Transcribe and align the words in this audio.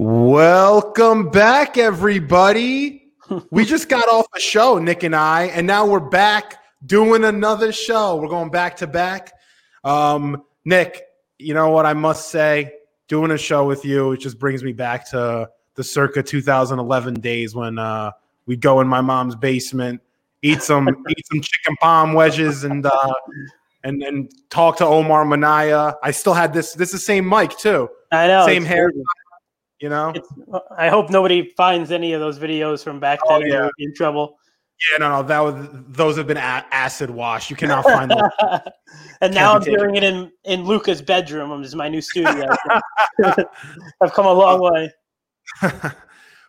Welcome 0.00 1.28
back, 1.28 1.76
everybody. 1.76 3.10
we 3.50 3.64
just 3.64 3.88
got 3.88 4.08
off 4.08 4.28
a 4.32 4.38
show, 4.38 4.78
Nick 4.78 5.02
and 5.02 5.16
I, 5.16 5.46
and 5.46 5.66
now 5.66 5.86
we're 5.86 5.98
back 5.98 6.62
doing 6.86 7.24
another 7.24 7.72
show. 7.72 8.14
We're 8.14 8.28
going 8.28 8.50
back 8.50 8.76
to 8.76 8.86
back. 8.86 9.32
Um, 9.82 10.44
Nick, 10.64 11.02
you 11.40 11.52
know 11.52 11.70
what 11.70 11.84
I 11.84 11.94
must 11.94 12.30
say? 12.30 12.74
Doing 13.08 13.32
a 13.32 13.38
show 13.38 13.66
with 13.66 13.84
you, 13.84 14.12
it 14.12 14.18
just 14.18 14.38
brings 14.38 14.62
me 14.62 14.72
back 14.72 15.10
to 15.10 15.50
the 15.74 15.82
circa 15.82 16.22
2011 16.22 17.14
days 17.14 17.56
when 17.56 17.80
uh, 17.80 18.12
we'd 18.46 18.60
go 18.60 18.80
in 18.80 18.86
my 18.86 19.00
mom's 19.00 19.34
basement, 19.34 20.00
eat 20.42 20.62
some 20.62 20.88
eat 21.08 21.26
some 21.26 21.40
chicken 21.40 21.74
palm 21.80 22.12
wedges, 22.12 22.62
and 22.62 22.86
uh, 22.86 23.12
and 23.82 24.00
and 24.04 24.32
talk 24.48 24.76
to 24.76 24.86
Omar 24.86 25.24
Minaya. 25.24 25.96
I 26.04 26.12
still 26.12 26.34
had 26.34 26.52
this. 26.52 26.74
This 26.74 26.90
is 26.90 27.00
the 27.00 27.04
same 27.04 27.28
mic 27.28 27.58
too. 27.58 27.90
I 28.12 28.28
know. 28.28 28.46
Same 28.46 28.64
hair. 28.64 28.92
You 29.80 29.88
know. 29.88 30.12
It's, 30.14 30.28
I 30.76 30.88
hope 30.88 31.10
nobody 31.10 31.50
finds 31.56 31.92
any 31.92 32.12
of 32.12 32.20
those 32.20 32.38
videos 32.38 32.82
from 32.82 32.98
back 32.98 33.20
Oh, 33.26 33.40
then. 33.40 33.48
yeah. 33.48 33.68
in 33.78 33.94
trouble. 33.94 34.38
Yeah, 34.92 34.98
no, 34.98 35.08
no. 35.10 35.22
That 35.26 35.40
was 35.40 35.54
those 35.88 36.16
have 36.16 36.26
been 36.28 36.36
acid 36.36 37.10
washed. 37.10 37.50
You 37.50 37.56
cannot 37.56 37.84
find 37.84 38.10
them. 38.10 38.28
and 39.20 39.34
now 39.34 39.54
I'm 39.54 39.62
doing 39.62 39.96
it 39.96 40.04
in 40.04 40.30
in 40.44 40.64
Luca's 40.64 41.02
bedroom. 41.02 41.60
This 41.60 41.70
is 41.70 41.74
my 41.74 41.88
new 41.88 42.00
studio. 42.00 42.46
I've 43.24 44.12
come 44.12 44.26
a 44.26 44.32
long 44.32 44.60
way. 44.60 44.92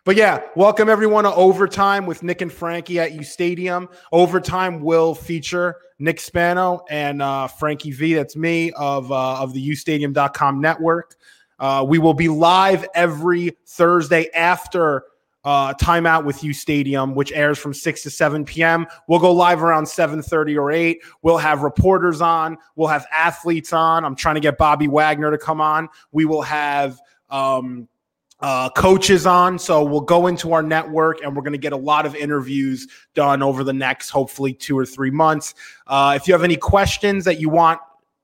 but 0.04 0.14
yeah, 0.14 0.42
welcome 0.54 0.88
everyone 0.88 1.24
to 1.24 1.34
Overtime 1.34 2.06
with 2.06 2.22
Nick 2.22 2.40
and 2.40 2.52
Frankie 2.52 3.00
at 3.00 3.12
U 3.12 3.24
Stadium. 3.24 3.88
Overtime 4.12 4.80
will 4.80 5.14
feature 5.14 5.76
Nick 5.98 6.20
Spano 6.20 6.84
and 6.88 7.20
uh, 7.20 7.48
Frankie 7.48 7.90
V. 7.90 8.14
That's 8.14 8.36
me 8.36 8.70
of 8.72 9.10
uh, 9.10 9.40
of 9.42 9.54
the 9.54 9.70
UStadium.com 9.70 10.60
network. 10.60 11.16
Uh, 11.60 11.84
we 11.86 11.98
will 11.98 12.14
be 12.14 12.28
live 12.28 12.84
every 12.94 13.56
Thursday 13.66 14.28
after 14.34 15.04
uh, 15.44 15.72
timeout 15.74 16.24
with 16.24 16.42
U 16.42 16.52
Stadium, 16.52 17.14
which 17.14 17.32
airs 17.32 17.58
from 17.58 17.72
6 17.72 18.02
to 18.02 18.10
7 18.10 18.44
p.m. 18.44 18.86
We'll 19.08 19.20
go 19.20 19.32
live 19.32 19.62
around 19.62 19.84
7:30 19.84 20.56
or 20.56 20.72
8. 20.72 21.00
We'll 21.22 21.38
have 21.38 21.62
reporters 21.62 22.20
on. 22.20 22.58
We'll 22.76 22.88
have 22.88 23.06
athletes 23.12 23.72
on. 23.72 24.04
I'm 24.04 24.16
trying 24.16 24.34
to 24.34 24.40
get 24.40 24.58
Bobby 24.58 24.88
Wagner 24.88 25.30
to 25.30 25.38
come 25.38 25.60
on. 25.60 25.88
We 26.12 26.24
will 26.24 26.42
have 26.42 26.98
um, 27.30 27.88
uh, 28.40 28.70
coaches 28.70 29.26
on. 29.26 29.58
So 29.58 29.84
we'll 29.84 30.00
go 30.00 30.26
into 30.26 30.52
our 30.52 30.62
network 30.62 31.22
and 31.22 31.34
we're 31.34 31.42
going 31.42 31.52
to 31.52 31.58
get 31.58 31.72
a 31.72 31.76
lot 31.76 32.06
of 32.06 32.14
interviews 32.14 32.88
done 33.14 33.42
over 33.42 33.64
the 33.64 33.72
next, 33.72 34.10
hopefully, 34.10 34.52
two 34.52 34.78
or 34.78 34.86
three 34.86 35.10
months. 35.10 35.54
Uh, 35.86 36.14
if 36.16 36.26
you 36.26 36.34
have 36.34 36.44
any 36.44 36.56
questions 36.56 37.24
that 37.24 37.38
you 37.38 37.48
want 37.48 37.80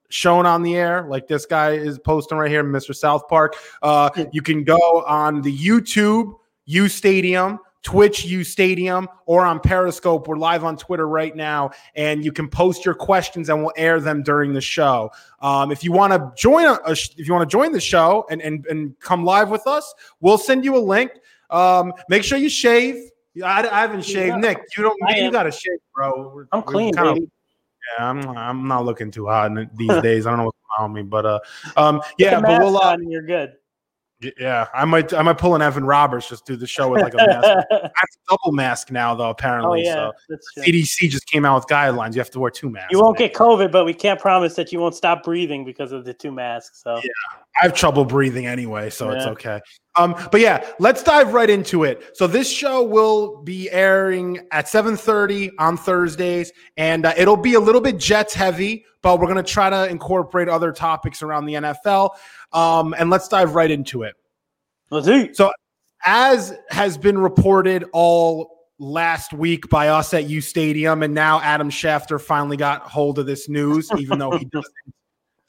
shown 0.09 0.47
on 0.47 0.63
the 0.63 0.77
air, 0.77 1.07
like 1.09 1.27
this 1.27 1.47
guy 1.47 1.73
is 1.73 1.99
posting 1.99 2.39
right 2.39 2.51
here, 2.51 2.65
Mr. 2.65 2.95
South 2.95 3.29
Park, 3.29 3.57
uh, 3.83 4.11
you 4.33 4.43
can 4.43 4.65
go 4.65 4.77
on 5.07 5.43
the 5.43 5.57
YouTube, 5.57 6.35
U 6.67 6.89
Stadium. 6.89 7.59
Twitch 7.83 8.25
U 8.25 8.43
Stadium 8.43 9.09
or 9.27 9.47
on 9.47 9.61
Periscope. 9.61 10.27
We're 10.27 10.39
live 10.39 10.65
on 10.65 10.77
Twitter 10.77 11.07
right 11.07 11.37
now, 11.37 11.71
and 11.95 12.25
you 12.25 12.33
can 12.33 12.49
post 12.49 12.85
your 12.85 12.95
questions 12.95 13.49
and 13.49 13.61
we'll 13.63 13.73
air 13.77 14.01
them 14.01 14.25
during 14.25 14.53
the 14.53 14.61
show. 14.61 15.09
Um, 15.41 15.71
if 15.71 15.85
you 15.85 15.93
want 15.93 16.13
to 16.13 16.33
join, 16.37 16.65
a, 16.65 16.81
if 16.91 17.29
you 17.29 17.33
want 17.33 17.49
to 17.49 17.55
join 17.55 17.71
the 17.71 17.81
show 17.81 18.27
and, 18.29 18.43
and 18.43 18.67
and 18.67 18.99
come 18.99 19.25
live 19.25 19.51
with 19.51 19.69
us, 19.69 19.95
we'll 20.19 20.37
send 20.37 20.65
you 20.65 20.77
a 20.77 20.81
link. 20.83 21.13
Um, 21.51 21.93
make 22.09 22.25
sure 22.25 22.39
you 22.39 22.49
shave. 22.49 22.97
I, 23.45 23.69
I 23.69 23.81
haven't 23.83 24.03
shaved. 24.05 24.35
Yeah. 24.35 24.37
Nick, 24.41 24.59
you 24.77 24.83
don't. 24.83 24.99
You 25.17 25.31
got 25.31 25.45
to 25.45 25.53
shave, 25.53 25.79
bro. 25.95 26.33
We're- 26.35 26.47
I'm 26.51 26.63
clean, 26.63 26.93
kinda-. 26.93 27.21
Yeah, 27.99 28.11
I'm. 28.11 28.29
I'm 28.29 28.69
not 28.69 28.85
looking 28.85 29.11
too 29.11 29.27
hot 29.27 29.51
in- 29.51 29.71
these 29.77 30.03
days. 30.03 30.27
I 30.27 30.31
don't 30.31 30.39
know 30.39 30.45
what's 30.47 30.59
on 30.79 30.93
with 30.93 31.05
me, 31.05 31.09
but 31.09 31.27
uh, 31.27 31.41
um, 31.77 32.01
yeah, 32.19 32.41
but 32.41 32.61
we'll. 32.61 32.77
Uh, 32.79 32.97
you're 33.01 33.23
good. 33.23 33.55
yeah, 34.39 34.67
I 34.73 34.85
might. 34.87 35.13
I 35.13 35.21
might 35.23 35.37
pull 35.39 35.55
an 35.55 35.63
Evan 35.63 35.85
Roberts 35.85 36.29
just 36.29 36.47
do 36.47 36.57
the 36.57 36.67
show 36.67 36.89
with 36.89 37.03
like 37.03 37.15
a 37.15 37.19
mask. 37.19 37.47
I 37.71 37.75
have 37.83 37.83
a 37.83 38.31
double 38.31 38.53
mask 38.53 38.91
now, 38.91 39.15
though. 39.15 39.27
oh 39.27 39.31
Apparently, 39.31 39.85
yeah, 39.85 40.11
so. 40.29 40.37
CDC 40.63 41.11
just 41.11 41.27
came 41.27 41.45
out 41.45 41.55
with 41.57 41.67
guidelines. 41.67 42.15
You 42.15 42.21
have 42.21 42.31
to 42.31 42.41
wear 42.41 42.51
two 42.51 42.71
masks. 42.71 42.89
You 42.93 43.01
won't 43.01 43.19
get 43.19 43.35
COVID, 43.35 43.71
but 43.71 43.85
we 43.85 43.93
can't 43.95 44.19
promise 44.19 44.55
that 44.55 44.73
you 44.73 44.81
won't 44.81 44.95
stop 44.95 45.23
breathing 45.23 45.65
because 45.65 45.93
of 45.93 46.05
the 46.05 46.15
two 46.15 46.33
masks. 46.33 46.83
So 46.83 46.97
Yeah. 46.97 47.11
I 47.63 47.67
have 47.67 47.75
trouble 47.75 48.05
breathing 48.05 48.47
anyway, 48.47 48.91
so 48.91 49.11
it's 49.11 49.25
okay. 49.27 49.61
Um, 49.97 50.15
but 50.31 50.41
yeah, 50.41 50.67
let's 50.79 51.03
dive 51.03 51.33
right 51.33 51.49
into 51.49 51.85
it. 51.85 52.11
So 52.15 52.27
this 52.27 52.51
show 52.51 52.83
will 52.83 53.43
be 53.43 53.71
airing 53.71 54.47
at 54.53 54.67
7:30 54.67 55.51
on 55.59 55.77
Thursdays, 55.77 56.53
and 56.77 57.07
uh, 57.07 57.15
it'll 57.17 57.37
be 57.37 57.55
a 57.55 57.61
little 57.61 57.81
bit 57.81 57.99
Jets 57.99 58.35
heavy, 58.35 58.85
but 59.03 59.19
we're 59.19 59.29
gonna 59.29 59.43
try 59.43 59.71
to 59.71 59.89
incorporate 59.89 60.49
other 60.49 60.73
topics 60.73 61.23
around 61.23 61.47
the 61.47 61.55
NFL. 61.55 62.11
Um, 62.53 62.95
and 62.99 63.11
let's 63.11 63.29
dive 63.29 63.55
right 63.55 63.71
into 63.71 64.03
it. 64.03 64.15
let's 64.91 65.07
see. 65.07 65.33
So 65.33 65.51
as 66.05 66.55
has 66.69 66.99
been 66.99 67.19
reported 67.19 67.85
all 67.93 68.69
last 68.79 69.33
week 69.33 69.69
by 69.71 69.89
us 69.89 70.13
at 70.13 70.29
U 70.29 70.41
Stadium, 70.41 71.03
and 71.03 71.15
now 71.15 71.41
Adam 71.41 71.71
Schefter 71.71 72.21
finally 72.21 72.57
got 72.57 72.83
hold 72.83 73.19
of 73.19 73.27
this 73.27 73.49
news, 73.49 73.91
even 73.99 74.19
though 74.19 74.37
he 74.37 74.45
doesn't 74.53 74.75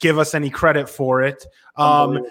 give 0.00 0.18
us 0.18 0.34
any 0.34 0.48
credit 0.48 0.88
for 0.88 1.22
it. 1.22 1.44
Um. 1.76 2.24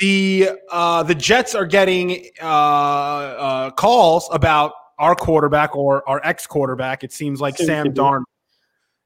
The 0.00 0.50
uh, 0.70 1.02
the 1.02 1.14
Jets 1.14 1.54
are 1.54 1.66
getting 1.66 2.26
uh, 2.42 2.46
uh, 2.46 3.70
calls 3.70 4.28
about 4.32 4.72
our 4.98 5.14
quarterback 5.14 5.76
or 5.76 6.08
our 6.08 6.20
ex 6.24 6.46
quarterback. 6.46 7.04
It 7.04 7.12
seems 7.12 7.40
like 7.40 7.56
Sam. 7.56 7.92
Darnold. 7.92 8.24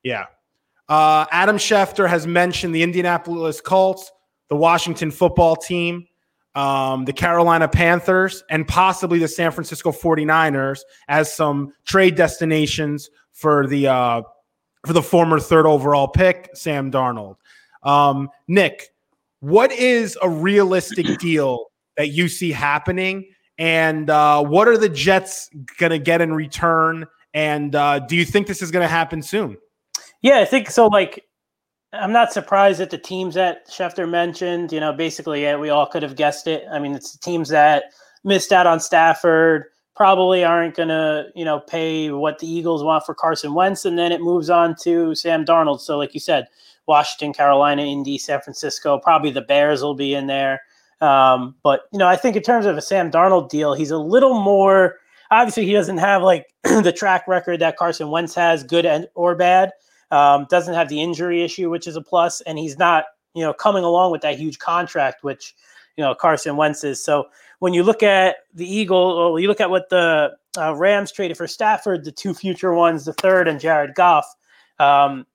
Yeah. 0.03 0.27
Uh, 0.89 1.27
Adam 1.31 1.57
Schefter 1.57 2.09
has 2.09 2.27
mentioned 2.27 2.75
the 2.75 2.83
Indianapolis 2.83 3.61
Colts, 3.61 4.11
the 4.49 4.57
Washington 4.57 5.11
football 5.11 5.55
team, 5.55 6.09
um, 6.57 7.05
the 7.05 7.13
Carolina 7.13 7.69
Panthers, 7.69 8.43
and 8.51 8.67
possibly 8.67 9.21
the 9.21 9.29
San 9.29 9.53
Francisco 9.53 9.93
49ers 9.93 10.81
as 11.07 11.33
some 11.33 11.73
trade 11.87 12.17
destinations 12.17 13.09
for 13.33 13.67
the 13.69 13.87
uh, 13.87 14.23
for 14.85 14.93
the 14.93 15.03
former 15.03 15.39
third 15.39 15.67
overall 15.67 16.09
pick, 16.09 16.51
Sam 16.55 16.91
Darnold. 16.91 17.37
Um, 17.83 18.31
Nick, 18.49 18.91
what 19.41 19.73
is 19.73 20.17
a 20.23 20.29
realistic 20.29 21.07
deal 21.19 21.67
that 21.97 22.09
you 22.09 22.29
see 22.29 22.53
happening? 22.53 23.29
And 23.59 24.09
uh, 24.09 24.43
what 24.43 24.69
are 24.69 24.79
the 24.79 24.89
Jets 24.89 25.51
going 25.79 25.91
to 25.91 25.99
get 25.99 26.21
in 26.21 26.33
return? 26.33 27.07
And 27.35 27.75
uh, 27.75 28.01
do 28.01 28.17
you 28.17 28.25
think 28.25 28.47
this 28.47 28.63
is 28.63 28.71
going 28.71 28.85
to 28.85 28.89
happen 28.89 29.23
soon? 29.23 29.59
Yeah, 30.23 30.39
I 30.39 30.45
think 30.45 30.71
so. 30.71 30.87
Like, 30.87 31.25
I'm 31.93 32.13
not 32.13 32.33
surprised 32.33 32.81
that 32.81 32.91
the 32.91 32.99
teams 32.99 33.35
that 33.35 33.69
Schefter 33.69 34.09
mentioned, 34.09 34.73
you 34.73 34.81
know, 34.81 34.93
basically, 34.93 35.43
yeah, 35.43 35.57
we 35.57 35.71
all 35.71 35.87
could 35.87 36.03
have 36.03 36.17
guessed 36.17 36.47
it. 36.47 36.65
I 36.71 36.79
mean, 36.79 36.95
it's 36.95 37.13
the 37.13 37.19
teams 37.19 37.49
that 37.51 37.85
missed 38.25 38.53
out 38.53 38.67
on 38.67 38.81
Stafford, 38.81 39.65
probably 40.01 40.43
aren't 40.43 40.77
going 40.77 40.89
to, 40.89 41.27
you 41.35 41.45
know, 41.45 41.61
pay 41.61 42.11
what 42.11 42.39
the 42.39 42.47
Eagles 42.47 42.83
want 42.83 43.05
for 43.05 43.15
Carson 43.15 43.53
Wentz. 43.53 43.85
And 43.85 43.99
then 43.99 44.13
it 44.13 44.23
moves 44.23 44.49
on 44.49 44.75
to 44.83 45.15
Sam 45.15 45.45
Darnold. 45.45 45.81
So, 45.81 45.99
like 45.99 46.15
you 46.15 46.21
said, 46.21 46.47
Washington, 46.91 47.33
Carolina, 47.33 47.83
Indy, 47.83 48.19
San 48.19 48.41
Francisco, 48.41 48.99
probably 48.99 49.31
the 49.31 49.41
Bears 49.41 49.81
will 49.81 49.95
be 49.95 50.13
in 50.13 50.27
there. 50.27 50.61
Um, 51.01 51.55
but, 51.63 51.83
you 51.93 52.01
know, 52.01 52.09
I 52.09 52.17
think 52.17 52.35
in 52.35 52.43
terms 52.43 52.67
of 52.67 52.77
a 52.77 52.83
Sam 52.83 53.13
Darnold 53.13 53.49
deal, 53.49 53.75
he's 53.75 53.93
a 53.93 53.97
little 53.97 54.41
more. 54.41 54.97
Obviously, 55.31 55.65
he 55.67 55.73
doesn't 55.73 55.99
have 55.99 56.23
like 56.23 56.47
the 56.65 56.93
track 56.93 57.29
record 57.29 57.61
that 57.61 57.77
Carson 57.77 58.11
Wentz 58.11 58.35
has, 58.35 58.65
good 58.65 58.85
and 58.85 59.07
or 59.15 59.37
bad. 59.37 59.71
Um, 60.11 60.49
doesn't 60.51 60.75
have 60.75 60.89
the 60.89 61.01
injury 61.01 61.45
issue, 61.45 61.71
which 61.71 61.87
is 61.87 61.95
a 61.95 62.03
plus, 62.03 62.41
and 62.41 62.59
he's 62.59 62.77
not, 62.77 63.05
you 63.35 63.45
know, 63.45 63.55
coming 63.55 63.85
along 63.85 64.11
with 64.11 64.23
that 64.23 64.37
huge 64.37 64.59
contract, 64.59 65.23
which 65.23 65.55
you 65.97 66.03
know 66.03 66.17
Carson 66.17 66.57
Wentz 66.57 66.83
is. 66.83 67.03
So 67.03 67.29
when 67.61 67.73
you 67.73 67.85
look 67.85 68.03
at 68.03 68.39
the 68.53 68.67
Eagle, 68.67 68.99
or 68.99 69.39
you 69.39 69.47
look 69.47 69.61
at 69.61 69.71
what 69.71 69.89
the 69.89 70.33
uh, 70.59 70.75
Rams 70.75 71.13
traded 71.13 71.37
for 71.37 71.47
Stafford, 71.47 72.05
the 72.05 72.11
two 72.11 72.35
future 72.35 72.75
ones, 72.75 73.05
the 73.05 73.13
third 73.13 73.47
and 73.47 73.61
Jared 73.61 73.95
Goff. 73.95 74.27
Um, 74.81 75.27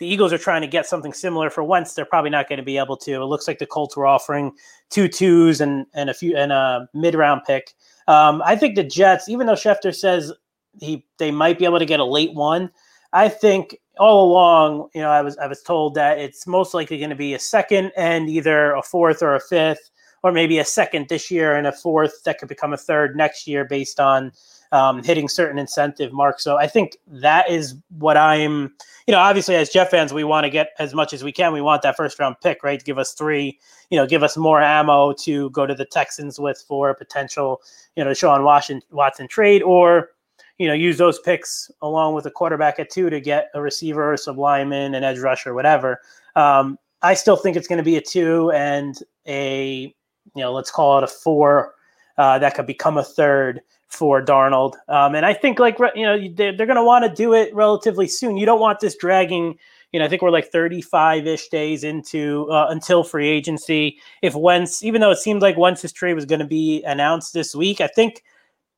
the 0.00 0.06
Eagles 0.06 0.32
are 0.32 0.38
trying 0.38 0.62
to 0.62 0.66
get 0.66 0.86
something 0.86 1.12
similar 1.12 1.50
for 1.50 1.62
Wentz. 1.62 1.92
They're 1.92 2.06
probably 2.06 2.30
not 2.30 2.48
going 2.48 2.56
to 2.56 2.64
be 2.64 2.78
able 2.78 2.96
to. 2.96 3.12
It 3.12 3.26
looks 3.26 3.46
like 3.46 3.58
the 3.58 3.66
Colts 3.66 3.96
were 3.96 4.06
offering 4.06 4.52
two 4.88 5.06
twos 5.06 5.60
and 5.60 5.86
and 5.94 6.10
a 6.10 6.14
few 6.14 6.36
and 6.36 6.50
a 6.50 6.88
mid 6.94 7.14
round 7.14 7.42
pick. 7.46 7.74
Um, 8.08 8.42
I 8.44 8.56
think 8.56 8.74
the 8.74 8.82
Jets, 8.82 9.28
even 9.28 9.46
though 9.46 9.52
Schefter 9.52 9.94
says 9.94 10.32
he 10.80 11.06
they 11.18 11.30
might 11.30 11.58
be 11.58 11.66
able 11.66 11.78
to 11.78 11.86
get 11.86 12.00
a 12.00 12.04
late 12.04 12.34
one, 12.34 12.70
I 13.12 13.28
think 13.28 13.76
all 13.98 14.30
along, 14.32 14.88
you 14.94 15.02
know, 15.02 15.10
I 15.10 15.20
was 15.20 15.36
I 15.36 15.46
was 15.46 15.62
told 15.62 15.94
that 15.96 16.18
it's 16.18 16.46
most 16.46 16.72
likely 16.72 16.98
going 16.98 17.10
to 17.10 17.16
be 17.16 17.34
a 17.34 17.38
second 17.38 17.92
and 17.94 18.30
either 18.30 18.72
a 18.72 18.82
fourth 18.82 19.22
or 19.22 19.34
a 19.34 19.40
fifth, 19.40 19.90
or 20.22 20.32
maybe 20.32 20.58
a 20.58 20.64
second 20.64 21.08
this 21.10 21.30
year 21.30 21.54
and 21.54 21.66
a 21.66 21.72
fourth 21.72 22.24
that 22.24 22.38
could 22.38 22.48
become 22.48 22.72
a 22.72 22.78
third 22.78 23.16
next 23.16 23.46
year 23.46 23.66
based 23.66 24.00
on 24.00 24.32
um, 24.72 25.02
hitting 25.02 25.28
certain 25.28 25.58
incentive 25.58 26.12
marks. 26.12 26.44
So 26.44 26.56
I 26.56 26.66
think 26.66 26.96
that 27.08 27.50
is 27.50 27.74
what 27.98 28.16
I'm, 28.16 28.72
you 29.06 29.12
know, 29.12 29.18
obviously 29.18 29.56
as 29.56 29.70
Jets 29.70 29.90
fans, 29.90 30.12
we 30.12 30.24
want 30.24 30.44
to 30.44 30.50
get 30.50 30.70
as 30.78 30.94
much 30.94 31.12
as 31.12 31.24
we 31.24 31.32
can. 31.32 31.52
We 31.52 31.60
want 31.60 31.82
that 31.82 31.96
first 31.96 32.18
round 32.18 32.36
pick, 32.42 32.62
right? 32.62 32.82
Give 32.84 32.98
us 32.98 33.12
three, 33.12 33.58
you 33.90 33.96
know, 33.96 34.06
give 34.06 34.22
us 34.22 34.36
more 34.36 34.60
ammo 34.60 35.12
to 35.24 35.50
go 35.50 35.66
to 35.66 35.74
the 35.74 35.84
Texans 35.84 36.38
with 36.38 36.62
for 36.66 36.90
a 36.90 36.94
potential, 36.94 37.60
you 37.96 38.04
know, 38.04 38.14
Sean 38.14 38.44
Washington, 38.44 38.86
Watson 38.90 39.26
trade 39.28 39.62
or, 39.62 40.10
you 40.58 40.68
know, 40.68 40.74
use 40.74 40.98
those 40.98 41.18
picks 41.18 41.70
along 41.82 42.14
with 42.14 42.26
a 42.26 42.30
quarterback 42.30 42.78
at 42.78 42.90
two 42.90 43.10
to 43.10 43.20
get 43.20 43.50
a 43.54 43.60
receiver, 43.60 44.16
some 44.16 44.36
lineman, 44.36 44.94
an 44.94 45.02
edge 45.02 45.18
rusher, 45.18 45.54
whatever. 45.54 46.00
Um, 46.36 46.78
I 47.02 47.14
still 47.14 47.36
think 47.36 47.56
it's 47.56 47.66
going 47.66 47.78
to 47.78 47.82
be 47.82 47.96
a 47.96 48.00
two 48.00 48.50
and 48.52 48.96
a 49.26 49.94
you 50.34 50.42
know, 50.42 50.52
let's 50.52 50.70
call 50.70 50.98
it 50.98 51.04
a 51.04 51.08
four 51.08 51.74
uh, 52.18 52.38
that 52.38 52.54
could 52.54 52.66
become 52.66 52.98
a 52.98 53.04
third 53.04 53.60
for 53.90 54.24
Darnold. 54.24 54.74
Um, 54.88 55.14
and 55.14 55.26
I 55.26 55.34
think 55.34 55.58
like 55.58 55.78
you 55.94 56.04
know 56.04 56.18
they're, 56.34 56.56
they're 56.56 56.66
going 56.66 56.76
to 56.76 56.84
want 56.84 57.04
to 57.04 57.14
do 57.14 57.34
it 57.34 57.54
relatively 57.54 58.08
soon. 58.08 58.36
You 58.36 58.46
don't 58.46 58.60
want 58.60 58.80
this 58.80 58.96
dragging. 58.96 59.58
You 59.92 59.98
know, 59.98 60.06
I 60.06 60.08
think 60.08 60.22
we're 60.22 60.30
like 60.30 60.52
35 60.52 61.26
ish 61.26 61.48
days 61.48 61.82
into 61.82 62.48
uh, 62.50 62.68
until 62.70 63.02
free 63.02 63.28
agency. 63.28 63.98
If 64.22 64.34
Wentz, 64.34 64.82
even 64.84 65.00
though 65.00 65.10
it 65.10 65.18
seemed 65.18 65.42
like 65.42 65.56
once 65.56 65.82
Wentz's 65.82 65.92
trade 65.92 66.14
was 66.14 66.24
going 66.24 66.38
to 66.38 66.46
be 66.46 66.82
announced 66.84 67.34
this 67.34 67.54
week, 67.54 67.80
I 67.80 67.88
think 67.88 68.22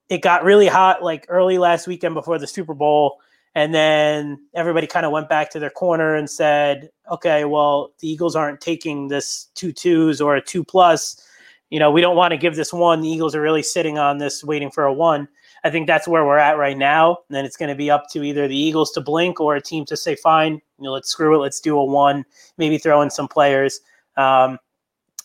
it 0.08 0.22
got 0.22 0.44
really 0.44 0.66
hot 0.66 1.02
like 1.02 1.26
early 1.28 1.58
last 1.58 1.86
weekend 1.86 2.14
before 2.14 2.38
the 2.38 2.46
Super 2.46 2.74
Bowl. 2.74 3.20
And 3.54 3.74
then 3.74 4.38
everybody 4.54 4.86
kind 4.86 5.04
of 5.04 5.12
went 5.12 5.28
back 5.28 5.50
to 5.50 5.58
their 5.58 5.70
corner 5.70 6.14
and 6.14 6.28
said, 6.28 6.88
okay, 7.10 7.44
well, 7.44 7.92
the 8.00 8.08
Eagles 8.08 8.34
aren't 8.34 8.62
taking 8.62 9.08
this 9.08 9.48
two 9.54 9.72
twos 9.72 10.22
or 10.22 10.36
a 10.36 10.42
two 10.42 10.64
plus 10.64 11.22
you 11.72 11.78
know, 11.78 11.90
we 11.90 12.02
don't 12.02 12.16
want 12.16 12.32
to 12.32 12.36
give 12.36 12.54
this 12.54 12.70
one. 12.70 13.00
The 13.00 13.08
Eagles 13.08 13.34
are 13.34 13.40
really 13.40 13.62
sitting 13.62 13.96
on 13.96 14.18
this, 14.18 14.44
waiting 14.44 14.70
for 14.70 14.84
a 14.84 14.92
one. 14.92 15.26
I 15.64 15.70
think 15.70 15.86
that's 15.86 16.06
where 16.06 16.22
we're 16.26 16.36
at 16.36 16.58
right 16.58 16.76
now. 16.76 17.16
And 17.28 17.34
then 17.34 17.46
it's 17.46 17.56
going 17.56 17.70
to 17.70 17.74
be 17.74 17.90
up 17.90 18.10
to 18.10 18.22
either 18.22 18.46
the 18.46 18.56
Eagles 18.56 18.92
to 18.92 19.00
blink 19.00 19.40
or 19.40 19.56
a 19.56 19.60
team 19.60 19.86
to 19.86 19.96
say, 19.96 20.14
fine, 20.14 20.52
you 20.52 20.60
know, 20.84 20.92
let's 20.92 21.08
screw 21.08 21.34
it. 21.34 21.38
Let's 21.38 21.60
do 21.60 21.78
a 21.78 21.84
one, 21.84 22.26
maybe 22.58 22.76
throw 22.76 23.00
in 23.00 23.08
some 23.08 23.26
players, 23.26 23.80
um, 24.18 24.58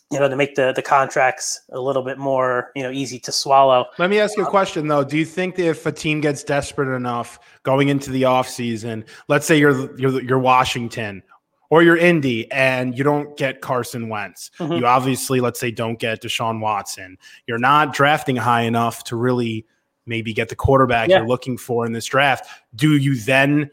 you 0.10 0.22
know, 0.22 0.30
to 0.30 0.38
make 0.38 0.56
the, 0.56 0.72
the 0.72 0.82
contracts 0.82 1.60
a 1.74 1.82
little 1.82 2.02
bit 2.02 2.18
more, 2.18 2.72
you 2.78 2.84
know, 2.84 2.92
easy 2.92 3.20
to 3.20 3.32
swallow. 3.34 3.86
Let 4.00 4.10
me 4.10 4.22
ask 4.22 4.38
you 4.38 4.46
a 4.46 4.50
question 4.50 4.88
though. 4.88 5.04
Do 5.04 5.18
you 5.18 5.26
think 5.26 5.60
if 5.60 5.86
a 5.86 5.92
team 5.92 6.22
gets 6.22 6.46
desperate 6.46 6.96
enough 6.96 7.40
going 7.64 7.90
into 7.90 8.10
the 8.10 8.22
offseason, 8.22 9.06
let's 9.28 9.46
say 9.46 9.58
you're, 9.58 10.00
you're, 10.00 10.22
you're 10.24 10.40
Washington 10.40 11.24
or 11.70 11.84
you're 11.84 11.98
Indy 11.98 12.52
and 12.52 12.98
you 12.98 13.04
don't 13.04 13.36
get 13.38 13.62
Carson 13.62 14.10
Wentz. 14.10 14.52
Mm-hmm. 14.60 14.74
You 14.74 14.86
obviously, 14.86 15.42
let's 15.42 15.60
say, 15.60 15.72
don't 15.72 16.00
get 16.00 16.22
Deshaun 16.22 16.60
Watson. 16.60 17.18
You're 17.46 17.60
not 17.60 17.94
drafting 17.94 18.36
high 18.36 18.62
enough 18.62 19.04
to 19.06 19.16
really 19.16 19.66
maybe 20.06 20.34
get 20.34 20.50
the 20.50 20.56
quarterback 20.56 21.10
yeah. 21.10 21.18
you're 21.18 21.28
looking 21.28 21.58
for 21.58 21.86
in 21.86 21.92
this 21.92 22.06
draft. 22.06 22.48
Do 22.76 22.96
you 22.96 23.16
then, 23.20 23.70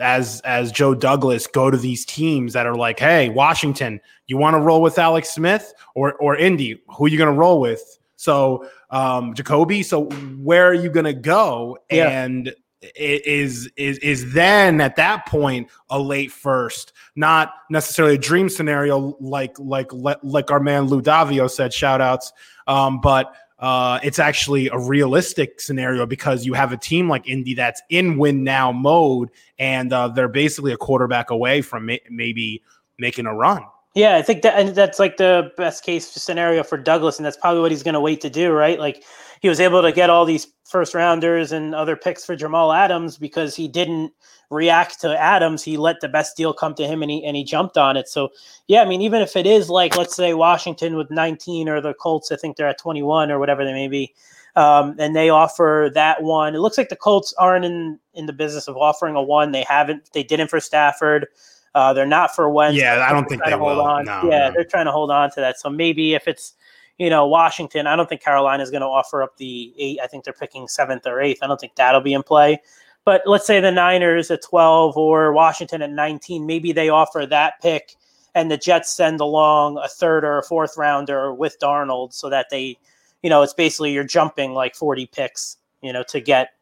as 0.00 0.40
as 0.42 0.72
Joe 0.72 0.94
Douglas, 0.94 1.46
go 1.46 1.70
to 1.70 1.76
these 1.76 2.04
teams 2.04 2.52
that 2.52 2.66
are 2.66 2.74
like, 2.74 2.98
hey, 2.98 3.28
Washington, 3.30 4.00
you 4.26 4.36
want 4.36 4.54
to 4.54 4.60
roll 4.60 4.82
with 4.82 4.98
Alex 4.98 5.30
Smith 5.30 5.72
or 5.94 6.14
or 6.14 6.36
Indy? 6.36 6.82
Who 6.96 7.06
are 7.06 7.08
you 7.08 7.18
going 7.18 7.32
to 7.32 7.38
roll 7.38 7.60
with? 7.60 7.98
So 8.16 8.68
um 8.90 9.34
Jacoby. 9.34 9.82
So 9.82 10.06
where 10.42 10.66
are 10.66 10.74
you 10.74 10.90
going 10.90 11.04
to 11.04 11.14
go? 11.14 11.78
Yeah. 11.90 12.08
And 12.08 12.54
is 12.94 13.70
is 13.76 13.98
is 13.98 14.32
then 14.32 14.80
at 14.80 14.96
that 14.96 15.26
point 15.26 15.68
a 15.90 15.98
late 15.98 16.30
first, 16.30 16.92
not 17.14 17.54
necessarily 17.70 18.14
a 18.14 18.18
dream 18.18 18.48
scenario 18.48 19.16
like 19.20 19.58
like 19.58 19.90
like 19.92 20.50
our 20.50 20.60
man 20.60 20.84
Lou 20.84 21.00
Davio 21.02 21.50
said. 21.50 21.72
Shout 21.72 22.00
outs, 22.00 22.32
um, 22.66 23.00
but 23.00 23.34
uh, 23.58 23.98
it's 24.02 24.18
actually 24.18 24.68
a 24.68 24.78
realistic 24.78 25.60
scenario 25.60 26.04
because 26.04 26.44
you 26.44 26.52
have 26.52 26.72
a 26.72 26.76
team 26.76 27.08
like 27.08 27.26
Indy 27.26 27.54
that's 27.54 27.80
in 27.88 28.18
win 28.18 28.44
now 28.44 28.70
mode, 28.72 29.30
and 29.58 29.92
uh, 29.92 30.08
they're 30.08 30.28
basically 30.28 30.72
a 30.72 30.76
quarterback 30.76 31.30
away 31.30 31.62
from 31.62 31.86
may- 31.86 32.02
maybe 32.10 32.62
making 32.98 33.26
a 33.26 33.34
run. 33.34 33.64
Yeah, 33.96 34.16
I 34.16 34.22
think 34.22 34.42
that 34.42 34.74
that's 34.74 34.98
like 34.98 35.16
the 35.16 35.50
best 35.56 35.82
case 35.82 36.06
scenario 36.06 36.62
for 36.62 36.76
Douglas, 36.76 37.16
and 37.16 37.24
that's 37.24 37.38
probably 37.38 37.62
what 37.62 37.70
he's 37.70 37.82
going 37.82 37.94
to 37.94 38.00
wait 38.00 38.20
to 38.20 38.30
do, 38.30 38.52
right? 38.52 38.78
Like 38.78 39.02
he 39.40 39.48
was 39.48 39.58
able 39.58 39.80
to 39.80 39.90
get 39.90 40.10
all 40.10 40.26
these 40.26 40.48
first 40.66 40.94
rounders 40.94 41.50
and 41.50 41.74
other 41.74 41.96
picks 41.96 42.22
for 42.22 42.36
Jamal 42.36 42.74
Adams 42.74 43.16
because 43.16 43.56
he 43.56 43.68
didn't 43.68 44.12
react 44.50 45.00
to 45.00 45.18
Adams. 45.18 45.62
He 45.62 45.78
let 45.78 46.02
the 46.02 46.10
best 46.10 46.36
deal 46.36 46.52
come 46.52 46.74
to 46.74 46.86
him 46.86 47.00
and 47.00 47.10
he 47.10 47.24
and 47.24 47.36
he 47.38 47.42
jumped 47.42 47.78
on 47.78 47.96
it. 47.96 48.06
So 48.06 48.28
yeah, 48.66 48.82
I 48.82 48.84
mean, 48.84 49.00
even 49.00 49.22
if 49.22 49.34
it 49.34 49.46
is 49.46 49.70
like 49.70 49.96
let's 49.96 50.14
say 50.14 50.34
Washington 50.34 50.96
with 50.96 51.10
19 51.10 51.66
or 51.66 51.80
the 51.80 51.94
Colts, 51.94 52.30
I 52.30 52.36
think 52.36 52.58
they're 52.58 52.68
at 52.68 52.78
21 52.78 53.30
or 53.30 53.38
whatever 53.38 53.64
they 53.64 53.72
may 53.72 53.88
be. 53.88 54.14
Um, 54.56 54.94
and 54.98 55.16
they 55.16 55.30
offer 55.30 55.90
that 55.94 56.22
one. 56.22 56.54
It 56.54 56.58
looks 56.58 56.76
like 56.76 56.90
the 56.90 56.96
Colts 56.96 57.32
aren't 57.38 57.64
in 57.64 57.98
in 58.12 58.26
the 58.26 58.34
business 58.34 58.68
of 58.68 58.76
offering 58.76 59.16
a 59.16 59.22
one. 59.22 59.52
They 59.52 59.64
haven't. 59.66 60.10
They 60.12 60.22
didn't 60.22 60.48
for 60.48 60.60
Stafford. 60.60 61.28
Uh, 61.76 61.92
they're 61.92 62.06
not 62.06 62.34
for 62.34 62.48
Wentz. 62.48 62.78
Yeah, 62.78 63.06
I 63.06 63.12
don't 63.12 63.28
think 63.28 63.44
they 63.44 63.50
hold 63.50 63.76
will. 63.76 63.82
On. 63.82 64.06
No, 64.06 64.22
yeah, 64.24 64.48
no. 64.48 64.52
they're 64.54 64.64
trying 64.64 64.86
to 64.86 64.92
hold 64.92 65.10
on 65.10 65.30
to 65.32 65.40
that. 65.40 65.60
So 65.60 65.68
maybe 65.68 66.14
if 66.14 66.26
it's 66.26 66.54
you 66.98 67.10
know, 67.10 67.26
Washington, 67.26 67.86
I 67.86 67.94
don't 67.96 68.08
think 68.08 68.22
Carolina 68.22 68.62
is 68.62 68.70
going 68.70 68.80
to 68.80 68.86
offer 68.86 69.22
up 69.22 69.36
the 69.36 69.74
eight. 69.76 69.98
I 70.02 70.06
think 70.06 70.24
they're 70.24 70.32
picking 70.32 70.66
seventh 70.66 71.06
or 71.06 71.20
eighth. 71.20 71.42
I 71.42 71.46
don't 71.46 71.60
think 71.60 71.74
that'll 71.74 72.00
be 72.00 72.14
in 72.14 72.22
play. 72.22 72.58
But 73.04 73.22
let's 73.26 73.46
say 73.46 73.60
the 73.60 73.70
Niners 73.70 74.30
at 74.30 74.42
12 74.42 74.96
or 74.96 75.32
Washington 75.32 75.82
at 75.82 75.90
19, 75.90 76.46
maybe 76.46 76.72
they 76.72 76.88
offer 76.88 77.26
that 77.26 77.60
pick 77.60 77.94
and 78.34 78.50
the 78.50 78.56
Jets 78.56 78.94
send 78.94 79.20
along 79.20 79.78
a 79.78 79.88
third 79.88 80.24
or 80.24 80.38
a 80.38 80.42
fourth 80.42 80.76
rounder 80.76 81.32
with 81.32 81.58
Darnold 81.60 82.12
so 82.14 82.30
that 82.30 82.46
they, 82.50 82.78
you 83.22 83.30
know, 83.30 83.42
it's 83.42 83.54
basically 83.54 83.92
you're 83.92 84.02
jumping 84.02 84.52
like 84.52 84.74
40 84.74 85.06
picks, 85.06 85.58
you 85.82 85.92
know, 85.92 86.02
to 86.08 86.20
get 86.20 86.54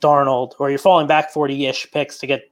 Darnold 0.00 0.52
or 0.58 0.70
you're 0.70 0.78
falling 0.78 1.06
back 1.06 1.30
40 1.30 1.66
ish 1.66 1.90
picks 1.90 2.18
to 2.18 2.26
get 2.26 2.48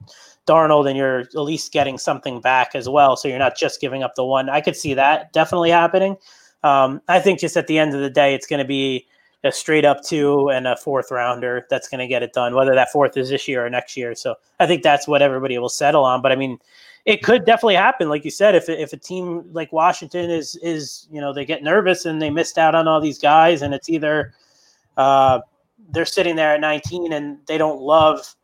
Darnold 0.50 0.88
and 0.88 0.97
you're 0.97 1.20
at 1.20 1.35
least 1.35 1.73
getting 1.73 1.99
something 1.99 2.41
back 2.41 2.75
as 2.75 2.88
well. 2.88 3.17
So 3.17 3.29
you're 3.29 3.38
not 3.38 3.56
just 3.56 3.81
giving 3.81 4.02
up 4.02 4.14
the 4.17 4.25
one. 4.25 4.49
I 4.49 4.61
could 4.61 4.76
see 4.76 4.94
that 4.94 5.32
definitely 5.32 5.70
happening. 5.70 6.17
Um, 6.64 7.00
I 7.08 7.20
think 7.20 7.38
just 7.38 7.56
at 7.56 7.67
the 7.67 7.79
end 7.79 7.94
of 7.94 8.00
the 8.00 8.11
day, 8.11 8.35
it's 8.35 8.47
going 8.47 8.58
to 8.58 8.67
be 8.67 9.06
a 9.44 9.52
straight 9.52 9.85
up 9.85 10.02
two 10.02 10.50
and 10.50 10.67
a 10.67 10.76
fourth 10.76 11.11
rounder 11.11 11.67
that's 11.70 11.88
going 11.88 12.00
to 12.00 12.06
get 12.06 12.23
it 12.23 12.32
done, 12.32 12.55
whether 12.55 12.75
that 12.75 12.91
fourth 12.91 13.17
is 13.17 13.31
this 13.31 13.49
year 13.49 13.64
or 13.64 13.70
next 13.70 13.97
year. 13.97 14.14
So 14.14 14.35
I 14.58 14.67
think 14.67 14.82
that's 14.82 15.08
what 15.08 15.23
everybody 15.23 15.56
will 15.58 15.70
settle 15.70 16.05
on. 16.05 16.20
But 16.20 16.32
I 16.32 16.37
mean, 16.37 16.58
it 17.06 17.23
could 17.23 17.46
definitely 17.46 17.76
happen, 17.76 18.08
like 18.08 18.25
you 18.25 18.31
said, 18.31 18.55
if 18.55 18.69
if 18.69 18.93
a 18.93 18.96
team 18.96 19.44
like 19.53 19.73
Washington 19.73 20.31
is 20.31 20.56
is 20.56 21.08
you 21.11 21.20
know 21.20 21.32
they 21.32 21.46
get 21.46 21.62
nervous 21.62 22.05
and 22.05 22.20
they 22.20 22.29
missed 22.29 22.58
out 22.58 22.75
on 22.75 22.87
all 22.87 23.00
these 23.00 23.19
guys, 23.19 23.62
and 23.62 23.73
it's 23.73 23.88
either 23.88 24.35
uh, 24.99 25.41
they're 25.93 26.05
sitting 26.05 26.37
there 26.37 26.55
at 26.55 26.61
19 26.61 27.12
and 27.12 27.38
they 27.46 27.56
don't 27.56 27.81
love 27.81 28.37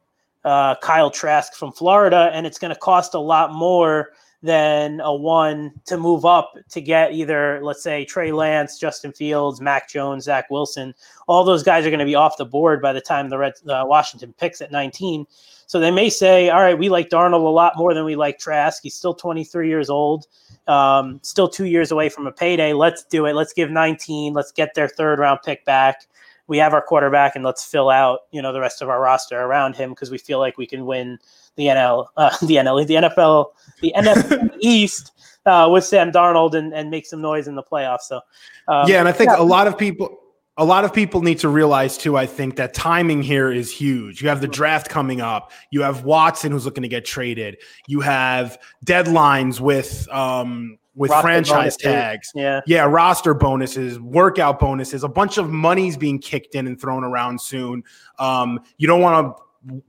uh, 0.47 0.77
Kyle 0.77 1.11
Trask 1.11 1.55
from 1.55 1.73
Florida, 1.73 2.31
and 2.33 2.47
it's 2.47 2.59
going 2.59 2.73
to 2.73 2.79
cost 2.79 3.15
a 3.15 3.19
lot 3.19 3.53
more 3.53 4.13
than 4.43 5.01
a 5.01 5.13
one 5.13 5.73
to 5.87 5.99
move 5.99 6.25
up 6.25 6.55
to 6.71 6.81
get 6.81 7.13
either, 7.13 7.59
let's 7.65 7.83
say, 7.83 8.05
Trey 8.05 8.31
Lance, 8.31 8.79
Justin 8.79 9.13
Fields, 9.13 9.61
Mac 9.61 9.89
Jones, 9.89 10.25
Zach 10.25 10.49
Wilson. 10.49 10.95
All 11.27 11.43
those 11.43 11.65
guys 11.65 11.85
are 11.85 11.91
going 11.91 11.99
to 11.99 12.07
be 12.07 12.15
off 12.15 12.37
the 12.37 12.45
board 12.45 12.81
by 12.81 12.93
the 12.93 13.01
time 13.01 13.29
the 13.29 13.39
Red 13.39 13.55
uh, 13.69 13.85
Washington 13.87 14.33
picks 14.39 14.61
at 14.61 14.71
19. 14.71 15.27
So 15.67 15.81
they 15.81 15.91
may 15.91 16.09
say, 16.09 16.49
all 16.49 16.61
right, 16.61 16.79
we 16.79 16.89
like 16.89 17.09
Darnold 17.09 17.45
a 17.45 17.49
lot 17.49 17.77
more 17.77 17.93
than 17.93 18.05
we 18.05 18.15
like 18.15 18.39
Trask. 18.39 18.85
He's 18.85 18.95
still 18.95 19.15
23 19.15 19.69
years 19.69 19.91
old, 19.91 20.29
um, 20.69 21.19
still 21.25 21.49
two 21.49 21.65
years 21.65 21.91
away 21.91 22.09
from 22.09 22.29
a 22.29 22.33
payday. 22.33 22.73
Let's 22.73 23.03
do 23.03 23.27
it. 23.27 23.35
Let's 23.35 23.53
give 23.53 23.73
19. 23.73 24.33
Let's 24.33 24.53
get 24.53 24.75
their 24.75 24.87
third 24.87 25.19
round 25.19 25.41
pick 25.45 25.65
back. 25.65 26.07
We 26.49 26.59
have 26.59 26.73
our 26.75 26.83
quarterback, 26.83 27.35
and 27.35 27.45
let's 27.45 27.65
fill 27.65 27.91
out, 27.91 28.21
you 28.31 28.41
know, 28.41 28.53
the 28.53 28.61
rest 28.61 28.83
of 28.83 28.89
our 28.89 29.01
roster 29.01 29.41
around 29.41 29.77
him 29.77 29.91
because 29.91 30.11
we 30.11 30.19
feel 30.19 30.39
like 30.39 30.59
we 30.59 30.67
can 30.67 30.87
win 30.87 31.19
the 31.57 31.67
NL, 31.67 32.07
uh, 32.17 32.31
the 32.43 32.57
NL, 32.57 32.87
the 32.87 32.95
NFL, 32.95 33.47
the 33.81 33.93
NFL 33.97 34.57
East 34.61 35.13
uh, 35.47 35.69
with 35.71 35.85
Sam 35.85 36.13
Darnold 36.13 36.55
and, 36.55 36.75
and 36.75 36.91
make 36.91 37.07
some 37.07 37.21
noise 37.21 37.49
in 37.49 37.55
the 37.55 37.63
playoffs. 37.63 38.03
So, 38.03 38.21
um, 38.69 38.89
yeah, 38.89 38.99
and 38.99 39.09
I 39.09 39.13
think 39.13 39.31
yeah. 39.31 39.41
a 39.41 39.45
lot 39.45 39.67
of 39.67 39.79
people, 39.79 40.19
a 40.59 40.65
lot 40.65 40.85
of 40.85 40.93
people 40.93 41.23
need 41.23 41.39
to 41.41 41.49
realize 41.49 41.99
too. 41.99 42.17
I 42.17 42.27
think 42.27 42.57
that 42.57 42.75
timing 42.75 43.23
here 43.23 43.51
is 43.51 43.71
huge. 43.71 44.23
You 44.23 44.29
have 44.29 44.41
the 44.41 44.49
draft 44.49 44.89
coming 44.89 45.21
up. 45.21 45.53
You 45.71 45.83
have 45.83 46.05
Watson 46.05 46.53
who's 46.53 46.65
looking 46.65 46.83
to 46.83 46.89
get 46.89 47.05
traded. 47.05 47.59
You 47.87 48.01
have 48.01 48.59
deadlines 48.85 49.61
with 49.61 50.09
um, 50.11 50.79
with 50.97 51.11
roster 51.13 51.23
franchise 51.23 51.77
bonuses. 51.77 51.77
tags. 51.77 52.33
Yeah. 52.35 52.61
Yeah. 52.67 52.85
Roster 52.85 53.35
bonuses, 53.35 54.01
workout 54.01 54.59
bonuses, 54.59 55.05
a 55.05 55.09
bunch 55.09 55.39
of 55.39 55.51
money's 55.51 55.97
being 55.97 56.19
kicked 56.19 56.55
in 56.55 56.67
and 56.67 56.81
thrown 56.81 57.05
around 57.05 57.41
soon. 57.41 57.85
Um, 58.19 58.61
you 58.79 58.89
don't 58.89 59.01
want 59.01 59.37
to 59.37 59.43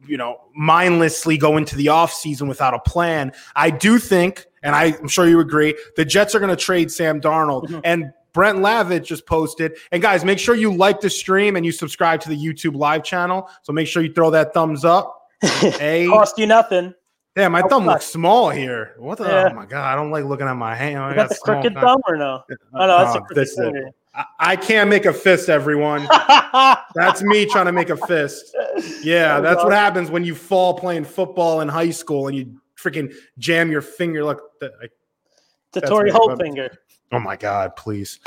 you 0.08 0.18
know, 0.18 0.42
mindlessly 0.56 1.38
go 1.38 1.58
into 1.58 1.76
the 1.76 1.88
offseason 1.88 2.48
without 2.48 2.74
a 2.74 2.80
plan. 2.80 3.32
I 3.56 3.70
do 3.70 4.00
think, 4.00 4.46
and 4.64 4.76
I'm 4.76 5.08
sure 5.08 5.28
you 5.28 5.40
agree, 5.40 5.76
the 5.96 6.06
Jets 6.06 6.36
are 6.36 6.40
going 6.40 6.50
to 6.50 6.56
trade 6.56 6.92
Sam 6.92 7.22
Darnold. 7.22 7.66
Mm-hmm. 7.66 7.80
And 7.84 8.14
Brent 8.34 8.60
Lavich 8.60 9.06
just 9.06 9.26
posted. 9.26 9.78
And 9.92 10.02
guys, 10.02 10.24
make 10.24 10.40
sure 10.40 10.56
you 10.56 10.74
like 10.74 11.02
the 11.02 11.10
stream 11.10 11.56
and 11.56 11.66
you 11.66 11.72
subscribe 11.72 12.22
to 12.22 12.30
the 12.30 12.38
YouTube 12.38 12.76
live 12.76 13.04
channel. 13.04 13.50
So 13.64 13.74
make 13.74 13.88
sure 13.88 14.04
you 14.04 14.14
throw 14.14 14.30
that 14.32 14.54
thumbs 14.54 14.86
up. 14.86 15.14
A 15.64 16.08
cost 16.08 16.38
you 16.38 16.48
nothing. 16.48 16.94
Yeah, 17.38 17.50
my 17.50 17.62
thumb 17.62 17.86
looks 17.86 18.06
small 18.06 18.50
here. 18.50 18.96
What 18.98 19.20
the? 19.20 19.26
Yeah. 19.26 19.50
Oh 19.52 19.54
my 19.54 19.68
god, 19.68 19.94
I 19.94 19.96
don't 19.96 20.10
like 20.10 20.26
looking 20.26 20.48
at 20.48 20.56
my 20.56 20.74
hand. 20.74 20.98
I 20.98 21.14
got, 21.14 21.30
got 21.30 21.30
the 21.30 21.36
crooked 21.44 21.74
thumb 21.76 22.02
or 22.08 22.18
no? 22.18 22.44
Oh 22.74 22.88
no, 22.88 22.88
that's 22.88 23.16
oh, 23.16 23.20
a 23.20 23.22
crooked 23.22 23.50
finger. 23.50 23.92
I 24.40 24.56
can't 24.56 24.90
make 24.90 25.06
a 25.06 25.14
fist, 25.14 25.48
everyone. 25.48 26.08
that's 26.96 27.22
me 27.22 27.46
trying 27.46 27.68
to 27.68 27.72
make 27.72 27.92
a 27.92 27.98
fist. 27.98 28.56
Yeah, 29.04 29.40
that's 29.40 29.64
what 29.64 29.72
happens 29.74 30.10
when 30.10 30.24
you 30.24 30.34
fall 30.34 30.74
playing 30.74 31.06
football 31.06 31.62
in 31.62 31.68
high 31.68 31.92
school 31.92 32.28
and 32.28 32.36
you 32.36 32.60
freaking 32.76 33.14
jam 33.38 33.70
your 33.70 33.82
finger. 33.82 34.26
Look, 34.26 34.42
the 34.60 35.82
Torry 35.82 36.10
Holt 36.10 36.42
finger. 36.42 36.76
Oh 37.12 37.20
my 37.20 37.36
God, 37.36 37.76
please. 37.76 38.20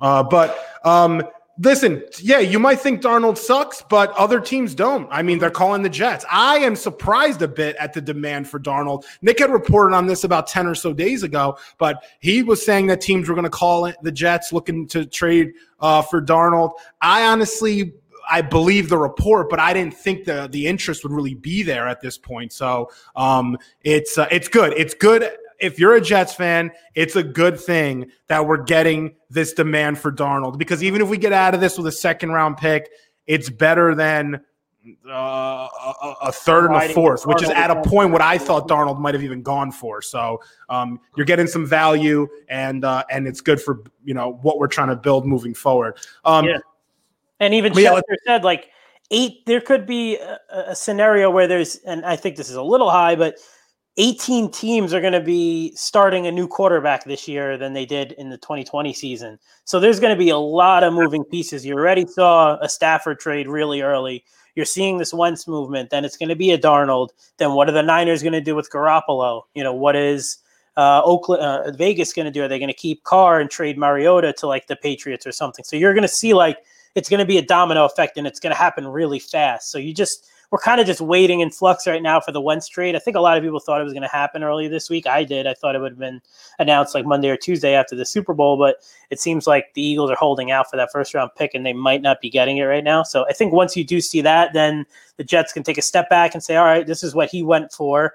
Uh, 0.00 0.24
but 0.24 0.58
um, 0.84 1.22
Listen, 1.58 2.02
yeah, 2.20 2.38
you 2.38 2.58
might 2.58 2.80
think 2.80 3.00
Darnold 3.00 3.38
sucks, 3.38 3.82
but 3.88 4.12
other 4.12 4.40
teams 4.40 4.74
don't. 4.74 5.08
I 5.10 5.22
mean, 5.22 5.38
they're 5.38 5.50
calling 5.50 5.82
the 5.82 5.88
Jets. 5.88 6.24
I 6.30 6.58
am 6.58 6.76
surprised 6.76 7.40
a 7.40 7.48
bit 7.48 7.76
at 7.76 7.94
the 7.94 8.00
demand 8.00 8.48
for 8.48 8.60
Darnold. 8.60 9.04
Nick 9.22 9.38
had 9.38 9.50
reported 9.50 9.94
on 9.94 10.06
this 10.06 10.24
about 10.24 10.46
10 10.46 10.66
or 10.66 10.74
so 10.74 10.92
days 10.92 11.22
ago, 11.22 11.56
but 11.78 12.04
he 12.20 12.42
was 12.42 12.64
saying 12.64 12.88
that 12.88 13.00
teams 13.00 13.28
were 13.28 13.34
going 13.34 13.44
to 13.44 13.50
call 13.50 13.90
the 14.02 14.12
Jets 14.12 14.52
looking 14.52 14.86
to 14.88 15.06
trade 15.06 15.52
uh, 15.80 16.02
for 16.02 16.20
Darnold. 16.20 16.72
I 17.00 17.24
honestly 17.24 17.94
I 18.28 18.42
believe 18.42 18.88
the 18.88 18.98
report, 18.98 19.48
but 19.48 19.60
I 19.60 19.72
didn't 19.72 19.94
think 19.94 20.24
the 20.24 20.48
the 20.50 20.66
interest 20.66 21.04
would 21.04 21.12
really 21.12 21.34
be 21.34 21.62
there 21.62 21.86
at 21.86 22.00
this 22.00 22.18
point. 22.18 22.52
So 22.52 22.90
um, 23.14 23.56
it's 23.82 24.18
uh, 24.18 24.26
it's 24.30 24.48
good. 24.48 24.72
It's 24.76 24.94
good 24.94 25.30
if 25.60 25.78
you're 25.78 25.94
a 25.94 26.00
Jets 26.00 26.34
fan, 26.34 26.70
it's 26.94 27.16
a 27.16 27.22
good 27.22 27.58
thing 27.58 28.10
that 28.28 28.46
we're 28.46 28.62
getting 28.62 29.16
this 29.30 29.52
demand 29.52 29.98
for 29.98 30.12
Darnold 30.12 30.58
because 30.58 30.82
even 30.82 31.00
if 31.00 31.08
we 31.08 31.18
get 31.18 31.32
out 31.32 31.54
of 31.54 31.60
this 31.60 31.76
with 31.76 31.86
a 31.86 31.92
second 31.92 32.30
round 32.30 32.56
pick, 32.56 32.90
it's 33.26 33.50
better 33.50 33.94
than 33.94 34.40
uh, 35.08 35.10
a, 35.10 36.14
a, 36.22 36.32
third 36.32 36.70
and 36.70 36.76
a 36.76 36.88
fourth, 36.92 37.26
which 37.26 37.42
is 37.42 37.50
at 37.50 37.70
a 37.70 37.82
point 37.82 38.12
what 38.12 38.22
I 38.22 38.38
thought 38.38 38.68
Darnold 38.68 39.00
might 39.00 39.14
have 39.14 39.22
even 39.22 39.42
gone 39.42 39.72
for. 39.72 40.00
So 40.00 40.40
um, 40.68 41.00
you're 41.16 41.26
getting 41.26 41.46
some 41.46 41.66
value, 41.66 42.28
and 42.48 42.84
uh, 42.84 43.02
and 43.10 43.26
it's 43.26 43.40
good 43.40 43.60
for 43.60 43.82
you 44.04 44.14
know 44.14 44.38
what 44.42 44.58
we're 44.58 44.68
trying 44.68 44.88
to 44.88 44.96
build 44.96 45.26
moving 45.26 45.54
forward. 45.54 45.98
Um, 46.24 46.44
yeah. 46.44 46.58
And 47.40 47.52
even 47.52 47.72
Schefter 47.72 48.02
yeah, 48.08 48.16
said 48.24 48.44
like 48.44 48.70
eight. 49.10 49.44
There 49.46 49.60
could 49.60 49.86
be 49.86 50.16
a, 50.16 50.38
a 50.68 50.76
scenario 50.76 51.30
where 51.30 51.46
there's, 51.46 51.76
and 51.86 52.04
I 52.04 52.16
think 52.16 52.36
this 52.36 52.48
is 52.48 52.56
a 52.56 52.62
little 52.62 52.90
high, 52.90 53.16
but 53.16 53.38
18 53.98 54.50
teams 54.50 54.92
are 54.92 55.00
going 55.00 55.14
to 55.14 55.20
be 55.20 55.74
starting 55.74 56.26
a 56.26 56.32
new 56.32 56.46
quarterback 56.46 57.04
this 57.04 57.26
year 57.26 57.56
than 57.56 57.72
they 57.72 57.86
did 57.86 58.12
in 58.12 58.28
the 58.28 58.36
2020 58.36 58.92
season. 58.92 59.38
So 59.64 59.80
there's 59.80 60.00
going 60.00 60.14
to 60.14 60.18
be 60.18 60.28
a 60.28 60.36
lot 60.36 60.84
of 60.84 60.92
moving 60.92 61.24
pieces. 61.24 61.64
You 61.64 61.74
already 61.74 62.06
saw 62.06 62.58
a 62.60 62.68
Stafford 62.68 63.20
trade 63.20 63.48
really 63.48 63.80
early. 63.80 64.24
You're 64.54 64.66
seeing 64.66 64.98
this 64.98 65.14
Wentz 65.14 65.48
movement. 65.48 65.90
Then 65.90 66.04
it's 66.04 66.16
going 66.16 66.28
to 66.28 66.36
be 66.36 66.50
a 66.50 66.58
Darnold. 66.58 67.10
Then 67.38 67.52
what 67.52 67.68
are 67.68 67.72
the 67.72 67.82
Niners 67.82 68.22
going 68.22 68.34
to 68.34 68.40
do 68.40 68.54
with 68.54 68.70
Garoppolo? 68.70 69.42
You 69.54 69.64
know, 69.64 69.72
what 69.72 69.96
is 69.96 70.38
uh, 70.76 71.00
Oakland, 71.02 71.42
uh, 71.42 71.70
Vegas 71.72 72.12
going 72.12 72.26
to 72.26 72.30
do? 72.30 72.42
Are 72.42 72.48
they 72.48 72.58
going 72.58 72.68
to 72.68 72.74
keep 72.74 73.02
Carr 73.04 73.40
and 73.40 73.50
trade 73.50 73.78
Mariota 73.78 74.34
to 74.34 74.46
like 74.46 74.66
the 74.66 74.76
Patriots 74.76 75.26
or 75.26 75.32
something? 75.32 75.64
So 75.64 75.74
you're 75.74 75.94
going 75.94 76.02
to 76.02 76.08
see 76.08 76.34
like 76.34 76.58
it's 76.94 77.08
going 77.08 77.20
to 77.20 77.26
be 77.26 77.38
a 77.38 77.42
domino 77.42 77.86
effect 77.86 78.18
and 78.18 78.26
it's 78.26 78.40
going 78.40 78.52
to 78.52 78.58
happen 78.58 78.86
really 78.86 79.18
fast. 79.18 79.70
So 79.70 79.78
you 79.78 79.94
just 79.94 80.26
we're 80.50 80.58
kind 80.58 80.80
of 80.80 80.86
just 80.86 81.00
waiting 81.00 81.40
in 81.40 81.50
flux 81.50 81.86
right 81.86 82.02
now 82.02 82.20
for 82.20 82.32
the 82.32 82.40
Wentz 82.40 82.68
trade. 82.68 82.94
I 82.94 82.98
think 82.98 83.16
a 83.16 83.20
lot 83.20 83.36
of 83.36 83.42
people 83.42 83.58
thought 83.58 83.80
it 83.80 83.84
was 83.84 83.92
going 83.92 84.02
to 84.02 84.08
happen 84.08 84.44
early 84.44 84.68
this 84.68 84.88
week. 84.88 85.06
I 85.06 85.24
did. 85.24 85.46
I 85.46 85.54
thought 85.54 85.74
it 85.74 85.80
would 85.80 85.92
have 85.92 85.98
been 85.98 86.20
announced 86.58 86.94
like 86.94 87.04
Monday 87.04 87.28
or 87.28 87.36
Tuesday 87.36 87.74
after 87.74 87.96
the 87.96 88.04
Super 88.04 88.32
Bowl, 88.32 88.56
but 88.56 88.76
it 89.10 89.20
seems 89.20 89.46
like 89.46 89.74
the 89.74 89.82
Eagles 89.82 90.10
are 90.10 90.16
holding 90.16 90.50
out 90.50 90.70
for 90.70 90.76
that 90.76 90.92
first 90.92 91.14
round 91.14 91.30
pick 91.36 91.54
and 91.54 91.66
they 91.66 91.72
might 91.72 92.02
not 92.02 92.20
be 92.20 92.30
getting 92.30 92.58
it 92.58 92.64
right 92.64 92.84
now. 92.84 93.02
So 93.02 93.26
I 93.28 93.32
think 93.32 93.52
once 93.52 93.76
you 93.76 93.84
do 93.84 94.00
see 94.00 94.20
that, 94.20 94.52
then 94.52 94.86
the 95.16 95.24
Jets 95.24 95.52
can 95.52 95.62
take 95.62 95.78
a 95.78 95.82
step 95.82 96.08
back 96.08 96.34
and 96.34 96.42
say, 96.42 96.56
all 96.56 96.64
right, 96.64 96.86
this 96.86 97.02
is 97.02 97.14
what 97.14 97.30
he 97.30 97.42
went 97.42 97.72
for. 97.72 98.14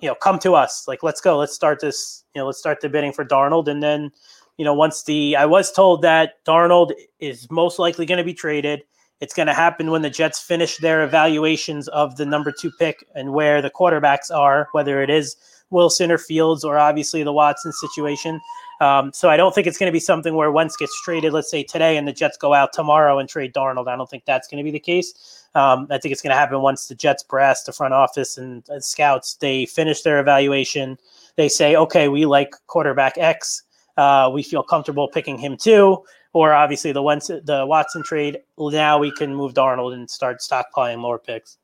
You 0.00 0.08
know, 0.08 0.14
come 0.14 0.38
to 0.40 0.54
us. 0.54 0.86
Like, 0.86 1.02
let's 1.02 1.20
go. 1.20 1.38
Let's 1.38 1.54
start 1.54 1.80
this. 1.80 2.24
You 2.34 2.40
know, 2.40 2.46
let's 2.46 2.58
start 2.58 2.80
the 2.80 2.88
bidding 2.88 3.12
for 3.12 3.24
Darnold, 3.24 3.66
and 3.66 3.82
then, 3.82 4.12
you 4.56 4.64
know, 4.64 4.72
once 4.72 5.02
the 5.02 5.34
I 5.34 5.44
was 5.44 5.72
told 5.72 6.02
that 6.02 6.44
Darnold 6.44 6.92
is 7.18 7.50
most 7.50 7.80
likely 7.80 8.06
going 8.06 8.18
to 8.18 8.24
be 8.24 8.34
traded 8.34 8.84
it's 9.20 9.34
going 9.34 9.48
to 9.48 9.54
happen 9.54 9.90
when 9.90 10.02
the 10.02 10.10
Jets 10.10 10.40
finish 10.40 10.76
their 10.76 11.02
evaluations 11.02 11.88
of 11.88 12.16
the 12.16 12.26
number 12.26 12.52
two 12.52 12.70
pick 12.78 13.06
and 13.14 13.32
where 13.32 13.60
the 13.60 13.70
quarterbacks 13.70 14.34
are, 14.34 14.68
whether 14.72 15.02
it 15.02 15.10
is 15.10 15.36
Wilson 15.70 16.10
or 16.10 16.18
Fields 16.18 16.64
or 16.64 16.78
obviously 16.78 17.22
the 17.22 17.32
Watson 17.32 17.72
situation. 17.72 18.40
Um, 18.80 19.12
so 19.12 19.28
I 19.28 19.36
don't 19.36 19.52
think 19.52 19.66
it's 19.66 19.76
going 19.76 19.88
to 19.88 19.92
be 19.92 20.00
something 20.00 20.34
where 20.34 20.52
Wentz 20.52 20.76
gets 20.76 21.02
traded, 21.02 21.32
let's 21.32 21.50
say 21.50 21.64
today, 21.64 21.96
and 21.96 22.06
the 22.06 22.12
Jets 22.12 22.36
go 22.36 22.54
out 22.54 22.72
tomorrow 22.72 23.18
and 23.18 23.28
trade 23.28 23.52
Darnold. 23.52 23.88
I 23.88 23.96
don't 23.96 24.08
think 24.08 24.24
that's 24.24 24.46
going 24.46 24.58
to 24.58 24.64
be 24.64 24.70
the 24.70 24.78
case. 24.78 25.46
Um, 25.56 25.88
I 25.90 25.98
think 25.98 26.12
it's 26.12 26.22
going 26.22 26.30
to 26.30 26.36
happen 26.36 26.60
once 26.62 26.86
the 26.86 26.94
Jets 26.94 27.24
brass, 27.24 27.64
the 27.64 27.72
front 27.72 27.94
office, 27.94 28.38
and, 28.38 28.62
scouts 28.78 29.34
they 29.34 29.66
finish 29.66 30.02
their 30.02 30.20
evaluation. 30.20 30.96
They 31.34 31.48
say, 31.48 31.74
okay, 31.74 32.08
we 32.08 32.24
like 32.24 32.54
quarterback 32.68 33.18
X. 33.18 33.64
Uh, 33.96 34.30
we 34.32 34.44
feel 34.44 34.62
comfortable 34.62 35.08
picking 35.08 35.38
him 35.38 35.56
too 35.56 36.04
or 36.32 36.52
obviously 36.52 36.92
the 36.92 37.02
Wentz, 37.02 37.28
the 37.28 37.64
Watson 37.66 38.02
trade. 38.02 38.38
Now 38.58 38.98
we 38.98 39.10
can 39.10 39.34
move 39.34 39.54
Darnold 39.54 39.94
and 39.94 40.08
start 40.10 40.40
stockpiling 40.40 40.98
more 40.98 41.18
picks. 41.18 41.58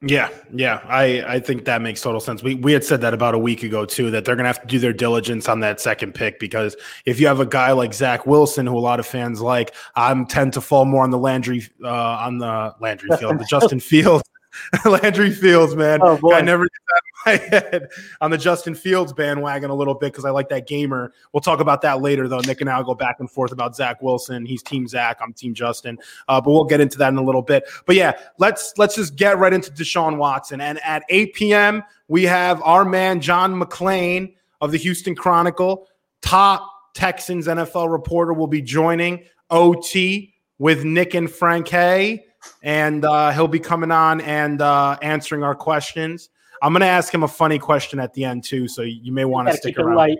Yeah, 0.00 0.28
yeah, 0.54 0.80
I 0.86 1.24
I 1.26 1.40
think 1.40 1.64
that 1.64 1.82
makes 1.82 2.00
total 2.00 2.20
sense. 2.20 2.40
We 2.40 2.54
we 2.54 2.72
had 2.72 2.84
said 2.84 3.00
that 3.00 3.14
about 3.14 3.34
a 3.34 3.38
week 3.38 3.64
ago 3.64 3.84
too 3.84 4.12
that 4.12 4.24
they're 4.24 4.36
gonna 4.36 4.48
have 4.48 4.60
to 4.60 4.66
do 4.68 4.78
their 4.78 4.92
diligence 4.92 5.48
on 5.48 5.58
that 5.60 5.80
second 5.80 6.14
pick 6.14 6.38
because 6.38 6.76
if 7.04 7.18
you 7.18 7.26
have 7.26 7.40
a 7.40 7.46
guy 7.46 7.72
like 7.72 7.92
Zach 7.92 8.24
Wilson, 8.24 8.64
who 8.64 8.78
a 8.78 8.80
lot 8.80 9.00
of 9.00 9.06
fans 9.06 9.40
like, 9.40 9.74
I'm 9.96 10.24
tend 10.24 10.52
to 10.52 10.60
fall 10.60 10.84
more 10.84 11.02
on 11.02 11.10
the 11.10 11.18
Landry 11.18 11.66
uh, 11.82 11.88
on 11.88 12.38
the 12.38 12.76
Landry 12.80 13.08
field, 13.16 13.40
the 13.40 13.44
Justin 13.50 13.80
Fields 13.80 14.22
Landry 14.84 15.30
Fields, 15.30 15.74
man. 15.74 16.00
Oh, 16.02 16.32
I 16.32 16.40
never 16.40 16.64
did 16.64 16.70
that 16.88 17.02
in 17.02 17.50
my 17.50 17.58
head 17.58 17.88
on 18.20 18.30
the 18.30 18.38
Justin 18.38 18.74
Fields 18.74 19.12
bandwagon 19.12 19.70
a 19.70 19.74
little 19.74 19.94
bit 19.94 20.12
because 20.12 20.24
I 20.24 20.30
like 20.30 20.48
that 20.50 20.66
gamer. 20.66 21.12
We'll 21.32 21.40
talk 21.40 21.60
about 21.60 21.82
that 21.82 22.00
later, 22.00 22.28
though. 22.28 22.40
Nick 22.40 22.60
and 22.60 22.70
I 22.70 22.76
will 22.78 22.84
go 22.84 22.94
back 22.94 23.20
and 23.20 23.30
forth 23.30 23.52
about 23.52 23.76
Zach 23.76 24.02
Wilson. 24.02 24.46
He's 24.46 24.62
Team 24.62 24.86
Zach. 24.86 25.18
I'm 25.22 25.32
Team 25.32 25.54
Justin. 25.54 25.98
Uh, 26.28 26.40
but 26.40 26.50
we'll 26.50 26.64
get 26.64 26.80
into 26.80 26.98
that 26.98 27.08
in 27.08 27.18
a 27.18 27.22
little 27.22 27.42
bit. 27.42 27.64
But 27.86 27.96
yeah, 27.96 28.18
let's 28.38 28.74
let's 28.76 28.94
just 28.94 29.16
get 29.16 29.38
right 29.38 29.52
into 29.52 29.70
Deshaun 29.70 30.16
Watson. 30.16 30.60
And 30.60 30.78
at 30.84 31.02
8 31.08 31.34
p.m., 31.34 31.82
we 32.08 32.24
have 32.24 32.62
our 32.62 32.84
man 32.84 33.20
John 33.20 33.58
McClain 33.60 34.34
of 34.60 34.72
the 34.72 34.78
Houston 34.78 35.14
Chronicle, 35.14 35.88
top 36.22 36.94
Texans 36.94 37.46
NFL 37.46 37.90
reporter, 37.90 38.32
will 38.32 38.46
be 38.46 38.62
joining 38.62 39.24
OT 39.50 40.34
with 40.58 40.84
Nick 40.84 41.14
and 41.14 41.30
Frankie 41.30 42.24
and 42.62 43.04
uh, 43.04 43.30
he'll 43.32 43.48
be 43.48 43.60
coming 43.60 43.90
on 43.90 44.20
and 44.20 44.60
uh, 44.60 44.98
answering 45.02 45.42
our 45.42 45.54
questions. 45.54 46.30
I'm 46.62 46.72
going 46.72 46.80
to 46.80 46.86
ask 46.86 47.12
him 47.12 47.22
a 47.22 47.28
funny 47.28 47.58
question 47.58 48.00
at 48.00 48.14
the 48.14 48.24
end 48.24 48.44
too, 48.44 48.68
so 48.68 48.82
you 48.82 49.12
may 49.12 49.24
want 49.24 49.48
to 49.48 49.56
stick 49.56 49.78
around. 49.78 50.18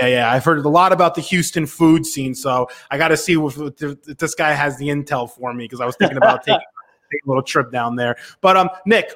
Yeah, 0.00 0.06
yeah. 0.06 0.32
I've 0.32 0.44
heard 0.44 0.64
a 0.64 0.68
lot 0.68 0.92
about 0.92 1.14
the 1.14 1.20
Houston 1.20 1.66
food 1.66 2.06
scene, 2.06 2.34
so 2.34 2.68
I 2.90 2.98
got 2.98 3.08
to 3.08 3.16
see 3.16 3.34
if, 3.34 3.58
if, 3.58 4.18
this 4.18 4.34
guy 4.34 4.52
has 4.52 4.78
the 4.78 4.88
intel 4.88 5.30
for 5.30 5.52
me 5.52 5.64
because 5.64 5.80
I 5.80 5.86
was 5.86 5.96
thinking 5.96 6.16
about 6.16 6.42
taking, 6.44 6.60
taking, 7.10 7.26
a 7.26 7.28
little 7.28 7.42
trip 7.42 7.72
down 7.72 7.96
there. 7.96 8.16
But 8.40 8.56
um, 8.56 8.70
Nick, 8.86 9.12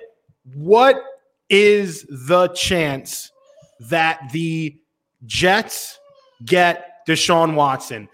what 0.55 1.03
is 1.49 2.07
the 2.09 2.49
chance 2.49 3.31
that 3.81 4.31
the 4.33 4.77
Jets 5.27 5.99
get 6.45 7.07
Deshaun 7.07 7.55
Watson? 7.55 8.09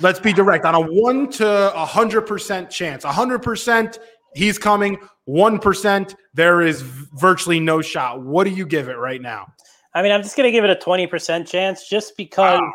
Let's 0.00 0.20
be 0.20 0.32
direct 0.32 0.64
on 0.64 0.74
a 0.74 0.80
one 0.80 1.28
to 1.32 1.74
a 1.74 1.84
hundred 1.84 2.22
percent 2.22 2.70
chance. 2.70 3.04
A 3.04 3.12
hundred 3.12 3.40
percent 3.40 3.98
he's 4.34 4.58
coming. 4.58 4.98
One 5.24 5.58
percent 5.58 6.16
there 6.34 6.62
is 6.62 6.82
virtually 6.82 7.60
no 7.60 7.82
shot. 7.82 8.22
What 8.22 8.44
do 8.44 8.50
you 8.50 8.66
give 8.66 8.88
it 8.88 8.96
right 8.96 9.20
now? 9.20 9.52
I 9.94 10.02
mean, 10.02 10.12
I'm 10.12 10.22
just 10.22 10.36
gonna 10.36 10.50
give 10.50 10.64
it 10.64 10.70
a 10.70 10.76
twenty 10.76 11.06
percent 11.06 11.46
chance, 11.46 11.88
just 11.88 12.16
because 12.16 12.60
wow. 12.60 12.72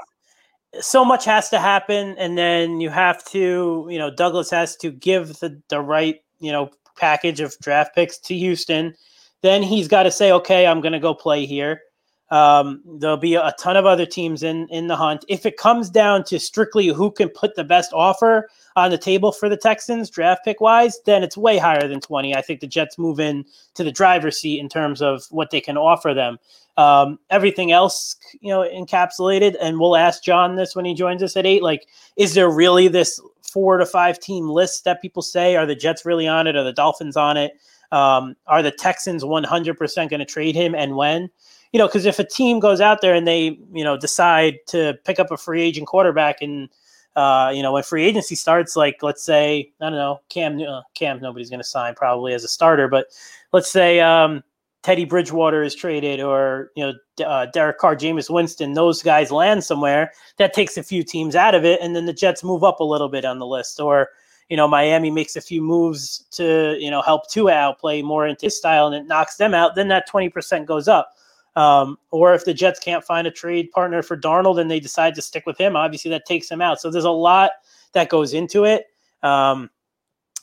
so 0.79 1.03
much 1.03 1.25
has 1.25 1.49
to 1.49 1.59
happen, 1.59 2.15
and 2.17 2.37
then 2.37 2.79
you 2.79 2.89
have 2.89 3.25
to, 3.25 3.87
you 3.89 3.97
know, 3.97 4.13
Douglas 4.13 4.49
has 4.51 4.75
to 4.77 4.91
give 4.91 5.39
the 5.39 5.61
the 5.69 5.81
right, 5.81 6.21
you 6.39 6.51
know, 6.51 6.69
package 6.95 7.39
of 7.39 7.55
draft 7.61 7.95
picks 7.95 8.17
to 8.19 8.35
Houston. 8.35 8.93
Then 9.41 9.61
he's 9.61 9.87
got 9.87 10.03
to 10.03 10.11
say, 10.11 10.31
okay, 10.31 10.67
I'm 10.67 10.81
gonna 10.81 10.99
go 10.99 11.13
play 11.13 11.45
here. 11.45 11.81
Um, 12.29 12.81
there'll 12.85 13.15
be 13.15 13.35
a 13.35 13.53
ton 13.57 13.77
of 13.77 13.85
other 13.85 14.05
teams 14.05 14.43
in 14.43 14.67
in 14.69 14.87
the 14.87 14.95
hunt. 14.95 15.23
If 15.29 15.45
it 15.45 15.57
comes 15.57 15.89
down 15.89 16.25
to 16.25 16.39
strictly 16.39 16.87
who 16.87 17.09
can 17.09 17.29
put 17.29 17.55
the 17.55 17.63
best 17.63 17.93
offer 17.93 18.49
on 18.75 18.91
the 18.91 18.97
table 18.97 19.31
for 19.31 19.47
the 19.47 19.57
Texans, 19.57 20.09
draft 20.09 20.43
pick 20.43 20.59
wise, 20.59 20.99
then 21.05 21.23
it's 21.23 21.37
way 21.37 21.57
higher 21.57 21.87
than 21.87 22.01
20. 22.01 22.35
I 22.35 22.41
think 22.41 22.59
the 22.59 22.67
Jets 22.67 22.97
move 22.97 23.19
in 23.19 23.45
to 23.75 23.83
the 23.83 23.91
driver's 23.91 24.37
seat 24.37 24.59
in 24.59 24.67
terms 24.67 25.01
of 25.01 25.23
what 25.29 25.51
they 25.51 25.61
can 25.61 25.77
offer 25.77 26.13
them. 26.13 26.37
Um, 26.75 27.17
everything 27.31 27.71
else, 27.71 28.15
you 28.39 28.49
know, 28.49 28.61
encapsulated. 28.61 29.55
And 29.59 29.79
we'll 29.79 29.95
ask 29.95 30.21
John 30.21 30.55
this 30.55 30.75
when 30.75 30.85
he 30.85 30.93
joins 30.93 31.23
us 31.23 31.35
at 31.35 31.45
eight. 31.45 31.63
Like, 31.63 31.87
is 32.17 32.35
there 32.35 32.49
really 32.49 32.87
this 32.87 33.19
four 33.41 33.77
to 33.77 33.85
five 33.85 34.19
team 34.19 34.47
list 34.49 34.83
that 34.83 35.01
people 35.01 35.23
say? 35.23 35.55
Are 35.55 35.65
the 35.65 35.75
Jets 35.75 36.05
really 36.05 36.27
on 36.27 36.45
it? 36.45 36.55
Are 36.55 36.63
the 36.63 36.73
Dolphins 36.73 37.17
on 37.17 37.37
it? 37.37 37.53
Um, 37.91 38.35
are 38.45 38.61
the 38.61 38.71
Texans 38.71 39.23
100% 39.23 40.09
going 40.09 40.19
to 40.19 40.25
trade 40.25 40.55
him 40.55 40.75
and 40.75 40.95
when? 40.95 41.29
You 41.71 41.79
know, 41.79 41.87
because 41.87 42.05
if 42.05 42.19
a 42.19 42.23
team 42.23 42.59
goes 42.59 42.81
out 42.81 43.01
there 43.01 43.13
and 43.13 43.27
they, 43.27 43.59
you 43.73 43.83
know, 43.83 43.97
decide 43.97 44.59
to 44.67 44.97
pick 45.05 45.19
up 45.19 45.31
a 45.31 45.37
free 45.37 45.61
agent 45.61 45.87
quarterback 45.87 46.41
and, 46.41 46.69
uh, 47.15 47.51
you 47.53 47.61
know, 47.61 47.73
when 47.73 47.83
free 47.83 48.05
agency 48.05 48.35
starts, 48.35 48.75
like 48.75 49.01
let's 49.01 49.23
say, 49.23 49.71
I 49.81 49.85
don't 49.85 49.93
know, 49.93 50.21
Cam, 50.29 50.59
uh, 50.61 50.81
Cam, 50.93 51.19
nobody's 51.19 51.49
going 51.49 51.59
to 51.59 51.67
sign 51.67 51.95
probably 51.95 52.33
as 52.33 52.43
a 52.43 52.47
starter, 52.47 52.87
but 52.87 53.07
let's 53.53 53.71
say 53.71 53.99
um, 53.99 54.43
Teddy 54.83 55.03
Bridgewater 55.03 55.63
is 55.63 55.75
traded 55.75 56.21
or, 56.21 56.71
you 56.75 56.83
know, 56.85 57.25
uh, 57.25 57.47
Derek 57.47 57.77
Carr, 57.77 57.95
Jameis 57.95 58.29
Winston, 58.29 58.73
those 58.73 59.03
guys 59.03 59.31
land 59.31 59.63
somewhere, 59.63 60.11
that 60.37 60.53
takes 60.53 60.77
a 60.77 60.83
few 60.83 61.03
teams 61.03 61.35
out 61.35 61.55
of 61.55 61.65
it. 61.65 61.81
And 61.81 61.95
then 61.95 62.05
the 62.05 62.13
Jets 62.13 62.43
move 62.43 62.63
up 62.63 62.79
a 62.79 62.85
little 62.85 63.09
bit 63.09 63.25
on 63.25 63.39
the 63.39 63.45
list. 63.45 63.81
Or, 63.81 64.09
you 64.47 64.55
know, 64.55 64.67
Miami 64.67 65.11
makes 65.11 65.35
a 65.35 65.41
few 65.41 65.61
moves 65.61 66.23
to, 66.31 66.77
you 66.79 66.89
know, 66.89 67.01
help 67.01 67.29
Tua 67.29 67.51
outplay 67.51 68.01
more 68.01 68.25
into 68.25 68.45
his 68.45 68.57
style 68.57 68.87
and 68.87 68.95
it 68.95 69.07
knocks 69.07 69.35
them 69.35 69.53
out. 69.53 69.75
Then 69.75 69.89
that 69.89 70.07
20% 70.09 70.65
goes 70.65 70.87
up. 70.87 71.16
Um, 71.57 71.97
or 72.11 72.35
if 72.35 72.45
the 72.45 72.53
Jets 72.53 72.79
can't 72.79 73.03
find 73.03 73.25
a 73.25 73.31
trade 73.31 73.71
partner 73.71 74.03
for 74.03 74.15
Darnold 74.15 74.61
and 74.61 74.69
they 74.69 74.79
decide 74.79 75.15
to 75.15 75.23
stick 75.23 75.47
with 75.47 75.57
him, 75.57 75.75
obviously 75.75 76.11
that 76.11 76.27
takes 76.27 76.51
him 76.51 76.61
out. 76.61 76.79
So 76.79 76.91
there's 76.91 77.03
a 77.03 77.09
lot 77.09 77.49
that 77.93 78.09
goes 78.09 78.35
into 78.35 78.63
it. 78.63 78.85
Um, 79.23 79.71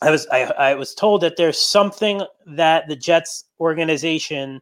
I 0.03 0.11
was 0.11 0.27
I, 0.33 0.43
I 0.43 0.75
was 0.75 0.93
told 0.93 1.21
that 1.21 1.37
there's 1.37 1.57
something 1.57 2.23
that 2.47 2.89
the 2.89 2.97
Jets 2.97 3.45
organization 3.61 4.61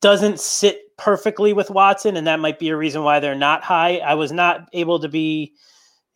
doesn't 0.00 0.40
sit 0.40 0.96
perfectly 0.98 1.52
with 1.52 1.70
Watson, 1.70 2.16
and 2.16 2.26
that 2.26 2.40
might 2.40 2.58
be 2.58 2.70
a 2.70 2.76
reason 2.76 3.04
why 3.04 3.20
they're 3.20 3.36
not 3.36 3.62
high. 3.62 3.98
I 3.98 4.14
was 4.14 4.32
not 4.32 4.68
able 4.72 4.98
to 4.98 5.08
be, 5.08 5.52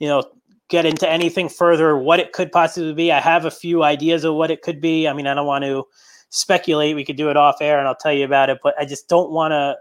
you 0.00 0.08
know, 0.08 0.24
get 0.68 0.84
into 0.84 1.08
anything 1.08 1.48
further 1.48 1.96
what 1.96 2.18
it 2.18 2.32
could 2.32 2.50
possibly 2.50 2.94
be. 2.94 3.12
I 3.12 3.20
have 3.20 3.44
a 3.44 3.50
few 3.52 3.84
ideas 3.84 4.24
of 4.24 4.34
what 4.34 4.50
it 4.50 4.62
could 4.62 4.80
be. 4.80 5.06
I 5.06 5.12
mean, 5.12 5.28
I 5.28 5.34
don't 5.34 5.46
want 5.46 5.62
to 5.62 5.84
speculate. 6.30 6.96
We 6.96 7.04
could 7.04 7.16
do 7.16 7.30
it 7.30 7.36
off 7.36 7.60
air, 7.60 7.78
and 7.78 7.88
I'll 7.88 7.94
tell 7.94 8.12
you 8.12 8.24
about 8.24 8.50
it. 8.50 8.58
But 8.62 8.74
I 8.78 8.84
just 8.84 9.08
don't 9.08 9.30
want 9.30 9.52
to, 9.52 9.76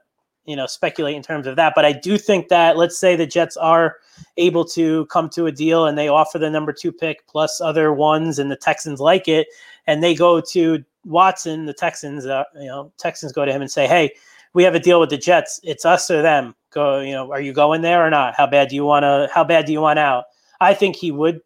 you 0.45 0.55
know, 0.55 0.67
speculate 0.67 1.15
in 1.15 1.23
terms 1.23 1.47
of 1.47 1.55
that. 1.55 1.73
But 1.75 1.85
I 1.85 1.93
do 1.93 2.17
think 2.17 2.49
that 2.49 2.77
let's 2.77 2.97
say 2.97 3.15
the 3.15 3.25
Jets 3.25 3.57
are 3.57 3.97
able 4.37 4.65
to 4.65 5.05
come 5.07 5.29
to 5.29 5.47
a 5.47 5.51
deal 5.51 5.85
and 5.85 5.97
they 5.97 6.07
offer 6.07 6.39
the 6.39 6.49
number 6.49 6.71
two 6.71 6.91
pick 6.91 7.27
plus 7.27 7.59
other 7.61 7.93
ones, 7.93 8.39
and 8.39 8.51
the 8.51 8.55
Texans 8.55 8.99
like 8.99 9.27
it, 9.27 9.47
and 9.87 10.03
they 10.03 10.15
go 10.15 10.41
to 10.41 10.83
Watson, 11.05 11.65
the 11.65 11.73
Texans, 11.73 12.25
uh, 12.25 12.43
you 12.55 12.67
know, 12.67 12.91
Texans 12.97 13.31
go 13.31 13.45
to 13.45 13.51
him 13.51 13.61
and 13.61 13.71
say, 13.71 13.87
"Hey, 13.87 14.11
we 14.53 14.63
have 14.63 14.75
a 14.75 14.79
deal 14.79 14.99
with 14.99 15.09
the 15.09 15.17
Jets. 15.17 15.59
It's 15.63 15.85
us 15.85 16.09
or 16.09 16.21
them. 16.21 16.55
Go, 16.71 16.99
you 16.99 17.11
know, 17.11 17.31
are 17.31 17.41
you 17.41 17.53
going 17.53 17.81
there 17.81 18.05
or 18.05 18.09
not? 18.09 18.35
How 18.35 18.47
bad 18.47 18.69
do 18.69 18.75
you 18.75 18.85
want 18.85 19.03
to? 19.03 19.29
How 19.33 19.43
bad 19.43 19.65
do 19.65 19.71
you 19.71 19.81
want 19.81 19.99
out?" 19.99 20.25
I 20.61 20.73
think 20.73 20.95
he 20.95 21.11
would 21.11 21.41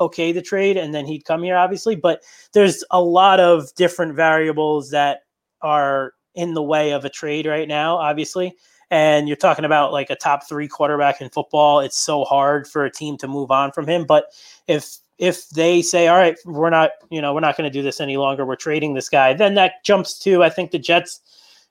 okay 0.00 0.32
the 0.32 0.42
trade 0.42 0.76
and 0.76 0.94
then 0.94 1.06
he'd 1.06 1.24
come 1.24 1.42
here, 1.42 1.56
obviously. 1.56 1.96
But 1.96 2.22
there's 2.52 2.84
a 2.90 3.02
lot 3.02 3.40
of 3.40 3.74
different 3.74 4.14
variables 4.14 4.90
that 4.90 5.20
are 5.60 6.14
in 6.34 6.54
the 6.54 6.62
way 6.62 6.92
of 6.92 7.04
a 7.04 7.10
trade 7.10 7.46
right 7.46 7.68
now, 7.68 7.96
obviously. 7.96 8.56
And 8.90 9.26
you're 9.26 9.36
talking 9.36 9.64
about 9.64 9.92
like 9.92 10.10
a 10.10 10.16
top 10.16 10.46
three 10.46 10.68
quarterback 10.68 11.20
in 11.20 11.30
football. 11.30 11.80
It's 11.80 11.98
so 11.98 12.24
hard 12.24 12.68
for 12.68 12.84
a 12.84 12.90
team 12.90 13.16
to 13.18 13.28
move 13.28 13.50
on 13.50 13.72
from 13.72 13.86
him. 13.86 14.04
But 14.04 14.26
if 14.66 14.98
if 15.18 15.48
they 15.50 15.82
say, 15.82 16.08
all 16.08 16.16
right, 16.16 16.36
we're 16.44 16.68
not, 16.68 16.90
you 17.08 17.22
know, 17.22 17.32
we're 17.32 17.40
not 17.40 17.56
going 17.56 17.70
to 17.70 17.78
do 17.78 17.82
this 17.82 18.00
any 18.00 18.16
longer, 18.16 18.44
we're 18.44 18.56
trading 18.56 18.94
this 18.94 19.08
guy, 19.08 19.32
then 19.32 19.54
that 19.54 19.84
jumps 19.84 20.18
to 20.18 20.42
I 20.42 20.50
think 20.50 20.72
the 20.72 20.80
Jets, 20.80 21.20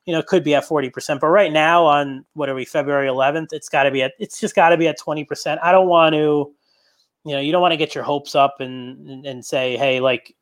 you 0.06 0.14
know, 0.14 0.24
could 0.24 0.44
be 0.44 0.56
at 0.56 0.64
40%. 0.64 1.20
But 1.20 1.28
right 1.28 1.52
now 1.52 1.86
on 1.86 2.24
what 2.34 2.48
are 2.48 2.56
we, 2.56 2.64
February 2.64 3.10
11th, 3.10 3.50
it's 3.52 3.68
got 3.68 3.84
to 3.84 3.92
be 3.92 4.04
at, 4.04 4.14
it's 4.20 4.40
just 4.40 4.56
got 4.56 4.70
to 4.70 4.78
be 4.78 4.88
at 4.88 4.98
20%. 4.98 5.60
I 5.62 5.74
don't 5.74 5.90
want 5.90 6.14
to, 6.14 6.54
you 7.26 7.34
know, 7.34 7.40
you 7.40 7.52
don't 7.52 7.62
want 7.62 7.72
to 7.72 7.78
get 7.78 7.94
your 7.94 8.04
hopes 8.04 8.36
up 8.36 8.60
and, 8.60 9.26
and, 9.26 9.46
say, 9.46 9.78
hey, 9.78 10.00
like 10.00 10.36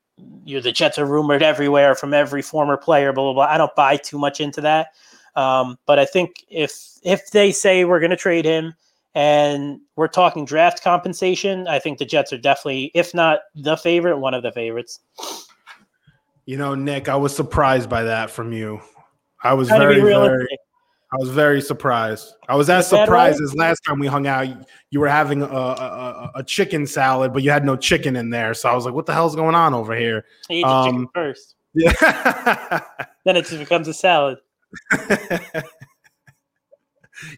you're 0.46 0.62
the 0.62 0.72
Jets 0.72 0.98
are 0.98 1.06
rumored 1.06 1.44
everywhere 1.44 1.96
from 1.96 2.14
every 2.14 2.42
former 2.42 2.78
player, 2.78 3.14
blah 3.14 3.26
blah 3.26 3.34
blah. 3.34 3.54
I 3.54 3.58
don't 3.58 3.76
buy 3.76 3.98
too 3.98 4.18
much 4.18 4.40
into 4.40 4.62
that. 4.62 4.90
Um, 5.36 5.78
but 5.86 6.00
I 6.00 6.06
think 6.06 6.44
if 6.50 7.00
if 7.04 7.32
they 7.32 7.52
say 7.52 7.86
we're 7.86 8.00
going 8.00 8.10
to 8.12 8.18
trade 8.18 8.46
him 8.46 8.74
and 9.16 9.80
we're 9.96 10.08
talking 10.08 10.46
draft 10.46 10.84
compensation, 10.84 11.68
I 11.68 11.80
think 11.80 11.98
the 11.98 12.06
Jets 12.06 12.32
are 12.34 12.38
definitely, 12.38 12.92
if 12.94 13.14
not 13.14 13.40
the 13.56 13.78
favorite, 13.78 14.18
one 14.18 14.34
of 14.34 14.44
the 14.44 14.52
favorites. 14.52 15.00
You 16.46 16.58
know, 16.58 16.76
Nick, 16.76 17.10
I 17.10 17.16
was 17.16 17.36
surprised 17.36 17.90
by 17.90 18.04
that 18.04 18.30
from 18.30 18.52
you. 18.52 18.82
I 19.44 19.54
was 19.54 19.70
very, 19.70 20.02
very, 20.02 20.48
I 21.12 21.18
was 21.18 21.30
very 21.30 21.60
surprised. 21.60 22.36
I 22.48 22.56
was 22.56 22.70
as 22.70 22.88
surprised 22.88 23.42
as 23.42 23.56
last 23.56 23.80
time 23.80 23.98
we 23.98 24.06
hung 24.06 24.28
out. 24.28 24.48
You 24.92 25.00
were 25.00 25.08
having 25.08 25.42
a, 25.42 25.46
a, 25.46 26.32
a, 26.36 26.44
chicken 26.44 26.86
salad, 26.86 27.34
but 27.34 27.42
you 27.42 27.50
had 27.50 27.66
no 27.66 27.76
chicken 27.76 28.16
in 28.16 28.30
there. 28.30 28.54
So 28.54 28.70
I 28.70 28.76
was 28.76 28.86
like, 28.86 28.94
"What 28.94 29.08
the 29.08 29.14
hell's 29.14 29.36
going 29.36 29.56
on 29.56 29.74
over 29.74 29.96
here?" 29.96 30.26
I 30.52 30.62
um, 30.62 30.86
chicken 30.86 31.08
first. 31.16 31.56
Yeah. 31.74 31.92
then 33.26 33.38
it 33.38 33.46
just 33.46 33.58
becomes 33.58 33.88
a 33.88 33.94
salad. 33.94 34.38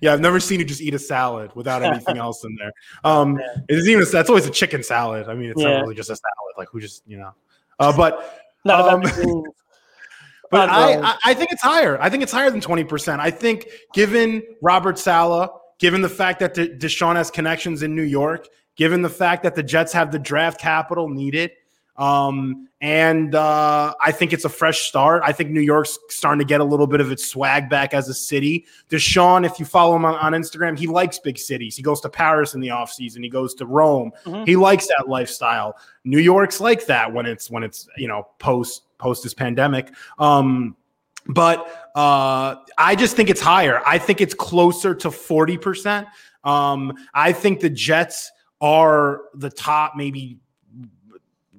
yeah, 0.01 0.11
I've 0.11 0.19
never 0.19 0.41
seen 0.41 0.59
you 0.59 0.65
just 0.65 0.81
eat 0.81 0.93
a 0.93 0.99
salad 0.99 1.51
without 1.55 1.81
anything 1.81 2.17
else 2.25 2.43
in 2.43 2.53
there. 2.59 2.73
Um, 3.05 3.39
yeah. 3.39 3.55
It's 3.69 3.87
even 3.87 4.05
that's 4.11 4.29
always 4.29 4.47
a 4.47 4.51
chicken 4.51 4.83
salad. 4.83 5.29
I 5.29 5.33
mean, 5.33 5.49
it's 5.49 5.61
yeah. 5.61 5.75
not 5.75 5.81
really 5.83 5.95
just 5.95 6.09
a 6.09 6.15
salad. 6.15 6.55
Like 6.57 6.67
who 6.69 6.81
just 6.81 7.03
you 7.07 7.17
know, 7.17 7.31
uh, 7.79 7.95
but. 7.95 8.37
Not 8.63 8.87
um, 8.87 9.01
but 10.51 10.69
I, 10.69 11.17
I 11.25 11.33
think 11.33 11.51
it's 11.51 11.61
higher. 11.61 11.99
I 12.01 12.09
think 12.09 12.23
it's 12.23 12.31
higher 12.31 12.51
than 12.51 12.61
20%. 12.61 13.19
I 13.19 13.31
think 13.31 13.67
given 13.93 14.43
Robert 14.61 14.99
Saleh, 14.99 15.49
given 15.79 16.01
the 16.01 16.09
fact 16.09 16.39
that 16.41 16.53
De- 16.53 16.75
Deshaun 16.75 17.15
has 17.15 17.31
connections 17.31 17.83
in 17.83 17.95
New 17.95 18.03
York, 18.03 18.47
given 18.75 19.01
the 19.01 19.09
fact 19.09 19.43
that 19.43 19.55
the 19.55 19.63
Jets 19.63 19.93
have 19.93 20.11
the 20.11 20.19
draft 20.19 20.59
capital 20.59 21.09
needed, 21.09 21.51
um, 21.97 22.67
and 22.81 23.35
uh, 23.35 23.93
I 24.01 24.11
think 24.11 24.33
it's 24.33 24.45
a 24.45 24.49
fresh 24.49 24.87
start. 24.87 25.21
I 25.23 25.31
think 25.33 25.51
New 25.51 25.61
York's 25.61 25.99
starting 26.09 26.39
to 26.39 26.45
get 26.45 26.59
a 26.59 26.63
little 26.63 26.87
bit 26.87 26.99
of 26.99 27.11
its 27.11 27.23
swag 27.27 27.69
back 27.69 27.93
as 27.93 28.09
a 28.09 28.13
city. 28.13 28.65
Deshaun, 28.89 29.45
if 29.45 29.59
you 29.59 29.65
follow 29.65 29.95
him 29.95 30.05
on, 30.05 30.15
on 30.15 30.31
Instagram, 30.33 30.77
he 30.77 30.87
likes 30.87 31.19
big 31.19 31.37
cities. 31.37 31.75
He 31.75 31.83
goes 31.83 32.01
to 32.01 32.09
Paris 32.09 32.55
in 32.55 32.59
the 32.59 32.69
offseason. 32.69 33.23
He 33.23 33.29
goes 33.29 33.53
to 33.55 33.67
Rome. 33.67 34.11
Mm-hmm. 34.25 34.45
He 34.45 34.55
likes 34.55 34.87
that 34.87 35.07
lifestyle. 35.07 35.77
New 36.03 36.17
York's 36.17 36.59
like 36.59 36.87
that 36.87 37.13
when 37.13 37.27
it's 37.27 37.51
when 37.51 37.61
it's 37.61 37.87
you 37.97 38.07
know 38.07 38.27
post 38.39 38.83
post 39.01 39.23
this 39.23 39.33
pandemic. 39.33 39.91
Um, 40.19 40.75
but 41.27 41.91
uh, 41.95 42.55
I 42.77 42.95
just 42.95 43.15
think 43.15 43.29
it's 43.29 43.41
higher. 43.41 43.81
I 43.85 43.97
think 43.97 44.21
it's 44.21 44.33
closer 44.33 44.95
to 44.95 45.09
40%. 45.09 46.07
Um, 46.43 46.93
I 47.13 47.33
think 47.33 47.59
the 47.59 47.69
Jets 47.69 48.31
are 48.61 49.23
the 49.33 49.49
top, 49.49 49.93
maybe 49.95 50.39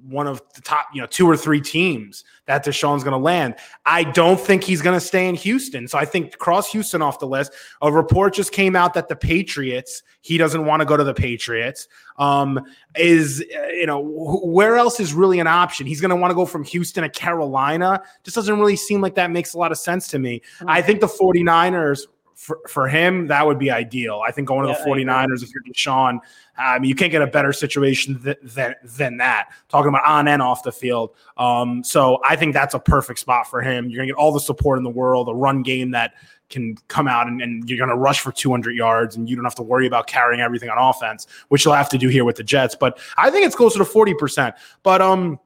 one 0.07 0.27
of 0.27 0.41
the 0.53 0.61
top, 0.61 0.87
you 0.93 1.01
know, 1.01 1.07
two 1.07 1.27
or 1.27 1.37
three 1.37 1.61
teams 1.61 2.23
that 2.45 2.65
Deshaun's 2.65 3.03
going 3.03 3.13
to 3.13 3.17
land. 3.17 3.55
I 3.85 4.03
don't 4.03 4.39
think 4.39 4.63
he's 4.63 4.81
going 4.81 4.99
to 4.99 5.05
stay 5.05 5.27
in 5.27 5.35
Houston. 5.35 5.87
So 5.87 5.97
I 5.97 6.05
think 6.05 6.37
cross 6.37 6.71
Houston 6.71 7.01
off 7.01 7.19
the 7.19 7.27
list. 7.27 7.53
A 7.81 7.91
report 7.91 8.33
just 8.33 8.51
came 8.51 8.75
out 8.75 8.93
that 8.95 9.07
the 9.07 9.15
Patriots, 9.15 10.03
he 10.21 10.37
doesn't 10.37 10.65
want 10.65 10.81
to 10.81 10.85
go 10.85 10.97
to 10.97 11.03
the 11.03 11.13
Patriots. 11.13 11.87
Um, 12.17 12.59
is, 12.95 13.43
you 13.71 13.85
know, 13.85 13.99
where 14.43 14.75
else 14.75 14.99
is 14.99 15.13
really 15.13 15.39
an 15.39 15.47
option? 15.47 15.87
He's 15.87 16.01
going 16.01 16.09
to 16.09 16.15
want 16.15 16.31
to 16.31 16.35
go 16.35 16.45
from 16.45 16.63
Houston 16.65 17.03
to 17.03 17.09
Carolina. 17.09 18.01
Just 18.23 18.35
doesn't 18.35 18.59
really 18.59 18.75
seem 18.75 19.01
like 19.01 19.15
that 19.15 19.31
makes 19.31 19.53
a 19.53 19.57
lot 19.57 19.71
of 19.71 19.77
sense 19.77 20.07
to 20.09 20.19
me. 20.19 20.41
Mm-hmm. 20.57 20.69
I 20.69 20.81
think 20.81 20.99
the 20.99 21.07
49ers 21.07 22.01
for, 22.35 22.59
for 22.67 22.87
him, 22.87 23.27
that 23.27 23.45
would 23.45 23.59
be 23.59 23.71
ideal. 23.71 24.21
I 24.25 24.31
think 24.31 24.47
going 24.47 24.65
to 24.65 24.71
yeah, 24.71 24.83
the 24.83 24.89
49ers, 24.89 25.43
if 25.43 25.49
you're 25.53 25.63
Deshaun, 25.63 26.19
I 26.57 26.79
mean, 26.79 26.89
you 26.89 26.95
can't 26.95 27.11
get 27.11 27.21
a 27.21 27.27
better 27.27 27.53
situation 27.53 28.21
th- 28.21 28.37
than, 28.43 28.75
than 28.83 29.17
that. 29.17 29.49
Talking 29.69 29.89
about 29.89 30.05
on 30.05 30.27
and 30.27 30.41
off 30.41 30.63
the 30.63 30.71
field. 30.71 31.11
Um, 31.37 31.83
so 31.83 32.19
I 32.27 32.35
think 32.35 32.53
that's 32.53 32.73
a 32.73 32.79
perfect 32.79 33.19
spot 33.19 33.49
for 33.49 33.61
him. 33.61 33.89
You're 33.89 33.97
going 33.97 34.07
to 34.07 34.13
get 34.13 34.19
all 34.19 34.31
the 34.31 34.39
support 34.39 34.77
in 34.77 34.83
the 34.83 34.89
world, 34.89 35.29
a 35.29 35.33
run 35.33 35.63
game 35.63 35.91
that 35.91 36.13
can 36.49 36.75
come 36.87 37.07
out 37.07 37.27
and, 37.27 37.41
and 37.41 37.67
you're 37.69 37.77
going 37.77 37.89
to 37.89 37.95
rush 37.95 38.19
for 38.19 38.31
200 38.31 38.75
yards 38.75 39.15
and 39.15 39.29
you 39.29 39.35
don't 39.35 39.45
have 39.45 39.55
to 39.55 39.63
worry 39.63 39.87
about 39.87 40.07
carrying 40.07 40.41
everything 40.41 40.69
on 40.69 40.77
offense, 40.77 41.25
which 41.49 41.65
you'll 41.65 41.73
have 41.73 41.89
to 41.89 41.97
do 41.97 42.09
here 42.09 42.25
with 42.25 42.35
the 42.35 42.43
Jets. 42.43 42.75
But 42.75 42.99
I 43.17 43.31
think 43.31 43.45
it's 43.45 43.55
closer 43.55 43.79
to 43.79 43.85
40%. 43.85 44.53
But, 44.83 45.01
um, 45.01 45.39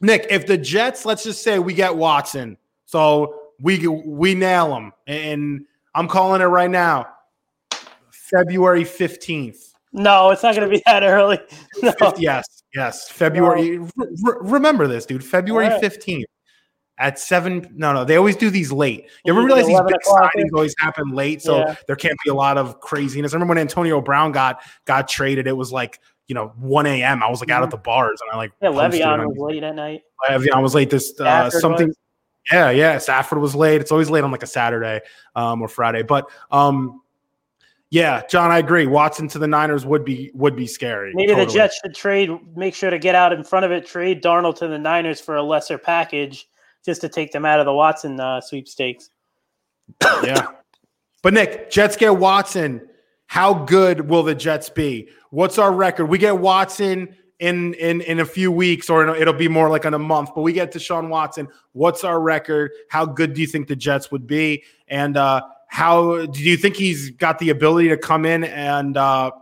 Nick, 0.00 0.26
if 0.28 0.46
the 0.46 0.58
Jets, 0.58 1.06
let's 1.06 1.24
just 1.24 1.42
say 1.42 1.58
we 1.58 1.72
get 1.72 1.96
Watson, 1.96 2.58
so 2.84 3.40
we 3.60 3.86
we 3.86 4.34
nail 4.34 4.68
them, 4.68 4.92
and 5.06 5.64
I'm 5.94 6.08
calling 6.08 6.40
it 6.40 6.46
right 6.46 6.70
now, 6.70 7.06
February 8.10 8.84
15th. 8.84 9.74
No, 9.92 10.30
it's 10.30 10.42
not 10.42 10.56
going 10.56 10.68
to 10.68 10.74
be 10.74 10.82
that 10.86 11.04
early. 11.04 11.38
No. 11.82 12.14
Yes, 12.16 12.62
yes. 12.74 13.08
February. 13.08 13.78
No. 13.78 13.88
Re- 13.96 14.36
remember 14.40 14.88
this, 14.88 15.06
dude. 15.06 15.24
February 15.24 15.68
right. 15.68 15.82
15th 15.82 16.24
at 16.98 17.18
seven. 17.18 17.72
No, 17.74 17.92
no, 17.92 18.04
they 18.04 18.16
always 18.16 18.36
do 18.36 18.50
these 18.50 18.72
late. 18.72 19.08
You 19.24 19.32
ever 19.32 19.42
realize 19.42 19.66
these 19.66 19.80
big 19.80 20.00
signings 20.06 20.52
always 20.52 20.74
happen 20.78 21.10
late, 21.10 21.42
so 21.42 21.58
yeah. 21.58 21.74
there 21.86 21.96
can't 21.96 22.16
be 22.24 22.30
a 22.30 22.34
lot 22.34 22.58
of 22.58 22.80
craziness. 22.80 23.32
I 23.32 23.36
remember 23.36 23.52
when 23.52 23.58
Antonio 23.58 24.00
Brown 24.00 24.32
got 24.32 24.62
got 24.84 25.08
traded, 25.08 25.46
it 25.46 25.56
was 25.56 25.72
like 25.72 26.00
you 26.26 26.34
know 26.34 26.52
1 26.58 26.86
a.m. 26.86 27.22
I 27.22 27.28
was 27.28 27.40
like 27.40 27.50
out 27.50 27.62
at 27.62 27.66
mm-hmm. 27.66 27.70
the 27.72 27.76
bars, 27.78 28.20
and 28.22 28.30
I 28.32 28.36
like 28.36 28.52
yeah, 28.62 28.68
Le'Veon 28.68 29.26
was 29.26 29.36
late 29.38 29.62
at 29.62 29.74
night. 29.74 30.02
Le'Veon 30.28 30.62
was 30.62 30.74
late. 30.74 30.90
This 30.90 31.18
uh, 31.20 31.50
something. 31.50 31.92
Yeah, 32.52 32.70
yeah. 32.70 32.98
Stafford 32.98 33.38
was 33.38 33.54
late. 33.54 33.80
It's 33.80 33.92
always 33.92 34.10
late 34.10 34.24
on 34.24 34.30
like 34.30 34.42
a 34.42 34.46
Saturday 34.46 35.00
um, 35.34 35.62
or 35.62 35.68
Friday, 35.68 36.02
but 36.02 36.30
um, 36.50 37.00
yeah, 37.94 38.22
John, 38.28 38.50
I 38.50 38.58
agree. 38.58 38.86
Watson 38.86 39.28
to 39.28 39.38
the 39.38 39.46
Niners 39.46 39.86
would 39.86 40.04
be 40.04 40.32
would 40.34 40.56
be 40.56 40.66
scary. 40.66 41.12
Maybe 41.14 41.28
totally. 41.28 41.46
the 41.46 41.52
Jets 41.52 41.80
should 41.80 41.94
trade, 41.94 42.30
make 42.56 42.74
sure 42.74 42.90
to 42.90 42.98
get 42.98 43.14
out 43.14 43.32
in 43.32 43.44
front 43.44 43.64
of 43.64 43.70
it, 43.70 43.86
trade 43.86 44.20
Darnold 44.20 44.56
to 44.56 44.66
the 44.66 44.78
Niners 44.78 45.20
for 45.20 45.36
a 45.36 45.42
lesser 45.44 45.78
package 45.78 46.48
just 46.84 47.00
to 47.02 47.08
take 47.08 47.30
them 47.30 47.44
out 47.44 47.60
of 47.60 47.66
the 47.66 47.72
Watson 47.72 48.18
uh, 48.18 48.40
sweepstakes. 48.40 49.10
yeah. 50.24 50.48
But 51.22 51.34
Nick, 51.34 51.70
Jets 51.70 51.96
get 51.96 52.16
Watson. 52.16 52.88
How 53.26 53.54
good 53.54 54.08
will 54.08 54.24
the 54.24 54.34
Jets 54.34 54.68
be? 54.68 55.08
What's 55.30 55.58
our 55.58 55.72
record? 55.72 56.06
We 56.06 56.18
get 56.18 56.36
Watson 56.38 57.14
in 57.38 57.74
in 57.74 58.00
in 58.02 58.20
a 58.20 58.24
few 58.24 58.50
weeks, 58.52 58.88
or 58.88 59.14
it'll 59.14 59.34
be 59.34 59.48
more 59.48 59.68
like 59.68 59.84
in 59.84 59.94
a 59.94 59.98
month. 59.98 60.30
But 60.34 60.42
we 60.42 60.52
get 60.52 60.72
Deshaun 60.72 61.08
Watson. 61.08 61.48
What's 61.72 62.04
our 62.04 62.20
record? 62.20 62.72
How 62.88 63.04
good 63.04 63.34
do 63.34 63.40
you 63.40 63.46
think 63.46 63.68
the 63.68 63.76
Jets 63.76 64.10
would 64.10 64.26
be? 64.26 64.64
And 64.88 65.16
uh, 65.16 65.42
how 65.68 66.26
do 66.26 66.42
you 66.42 66.56
think 66.56 66.76
he's 66.76 67.10
got 67.10 67.38
the 67.38 67.50
ability 67.50 67.88
to 67.88 67.96
come 67.96 68.24
in 68.24 68.44
and 68.44 68.96
uh, 68.96 69.32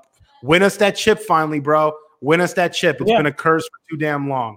win 0.43 0.63
us 0.63 0.77
that 0.79 0.97
chip 0.97 1.21
finally, 1.21 1.61
bro? 1.61 1.93
Win 2.21 2.41
us 2.41 2.55
that 2.55 2.73
chip. 2.73 3.01
It's 3.01 3.11
yeah. 3.11 3.19
been 3.19 3.27
a 3.27 3.33
curse 3.33 3.65
for 3.65 3.91
too 3.91 3.97
damn 3.99 4.29
long. 4.29 4.57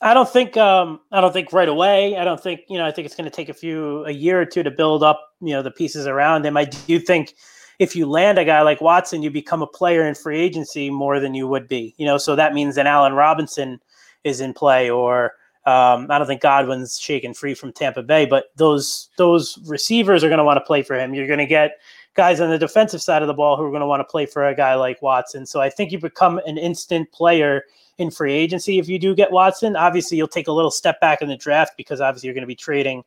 I 0.00 0.14
don't 0.14 0.28
think 0.28 0.56
um, 0.56 1.00
I 1.12 1.20
don't 1.20 1.32
think 1.32 1.52
right 1.52 1.68
away. 1.68 2.16
I 2.16 2.24
don't 2.24 2.42
think 2.42 2.62
you 2.68 2.76
know. 2.76 2.84
I 2.84 2.90
think 2.90 3.06
it's 3.06 3.14
going 3.14 3.30
to 3.30 3.34
take 3.34 3.48
a 3.48 3.54
few 3.54 4.04
a 4.04 4.10
year 4.10 4.40
or 4.40 4.44
two 4.44 4.64
to 4.64 4.70
build 4.70 5.04
up 5.04 5.34
you 5.40 5.52
know 5.52 5.62
the 5.62 5.70
pieces 5.70 6.08
around 6.08 6.44
him. 6.44 6.56
I 6.56 6.64
do 6.64 6.98
think 6.98 7.34
if 7.82 7.96
you 7.96 8.06
land 8.06 8.38
a 8.38 8.44
guy 8.44 8.62
like 8.62 8.80
Watson, 8.80 9.22
you 9.22 9.30
become 9.30 9.60
a 9.60 9.66
player 9.66 10.06
in 10.06 10.14
free 10.14 10.40
agency 10.40 10.88
more 10.88 11.18
than 11.18 11.34
you 11.34 11.48
would 11.48 11.66
be. 11.66 11.94
You 11.98 12.06
know, 12.06 12.16
so 12.16 12.36
that 12.36 12.54
means 12.54 12.76
that 12.76 12.86
Allen 12.86 13.14
Robinson 13.14 13.80
is 14.22 14.40
in 14.40 14.54
play, 14.54 14.88
or 14.88 15.32
um, 15.66 16.06
I 16.08 16.18
don't 16.18 16.28
think 16.28 16.40
Godwin's 16.40 17.00
shaken 17.00 17.34
free 17.34 17.54
from 17.54 17.72
Tampa 17.72 18.04
Bay, 18.04 18.24
but 18.24 18.52
those 18.54 19.08
those 19.18 19.58
receivers 19.66 20.22
are 20.22 20.28
going 20.28 20.38
to 20.38 20.44
want 20.44 20.58
to 20.58 20.64
play 20.64 20.82
for 20.82 20.96
him. 20.96 21.12
You're 21.12 21.26
going 21.26 21.40
to 21.40 21.46
get 21.46 21.80
guys 22.14 22.40
on 22.40 22.50
the 22.50 22.58
defensive 22.58 23.02
side 23.02 23.22
of 23.22 23.26
the 23.26 23.34
ball 23.34 23.56
who 23.56 23.64
are 23.64 23.70
going 23.70 23.80
to 23.80 23.86
want 23.86 23.98
to 23.98 24.04
play 24.04 24.26
for 24.26 24.46
a 24.46 24.54
guy 24.54 24.76
like 24.76 25.02
Watson. 25.02 25.44
So 25.44 25.60
I 25.60 25.68
think 25.68 25.90
you 25.90 25.98
become 25.98 26.38
an 26.46 26.58
instant 26.58 27.10
player 27.10 27.64
in 27.98 28.12
free 28.12 28.32
agency 28.32 28.78
if 28.78 28.88
you 28.88 29.00
do 29.00 29.12
get 29.12 29.32
Watson. 29.32 29.74
Obviously, 29.74 30.16
you'll 30.18 30.28
take 30.28 30.46
a 30.46 30.52
little 30.52 30.70
step 30.70 31.00
back 31.00 31.20
in 31.20 31.28
the 31.28 31.36
draft 31.36 31.72
because 31.76 32.00
obviously 32.00 32.28
you're 32.28 32.34
going 32.34 32.42
to 32.42 32.46
be 32.46 32.54
trading, 32.54 33.02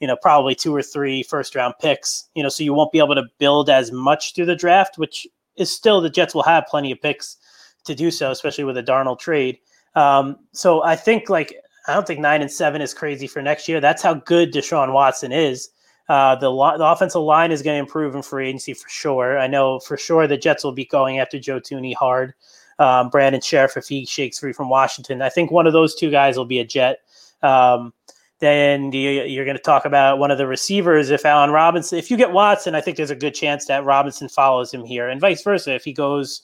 you 0.00 0.06
know, 0.06 0.16
probably 0.16 0.54
two 0.54 0.74
or 0.74 0.82
three 0.82 1.22
first 1.22 1.54
round 1.54 1.74
picks, 1.80 2.28
you 2.34 2.42
know, 2.42 2.48
so 2.48 2.62
you 2.62 2.72
won't 2.72 2.92
be 2.92 2.98
able 2.98 3.14
to 3.14 3.24
build 3.38 3.68
as 3.68 3.92
much 3.92 4.34
through 4.34 4.46
the 4.46 4.56
draft, 4.56 4.98
which 4.98 5.26
is 5.56 5.70
still 5.70 6.00
the 6.00 6.10
Jets 6.10 6.34
will 6.34 6.42
have 6.42 6.66
plenty 6.66 6.92
of 6.92 7.00
picks 7.00 7.36
to 7.84 7.94
do 7.94 8.10
so, 8.10 8.30
especially 8.30 8.64
with 8.64 8.76
a 8.76 8.82
Darnold 8.82 9.18
trade. 9.18 9.58
Um, 9.94 10.38
so 10.52 10.82
I 10.84 10.96
think 10.96 11.28
like 11.28 11.54
I 11.88 11.94
don't 11.94 12.06
think 12.06 12.20
nine 12.20 12.42
and 12.42 12.50
seven 12.50 12.80
is 12.80 12.94
crazy 12.94 13.26
for 13.26 13.42
next 13.42 13.68
year. 13.68 13.80
That's 13.80 14.02
how 14.02 14.14
good 14.14 14.52
Deshaun 14.52 14.92
Watson 14.92 15.32
is. 15.32 15.70
Uh, 16.08 16.34
the, 16.36 16.50
the 16.50 16.84
offensive 16.84 17.20
line 17.20 17.50
is 17.52 17.60
going 17.60 17.74
to 17.76 17.80
improve 17.80 18.14
in 18.14 18.22
free 18.22 18.48
agency 18.48 18.72
for 18.72 18.88
sure. 18.88 19.38
I 19.38 19.46
know 19.46 19.78
for 19.80 19.96
sure 19.96 20.26
the 20.26 20.38
Jets 20.38 20.64
will 20.64 20.72
be 20.72 20.86
going 20.86 21.18
after 21.18 21.38
Joe 21.38 21.60
Thuney 21.60 21.94
hard 21.94 22.34
um, 22.78 23.08
Brandon 23.10 23.40
Scherff, 23.40 23.76
if 23.76 23.88
he 23.88 24.06
shakes 24.06 24.38
free 24.38 24.52
from 24.52 24.68
Washington. 24.68 25.22
I 25.22 25.28
think 25.28 25.50
one 25.50 25.66
of 25.66 25.72
those 25.72 25.94
two 25.94 26.10
guys 26.10 26.36
will 26.36 26.44
be 26.44 26.60
a 26.60 26.64
Jet. 26.64 27.00
Um, 27.42 27.92
then 28.40 28.92
you're 28.92 29.44
going 29.44 29.56
to 29.56 29.62
talk 29.62 29.84
about 29.84 30.18
one 30.18 30.30
of 30.30 30.38
the 30.38 30.46
receivers. 30.46 31.10
If 31.10 31.24
Allen 31.24 31.50
Robinson, 31.50 31.98
if 31.98 32.10
you 32.10 32.16
get 32.16 32.32
Watson, 32.32 32.74
I 32.74 32.80
think 32.80 32.96
there's 32.96 33.10
a 33.10 33.16
good 33.16 33.34
chance 33.34 33.66
that 33.66 33.84
Robinson 33.84 34.28
follows 34.28 34.72
him 34.72 34.84
here, 34.84 35.08
and 35.08 35.20
vice 35.20 35.42
versa. 35.42 35.74
If 35.74 35.84
he 35.84 35.92
goes, 35.92 36.42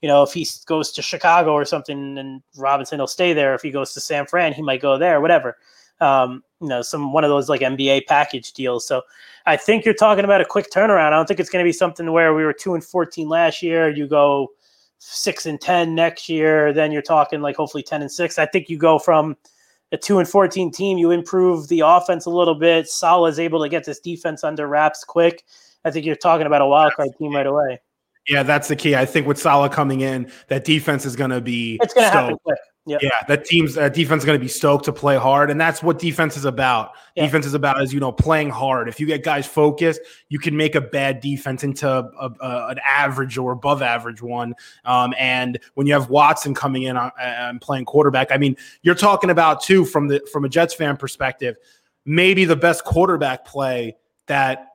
you 0.00 0.08
know, 0.08 0.22
if 0.22 0.32
he 0.32 0.46
goes 0.66 0.90
to 0.92 1.02
Chicago 1.02 1.52
or 1.52 1.64
something, 1.64 2.16
and 2.16 2.42
Robinson 2.56 2.98
will 2.98 3.06
stay 3.06 3.34
there. 3.34 3.54
If 3.54 3.62
he 3.62 3.70
goes 3.70 3.92
to 3.92 4.00
San 4.00 4.26
Fran, 4.26 4.54
he 4.54 4.62
might 4.62 4.80
go 4.80 4.96
there. 4.96 5.20
Whatever. 5.20 5.56
Um, 6.00 6.42
you 6.60 6.68
know, 6.68 6.82
some 6.82 7.12
one 7.12 7.24
of 7.24 7.30
those 7.30 7.48
like 7.48 7.60
NBA 7.60 8.06
package 8.06 8.52
deals. 8.52 8.86
So 8.86 9.02
I 9.46 9.56
think 9.56 9.84
you're 9.84 9.94
talking 9.94 10.24
about 10.24 10.40
a 10.40 10.46
quick 10.46 10.70
turnaround. 10.70 11.08
I 11.08 11.10
don't 11.10 11.26
think 11.26 11.40
it's 11.40 11.50
going 11.50 11.62
to 11.62 11.68
be 11.68 11.72
something 11.72 12.10
where 12.10 12.34
we 12.34 12.44
were 12.44 12.54
two 12.54 12.74
and 12.74 12.82
fourteen 12.82 13.28
last 13.28 13.62
year. 13.62 13.90
You 13.90 14.06
go 14.06 14.48
six 14.98 15.44
and 15.44 15.60
ten 15.60 15.94
next 15.94 16.30
year, 16.30 16.72
then 16.72 16.90
you're 16.90 17.02
talking 17.02 17.42
like 17.42 17.56
hopefully 17.56 17.82
ten 17.82 18.00
and 18.00 18.10
six. 18.10 18.38
I 18.38 18.46
think 18.46 18.70
you 18.70 18.78
go 18.78 18.98
from 18.98 19.36
a 19.94 19.96
two 19.96 20.18
and 20.18 20.28
fourteen 20.28 20.70
team, 20.70 20.98
you 20.98 21.10
improve 21.10 21.68
the 21.68 21.80
offense 21.80 22.26
a 22.26 22.30
little 22.30 22.54
bit. 22.54 22.88
Saleh 22.88 23.30
is 23.30 23.38
able 23.38 23.62
to 23.62 23.68
get 23.68 23.84
this 23.84 24.00
defense 24.00 24.44
under 24.44 24.66
wraps 24.66 25.04
quick. 25.04 25.44
I 25.84 25.90
think 25.90 26.04
you're 26.04 26.16
talking 26.16 26.46
about 26.46 26.60
a 26.60 26.66
wild 26.66 26.92
card 26.94 27.10
team 27.18 27.34
right 27.34 27.46
away. 27.46 27.80
Yeah, 28.28 28.42
that's 28.42 28.68
the 28.68 28.76
key. 28.76 28.96
I 28.96 29.04
think 29.06 29.26
with 29.26 29.38
Saleh 29.38 29.70
coming 29.70 30.00
in, 30.00 30.30
that 30.48 30.64
defense 30.64 31.04
is 31.06 31.14
going 31.14 31.30
to 31.30 31.40
be. 31.40 31.78
It's 31.82 31.94
going 31.94 32.06
to 32.06 32.10
happen 32.10 32.38
quick. 32.44 32.58
Yep. 32.86 33.00
Yeah, 33.02 33.10
that 33.28 33.46
team's 33.46 33.78
uh, 33.78 33.88
defense 33.88 34.22
is 34.22 34.26
going 34.26 34.38
to 34.38 34.42
be 34.42 34.48
stoked 34.48 34.84
to 34.84 34.92
play 34.92 35.16
hard, 35.16 35.50
and 35.50 35.58
that's 35.58 35.82
what 35.82 35.98
defense 35.98 36.36
is 36.36 36.44
about. 36.44 36.90
Yep. 37.14 37.26
Defense 37.26 37.46
is 37.46 37.54
about 37.54 37.82
is 37.82 37.94
you 37.94 38.00
know 38.00 38.12
playing 38.12 38.50
hard. 38.50 38.88
If 38.88 39.00
you 39.00 39.06
get 39.06 39.24
guys 39.24 39.46
focused, 39.46 40.02
you 40.28 40.38
can 40.38 40.54
make 40.54 40.74
a 40.74 40.82
bad 40.82 41.20
defense 41.20 41.64
into 41.64 41.88
a, 41.88 42.30
a, 42.40 42.68
an 42.68 42.78
average 42.86 43.38
or 43.38 43.52
above 43.52 43.80
average 43.80 44.20
one. 44.20 44.54
Um, 44.84 45.14
and 45.18 45.58
when 45.74 45.86
you 45.86 45.94
have 45.94 46.10
Watson 46.10 46.52
coming 46.52 46.82
in 46.82 46.98
uh, 46.98 47.10
and 47.18 47.58
playing 47.58 47.86
quarterback, 47.86 48.30
I 48.30 48.36
mean, 48.36 48.54
you're 48.82 48.94
talking 48.94 49.30
about 49.30 49.62
too 49.62 49.86
from 49.86 50.08
the 50.08 50.20
from 50.30 50.44
a 50.44 50.48
Jets 50.50 50.74
fan 50.74 50.98
perspective, 50.98 51.56
maybe 52.04 52.44
the 52.44 52.56
best 52.56 52.84
quarterback 52.84 53.46
play 53.46 53.96
that 54.26 54.68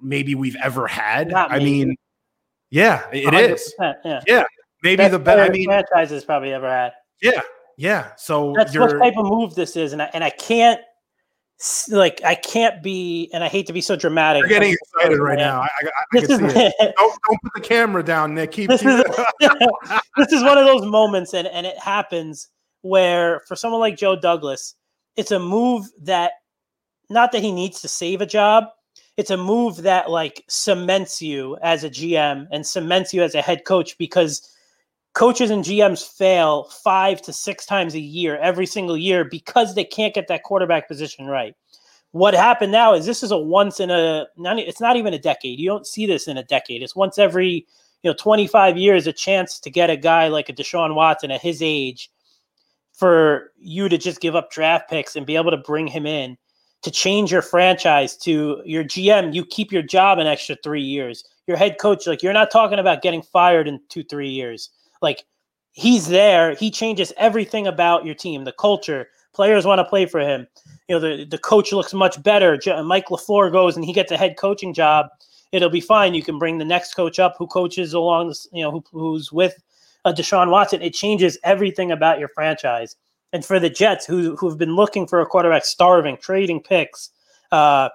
maybe 0.00 0.34
we've 0.34 0.56
ever 0.62 0.86
had. 0.86 1.30
I 1.34 1.58
mean, 1.58 1.94
yeah, 2.70 3.04
it 3.12 3.34
is. 3.34 3.74
Yeah. 3.78 4.22
yeah. 4.26 4.44
Maybe 4.82 4.96
best 4.96 5.12
the 5.12 5.18
best. 5.18 5.38
I 5.38 5.52
mean, 5.52 5.66
franchises 5.66 6.24
probably 6.24 6.54
ever 6.54 6.68
had. 6.68 6.92
Yeah, 7.22 7.40
yeah. 7.78 8.12
So 8.16 8.52
that's 8.56 8.76
what 8.76 8.98
type 8.98 9.14
of 9.16 9.26
move 9.26 9.54
this 9.54 9.76
is, 9.76 9.92
and 9.92 10.02
I 10.02 10.10
and 10.12 10.22
I 10.22 10.30
can't 10.30 10.80
like 11.90 12.20
I 12.24 12.34
can't 12.34 12.82
be, 12.82 13.30
and 13.32 13.44
I 13.44 13.48
hate 13.48 13.66
to 13.68 13.72
be 13.72 13.80
so 13.80 13.94
dramatic. 13.94 14.40
You're 14.40 14.48
getting 14.48 14.72
excited 14.72 15.18
right 15.18 15.38
now. 15.38 15.60
I, 15.60 15.64
I, 15.64 15.86
I 15.86 16.20
this 16.20 16.30
is, 16.30 16.38
don't, 16.38 16.96
don't, 16.98 17.42
put 17.42 17.52
the 17.54 17.60
camera 17.60 18.02
down, 18.02 18.34
Nick. 18.34 18.52
Keep. 18.52 18.70
This, 18.70 18.82
is, 18.84 19.04
this 20.16 20.32
is 20.32 20.42
one 20.42 20.58
of 20.58 20.66
those 20.66 20.84
moments, 20.84 21.34
and 21.34 21.46
and 21.46 21.64
it 21.66 21.78
happens 21.78 22.48
where 22.82 23.40
for 23.46 23.54
someone 23.54 23.80
like 23.80 23.96
Joe 23.96 24.16
Douglas, 24.16 24.74
it's 25.16 25.30
a 25.30 25.38
move 25.38 25.86
that 26.02 26.32
not 27.10 27.30
that 27.32 27.42
he 27.42 27.52
needs 27.52 27.80
to 27.82 27.88
save 27.88 28.20
a 28.20 28.26
job. 28.26 28.64
It's 29.16 29.30
a 29.30 29.36
move 29.36 29.82
that 29.82 30.10
like 30.10 30.42
cements 30.48 31.22
you 31.22 31.58
as 31.62 31.84
a 31.84 31.90
GM 31.90 32.48
and 32.50 32.66
cements 32.66 33.14
you 33.14 33.22
as 33.22 33.34
a 33.34 33.42
head 33.42 33.64
coach 33.64 33.96
because 33.98 34.50
coaches 35.14 35.50
and 35.50 35.64
GMs 35.64 36.06
fail 36.06 36.64
five 36.64 37.20
to 37.22 37.32
six 37.32 37.66
times 37.66 37.94
a 37.94 38.00
year, 38.00 38.38
every 38.38 38.66
single 38.66 38.96
year, 38.96 39.24
because 39.24 39.74
they 39.74 39.84
can't 39.84 40.14
get 40.14 40.28
that 40.28 40.42
quarterback 40.42 40.88
position 40.88 41.26
right. 41.26 41.54
What 42.12 42.34
happened 42.34 42.72
now 42.72 42.94
is 42.94 43.06
this 43.06 43.22
is 43.22 43.30
a 43.30 43.38
once 43.38 43.80
in 43.80 43.90
a, 43.90 44.26
it's 44.36 44.80
not 44.80 44.96
even 44.96 45.14
a 45.14 45.18
decade. 45.18 45.58
You 45.58 45.68
don't 45.68 45.86
see 45.86 46.06
this 46.06 46.28
in 46.28 46.36
a 46.36 46.42
decade. 46.42 46.82
It's 46.82 46.96
once 46.96 47.18
every, 47.18 47.66
you 48.02 48.10
know, 48.10 48.14
25 48.14 48.76
years, 48.76 49.06
a 49.06 49.12
chance 49.12 49.58
to 49.60 49.70
get 49.70 49.90
a 49.90 49.96
guy 49.96 50.28
like 50.28 50.48
a 50.48 50.52
Deshaun 50.52 50.94
Watson 50.94 51.30
at 51.30 51.40
his 51.40 51.62
age 51.62 52.10
for 52.92 53.52
you 53.58 53.88
to 53.88 53.96
just 53.96 54.20
give 54.20 54.36
up 54.36 54.50
draft 54.50 54.90
picks 54.90 55.16
and 55.16 55.26
be 55.26 55.36
able 55.36 55.50
to 55.50 55.56
bring 55.56 55.86
him 55.86 56.06
in 56.06 56.36
to 56.82 56.90
change 56.90 57.32
your 57.32 57.42
franchise 57.42 58.16
to 58.18 58.60
your 58.66 58.84
GM. 58.84 59.32
You 59.32 59.46
keep 59.46 59.72
your 59.72 59.82
job 59.82 60.18
an 60.18 60.26
extra 60.26 60.56
three 60.62 60.82
years. 60.82 61.24
Your 61.46 61.56
head 61.56 61.76
coach, 61.80 62.06
like 62.06 62.22
you're 62.22 62.32
not 62.32 62.50
talking 62.50 62.78
about 62.78 63.02
getting 63.02 63.22
fired 63.22 63.68
in 63.68 63.80
two, 63.88 64.04
three 64.04 64.28
years 64.28 64.70
like 65.02 65.24
he's 65.72 66.08
there. 66.08 66.54
He 66.54 66.70
changes 66.70 67.12
everything 67.16 67.66
about 67.66 68.04
your 68.04 68.14
team, 68.14 68.44
the 68.44 68.52
culture. 68.52 69.08
Players 69.34 69.64
want 69.64 69.78
to 69.78 69.84
play 69.84 70.06
for 70.06 70.20
him. 70.20 70.46
You 70.88 70.96
know, 70.96 71.00
the, 71.00 71.24
the 71.24 71.38
coach 71.38 71.72
looks 71.72 71.94
much 71.94 72.22
better. 72.22 72.58
Mike 72.84 73.08
LaFleur 73.08 73.50
goes 73.50 73.76
and 73.76 73.84
he 73.84 73.92
gets 73.92 74.12
a 74.12 74.16
head 74.16 74.36
coaching 74.36 74.74
job. 74.74 75.06
It'll 75.50 75.70
be 75.70 75.80
fine. 75.80 76.14
You 76.14 76.22
can 76.22 76.38
bring 76.38 76.58
the 76.58 76.64
next 76.64 76.94
coach 76.94 77.18
up 77.18 77.36
who 77.38 77.46
coaches 77.46 77.92
along, 77.92 78.28
this, 78.28 78.46
you 78.52 78.62
know, 78.62 78.70
who, 78.70 78.84
who's 78.90 79.32
with 79.32 79.62
uh, 80.04 80.12
Deshaun 80.12 80.50
Watson. 80.50 80.82
It 80.82 80.94
changes 80.94 81.38
everything 81.44 81.90
about 81.90 82.18
your 82.18 82.28
franchise. 82.28 82.96
And 83.32 83.44
for 83.44 83.58
the 83.58 83.70
Jets, 83.70 84.04
who 84.04 84.36
who've 84.36 84.58
been 84.58 84.76
looking 84.76 85.06
for 85.06 85.20
a 85.20 85.26
quarterback, 85.26 85.64
starving, 85.64 86.18
trading 86.18 86.60
picks, 86.60 87.10
uh, 87.50 87.88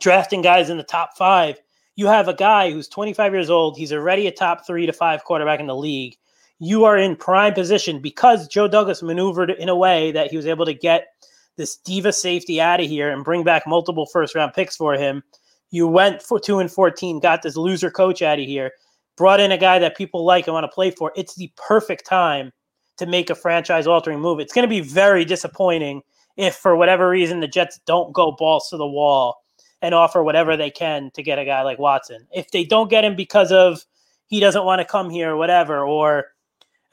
drafting 0.00 0.40
guys 0.40 0.70
in 0.70 0.78
the 0.78 0.82
top 0.82 1.16
five, 1.16 1.60
you 1.96 2.06
have 2.06 2.28
a 2.28 2.34
guy 2.34 2.70
who's 2.70 2.88
25 2.88 3.34
years 3.34 3.50
old. 3.50 3.76
He's 3.76 3.92
already 3.92 4.26
a 4.26 4.32
top 4.32 4.66
three 4.66 4.86
to 4.86 4.92
five 4.92 5.24
quarterback 5.24 5.60
in 5.60 5.66
the 5.66 5.76
league 5.76 6.16
you 6.64 6.84
are 6.84 6.96
in 6.96 7.16
prime 7.16 7.52
position 7.52 7.98
because 7.98 8.46
Joe 8.46 8.68
Douglas 8.68 9.02
maneuvered 9.02 9.50
in 9.50 9.68
a 9.68 9.74
way 9.74 10.12
that 10.12 10.30
he 10.30 10.36
was 10.36 10.46
able 10.46 10.64
to 10.64 10.72
get 10.72 11.08
this 11.56 11.76
diva 11.78 12.12
safety 12.12 12.60
out 12.60 12.78
of 12.78 12.86
here 12.86 13.10
and 13.10 13.24
bring 13.24 13.42
back 13.42 13.66
multiple 13.66 14.06
first 14.06 14.36
round 14.36 14.52
picks 14.54 14.76
for 14.76 14.94
him. 14.94 15.24
You 15.72 15.88
went 15.88 16.22
for 16.22 16.38
two 16.38 16.60
and 16.60 16.70
14, 16.70 17.18
got 17.18 17.42
this 17.42 17.56
loser 17.56 17.90
coach 17.90 18.22
out 18.22 18.38
of 18.38 18.44
here, 18.44 18.70
brought 19.16 19.40
in 19.40 19.50
a 19.50 19.58
guy 19.58 19.80
that 19.80 19.96
people 19.96 20.24
like 20.24 20.46
and 20.46 20.54
want 20.54 20.62
to 20.62 20.68
play 20.68 20.92
for. 20.92 21.10
It's 21.16 21.34
the 21.34 21.50
perfect 21.56 22.06
time 22.06 22.52
to 22.98 23.06
make 23.06 23.28
a 23.28 23.34
franchise 23.34 23.88
altering 23.88 24.20
move. 24.20 24.38
It's 24.38 24.52
going 24.52 24.62
to 24.62 24.68
be 24.68 24.80
very 24.80 25.24
disappointing 25.24 26.02
if, 26.36 26.54
for 26.54 26.76
whatever 26.76 27.08
reason, 27.08 27.40
the 27.40 27.48
Jets 27.48 27.80
don't 27.86 28.12
go 28.12 28.30
balls 28.30 28.68
to 28.70 28.76
the 28.76 28.86
wall 28.86 29.42
and 29.80 29.96
offer 29.96 30.22
whatever 30.22 30.56
they 30.56 30.70
can 30.70 31.10
to 31.14 31.24
get 31.24 31.40
a 31.40 31.44
guy 31.44 31.62
like 31.62 31.80
Watson. 31.80 32.24
If 32.32 32.52
they 32.52 32.62
don't 32.62 32.88
get 32.88 33.04
him 33.04 33.16
because 33.16 33.50
of 33.50 33.84
he 34.28 34.38
doesn't 34.38 34.64
want 34.64 34.78
to 34.78 34.84
come 34.84 35.10
here 35.10 35.32
or 35.32 35.36
whatever, 35.36 35.84
or 35.84 36.26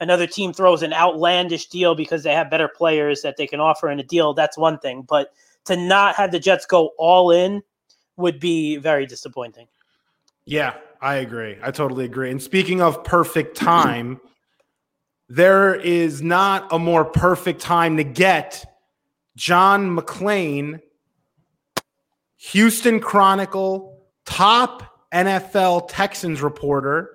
another 0.00 0.26
team 0.26 0.52
throws 0.52 0.82
an 0.82 0.92
outlandish 0.92 1.66
deal 1.66 1.94
because 1.94 2.22
they 2.22 2.32
have 2.32 2.50
better 2.50 2.68
players 2.68 3.22
that 3.22 3.36
they 3.36 3.46
can 3.46 3.60
offer 3.60 3.90
in 3.90 4.00
a 4.00 4.02
deal, 4.02 4.34
that's 4.34 4.58
one 4.58 4.78
thing. 4.78 5.02
But 5.02 5.32
to 5.66 5.76
not 5.76 6.16
have 6.16 6.32
the 6.32 6.40
Jets 6.40 6.66
go 6.66 6.92
all 6.98 7.30
in 7.30 7.62
would 8.16 8.40
be 8.40 8.76
very 8.76 9.06
disappointing. 9.06 9.68
Yeah, 10.44 10.74
I 11.00 11.16
agree. 11.16 11.56
I 11.62 11.70
totally 11.70 12.04
agree. 12.04 12.30
And 12.30 12.42
speaking 12.42 12.80
of 12.80 13.04
perfect 13.04 13.56
time, 13.56 14.20
there 15.28 15.74
is 15.74 16.22
not 16.22 16.72
a 16.72 16.78
more 16.78 17.04
perfect 17.04 17.60
time 17.60 17.96
to 17.98 18.04
get 18.04 18.64
John 19.36 19.96
McClain, 19.96 20.80
Houston 22.36 23.00
Chronicle, 23.00 24.02
top 24.24 25.06
NFL 25.14 25.88
Texans 25.88 26.42
reporter 26.42 27.10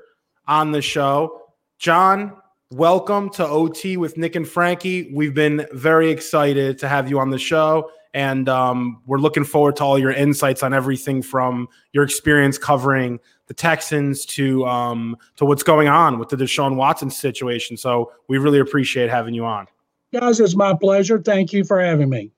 on 0.48 0.72
the 0.72 0.82
show. 0.82 1.42
John, 1.78 2.38
welcome 2.72 3.30
to 3.30 3.48
OT 3.48 3.98
with 3.98 4.18
Nick 4.18 4.36
and 4.36 4.48
Frankie. 4.48 5.12
We've 5.14 5.34
been 5.34 5.68
very 5.72 6.10
excited 6.10 6.80
to 6.80 6.88
have 6.88 7.10
you 7.10 7.20
on 7.20 7.30
the 7.30 7.38
show, 7.38 7.92
and 8.14 8.50
um, 8.50 9.02
we're 9.06 9.20
looking 9.20 9.44
forward 9.44 9.76
to 9.78 9.84
all 9.84 10.00
your 10.00 10.12
insights 10.12 10.64
on 10.64 10.74
everything 10.74 11.22
from 11.22 11.68
your 11.94 12.04
experience 12.04 12.58
covering 12.58 13.20
the 13.48 13.54
Texans 13.54 14.26
to 14.26 14.66
um, 14.66 15.16
to 15.36 15.46
what's 15.46 15.64
going 15.64 15.88
on 15.88 16.18
with 16.18 16.30
the 16.30 16.36
Deshaun 16.36 16.76
Watson 16.76 17.10
situation. 17.10 17.78
So 17.78 18.12
we 18.28 18.38
really 18.38 18.60
appreciate 18.60 19.10
having 19.10 19.34
you 19.34 19.46
on. 19.46 19.68
Guys, 20.14 20.40
it's 20.40 20.56
my 20.56 20.74
pleasure. 20.74 21.22
Thank 21.22 21.54
you 21.54 21.64
for 21.64 21.80
having 21.80 22.10
me. 22.10 22.32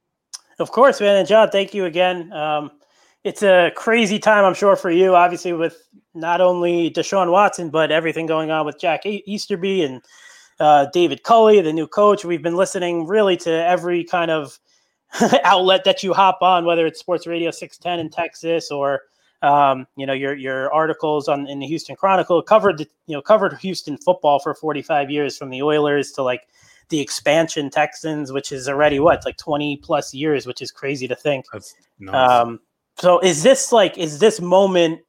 Of 0.60 0.72
course, 0.72 1.00
man. 1.00 1.16
And 1.18 1.28
John, 1.28 1.50
thank 1.52 1.74
you 1.74 1.86
again. 1.86 2.34
Um, 2.34 2.72
it's 3.24 3.44
a 3.44 3.72
crazy 3.76 4.20
time, 4.20 4.44
I'm 4.44 4.54
sure, 4.54 4.76
for 4.76 4.90
you, 4.90 5.16
obviously, 5.16 5.54
with 5.54 5.88
not 6.18 6.42
only 6.42 6.92
Deshaun 6.92 7.32
Watson, 7.32 7.70
but 7.70 7.92
everything 7.92 8.26
going 8.26 8.52
on 8.52 8.66
with 8.66 8.80
Jack 8.80 9.06
Easterby 9.06 9.84
and 9.84 10.02
uh, 10.60 10.88
David 10.92 11.24
Culley, 11.24 11.62
the 11.62 11.74
new 11.74 11.88
coach. 11.88 12.26
We've 12.26 12.42
been 12.42 12.56
listening 12.56 13.08
really 13.08 13.38
to 13.38 13.52
every 13.52 14.04
kind 14.04 14.32
of 14.32 14.60
outlet 15.44 15.84
that 15.86 16.04
you 16.04 16.14
hop 16.14 16.40
on, 16.42 16.66
whether 16.66 16.86
it's 16.86 17.00
Sports 17.00 17.28
Radio 17.28 17.52
610 17.52 18.00
in 18.00 18.10
Texas 18.10 18.72
or 18.72 19.02
um, 19.44 19.86
you 19.96 20.06
know 20.06 20.14
your 20.14 20.34
your 20.34 20.74
articles 20.74 21.28
on 21.28 21.48
in 21.48 21.60
the 21.60 21.68
Houston 21.68 21.96
Chronicle 21.96 22.42
covered 22.42 22.80
you 22.80 23.16
know 23.16 23.22
covered 23.22 23.54
Houston 23.60 23.98
football 23.98 24.40
for 24.40 24.56
45 24.56 25.12
years 25.12 25.38
from 25.38 25.52
the 25.52 25.62
Oilers 25.62 26.12
to 26.14 26.24
like 26.24 26.48
the 26.90 27.00
expansion 27.00 27.70
Texans, 27.70 28.32
which 28.32 28.52
is 28.52 28.68
already 28.68 29.00
what 29.00 29.26
like 29.26 29.38
20 29.38 29.78
plus 29.78 30.14
years, 30.14 30.48
which 30.48 30.62
is 30.62 30.72
crazy 30.72 31.08
to 31.08 31.16
think. 31.16 31.46
Um, 32.14 32.60
so 32.98 33.20
is 33.20 33.44
this 33.44 33.72
like 33.72 33.98
is 33.98 34.20
this 34.20 34.40
moment 34.42 35.02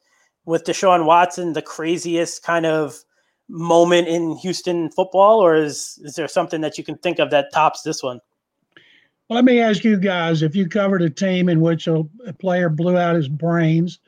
with 0.49 0.65
Deshaun 0.65 1.05
Watson 1.05 1.53
the 1.53 1.61
craziest 1.61 2.43
kind 2.43 2.65
of 2.65 3.05
moment 3.51 4.09
in 4.09 4.37
Houston 4.39 4.91
football, 4.91 5.41
or 5.41 5.55
is 5.55 6.01
is 6.03 6.15
there 6.15 6.27
something 6.27 6.63
that 6.63 6.79
you 6.79 6.85
can 6.85 6.97
think 6.97 7.19
of 7.19 7.31
that 7.31 7.53
tops 7.53 7.83
this 7.83 8.03
one? 8.03 8.21
Let 9.29 9.45
me 9.45 9.61
ask 9.61 9.85
you 9.85 9.99
guys: 9.99 10.43
if 10.43 10.57
you 10.57 10.67
covered 10.67 11.03
a 11.03 11.11
team 11.11 11.51
in 11.51 11.61
which 11.61 11.87
a, 11.87 12.03
a 12.27 12.33
player 12.33 12.71
blew 12.71 12.97
out 12.97 13.15
his 13.15 13.29
brains 13.29 14.01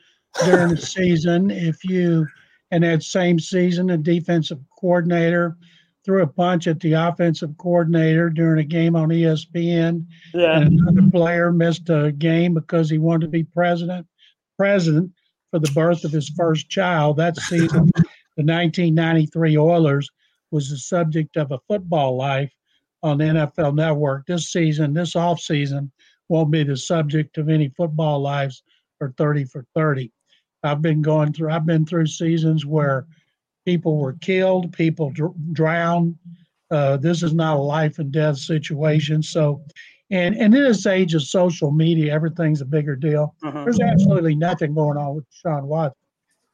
during 0.43 0.69
the 0.69 0.81
season, 0.81 1.51
if 1.51 1.83
you 1.83 2.27
and 2.71 2.83
that 2.83 3.03
same 3.03 3.39
season 3.39 3.91
a 3.91 3.97
defensive 3.97 4.59
coordinator 4.79 5.57
threw 6.03 6.23
a 6.23 6.27
punch 6.27 6.65
at 6.65 6.79
the 6.79 6.93
offensive 6.93 7.55
coordinator 7.59 8.31
during 8.31 8.59
a 8.59 8.67
game 8.67 8.95
on 8.95 9.09
ESPN, 9.09 10.03
yeah. 10.33 10.59
and 10.59 10.79
another 10.79 11.07
player 11.11 11.51
missed 11.51 11.87
a 11.91 12.11
game 12.13 12.55
because 12.55 12.89
he 12.89 12.97
wanted 12.97 13.27
to 13.27 13.31
be 13.31 13.43
president 13.43 14.07
president 14.57 15.11
for 15.51 15.59
the 15.59 15.71
birth 15.73 16.03
of 16.03 16.11
his 16.11 16.29
first 16.29 16.69
child. 16.69 17.17
That 17.17 17.37
season, 17.37 17.91
the 18.37 18.43
1993 18.43 19.57
Oilers 19.57 20.09
was 20.49 20.69
the 20.69 20.77
subject 20.77 21.37
of 21.37 21.51
a 21.51 21.59
football 21.67 22.17
life 22.17 22.51
on 23.03 23.19
NFL 23.19 23.75
Network. 23.75 24.25
This 24.25 24.51
season, 24.51 24.93
this 24.93 25.15
off 25.15 25.39
season, 25.39 25.91
won't 26.29 26.51
be 26.51 26.63
the 26.63 26.77
subject 26.77 27.37
of 27.37 27.49
any 27.49 27.69
football 27.69 28.21
lives 28.21 28.63
for 28.97 29.13
30 29.17 29.45
for 29.45 29.65
30. 29.75 30.11
I've 30.63 30.81
been 30.81 31.01
going 31.01 31.33
through. 31.33 31.51
I've 31.51 31.65
been 31.65 31.85
through 31.85 32.07
seasons 32.07 32.65
where 32.65 33.05
people 33.65 33.97
were 33.97 34.13
killed, 34.13 34.73
people 34.73 35.11
dr- 35.11 35.33
drowned. 35.53 36.15
Uh, 36.69 36.97
this 36.97 37.21
is 37.21 37.33
not 37.33 37.57
a 37.57 37.61
life 37.61 37.99
and 37.99 38.11
death 38.11 38.37
situation. 38.37 39.21
So, 39.21 39.61
and 40.11 40.35
and 40.35 40.53
in 40.53 40.63
this 40.63 40.85
age 40.85 41.13
of 41.15 41.23
social 41.23 41.71
media, 41.71 42.13
everything's 42.13 42.61
a 42.61 42.65
bigger 42.65 42.95
deal. 42.95 43.33
Mm-hmm. 43.43 43.63
There's 43.63 43.79
absolutely 43.79 44.35
nothing 44.35 44.73
going 44.73 44.97
on 44.97 45.15
with 45.15 45.25
Sean 45.31 45.65
Watson. 45.67 45.97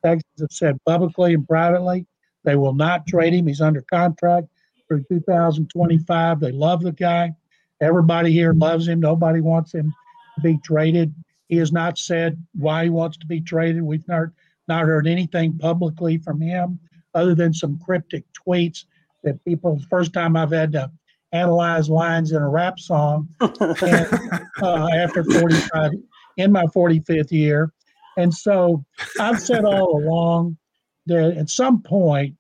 Texans 0.04 0.40
have 0.40 0.52
said 0.52 0.80
publicly 0.86 1.34
and 1.34 1.48
privately 1.48 2.06
they 2.44 2.56
will 2.56 2.74
not 2.74 3.08
trade 3.08 3.34
him. 3.34 3.48
He's 3.48 3.62
under 3.62 3.82
contract 3.82 4.48
through 4.88 5.04
2025. 5.10 6.40
They 6.40 6.52
love 6.52 6.82
the 6.82 6.92
guy. 6.92 7.36
Everybody 7.82 8.32
here 8.32 8.54
loves 8.54 8.88
him. 8.88 9.00
Nobody 9.00 9.42
wants 9.42 9.74
him 9.74 9.94
to 10.36 10.42
be 10.42 10.58
traded. 10.64 11.14
He 11.50 11.58
has 11.58 11.72
not 11.72 11.98
said 11.98 12.42
why 12.54 12.86
he 12.86 12.90
wants 12.90 13.18
to 13.18 13.26
be 13.26 13.42
traded. 13.42 13.82
We've 13.82 14.08
not 14.08 14.28
not 14.68 14.86
heard 14.86 15.08
anything 15.08 15.58
publicly 15.58 16.18
from 16.18 16.42
him 16.42 16.80
other 17.14 17.34
than 17.34 17.54
some 17.54 17.80
cryptic 17.80 18.24
tweets 18.34 18.86
that 19.24 19.44
people. 19.46 19.82
First 19.90 20.14
time 20.14 20.36
I've 20.36 20.52
had 20.52 20.72
to 20.74 20.92
analyze 21.38 21.90
lines 21.90 22.32
in 22.32 22.42
a 22.42 22.50
rap 22.50 22.80
song 22.80 23.28
and, 23.40 24.40
uh, 24.62 24.88
after 24.94 25.24
45 25.24 25.92
in 26.38 26.52
my 26.52 26.66
45th 26.66 27.32
year. 27.32 27.72
And 28.18 28.34
so 28.34 28.84
I've 29.20 29.42
said 29.42 29.66
all 29.66 29.98
along 29.98 30.58
that 31.06 31.38
at 31.38 31.50
some 31.50 31.82
point, 31.82 32.36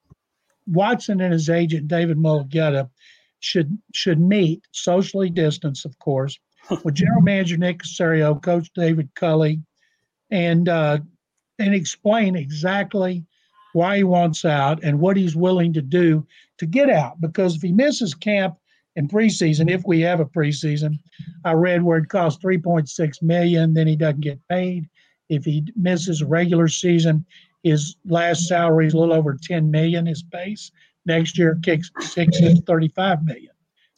Watson 0.65 1.21
and 1.21 1.33
his 1.33 1.49
agent 1.49 1.87
David 1.87 2.17
Mulugheta 2.17 2.89
should 3.39 3.77
should 3.93 4.19
meet 4.19 4.61
socially 4.71 5.29
distanced, 5.29 5.85
of 5.85 5.97
course, 5.99 6.37
with 6.83 6.95
General 6.95 7.21
Manager 7.21 7.57
Nick 7.57 7.83
Caserio, 7.83 8.41
Coach 8.41 8.69
David 8.75 9.09
Culley 9.15 9.61
and 10.29 10.67
uh, 10.67 10.97
and 11.59 11.73
explain 11.73 12.35
exactly 12.35 13.25
why 13.73 13.97
he 13.97 14.03
wants 14.03 14.45
out 14.45 14.83
and 14.83 14.99
what 14.99 15.17
he's 15.17 15.35
willing 15.35 15.73
to 15.73 15.81
do 15.81 16.25
to 16.57 16.65
get 16.65 16.89
out. 16.89 17.21
Because 17.21 17.55
if 17.55 17.61
he 17.61 17.71
misses 17.71 18.13
camp 18.13 18.55
in 18.97 19.07
preseason, 19.07 19.69
if 19.69 19.83
we 19.85 20.01
have 20.01 20.19
a 20.19 20.25
preseason, 20.25 20.97
I 21.45 21.53
read 21.53 21.83
where 21.83 21.99
it 21.99 22.09
costs 22.09 22.43
3.6 22.43 23.21
million, 23.21 23.73
then 23.73 23.87
he 23.87 23.95
doesn't 23.95 24.21
get 24.21 24.45
paid. 24.49 24.89
If 25.29 25.45
he 25.45 25.63
misses 25.75 26.21
a 26.21 26.25
regular 26.25 26.67
season, 26.67 27.23
his 27.61 27.95
last 28.05 28.47
salary 28.47 28.87
is 28.87 28.95
a 28.95 28.97
little 28.97 29.13
over 29.13 29.37
10 29.39 29.69
million, 29.69 30.07
his 30.07 30.23
base. 30.23 30.71
Next 31.05 31.37
year 31.37 31.59
kicks 31.61 31.91
six 31.99 32.39
is 32.39 32.59
35 32.61 33.23
million. 33.23 33.51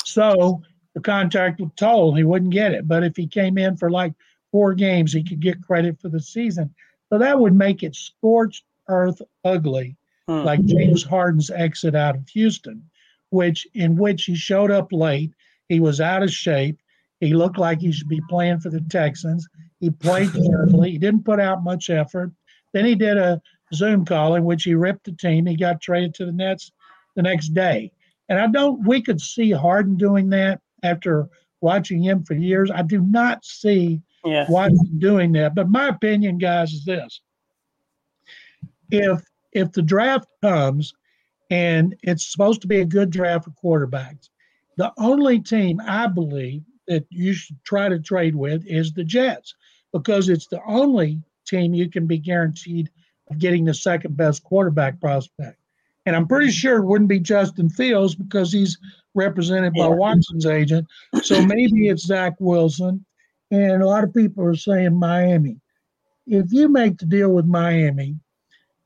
So 0.04 0.62
the 0.94 1.02
contract 1.02 1.62
was 1.62 1.72
told 1.78 2.18
he 2.18 2.26
wouldn't 2.26 2.52
get 2.52 2.74
it. 2.74 2.86
But 2.86 3.04
if 3.04 3.16
he 3.16 3.26
came 3.26 3.58
in 3.58 3.78
for 3.78 3.90
like 3.90 4.14
four 4.52 4.74
games, 4.74 5.14
he 5.14 5.24
could 5.24 5.40
get 5.40 5.64
credit 5.64 6.00
for 6.02 6.10
the 6.10 6.20
season. 6.20 6.76
So 7.10 7.18
that 7.18 7.40
would 7.40 7.56
make 7.56 7.84
it 7.84 7.96
scorched 7.96 8.66
earth 8.90 9.22
ugly, 9.46 9.96
hmm. 10.28 10.42
like 10.44 10.66
James 10.66 11.04
Harden's 11.04 11.52
exit 11.52 11.96
out 11.96 12.16
of 12.16 12.28
Houston, 12.30 12.84
which 13.30 13.68
in 13.74 13.96
which 13.96 14.26
he 14.26 14.36
showed 14.36 14.72
up 14.72 14.92
late. 14.92 15.32
He 15.68 15.80
was 15.80 16.02
out 16.02 16.24
of 16.24 16.32
shape. 16.32 16.80
He 17.20 17.34
looked 17.34 17.58
like 17.58 17.82
he 17.82 17.92
should 17.92 18.08
be 18.08 18.22
playing 18.30 18.60
for 18.60 18.70
the 18.70 18.82
Texans. 18.82 19.48
He 19.80 19.90
played 19.90 20.32
terribly. 20.50 20.92
He 20.92 20.98
didn't 20.98 21.26
put 21.26 21.40
out 21.40 21.64
much 21.64 21.90
effort. 21.90 22.32
Then 22.74 22.86
he 22.86 22.96
did 22.96 23.18
a 23.18 23.42
Zoom 23.74 24.06
call 24.06 24.36
in 24.36 24.44
which 24.44 24.64
he 24.64 24.76
ripped 24.76 25.06
the 25.06 25.12
team. 25.12 25.46
He 25.46 25.56
got 25.56 25.82
traded 25.82 26.14
to 26.16 26.26
the 26.26 26.32
Nets 26.32 26.72
the 27.16 27.22
next 27.22 27.50
day. 27.50 27.92
And 28.30 28.40
I 28.40 28.48
don't, 28.48 28.86
we 28.88 29.02
could 29.02 29.20
see 29.20 29.52
Harden 29.52 29.98
doing 29.98 30.30
that 30.30 30.62
after 30.84 31.28
watching 31.62 32.02
him 32.02 32.24
for 32.24 32.36
years. 32.36 32.72
I 32.72 32.84
do 32.84 33.02
not 33.02 33.44
see 33.44 34.02
yeah. 34.24 34.46
Watson 34.50 35.00
doing 35.00 35.32
that. 35.34 35.56
But 35.56 35.70
my 35.70 35.88
opinion, 35.88 36.38
guys, 36.38 36.72
is 36.74 36.86
this 36.86 37.22
if 38.92 39.22
if 39.52 39.72
the 39.72 39.82
draft 39.82 40.28
comes 40.42 40.94
and 41.50 41.96
it's 42.04 42.32
supposed 42.32 42.62
to 42.62 42.68
be 42.68 42.82
a 42.82 42.86
good 42.86 43.10
draft 43.10 43.46
for 43.46 43.52
quarterbacks, 43.52 44.30
the 44.78 44.94
only 44.98 45.40
team 45.40 45.82
I 45.86 46.08
believe 46.08 46.64
that 46.88 47.06
you 47.10 47.34
should 47.34 47.64
try 47.64 47.90
to 47.90 48.00
trade 48.00 48.36
with 48.36 48.66
is 48.66 48.94
the 48.94 49.04
Jets 49.04 49.56
because 49.94 50.30
it's 50.30 50.48
the 50.48 50.62
only 50.66 51.22
team 51.46 51.74
you 51.74 51.90
can 51.90 52.08
be 52.08 52.18
guaranteed 52.18 52.90
of 53.30 53.40
getting 53.40 53.66
the 53.66 53.74
second 53.74 54.16
best 54.18 54.44
quarterback 54.44 55.00
prospect. 55.00 55.58
And 56.06 56.16
I'm 56.16 56.28
pretty 56.28 56.52
sure 56.52 56.78
it 56.78 56.86
wouldn't 56.86 57.10
be 57.10 57.20
Justin 57.20 57.70
Fields 57.70 58.16
because 58.16 58.52
he's 58.52 58.78
represented 59.14 59.74
by 59.74 59.88
Watson's 59.88 60.46
agent. 60.46 60.88
So 61.24 61.46
maybe 61.46 61.90
it's 61.90 62.06
Zach 62.06 62.34
Wilson. 62.40 63.06
And 63.52 63.82
a 63.82 63.88
lot 63.88 64.04
of 64.04 64.14
people 64.14 64.44
are 64.46 64.56
saying 64.56 64.96
Miami. 64.96 65.60
If 66.26 66.52
you 66.52 66.70
make 66.70 66.98
the 66.98 67.06
deal 67.06 67.30
with 67.30 67.46
Miami, 67.46 68.16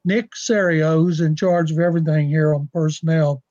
Nick 0.05 0.31
Caserio, 0.31 0.95
who's 0.95 1.21
in 1.21 1.35
charge 1.35 1.71
of 1.71 1.79
everything 1.79 2.27
here 2.27 2.53
on 2.53 2.69
personnel, 2.73 3.41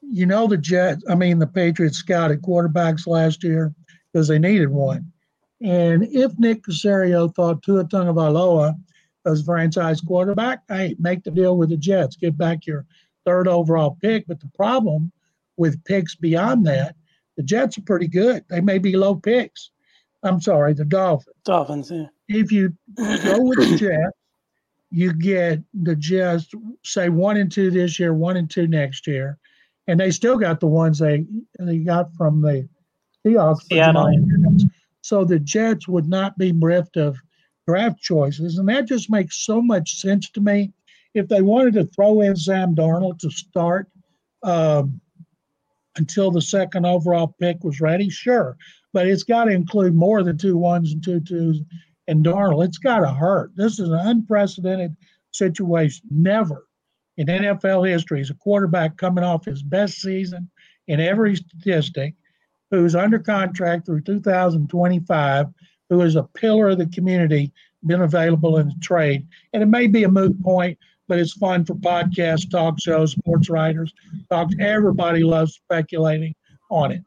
you 0.00 0.26
know 0.26 0.46
the 0.46 0.56
Jets, 0.56 1.04
I 1.08 1.14
mean 1.14 1.38
the 1.38 1.46
Patriots 1.46 1.98
scouted 1.98 2.42
quarterbacks 2.42 3.06
last 3.06 3.42
year 3.42 3.74
because 4.12 4.28
they 4.28 4.38
needed 4.38 4.70
one. 4.70 5.12
And 5.62 6.04
if 6.04 6.38
Nick 6.38 6.62
Caserio 6.62 7.34
thought 7.34 7.62
Tua 7.62 7.84
Tagovailoa 7.84 8.74
was 9.24 9.40
a 9.40 9.44
franchise 9.44 10.00
quarterback, 10.00 10.62
hey, 10.68 10.94
make 10.98 11.24
the 11.24 11.30
deal 11.30 11.56
with 11.56 11.70
the 11.70 11.76
Jets, 11.76 12.16
get 12.16 12.36
back 12.36 12.66
your 12.66 12.84
third 13.24 13.48
overall 13.48 13.96
pick. 14.00 14.26
But 14.26 14.40
the 14.40 14.50
problem 14.54 15.10
with 15.56 15.82
picks 15.84 16.14
beyond 16.14 16.66
that, 16.66 16.96
the 17.36 17.42
Jets 17.42 17.78
are 17.78 17.82
pretty 17.82 18.08
good. 18.08 18.44
They 18.48 18.60
may 18.60 18.78
be 18.78 18.96
low 18.96 19.14
picks. 19.14 19.70
I'm 20.22 20.40
sorry, 20.40 20.74
the 20.74 20.84
Dolphins. 20.84 21.36
Dolphins, 21.44 21.90
yeah. 21.90 22.06
If 22.28 22.50
you 22.50 22.74
go 22.96 23.42
with 23.42 23.58
the 23.58 23.76
Jets, 23.78 24.16
you 24.94 25.12
get 25.12 25.60
the 25.82 25.96
Jets 25.96 26.46
say 26.84 27.08
one 27.08 27.36
and 27.36 27.50
two 27.50 27.68
this 27.68 27.98
year, 27.98 28.14
one 28.14 28.36
and 28.36 28.48
two 28.48 28.68
next 28.68 29.08
year, 29.08 29.38
and 29.88 29.98
they 29.98 30.12
still 30.12 30.38
got 30.38 30.60
the 30.60 30.68
ones 30.68 31.00
they 31.00 31.26
they 31.58 31.78
got 31.78 32.14
from 32.14 32.40
the 32.40 32.68
Seahawks. 33.26 33.64
So 35.00 35.24
the 35.24 35.40
Jets 35.40 35.88
would 35.88 36.08
not 36.08 36.38
be 36.38 36.52
bereft 36.52 36.96
of 36.96 37.16
draft 37.66 38.00
choices, 38.00 38.58
and 38.58 38.68
that 38.68 38.86
just 38.86 39.10
makes 39.10 39.44
so 39.44 39.60
much 39.60 39.96
sense 39.96 40.30
to 40.30 40.40
me. 40.40 40.72
If 41.12 41.26
they 41.26 41.42
wanted 41.42 41.74
to 41.74 41.86
throw 41.86 42.20
in 42.20 42.36
Sam 42.36 42.76
Darnold 42.76 43.18
to 43.18 43.30
start 43.32 43.88
um, 44.44 45.00
until 45.96 46.30
the 46.30 46.40
second 46.40 46.86
overall 46.86 47.34
pick 47.40 47.64
was 47.64 47.80
ready, 47.80 48.10
sure, 48.10 48.56
but 48.92 49.08
it's 49.08 49.24
got 49.24 49.46
to 49.46 49.50
include 49.50 49.96
more 49.96 50.22
than 50.22 50.38
two 50.38 50.56
ones 50.56 50.92
and 50.92 51.02
two 51.02 51.18
twos 51.18 51.62
and 52.08 52.24
Darnold. 52.24 52.64
It's 52.64 52.78
got 52.78 53.00
to 53.00 53.12
hurt. 53.12 53.52
This 53.56 53.78
is 53.78 53.88
an 53.88 54.00
unprecedented 54.00 54.96
situation. 55.32 56.06
Never 56.10 56.66
in 57.16 57.26
NFL 57.26 57.88
history 57.88 58.20
is 58.20 58.30
a 58.30 58.34
quarterback 58.34 58.96
coming 58.96 59.24
off 59.24 59.44
his 59.44 59.62
best 59.62 60.00
season 60.00 60.50
in 60.88 61.00
every 61.00 61.36
statistic, 61.36 62.14
who's 62.70 62.94
under 62.94 63.18
contract 63.18 63.86
through 63.86 64.02
2025, 64.02 65.46
who 65.88 66.00
is 66.02 66.16
a 66.16 66.24
pillar 66.34 66.70
of 66.70 66.78
the 66.78 66.86
community, 66.86 67.52
been 67.86 68.02
available 68.02 68.58
in 68.58 68.68
the 68.68 68.74
trade. 68.82 69.26
And 69.52 69.62
it 69.62 69.66
may 69.66 69.86
be 69.86 70.04
a 70.04 70.08
moot 70.08 70.40
point 70.42 70.78
but 71.08 71.18
it's 71.18 71.32
fun 71.32 71.64
for 71.64 71.74
podcasts, 71.74 72.50
talk 72.50 72.80
shows, 72.80 73.12
sports 73.12 73.50
writers. 73.50 73.92
Talk. 74.30 74.50
Everybody 74.58 75.22
loves 75.22 75.54
speculating 75.54 76.34
on 76.70 76.92
it. 76.92 77.02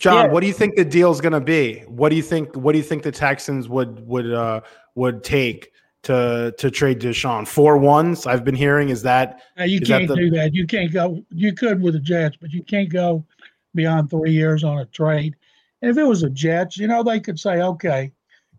John, 0.00 0.24
yeah. 0.24 0.32
what 0.32 0.40
do 0.40 0.46
you 0.46 0.54
think 0.54 0.76
the 0.76 0.84
deal 0.84 1.12
is 1.12 1.20
going 1.20 1.34
to 1.34 1.40
be? 1.40 1.80
What 1.80 2.08
do 2.08 2.16
you 2.16 2.22
think? 2.22 2.56
What 2.56 2.72
do 2.72 2.78
you 2.78 2.84
think 2.84 3.02
the 3.02 3.12
Texans 3.12 3.68
would 3.68 4.04
would 4.06 4.32
uh, 4.32 4.62
would 4.94 5.22
take 5.22 5.72
to 6.04 6.54
to 6.56 6.70
trade 6.70 7.00
Deshaun? 7.00 7.46
Four 7.46 7.76
ones. 7.76 8.26
I've 8.26 8.42
been 8.42 8.54
hearing. 8.54 8.88
Is 8.88 9.02
that 9.02 9.42
you 9.58 9.78
is 9.78 9.86
can't 9.86 10.08
that 10.08 10.14
the, 10.14 10.20
do 10.20 10.30
that? 10.30 10.54
You 10.54 10.66
can't 10.66 10.90
go. 10.90 11.22
You 11.28 11.52
could 11.52 11.82
with 11.82 11.94
the 11.94 12.00
Jets, 12.00 12.38
but 12.40 12.50
you 12.50 12.62
can't 12.62 12.88
go 12.88 13.26
beyond 13.74 14.08
three 14.08 14.32
years 14.32 14.64
on 14.64 14.78
a 14.78 14.86
trade. 14.86 15.36
And 15.82 15.90
if 15.90 15.98
it 15.98 16.04
was 16.04 16.22
the 16.22 16.30
Jets, 16.30 16.78
you 16.78 16.88
know, 16.88 17.02
they 17.02 17.20
could 17.20 17.38
say, 17.38 17.60
okay, 17.60 18.10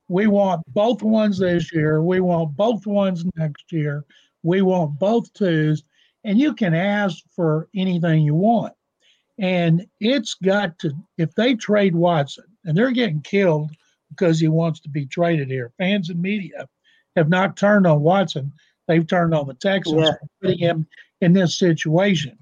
we 0.10 0.28
want 0.28 0.62
both 0.68 1.02
ones 1.02 1.40
this 1.40 1.74
year. 1.74 2.04
We 2.04 2.20
want 2.20 2.56
both 2.56 2.86
ones 2.86 3.26
next 3.36 3.72
year. 3.72 4.06
We 4.44 4.62
want 4.62 5.00
both 5.00 5.34
twos. 5.34 5.84
And 6.24 6.38
you 6.38 6.54
can 6.54 6.76
ask 6.76 7.24
for 7.36 7.68
anything 7.76 8.22
you 8.22 8.36
want. 8.36 8.74
And 9.38 9.86
it's 10.00 10.36
got 10.36 10.78
to, 10.80 10.92
if 11.18 11.34
they 11.36 11.56
trade 11.56 11.96
Watson 11.96 12.46
and 12.66 12.78
they're 12.78 12.92
getting 12.92 13.22
killed 13.22 13.72
because 14.10 14.40
he 14.40 14.48
wants 14.48 14.80
to 14.82 14.90
be 14.90 15.06
traded 15.06 15.50
here, 15.50 15.72
fans 15.78 16.10
and 16.10 16.22
media 16.22 16.68
have 17.16 17.30
not 17.30 17.58
turned 17.58 17.88
on 17.88 18.02
Watson. 18.02 18.52
They've 18.88 19.08
turned 19.08 19.34
on 19.34 19.48
the 19.48 19.54
Texans 19.56 20.02
yeah. 20.02 20.12
for 20.12 20.28
putting 20.42 20.60
him 20.60 20.88
in 21.22 21.34
this 21.34 21.58
situation. 21.58 22.38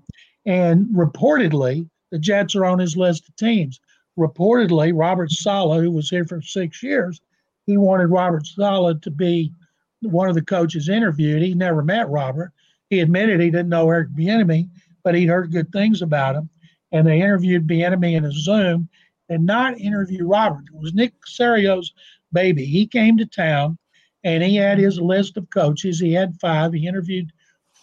And 0.46 0.88
reportedly, 0.88 1.88
the 2.12 2.20
Jets 2.20 2.56
are 2.56 2.66
on 2.66 2.80
his 2.80 2.98
list 2.98 3.30
of 3.30 3.36
teams. 3.36 3.80
Reportedly, 4.18 4.92
Robert 4.94 5.32
Saleh, 5.32 5.82
who 5.82 5.92
was 5.92 6.10
here 6.10 6.26
for 6.26 6.42
six 6.42 6.82
years, 6.82 7.22
he 7.66 7.78
wanted 7.78 8.08
Robert 8.08 8.46
Saleh 8.46 9.00
to 9.02 9.12
be 9.12 9.54
one 10.02 10.28
of 10.28 10.36
the 10.36 10.42
coaches 10.42 10.90
interviewed. 10.90 11.42
He 11.42 11.54
never 11.54 11.84
met 11.84 12.10
Robert. 12.10 12.52
He 12.90 13.00
admitted 13.00 13.40
he 13.40 13.52
didn't 13.52 13.70
know 13.70 13.90
Eric 13.90 14.10
Bieniemy, 14.10 14.68
but 15.04 15.14
he'd 15.14 15.28
heard 15.28 15.52
good 15.52 15.72
things 15.72 16.02
about 16.02 16.36
him 16.36 16.50
and 16.92 17.08
they 17.08 17.22
interviewed 17.22 17.68
Bieniemy 17.68 18.14
in 18.16 18.26
a 18.26 18.32
Zoom 18.32 18.90
and 19.30 19.46
not 19.46 19.80
interview 19.80 20.26
Robert. 20.26 20.66
It 20.74 20.80
was 20.80 20.94
Nick 20.94 21.14
Caserio's 21.22 21.94
baby. 22.34 22.66
He 22.66 22.88
came 22.88 23.18
to 23.18 23.26
town 23.26 23.78
and 24.24 24.44
he 24.44 24.56
had 24.56 24.78
his 24.78 25.00
list 25.00 25.38
of 25.38 25.50
coaches. 25.50 26.00
He 26.00 26.14
had 26.14 26.40
five. 26.40 26.74
He 26.74 26.88
interviewed 26.88 27.32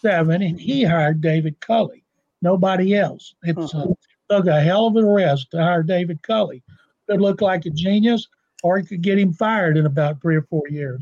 seven, 0.01 0.41
and 0.41 0.59
he 0.59 0.83
hired 0.83 1.21
David 1.21 1.59
Culley. 1.59 2.03
Nobody 2.41 2.95
else. 2.95 3.33
It 3.43 3.57
uh, 3.57 3.87
took 4.29 4.45
a 4.45 4.61
hell 4.61 4.87
of 4.87 4.95
a 4.95 5.03
risk 5.03 5.49
to 5.51 5.57
hire 5.57 5.81
David 5.81 6.21
Culley. 6.21 6.61
Could 7.09 7.21
look 7.21 7.41
like 7.41 7.65
a 7.65 7.71
genius, 7.71 8.27
or 8.61 8.77
he 8.77 8.85
could 8.85 9.01
get 9.01 9.17
him 9.17 9.33
fired 9.33 9.77
in 9.77 9.87
about 9.87 10.21
three 10.21 10.35
or 10.35 10.43
four 10.43 10.63
years. 10.69 11.01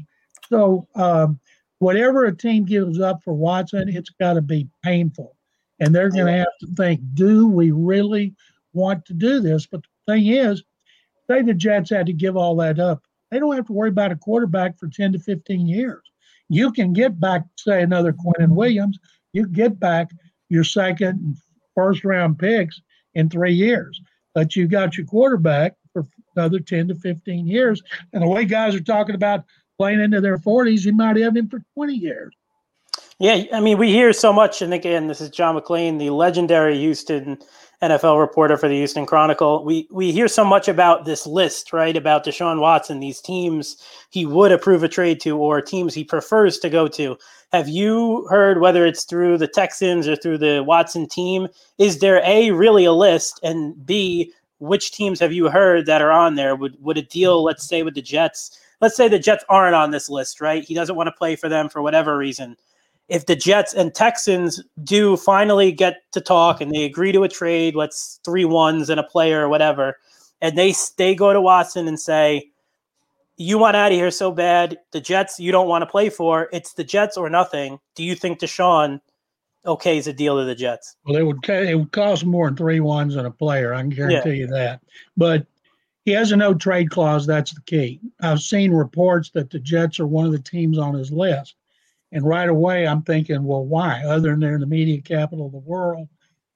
So, 0.50 0.88
um, 0.96 1.40
whatever 1.80 2.26
a 2.26 2.36
team 2.36 2.64
gives 2.64 3.00
up 3.02 3.22
for 3.24 3.34
Watson, 3.34 3.90
it's 3.90 4.12
got 4.12 4.34
to 4.34 4.42
be 4.42 4.70
painful 4.84 5.36
and 5.80 5.94
they're 5.94 6.10
going 6.10 6.28
to 6.28 6.32
have 6.32 6.58
to 6.62 6.68
think, 6.76 7.02
do 7.14 7.48
we 7.48 7.72
really 7.72 8.34
want 8.74 9.06
to 9.06 9.14
do 9.14 9.40
this? 9.40 9.66
But 9.66 9.82
the 9.82 10.14
thing 10.14 10.28
is, 10.28 10.64
say 11.30 11.42
the 11.42 11.54
Jets 11.54 11.90
had 11.90 12.06
to 12.06 12.14
give 12.14 12.38
all 12.38 12.56
that 12.58 12.80
up, 12.80 13.04
they 13.32 13.40
don't 13.40 13.56
have 13.56 13.68
to 13.68 13.74
worry 13.74 13.90
about 13.90 14.12
a 14.12 14.16
quarterback 14.16 14.78
for 14.78 14.88
10 14.88 15.14
to 15.14 15.20
15 15.20 15.68
years. 15.68 16.02
You 16.50 16.72
can 16.72 16.94
get 16.94 17.20
back, 17.20 17.44
say, 17.58 17.82
another 17.82 18.14
Quinnen 18.14 18.56
Williams. 18.56 19.00
You 19.34 19.48
get 19.48 19.80
back 19.80 20.12
your 20.50 20.64
second 20.64 21.20
and 21.20 21.38
first 21.74 22.06
round 22.06 22.40
picks 22.40 22.82
in 23.16 23.30
three 23.30 23.54
years, 23.54 24.00
but 24.34 24.56
you 24.56 24.68
got 24.68 24.98
your 24.98 25.08
quarterback 25.08 25.76
for 25.92 26.08
another 26.36 26.60
10 26.60 26.90
to 26.90 26.96
15 26.96 27.48
years. 27.48 27.82
And 28.14 28.22
the 28.22 28.28
way 28.28 28.46
guys 28.46 28.76
are 28.76 28.82
talking 28.82 29.16
about 29.16 29.44
playing 29.78 30.02
into 30.02 30.22
their 30.22 30.38
40s, 30.38 30.86
you 30.86 30.94
might 30.94 31.18
have 31.18 31.36
him 31.36 31.50
for 31.50 31.62
20 31.74 31.94
years. 31.94 32.34
Yeah, 33.20 33.44
I 33.54 33.62
mean, 33.62 33.78
we 33.78 33.92
hear 33.92 34.12
so 34.12 34.34
much, 34.34 34.62
and 34.62 34.74
again, 34.74 35.08
this 35.08 35.22
is 35.22 35.30
John 35.30 35.56
McClain, 35.56 36.00
the 36.00 36.10
legendary 36.10 36.78
Houston 36.80 37.38
NFL 37.82 38.20
reporter 38.20 38.58
for 38.58 38.68
the 38.68 38.76
Houston 38.76 39.06
Chronicle. 39.06 39.64
We 39.64 39.88
we 39.90 40.12
hear 40.12 40.28
so 40.28 40.44
much 40.44 40.68
about 40.68 41.06
this 41.06 41.26
list, 41.26 41.72
right? 41.72 41.96
About 41.96 42.26
Deshaun 42.26 42.60
Watson, 42.60 43.00
these 43.00 43.22
teams 43.22 43.78
he 44.10 44.26
would 44.26 44.52
approve 44.52 44.84
a 44.84 44.90
trade 44.90 45.22
to, 45.22 45.38
or 45.38 45.62
teams 45.62 45.94
he 45.94 46.04
prefers 46.04 46.58
to 46.60 46.70
go 46.70 46.90
to. 46.90 47.18
Have 47.54 47.70
you 47.70 48.28
heard 48.30 48.60
whether 48.60 48.86
it's 48.86 49.06
through 49.06 49.38
the 49.38 49.48
Texans 49.48 50.10
or 50.10 50.18
through 50.18 50.40
the 50.40 50.62
Watson 50.68 51.08
team? 51.08 51.48
Is 51.78 52.00
there 52.00 52.22
a 52.26 52.52
really 52.52 52.84
a 52.84 52.92
list, 52.92 53.40
and 53.44 53.86
b 53.86 54.34
which 54.60 54.92
teams 54.92 55.22
have 55.22 55.32
you 55.32 55.50
heard 55.50 55.86
that 55.86 56.02
are 56.02 56.12
on 56.12 56.36
there? 56.36 56.54
Would 56.54 56.76
would 56.84 56.98
a 56.98 57.02
deal, 57.02 57.44
let's 57.44 57.66
say, 57.66 57.82
with 57.82 57.96
the 57.96 58.02
Jets? 58.02 58.60
Let's 58.82 58.98
say 58.98 59.08
the 59.08 59.20
Jets 59.20 59.46
aren't 59.48 59.76
on 59.76 59.92
this 59.92 60.10
list, 60.10 60.42
right? 60.42 60.66
He 60.66 60.74
doesn't 60.74 60.98
want 60.98 61.08
to 61.08 61.14
play 61.14 61.38
for 61.38 61.48
them 61.48 61.70
for 61.70 61.82
whatever 61.82 62.18
reason 62.18 62.58
if 63.08 63.26
the 63.26 63.36
Jets 63.36 63.74
and 63.74 63.94
Texans 63.94 64.64
do 64.84 65.16
finally 65.16 65.72
get 65.72 66.02
to 66.12 66.22
talk 66.22 66.60
and 66.60 66.72
they 66.72 66.84
agree 66.84 67.12
to 67.12 67.24
a 67.24 67.30
trade, 67.30 67.76
let's 67.76 68.20
three 68.24 68.46
ones 68.46 68.90
and 68.90 69.00
a 69.00 69.04
player 69.04 69.42
or 69.42 69.50
whatever, 69.50 69.98
and 70.42 70.58
they 70.58 70.74
they 70.98 71.16
go 71.16 71.32
to 71.32 71.42
Watson 71.42 71.88
and 71.88 72.00
say, 72.00 72.50
"You 73.38 73.58
want 73.58 73.76
out 73.76 73.92
of 73.92 73.98
here 73.98 74.12
so 74.12 74.32
bad, 74.32 74.80
the 74.92 75.02
Jets 75.02 75.40
you 75.40 75.52
don't 75.52 75.68
want 75.68 75.84
to 75.84 75.88
play 75.88 76.10
for. 76.10 76.50
It's 76.52 76.74
the 76.74 76.84
Jets 76.84 77.18
or 77.18 77.30
nothing." 77.30 77.80
Do 77.96 78.04
you 78.04 78.16
think 78.16 78.40
Deshaun 78.40 79.00
okay 79.66 79.98
is 79.98 80.08
a 80.08 80.14
deal 80.14 80.38
to 80.38 80.46
the 80.46 80.56
Jets? 80.56 80.96
Well, 81.06 81.16
it 81.16 81.24
would 81.24 81.48
it 81.48 81.78
would 81.78 81.92
cost 81.92 82.26
more 82.26 82.48
than 82.48 82.58
three 82.58 82.80
ones 82.80 83.16
and 83.16 83.28
a 83.28 83.32
player. 83.32 83.74
I 83.74 83.82
can 83.82 83.90
guarantee 83.90 84.30
yeah. 84.30 84.36
you 84.36 84.48
that. 84.48 84.82
But 85.16 85.46
he 86.06 86.12
has 86.12 86.32
a 86.32 86.36
no 86.36 86.54
trade 86.56 86.90
clause. 86.90 87.28
That's 87.28 87.54
the 87.54 87.62
key. 87.62 88.00
I've 88.22 88.42
seen 88.42 88.72
reports 88.72 89.30
that 89.32 89.52
the 89.52 89.60
Jets 89.60 90.00
are 90.00 90.08
one 90.08 90.26
of 90.26 90.32
the 90.32 90.40
teams 90.40 90.78
on 90.80 90.96
his 90.96 91.12
list. 91.12 91.56
And 92.12 92.26
right 92.26 92.50
away, 92.50 92.88
I'm 92.88 93.02
thinking, 93.02 93.44
well, 93.44 93.66
why? 93.66 94.04
Other 94.04 94.32
than 94.32 94.40
they're 94.40 94.56
in 94.56 94.62
the 94.62 94.68
media 94.68 95.02
capital 95.02 95.48
of 95.48 95.52
the 95.52 95.58
world. 95.58 96.08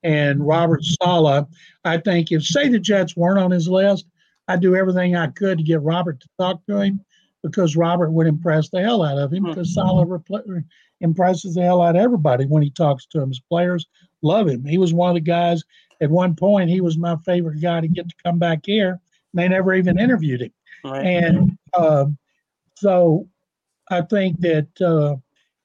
And 0.02 0.46
Robert 0.46 0.82
Saleh, 0.82 1.46
I 1.84 1.98
think 1.98 2.32
if, 2.32 2.44
say, 2.44 2.68
the 2.68 2.78
Jets 2.78 3.16
weren't 3.16 3.38
on 3.38 3.50
his 3.50 3.68
list, 3.68 4.06
I'd 4.48 4.60
do 4.60 4.74
everything 4.74 5.16
I 5.16 5.26
could 5.28 5.58
to 5.58 5.64
get 5.64 5.82
Robert 5.82 6.20
to 6.20 6.28
talk 6.38 6.64
to 6.66 6.80
him 6.80 7.04
because 7.42 7.76
Robert 7.76 8.10
would 8.10 8.26
impress 8.26 8.70
the 8.70 8.80
hell 8.80 9.02
out 9.02 9.18
of 9.18 9.32
him 9.32 9.44
because 9.44 9.76
mm-hmm. 9.76 9.88
Saleh 9.88 10.08
repl- 10.08 10.64
impresses 11.00 11.54
the 11.54 11.62
hell 11.62 11.82
out 11.82 11.96
of 11.96 12.02
everybody 12.02 12.46
when 12.46 12.62
he 12.62 12.70
talks 12.70 13.06
to 13.06 13.20
him. 13.20 13.28
His 13.28 13.40
players 13.40 13.86
love 14.22 14.48
him. 14.48 14.64
He 14.64 14.78
was 14.78 14.94
one 14.94 15.10
of 15.10 15.14
the 15.14 15.20
guys 15.20 15.62
at 16.00 16.10
one 16.10 16.34
point, 16.34 16.70
he 16.70 16.80
was 16.80 16.96
my 16.96 17.16
favorite 17.24 17.60
guy 17.60 17.80
to 17.80 17.88
get 17.88 18.08
to 18.08 18.14
come 18.24 18.38
back 18.38 18.60
here. 18.64 18.92
And 18.92 19.00
they 19.34 19.48
never 19.48 19.74
even 19.74 19.98
interviewed 19.98 20.42
him. 20.42 20.52
Right. 20.84 21.04
And 21.04 21.58
uh, 21.74 22.06
so 22.76 23.28
I 23.90 24.02
think 24.02 24.40
that 24.40 24.80
uh, 24.80 25.16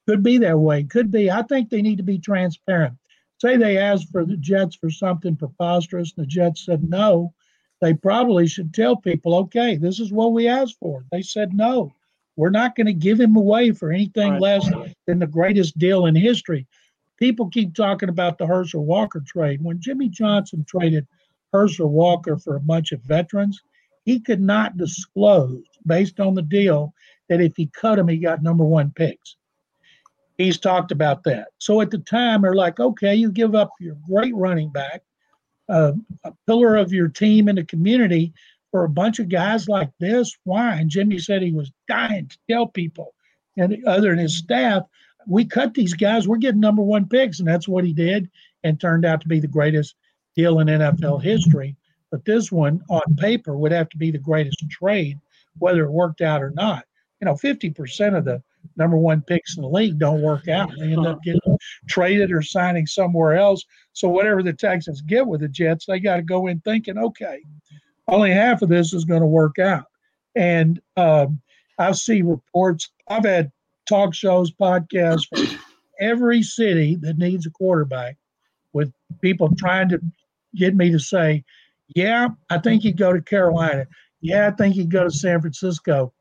could 0.07 0.23
be 0.23 0.37
that 0.39 0.59
way. 0.59 0.83
Could 0.83 1.11
be. 1.11 1.31
I 1.31 1.41
think 1.43 1.69
they 1.69 1.81
need 1.81 1.97
to 1.97 2.03
be 2.03 2.19
transparent. 2.19 2.95
Say 3.41 3.57
they 3.57 3.77
asked 3.77 4.09
for 4.11 4.23
the 4.25 4.37
Jets 4.37 4.75
for 4.75 4.89
something 4.89 5.35
preposterous 5.35 6.13
and 6.15 6.25
the 6.25 6.29
Jets 6.29 6.65
said 6.65 6.87
no. 6.89 7.33
They 7.81 7.93
probably 7.93 8.47
should 8.47 8.73
tell 8.73 8.95
people, 8.95 9.35
okay, 9.35 9.75
this 9.75 9.99
is 9.99 10.11
what 10.11 10.31
we 10.31 10.47
asked 10.47 10.77
for. 10.79 11.05
They 11.11 11.21
said 11.21 11.53
no. 11.53 11.93
We're 12.37 12.49
not 12.49 12.75
going 12.75 12.87
to 12.87 12.93
give 12.93 13.19
him 13.19 13.35
away 13.35 13.71
for 13.71 13.91
anything 13.91 14.33
right. 14.33 14.41
less 14.41 14.69
than 15.07 15.19
the 15.19 15.27
greatest 15.27 15.77
deal 15.77 16.05
in 16.05 16.15
history. 16.15 16.67
People 17.17 17.49
keep 17.49 17.73
talking 17.73 18.09
about 18.09 18.37
the 18.37 18.45
Herschel 18.45 18.85
Walker 18.85 19.21
trade. 19.25 19.61
When 19.61 19.79
Jimmy 19.79 20.09
Johnson 20.09 20.65
traded 20.67 21.07
Herschel 21.53 21.89
Walker 21.89 22.37
for 22.37 22.55
a 22.55 22.61
bunch 22.61 22.91
of 22.91 23.01
veterans, 23.01 23.61
he 24.03 24.19
could 24.19 24.41
not 24.41 24.77
disclose, 24.77 25.63
based 25.85 26.19
on 26.19 26.35
the 26.35 26.41
deal, 26.41 26.93
that 27.29 27.41
if 27.41 27.55
he 27.55 27.67
cut 27.67 27.99
him, 27.99 28.07
he 28.07 28.17
got 28.17 28.43
number 28.43 28.65
one 28.65 28.91
picks. 28.91 29.37
He's 30.37 30.57
talked 30.57 30.91
about 30.91 31.23
that. 31.23 31.49
So 31.59 31.81
at 31.81 31.91
the 31.91 31.99
time, 31.99 32.41
they're 32.41 32.55
like, 32.55 32.79
okay, 32.79 33.15
you 33.15 33.31
give 33.31 33.55
up 33.55 33.71
your 33.79 33.95
great 34.09 34.35
running 34.35 34.69
back, 34.69 35.01
uh, 35.69 35.93
a 36.23 36.33
pillar 36.45 36.75
of 36.75 36.91
your 36.91 37.07
team 37.07 37.47
in 37.47 37.55
the 37.55 37.63
community 37.63 38.33
for 38.71 38.83
a 38.83 38.89
bunch 38.89 39.19
of 39.19 39.29
guys 39.29 39.69
like 39.69 39.91
this. 39.99 40.37
Why? 40.43 40.75
And 40.75 40.89
Jimmy 40.89 41.19
said 41.19 41.41
he 41.41 41.53
was 41.53 41.71
dying 41.87 42.27
to 42.27 42.37
tell 42.49 42.67
people 42.67 43.15
and 43.57 43.85
other 43.85 44.09
than 44.09 44.19
his 44.19 44.37
staff, 44.37 44.83
we 45.27 45.45
cut 45.45 45.73
these 45.73 45.93
guys, 45.93 46.27
we're 46.27 46.37
getting 46.37 46.59
number 46.59 46.81
one 46.81 47.07
picks. 47.07 47.39
And 47.39 47.47
that's 47.47 47.67
what 47.67 47.83
he 47.83 47.93
did 47.93 48.29
and 48.63 48.79
turned 48.79 49.05
out 49.05 49.21
to 49.21 49.27
be 49.27 49.39
the 49.39 49.47
greatest 49.47 49.95
deal 50.35 50.59
in 50.59 50.67
NFL 50.67 51.23
history. 51.23 51.75
But 52.11 52.25
this 52.25 52.51
one 52.51 52.81
on 52.89 53.15
paper 53.17 53.57
would 53.57 53.71
have 53.71 53.89
to 53.89 53.97
be 53.97 54.11
the 54.11 54.17
greatest 54.17 54.63
trade, 54.69 55.19
whether 55.57 55.83
it 55.83 55.91
worked 55.91 56.21
out 56.21 56.43
or 56.43 56.51
not. 56.51 56.85
You 57.21 57.25
know, 57.25 57.33
50% 57.33 58.17
of 58.17 58.25
the 58.25 58.41
number 58.77 58.97
one 58.97 59.21
picks 59.21 59.55
in 59.55 59.63
the 59.63 59.69
league 59.69 59.99
don't 59.99 60.21
work 60.21 60.47
out. 60.47 60.71
They 60.77 60.93
end 60.93 61.05
up 61.05 61.21
getting 61.23 61.57
traded 61.87 62.31
or 62.31 62.41
signing 62.41 62.85
somewhere 62.85 63.35
else. 63.35 63.63
So 63.93 64.09
whatever 64.09 64.43
the 64.43 64.53
Texans 64.53 65.01
get 65.01 65.25
with 65.25 65.41
the 65.41 65.47
Jets, 65.47 65.85
they 65.85 65.99
got 65.99 66.17
to 66.17 66.21
go 66.21 66.47
in 66.47 66.59
thinking, 66.61 66.97
okay, 66.97 67.41
only 68.07 68.31
half 68.31 68.61
of 68.61 68.69
this 68.69 68.93
is 68.93 69.05
going 69.05 69.21
to 69.21 69.27
work 69.27 69.59
out. 69.59 69.85
And 70.35 70.81
um, 70.97 71.41
I 71.79 71.91
see 71.93 72.21
reports. 72.21 72.89
I've 73.09 73.25
had 73.25 73.51
talk 73.87 74.13
shows, 74.13 74.51
podcasts 74.51 75.25
from 75.33 75.59
every 75.99 76.43
city 76.43 76.97
that 77.01 77.17
needs 77.17 77.45
a 77.45 77.51
quarterback, 77.51 78.17
with 78.73 78.91
people 79.21 79.49
trying 79.57 79.89
to 79.89 79.99
get 80.55 80.75
me 80.75 80.91
to 80.91 80.99
say, 80.99 81.43
"Yeah, 81.95 82.29
I 82.49 82.57
think 82.57 82.83
he'd 82.83 82.97
go 82.97 83.13
to 83.13 83.21
Carolina. 83.21 83.87
Yeah, 84.21 84.47
I 84.47 84.51
think 84.51 84.75
he'd 84.75 84.91
go 84.91 85.03
to 85.05 85.11
San 85.11 85.39
Francisco." 85.41 86.13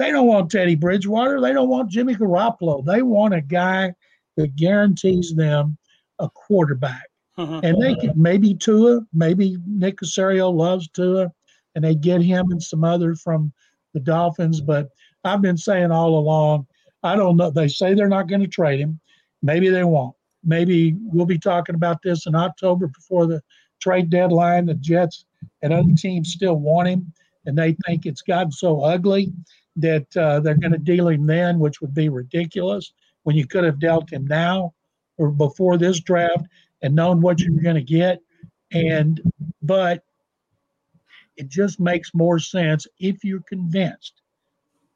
They 0.00 0.12
don't 0.12 0.26
want 0.26 0.50
Teddy 0.50 0.76
Bridgewater. 0.76 1.42
They 1.42 1.52
don't 1.52 1.68
want 1.68 1.90
Jimmy 1.90 2.14
Garoppolo. 2.14 2.82
They 2.82 3.02
want 3.02 3.34
a 3.34 3.42
guy 3.42 3.92
that 4.38 4.56
guarantees 4.56 5.34
them 5.34 5.76
a 6.18 6.30
quarterback. 6.30 7.06
Mm-hmm. 7.36 7.66
And 7.66 7.82
they 7.82 7.94
could 7.96 8.16
maybe 8.16 8.54
Tua, 8.54 9.02
maybe 9.12 9.58
Nick 9.66 9.98
Caserio 9.98 10.50
loves 10.50 10.88
Tua, 10.88 11.30
and 11.74 11.84
they 11.84 11.94
get 11.94 12.22
him 12.22 12.50
and 12.50 12.62
some 12.62 12.82
others 12.82 13.20
from 13.20 13.52
the 13.92 14.00
Dolphins. 14.00 14.62
But 14.62 14.88
I've 15.22 15.42
been 15.42 15.58
saying 15.58 15.90
all 15.90 16.18
along, 16.18 16.66
I 17.02 17.14
don't 17.14 17.36
know. 17.36 17.50
They 17.50 17.68
say 17.68 17.92
they're 17.92 18.08
not 18.08 18.26
going 18.26 18.40
to 18.40 18.48
trade 18.48 18.80
him. 18.80 18.98
Maybe 19.42 19.68
they 19.68 19.84
won't. 19.84 20.16
Maybe 20.42 20.96
we'll 20.98 21.26
be 21.26 21.38
talking 21.38 21.74
about 21.74 22.00
this 22.02 22.24
in 22.24 22.34
October 22.34 22.86
before 22.86 23.26
the 23.26 23.42
trade 23.82 24.08
deadline. 24.08 24.64
The 24.64 24.74
Jets 24.76 25.26
and 25.60 25.74
other 25.74 25.92
teams 25.94 26.32
still 26.32 26.56
want 26.56 26.88
him, 26.88 27.12
and 27.44 27.58
they 27.58 27.76
think 27.86 28.06
it's 28.06 28.22
gotten 28.22 28.50
so 28.50 28.80
ugly 28.80 29.34
that 29.76 30.16
uh, 30.16 30.40
they're 30.40 30.54
going 30.54 30.72
to 30.72 30.78
deal 30.78 31.08
him 31.08 31.26
then, 31.26 31.58
which 31.58 31.80
would 31.80 31.94
be 31.94 32.08
ridiculous 32.08 32.92
when 33.22 33.36
you 33.36 33.46
could 33.46 33.64
have 33.64 33.78
dealt 33.78 34.10
him 34.10 34.26
now 34.26 34.74
or 35.16 35.30
before 35.30 35.76
this 35.76 36.00
draft 36.00 36.46
and 36.82 36.94
known 36.94 37.20
what 37.20 37.40
you 37.40 37.52
were 37.52 37.62
going 37.62 37.76
to 37.76 37.82
get. 37.82 38.20
And, 38.72 39.20
but 39.62 40.04
it 41.36 41.48
just 41.48 41.80
makes 41.80 42.14
more 42.14 42.38
sense 42.38 42.86
if 42.98 43.24
you're 43.24 43.42
convinced 43.48 44.20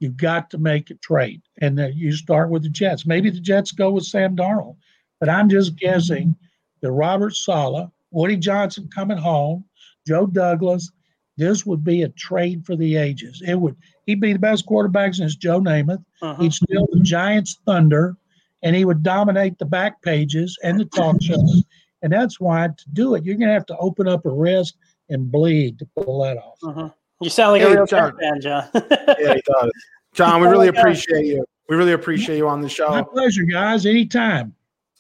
you've 0.01 0.17
got 0.17 0.51
to 0.51 0.59
make 0.59 0.91
a 0.91 0.95
trade 0.95 1.41
and 1.61 1.79
that 1.79 1.95
you 1.95 2.13
start 2.13 2.51
with 2.51 2.63
the 2.63 2.69
Jets. 2.69 3.07
Maybe 3.07 3.31
the 3.31 3.41
Jets 3.41 3.73
go 3.73 3.91
with 3.91 4.05
Sam 4.05 4.37
Darnold, 4.37 4.77
but 5.21 5.29
I'm 5.29 5.49
just 5.49 5.77
guessing 5.77 6.37
that 6.81 6.93
Robert 6.93 7.35
Saleh, 7.35 7.89
Woody 8.11 8.37
Johnson 8.37 8.89
coming 8.95 9.17
home, 9.17 9.65
Joe 10.07 10.27
Douglas, 10.27 10.91
this 11.37 11.67
would 11.67 11.83
be 11.83 12.03
a 12.03 12.09
trade 12.11 12.65
for 12.65 12.77
the 12.77 12.97
ages. 12.97 13.43
It 13.47 13.57
would 13.57 13.77
he'd 14.07 14.21
be 14.21 14.33
the 14.33 14.39
best 14.39 14.67
quarterback 14.67 15.15
since 15.15 15.37
Joe 15.37 15.61
Namath. 15.61 16.05
Uh-huh. 16.23 16.43
He'd 16.43 16.53
steal 16.53 16.87
the 16.93 17.01
Giants' 17.01 17.59
thunder, 17.67 18.17
and 18.63 18.77
he 18.77 18.85
would 18.85 19.03
dominate 19.03 19.59
the 19.59 19.65
back 19.65 20.01
pages 20.03 20.57
and 20.63 20.79
the 20.79 20.85
talk 20.87 21.21
shows. 21.21 21.65
And 22.03 22.13
that's 22.13 22.39
why 22.39 22.69
to 22.69 22.85
do 22.93 23.15
it, 23.15 23.25
you're 23.25 23.37
going 23.37 23.49
to 23.49 23.55
have 23.55 23.67
to 23.67 23.77
open 23.79 24.07
up 24.07 24.27
a 24.27 24.31
wrist 24.31 24.77
and 25.09 25.31
bleed 25.31 25.79
to 25.79 25.87
pull 25.97 26.23
that 26.23 26.37
off. 26.37 26.59
Uh-huh. 26.63 26.91
You 27.21 27.31
sound 27.31 27.53
like 27.53 27.63
hey, 27.63 27.73
a 27.73 27.77
real 27.77 27.87
John. 27.87 28.17
fan, 28.19 28.41
John. 28.41 28.69
yeah, 28.75 29.35
he 29.35 29.43
does. 29.47 29.71
John, 30.13 30.41
we 30.41 30.47
really 30.47 30.69
appreciate 30.69 31.27
you. 31.27 31.45
We 31.69 31.77
really 31.77 31.93
appreciate 31.93 32.37
you 32.37 32.47
on 32.47 32.61
the 32.61 32.69
show. 32.69 32.89
My 32.91 33.03
pleasure, 33.03 33.45
guys. 33.45 33.87
Anytime. 33.87 34.55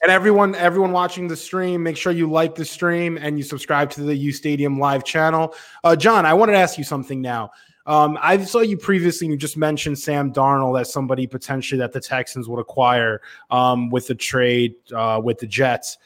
And 0.04 0.12
everyone, 0.12 0.54
everyone 0.56 0.92
watching 0.92 1.28
the 1.28 1.36
stream, 1.36 1.82
make 1.82 1.96
sure 1.96 2.12
you 2.12 2.30
like 2.30 2.54
the 2.54 2.64
stream 2.64 3.16
and 3.16 3.38
you 3.38 3.42
subscribe 3.42 3.88
to 3.92 4.02
the 4.02 4.14
U 4.14 4.32
Stadium 4.32 4.78
live 4.78 5.02
channel. 5.02 5.54
Uh, 5.82 5.96
John, 5.96 6.26
I 6.26 6.34
wanted 6.34 6.52
to 6.52 6.58
ask 6.58 6.76
you 6.76 6.84
something 6.84 7.22
now. 7.22 7.52
Um, 7.86 8.18
I 8.20 8.36
saw 8.44 8.60
you 8.60 8.76
previously. 8.76 9.28
You 9.28 9.36
just 9.38 9.56
mentioned 9.56 9.98
Sam 9.98 10.30
Darnold 10.30 10.78
as 10.78 10.92
somebody 10.92 11.26
potentially 11.26 11.78
that 11.78 11.92
the 11.92 12.00
Texans 12.00 12.50
would 12.50 12.60
acquire 12.60 13.22
um, 13.50 13.88
with 13.88 14.06
the 14.06 14.14
trade 14.14 14.74
uh, 14.94 15.22
with 15.24 15.38
the 15.38 15.46
Jets. 15.46 15.96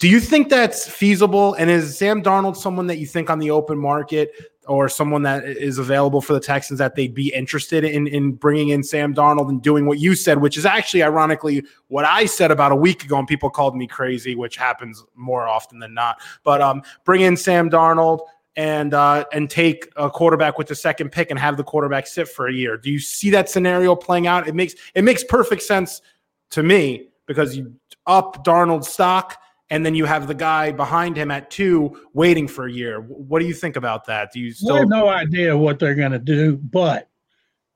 Do 0.00 0.08
you 0.08 0.18
think 0.18 0.48
that's 0.48 0.88
feasible? 0.88 1.54
And 1.54 1.70
is 1.70 1.96
Sam 1.96 2.24
Darnold 2.24 2.56
someone 2.56 2.88
that 2.88 2.98
you 2.98 3.06
think 3.06 3.30
on 3.30 3.38
the 3.38 3.52
open 3.52 3.78
market 3.78 4.32
or 4.66 4.88
someone 4.88 5.22
that 5.22 5.44
is 5.44 5.78
available 5.78 6.20
for 6.20 6.32
the 6.32 6.40
Texans 6.40 6.78
that 6.78 6.94
they'd 6.94 7.14
be 7.14 7.32
interested 7.32 7.84
in 7.84 8.06
in 8.06 8.32
bringing 8.32 8.70
in 8.70 8.82
Sam 8.82 9.14
Darnold 9.14 9.48
and 9.48 9.62
doing 9.62 9.86
what 9.86 9.98
you 9.98 10.14
said, 10.14 10.38
which 10.38 10.56
is 10.56 10.66
actually 10.66 11.02
ironically 11.02 11.64
what 11.88 12.04
I 12.04 12.26
said 12.26 12.50
about 12.50 12.72
a 12.72 12.76
week 12.76 13.04
ago, 13.04 13.18
and 13.18 13.28
people 13.28 13.50
called 13.50 13.76
me 13.76 13.86
crazy, 13.86 14.34
which 14.34 14.56
happens 14.56 15.04
more 15.14 15.46
often 15.46 15.78
than 15.78 15.94
not. 15.94 16.20
But 16.42 16.60
um, 16.60 16.82
bring 17.04 17.22
in 17.22 17.36
Sam 17.36 17.70
Darnold 17.70 18.20
and 18.56 18.94
uh, 18.94 19.24
and 19.32 19.50
take 19.50 19.90
a 19.96 20.10
quarterback 20.10 20.58
with 20.58 20.68
the 20.68 20.74
second 20.74 21.10
pick 21.10 21.30
and 21.30 21.38
have 21.38 21.56
the 21.56 21.64
quarterback 21.64 22.06
sit 22.06 22.28
for 22.28 22.48
a 22.48 22.52
year. 22.52 22.76
Do 22.76 22.90
you 22.90 22.98
see 22.98 23.30
that 23.30 23.48
scenario 23.50 23.94
playing 23.94 24.26
out? 24.26 24.48
It 24.48 24.54
makes 24.54 24.74
it 24.94 25.04
makes 25.04 25.24
perfect 25.24 25.62
sense 25.62 26.02
to 26.50 26.62
me 26.62 27.08
because 27.26 27.56
you 27.56 27.74
up 28.06 28.44
Darnold's 28.44 28.88
stock 28.88 29.38
and 29.74 29.84
then 29.84 29.96
you 29.96 30.04
have 30.04 30.28
the 30.28 30.34
guy 30.36 30.70
behind 30.70 31.16
him 31.16 31.32
at 31.32 31.50
two 31.50 32.00
waiting 32.12 32.46
for 32.46 32.66
a 32.66 32.72
year. 32.72 33.00
What 33.00 33.40
do 33.40 33.44
you 33.44 33.52
think 33.52 33.74
about 33.74 34.04
that? 34.04 34.30
Do 34.32 34.38
you 34.38 34.52
still 34.52 34.76
I 34.76 34.78
have 34.78 34.88
no 34.88 35.08
idea 35.08 35.58
what 35.58 35.80
they're 35.80 35.96
going 35.96 36.12
to 36.12 36.18
do, 36.20 36.58
but 36.58 37.08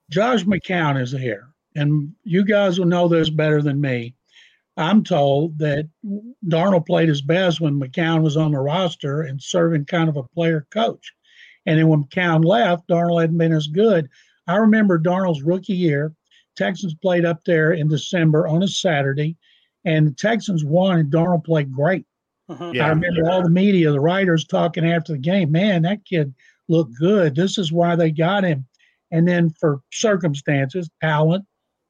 Josh 0.08 0.44
McCown 0.44 1.00
is 1.02 1.10
here, 1.10 1.48
and 1.74 2.14
you 2.22 2.44
guys 2.44 2.78
will 2.78 2.86
know 2.86 3.08
this 3.08 3.30
better 3.30 3.60
than 3.62 3.80
me. 3.80 4.14
I'm 4.76 5.02
told 5.02 5.58
that 5.58 5.88
Darnold 6.46 6.86
played 6.86 7.08
his 7.08 7.20
best 7.20 7.60
when 7.60 7.80
McCown 7.80 8.22
was 8.22 8.36
on 8.36 8.52
the 8.52 8.60
roster 8.60 9.22
and 9.22 9.42
serving 9.42 9.86
kind 9.86 10.08
of 10.08 10.16
a 10.16 10.22
player 10.22 10.68
coach. 10.70 11.12
And 11.66 11.80
then 11.80 11.88
when 11.88 12.04
McCown 12.04 12.44
left, 12.44 12.86
Darnold 12.86 13.22
hadn't 13.22 13.38
been 13.38 13.52
as 13.52 13.66
good. 13.66 14.08
I 14.46 14.54
remember 14.54 15.00
Darnold's 15.00 15.42
rookie 15.42 15.72
year. 15.72 16.14
Texans 16.54 16.94
played 16.94 17.24
up 17.24 17.42
there 17.44 17.72
in 17.72 17.88
December 17.88 18.46
on 18.46 18.62
a 18.62 18.68
Saturday 18.68 19.36
and 19.88 20.06
the 20.06 20.12
Texans 20.12 20.66
won, 20.66 20.98
and 20.98 21.10
Darnold 21.10 21.44
played 21.44 21.72
great. 21.72 22.04
Uh-huh. 22.50 22.72
Yeah. 22.74 22.86
I 22.86 22.88
remember 22.90 23.30
all 23.30 23.42
the 23.42 23.48
media, 23.48 23.90
the 23.90 24.00
writers 24.00 24.44
talking 24.44 24.86
after 24.86 25.12
the 25.12 25.18
game. 25.18 25.50
Man, 25.50 25.82
that 25.82 26.04
kid 26.04 26.34
looked 26.68 26.94
good. 26.98 27.34
This 27.34 27.56
is 27.56 27.72
why 27.72 27.96
they 27.96 28.10
got 28.10 28.44
him. 28.44 28.66
And 29.10 29.26
then 29.26 29.48
for 29.48 29.80
circumstances, 29.90 30.90
talent, 31.00 31.46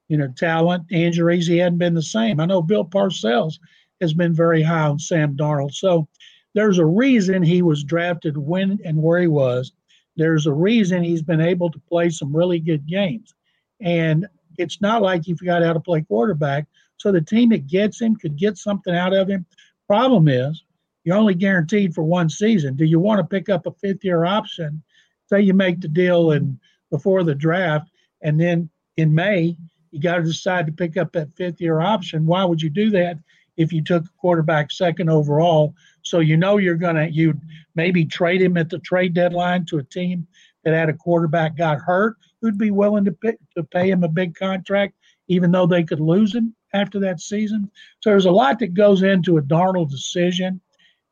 you 0.07 0.17
know, 0.17 0.33
talent, 0.37 0.85
injuries, 0.93 1.49
he 1.49 1.59
hadn't 1.59 1.79
been 1.79 1.95
the 1.95 2.03
same. 2.03 2.39
I 2.39 2.47
know 2.47 2.63
Bill 2.63 2.85
Parcells 2.85 3.59
has 4.01 4.15
been 4.15 4.33
very 4.33 4.63
high 4.63 4.87
on 4.87 5.01
Sam 5.01 5.37
Darnold. 5.37 5.75
So 5.75 6.07
there's 6.55 6.79
a 6.79 6.87
reason 6.87 7.43
he 7.43 7.63
was 7.63 7.83
drafted 7.83 8.39
when 8.39 8.79
and 8.85 9.03
where 9.03 9.21
he 9.21 9.27
was. 9.27 9.73
There's 10.17 10.47
a 10.47 10.53
reason 10.53 11.03
he's 11.03 11.23
been 11.23 11.41
able 11.41 11.71
to 11.73 11.81
play 11.89 12.11
some 12.11 12.35
really 12.35 12.61
good 12.61 12.87
games. 12.87 13.35
And 13.81 14.29
it's 14.57 14.81
not 14.81 15.03
like 15.03 15.25
he 15.25 15.35
forgot 15.35 15.65
how 15.65 15.73
to 15.73 15.81
play 15.81 16.03
quarterback. 16.03 16.67
So 16.99 17.13
the 17.13 17.21
team 17.21 17.51
that 17.51 17.67
gets 17.67 18.01
him 18.01 18.17
could 18.17 18.37
get 18.37 18.59
something 18.59 18.95
out 18.95 19.15
of 19.15 19.29
him. 19.29 19.47
Problem 19.87 20.29
is, 20.29 20.65
you're 21.05 21.17
only 21.17 21.35
guaranteed 21.35 21.95
for 21.95 22.03
one 22.03 22.29
season. 22.29 22.77
Do 22.77 22.85
you 22.85 23.01
want 23.01 23.21
to 23.21 23.25
pick 23.25 23.49
up 23.49 23.67
a 23.67 23.73
fifth 23.73 24.05
year 24.05 24.25
option? 24.25 24.83
Say 25.27 25.41
you 25.41 25.55
make 25.55 25.81
the 25.81 25.89
deal 25.89 26.33
in 26.33 26.59
before 26.91 27.23
the 27.23 27.35
draft, 27.35 27.89
and 28.23 28.39
then 28.39 28.69
in 28.97 29.15
May 29.15 29.57
you 29.91 30.01
got 30.01 30.17
to 30.17 30.23
decide 30.25 30.67
to 30.67 30.73
pick 30.73 30.97
up 30.97 31.13
that 31.13 31.35
fifth 31.35 31.61
year 31.61 31.81
option. 31.81 32.27
Why 32.27 32.45
would 32.45 32.61
you 32.61 32.69
do 32.69 32.91
that 32.91 33.19
if 33.57 33.73
you 33.73 33.83
took 33.83 34.05
a 34.05 34.21
quarterback 34.21 34.71
second 34.71 35.09
overall? 35.09 35.75
So 36.03 36.21
you 36.21 36.37
know 36.37 36.59
you're 36.59 36.75
gonna 36.75 37.07
you 37.07 37.41
maybe 37.75 38.05
trade 38.05 38.43
him 38.43 38.57
at 38.57 38.69
the 38.69 38.79
trade 38.81 39.15
deadline 39.15 39.65
to 39.67 39.79
a 39.79 39.85
team 39.85 40.27
that 40.65 40.75
had 40.75 40.89
a 40.89 40.95
quarterback 40.95 41.57
got 41.57 41.79
hurt 41.79 42.17
who'd 42.43 42.59
be 42.59 42.71
willing 42.71 43.05
to 43.05 43.13
pick, 43.13 43.39
to 43.57 43.63
pay 43.63 43.91
him 43.91 44.05
a 44.05 44.09
big 44.09 44.35
contract 44.35 44.95
even 45.29 45.51
though 45.51 45.67
they 45.67 45.85
could 45.85 46.01
lose 46.01 46.35
him 46.35 46.55
after 46.73 47.01
that 47.01 47.21
season. 47.21 47.71
So 48.01 48.11
there's 48.11 48.27
a 48.27 48.31
lot 48.31 48.59
that 48.59 48.75
goes 48.75 49.03
into 49.03 49.39
a 49.39 49.43
Darnold 49.43 49.91
decision. 49.91 50.61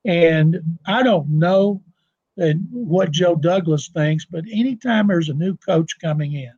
And 0.04 0.78
I 0.86 1.02
don't 1.02 1.28
know 1.28 1.82
what 2.70 3.10
Joe 3.10 3.34
Douglas 3.34 3.88
thinks, 3.88 4.24
but 4.24 4.44
anytime 4.50 5.06
there's 5.06 5.30
a 5.30 5.34
new 5.34 5.56
coach 5.56 5.98
coming 6.00 6.34
in, 6.34 6.52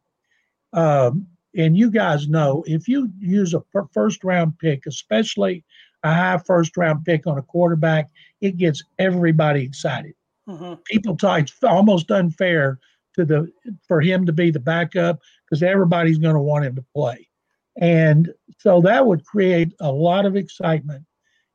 um, 0.73 1.27
and 1.57 1.77
you 1.77 1.91
guys 1.91 2.29
know, 2.29 2.63
if 2.67 2.89
you 2.89 3.11
use 3.19 3.55
a 3.55 3.63
first 3.93 4.23
round 4.23 4.59
pick, 4.59 4.87
especially 4.87 5.65
a 6.03 6.13
high 6.13 6.39
first 6.39 6.77
round 6.77 7.05
pick 7.05 7.27
on 7.27 7.39
a 7.39 7.43
quarterback, 7.43 8.09
it 8.41 8.57
gets 8.57 8.83
everybody 8.99 9.63
excited. 9.63 10.15
Mm-hmm. 10.49 10.75
People 10.85 11.17
talk 11.17 11.41
it's 11.41 11.55
almost 11.63 12.11
unfair 12.11 12.79
to 13.15 13.25
the 13.25 13.53
for 13.87 14.01
him 14.01 14.27
to 14.27 14.33
be 14.33 14.51
the 14.51 14.61
backup 14.61 15.19
because 15.45 15.63
everybody's 15.63 16.19
going 16.19 16.35
to 16.35 16.41
want 16.41 16.65
him 16.65 16.77
to 16.77 16.85
play. 16.95 17.28
And 17.79 18.33
so 18.59 18.81
that 18.83 19.07
would 19.07 19.25
create 19.25 19.73
a 19.81 19.91
lot 19.91 20.27
of 20.27 20.37
excitement 20.37 21.05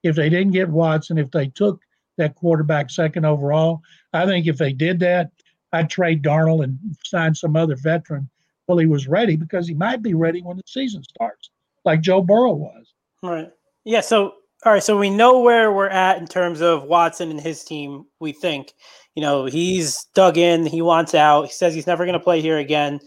if 0.03 0.15
they 0.15 0.29
didn't 0.29 0.53
get 0.53 0.69
Watson, 0.69 1.17
if 1.17 1.31
they 1.31 1.47
took 1.47 1.81
that 2.17 2.35
quarterback 2.35 2.89
second 2.89 3.25
overall. 3.25 3.81
I 4.13 4.25
think 4.25 4.47
if 4.47 4.57
they 4.57 4.73
did 4.73 4.99
that, 4.99 5.31
I'd 5.71 5.89
trade 5.89 6.23
Darnold 6.23 6.63
and 6.63 6.77
sign 7.03 7.33
some 7.33 7.55
other 7.55 7.75
veteran 7.75 8.29
till 8.67 8.77
he 8.77 8.85
was 8.85 9.07
ready 9.07 9.35
because 9.35 9.67
he 9.67 9.73
might 9.73 10.01
be 10.01 10.13
ready 10.13 10.41
when 10.41 10.57
the 10.57 10.63
season 10.65 11.03
starts, 11.03 11.49
like 11.83 12.01
Joe 12.01 12.21
Burrow 12.21 12.53
was. 12.53 12.93
Right. 13.21 13.49
Yeah. 13.83 14.01
So, 14.01 14.33
all 14.65 14.73
right. 14.73 14.83
So 14.83 14.97
we 14.97 15.09
know 15.09 15.39
where 15.39 15.71
we're 15.73 15.89
at 15.89 16.19
in 16.19 16.27
terms 16.27 16.61
of 16.61 16.83
Watson 16.83 17.31
and 17.31 17.41
his 17.41 17.63
team. 17.63 18.05
We 18.19 18.31
think, 18.31 18.73
you 19.15 19.21
know, 19.21 19.45
he's 19.45 20.05
dug 20.13 20.37
in, 20.37 20.65
he 20.65 20.81
wants 20.81 21.15
out. 21.15 21.45
He 21.45 21.51
says 21.51 21.73
he's 21.73 21.87
never 21.87 22.05
going 22.05 22.17
to 22.17 22.23
play 22.23 22.39
here 22.39 22.59
again. 22.59 22.99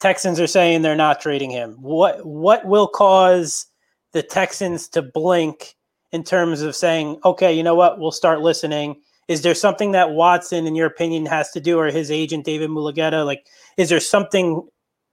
Texans 0.00 0.38
are 0.40 0.46
saying 0.46 0.82
they're 0.82 0.96
not 0.96 1.20
trading 1.20 1.50
him. 1.50 1.76
What 1.80 2.24
what 2.26 2.64
will 2.66 2.88
cause 2.88 3.66
the 4.12 4.22
Texans 4.22 4.88
to 4.88 5.02
blink 5.02 5.74
in 6.12 6.22
terms 6.22 6.62
of 6.62 6.76
saying, 6.76 7.18
okay, 7.24 7.52
you 7.52 7.62
know 7.62 7.74
what, 7.74 7.98
we'll 7.98 8.12
start 8.12 8.40
listening? 8.40 9.00
Is 9.26 9.42
there 9.42 9.54
something 9.54 9.92
that 9.92 10.10
Watson, 10.10 10.66
in 10.66 10.76
your 10.76 10.86
opinion, 10.86 11.26
has 11.26 11.50
to 11.52 11.60
do, 11.60 11.78
or 11.78 11.86
his 11.86 12.10
agent 12.10 12.44
David 12.44 12.70
Mulugheta? 12.70 13.24
Like, 13.24 13.46
is 13.76 13.88
there 13.88 14.00
something 14.00 14.66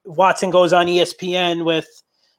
Watson 0.06 0.50
goes 0.50 0.74
on 0.74 0.88
ESPN 0.88 1.66
with, 1.66 1.88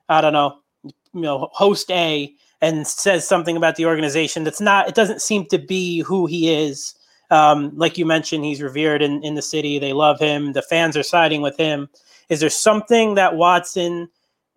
I 0.09 0.21
don't 0.21 0.33
know, 0.33 0.59
you 0.85 1.23
know, 1.23 1.49
host 1.53 1.91
A 1.91 2.33
and 2.61 2.87
says 2.87 3.27
something 3.27 3.57
about 3.57 3.77
the 3.77 3.87
organization 3.87 4.45
that's 4.45 4.61
not, 4.61 4.89
it 4.89 4.95
doesn't 4.95 5.23
seem 5.23 5.47
to 5.47 5.59
be 5.59 6.01
who 6.01 6.27
he 6.27 6.53
is. 6.55 6.95
Um, 7.31 7.73
like 7.75 7.99
you 7.99 8.07
mentioned, 8.07 8.45
he's 8.45 8.63
revered 8.63 9.03
in, 9.03 9.25
in 9.25 9.35
the 9.35 9.43
city. 9.43 9.79
They 9.79 9.93
love 9.93 10.21
him. 10.21 10.53
The 10.53 10.63
fans 10.63 10.97
are 10.97 11.03
siding 11.03 11.41
with 11.41 11.57
him. 11.57 11.89
Is 12.33 12.41
there 12.41 12.49
something 12.49 13.17
that 13.17 13.37
Watson 13.37 14.09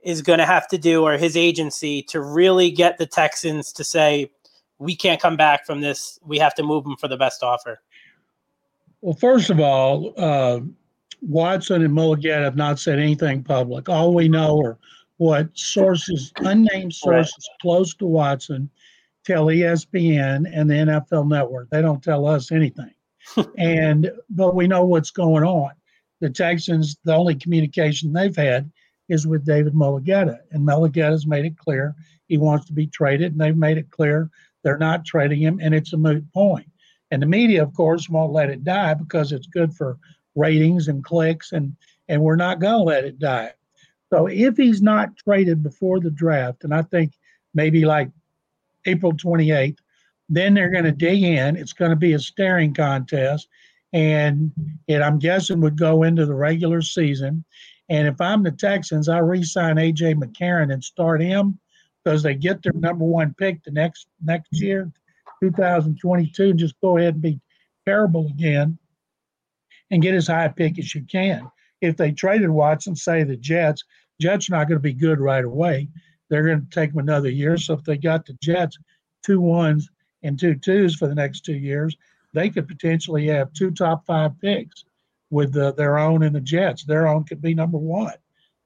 is 0.02 0.22
going 0.22 0.40
to 0.40 0.46
have 0.46 0.66
to 0.70 0.78
do, 0.78 1.04
or 1.04 1.18
his 1.18 1.36
agency, 1.36 2.02
to 2.04 2.22
really 2.22 2.72
get 2.72 2.98
the 2.98 3.06
Texans 3.06 3.74
to 3.74 3.84
say, 3.84 4.32
we 4.80 4.96
can't 4.96 5.22
come 5.22 5.36
back 5.36 5.66
from 5.66 5.82
this. 5.82 6.18
We 6.24 6.38
have 6.38 6.56
to 6.56 6.64
move 6.64 6.86
him 6.86 6.96
for 6.96 7.10
the 7.10 7.18
best 7.18 7.44
offer? 7.44 7.82
Well, 9.02 9.16
first 9.16 9.50
of 9.50 9.60
all, 9.60 10.14
uh, 10.16 10.62
Watson 11.22 11.84
and 11.84 11.94
Mulugheta 11.94 12.44
have 12.44 12.56
not 12.56 12.80
said 12.80 12.98
anything 12.98 13.44
public. 13.44 13.90
All 13.90 14.14
we 14.14 14.30
know 14.30 14.62
are 14.62 14.78
what 15.18 15.50
sources, 15.54 16.32
unnamed 16.38 16.94
sources 16.94 17.50
close 17.62 17.94
to 17.96 18.06
Watson, 18.06 18.70
tell 19.26 19.48
ESPN 19.48 20.50
and 20.50 20.70
the 20.70 20.76
NFL 20.76 21.28
Network. 21.28 21.70
They 21.72 21.82
don't 21.82 22.02
tell 22.02 22.26
us 22.26 22.54
anything. 22.54 22.94
and 23.58 24.10
but 24.30 24.56
we 24.56 24.66
know 24.66 24.86
what's 24.86 25.12
going 25.12 25.44
on. 25.44 25.72
The 26.26 26.32
Texans, 26.32 26.98
the 27.04 27.14
only 27.14 27.36
communication 27.36 28.12
they've 28.12 28.36
had 28.36 28.72
is 29.10 29.28
with 29.28 29.46
David 29.46 29.74
Mulugheta, 29.74 30.40
and 30.50 30.68
Mulugheta's 30.68 31.28
made 31.28 31.46
it 31.46 31.56
clear 31.56 31.94
he 32.28 32.40
wants 32.40 32.66
to 32.66 32.74
be 32.74 32.88
traded, 32.88 33.34
and 33.34 33.40
they've 33.40 33.56
made 33.56 33.78
it 33.78 33.92
clear 33.92 34.32
they're 34.64 34.80
not 34.80 35.06
trading 35.06 35.40
him, 35.40 35.60
and 35.62 35.76
it's 35.76 35.94
a 35.94 35.98
moot 35.98 36.26
point. 36.34 36.66
And 37.12 37.22
the 37.22 37.28
media, 37.28 37.62
of 37.62 37.76
course, 37.76 38.10
won't 38.10 38.34
let 38.34 38.50
it 38.50 38.64
die 38.64 38.96
because 38.96 39.32
it's 39.32 39.46
good 39.46 39.72
for 39.76 40.00
ratings 40.34 40.88
and 40.88 41.04
clicks, 41.04 41.52
and 41.52 41.76
and 42.08 42.24
we're 42.24 42.36
not 42.36 42.60
going 42.60 42.80
to 42.80 42.84
let 42.84 43.06
it 43.06 43.20
die. 43.20 43.54
So 44.12 44.26
if 44.26 44.58
he's 44.58 44.82
not 44.82 45.16
traded 45.18 45.62
before 45.62 46.00
the 46.00 46.10
draft, 46.10 46.64
and 46.64 46.74
I 46.74 46.82
think 46.82 47.14
maybe 47.54 47.86
like 47.86 48.10
April 48.88 49.14
28th, 49.14 49.78
then 50.28 50.56
they're 50.56 50.72
going 50.72 50.86
to 50.86 50.92
dig 50.92 51.22
in. 51.22 51.56
It's 51.56 51.74
going 51.74 51.92
to 51.92 51.96
be 51.96 52.14
a 52.14 52.20
staring 52.20 52.74
contest, 52.74 53.48
and 53.96 54.52
it 54.88 55.02
I'm 55.02 55.18
guessing 55.18 55.62
would 55.62 55.80
go 55.80 56.04
into 56.04 56.26
the 56.26 56.36
regular 56.36 56.82
season. 56.82 57.46
And 57.88 58.08
if 58.08 58.20
I'm 58.20 58.44
the 58.44 58.52
Texans, 58.52 59.08
I 59.08 59.20
re-sign 59.20 59.78
AJ 59.78 60.16
McCarron 60.16 60.74
and 60.74 60.84
start 60.84 61.22
him 61.22 61.58
because 62.04 62.22
they 62.22 62.36
get 62.36 62.62
their 62.62 62.74
number 62.74 63.06
one 63.06 63.34
pick 63.36 63.64
the 63.64 63.72
next 63.72 64.08
next 64.24 64.50
year, 64.52 64.92
2022, 65.42 66.44
and 66.44 66.60
just 66.60 66.76
go 66.82 66.98
ahead 66.98 67.14
and 67.14 67.22
be 67.22 67.40
terrible 67.86 68.28
again 68.28 68.78
and 69.92 70.02
get 70.02 70.14
as 70.14 70.28
high 70.28 70.46
a 70.46 70.52
pick 70.52 70.78
as 70.78 70.94
you 70.94 71.04
can. 71.10 71.50
If 71.80 71.96
they 71.96 72.12
traded 72.12 72.50
Watson, 72.50 72.98
say 72.98 73.24
the 73.24 73.38
Jets, 73.38 73.84
Jets 74.20 74.50
not 74.50 74.68
going 74.68 74.78
to 74.78 74.84
be 74.84 74.94
good 74.94 75.22
right 75.22 75.46
away. 75.46 75.88
They're 76.30 76.44
going 76.44 76.66
to 76.66 76.70
take 76.70 76.90
them 76.90 77.00
another 77.00 77.30
year. 77.30 77.56
So 77.58 77.76
if 77.76 77.84
they 77.86 77.98
got 77.98 78.26
the 78.26 78.36
Jets 78.42 78.78
two 79.24 79.40
ones 79.40 79.90
and 80.22 80.38
two 80.38 80.56
twos 80.56 80.96
for 80.96 81.08
the 81.08 81.16
next 81.16 81.42
two 81.42 81.56
years, 81.56 81.96
they 82.36 82.50
could 82.50 82.68
potentially 82.68 83.28
have 83.28 83.52
two 83.54 83.72
top 83.72 84.06
five 84.06 84.40
picks 84.40 84.86
with 85.32 85.54
the, 85.54 85.74
their 85.74 85.98
own 85.98 86.22
and 86.24 86.36
the 86.36 86.42
Jets. 86.42 86.84
Their 86.84 87.08
own 87.08 87.24
could 87.24 87.42
be 87.42 87.56
number 87.56 87.78
one, 87.78 88.14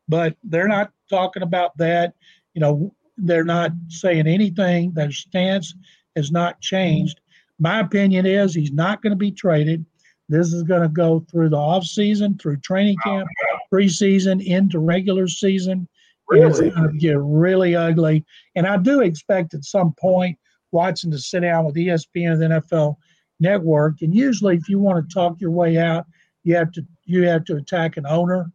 but 0.08 0.36
they're 0.44 0.68
not 0.68 0.92
talking 1.10 1.44
about 1.44 1.78
that. 1.78 2.14
You 2.54 2.62
know, 2.62 2.94
they're 3.18 3.46
not 3.46 3.72
saying 3.88 4.28
anything. 4.28 4.92
Their 4.92 5.12
stance 5.12 5.74
has 6.16 6.32
not 6.32 6.60
changed. 6.60 7.22
My 7.60 7.80
opinion 7.80 8.26
is 8.26 8.54
he's 8.54 8.72
not 8.72 9.02
going 9.02 9.12
to 9.12 9.18
be 9.18 9.32
traded. 9.32 9.86
This 10.30 10.54
is 10.54 10.64
going 10.64 10.84
to 10.84 10.90
go 10.90 11.26
through 11.32 11.50
the 11.50 11.58
off 11.58 11.84
season, 11.84 12.38
through 12.38 12.58
training 12.58 12.98
camp, 13.04 13.28
preseason, 13.74 14.44
into 14.46 14.80
regular 14.80 15.28
season. 15.28 15.88
Really? 16.30 16.68
It's 16.68 16.76
going 16.76 16.92
to 16.92 16.98
get 16.98 17.18
really 17.20 17.76
ugly. 17.76 18.24
And 18.56 18.68
I 18.68 18.78
do 18.78 19.02
expect 19.02 19.54
at 19.56 19.66
some 19.66 19.94
point 20.00 20.38
Watson 20.72 21.10
to 21.12 21.18
sit 21.18 21.42
down 21.42 21.66
with 21.66 21.76
ESPN 21.76 22.34
and 22.34 22.42
the 22.42 22.62
NFL 22.62 22.98
Network. 23.40 24.02
And 24.02 24.14
usually, 24.14 24.56
if 24.56 24.70
you 24.70 24.80
want 24.80 25.08
to 25.08 25.14
talk 25.14 25.40
your 25.40 25.52
way 25.52 25.78
out, 25.78 26.06
you 26.44 26.56
have 26.56 26.72
to 26.74 26.86
you 27.06 27.24
have 27.28 27.46
to 27.46 27.56
attack 27.56 27.98
an 27.98 28.06
owner. 28.06 28.52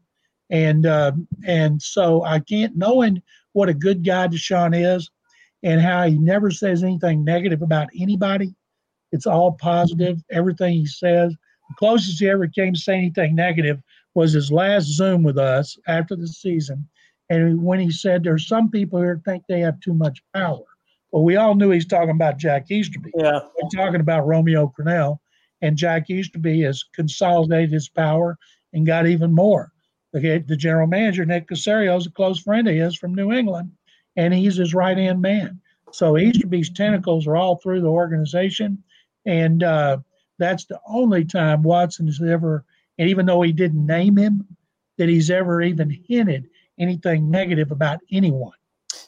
And 0.50 0.86
uh, 0.86 1.12
and 1.46 1.80
so 1.80 2.24
I 2.24 2.40
can't 2.40 2.76
knowing 2.76 3.22
what 3.52 3.68
a 3.68 3.74
good 3.74 4.04
guy 4.04 4.28
Deshaun 4.28 4.74
is, 4.74 5.10
and 5.62 5.80
how 5.80 6.06
he 6.06 6.18
never 6.18 6.50
says 6.50 6.82
anything 6.82 7.24
negative 7.24 7.62
about 7.62 7.88
anybody. 7.98 8.54
It's 9.12 9.26
all 9.26 9.52
positive. 9.52 10.22
Everything 10.30 10.74
he 10.74 10.86
says 10.86 11.34
the 11.68 11.74
closest 11.76 12.20
he 12.20 12.28
ever 12.28 12.46
came 12.46 12.74
to 12.74 12.80
saying 12.80 13.04
anything 13.04 13.34
negative 13.34 13.80
was 14.14 14.32
his 14.32 14.52
last 14.52 14.84
Zoom 14.84 15.22
with 15.22 15.38
us 15.38 15.78
after 15.86 16.14
the 16.14 16.28
season. 16.28 16.88
And 17.30 17.62
when 17.62 17.80
he 17.80 17.90
said, 17.90 18.22
There's 18.22 18.46
some 18.46 18.70
people 18.70 19.00
here 19.00 19.20
think 19.24 19.44
they 19.48 19.60
have 19.60 19.80
too 19.80 19.94
much 19.94 20.22
power. 20.34 20.64
Well, 21.14 21.22
we 21.22 21.36
all 21.36 21.54
knew 21.54 21.70
he's 21.70 21.86
talking 21.86 22.10
about 22.10 22.38
Jack 22.38 22.72
Easterby. 22.72 23.12
Yeah. 23.16 23.38
We're 23.62 23.68
talking 23.72 24.00
about 24.00 24.26
Romeo 24.26 24.74
Crennel. 24.76 25.20
And 25.62 25.76
Jack 25.76 26.10
Easterby 26.10 26.62
has 26.62 26.82
consolidated 26.92 27.70
his 27.70 27.88
power 27.88 28.36
and 28.72 28.84
got 28.84 29.06
even 29.06 29.32
more. 29.32 29.70
The, 30.12 30.42
the 30.44 30.56
general 30.56 30.88
manager, 30.88 31.24
Nick 31.24 31.46
Caserio, 31.46 31.96
is 31.96 32.08
a 32.08 32.10
close 32.10 32.40
friend 32.40 32.66
of 32.66 32.74
his 32.74 32.96
from 32.96 33.14
New 33.14 33.30
England, 33.30 33.70
and 34.16 34.34
he's 34.34 34.56
his 34.56 34.74
right 34.74 34.98
hand 34.98 35.22
man. 35.22 35.60
So 35.92 36.18
Easterby's 36.18 36.70
tentacles 36.70 37.28
are 37.28 37.36
all 37.36 37.58
through 37.58 37.82
the 37.82 37.86
organization. 37.86 38.82
And 39.24 39.62
uh, 39.62 39.98
that's 40.40 40.64
the 40.64 40.80
only 40.88 41.24
time 41.24 41.62
Watson 41.62 42.06
has 42.06 42.20
ever, 42.20 42.64
and 42.98 43.08
even 43.08 43.26
though 43.26 43.42
he 43.42 43.52
didn't 43.52 43.86
name 43.86 44.16
him, 44.16 44.44
that 44.98 45.08
he's 45.08 45.30
ever 45.30 45.62
even 45.62 45.96
hinted 46.08 46.48
anything 46.76 47.30
negative 47.30 47.70
about 47.70 48.00
anyone. 48.10 48.50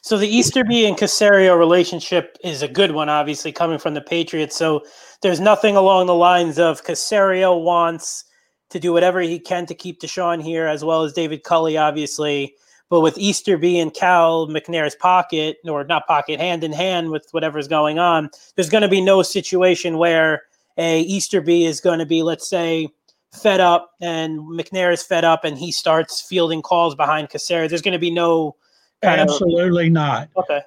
So 0.01 0.17
the 0.17 0.27
Easterby 0.27 0.87
and 0.87 0.97
Caserio 0.97 1.57
relationship 1.57 2.37
is 2.43 2.61
a 2.61 2.67
good 2.67 2.91
one, 2.91 3.09
obviously 3.09 3.51
coming 3.51 3.79
from 3.79 3.93
the 3.93 4.01
Patriots. 4.01 4.55
So 4.55 4.83
there's 5.21 5.39
nothing 5.39 5.75
along 5.75 6.07
the 6.07 6.15
lines 6.15 6.59
of 6.59 6.83
Caserio 6.83 7.61
wants 7.61 8.23
to 8.69 8.79
do 8.79 8.93
whatever 8.93 9.21
he 9.21 9.39
can 9.39 9.65
to 9.65 9.75
keep 9.75 10.01
Deshaun 10.01 10.41
here, 10.41 10.67
as 10.67 10.83
well 10.83 11.03
as 11.03 11.13
David 11.13 11.43
Culley, 11.43 11.77
obviously. 11.77 12.55
But 12.89 13.01
with 13.01 13.17
Easterby 13.17 13.79
and 13.79 13.93
Cal 13.93 14.47
McNair's 14.47 14.95
pocket, 14.95 15.57
or 15.65 15.83
not 15.83 16.07
pocket, 16.07 16.39
hand 16.39 16.63
in 16.63 16.71
hand 16.71 17.09
with 17.09 17.27
whatever's 17.31 17.67
going 17.67 17.99
on, 17.99 18.29
there's 18.55 18.69
going 18.69 18.83
to 18.83 18.87
be 18.87 19.01
no 19.01 19.23
situation 19.23 19.97
where 19.97 20.43
a 20.77 21.01
Easterby 21.03 21.65
is 21.65 21.81
going 21.81 21.99
to 21.99 22.05
be, 22.05 22.23
let's 22.23 22.47
say, 22.47 22.87
fed 23.33 23.59
up 23.59 23.91
and 24.01 24.39
McNair 24.39 24.93
is 24.93 25.03
fed 25.03 25.25
up 25.25 25.43
and 25.43 25.57
he 25.57 25.71
starts 25.71 26.21
fielding 26.21 26.61
calls 26.61 26.95
behind 26.95 27.29
Caserio, 27.29 27.67
there's 27.67 27.81
going 27.81 27.93
to 27.93 27.99
be 27.99 28.11
no 28.11 28.55
absolutely 29.03 29.89
not. 29.89 30.29
Okay. 30.35 30.61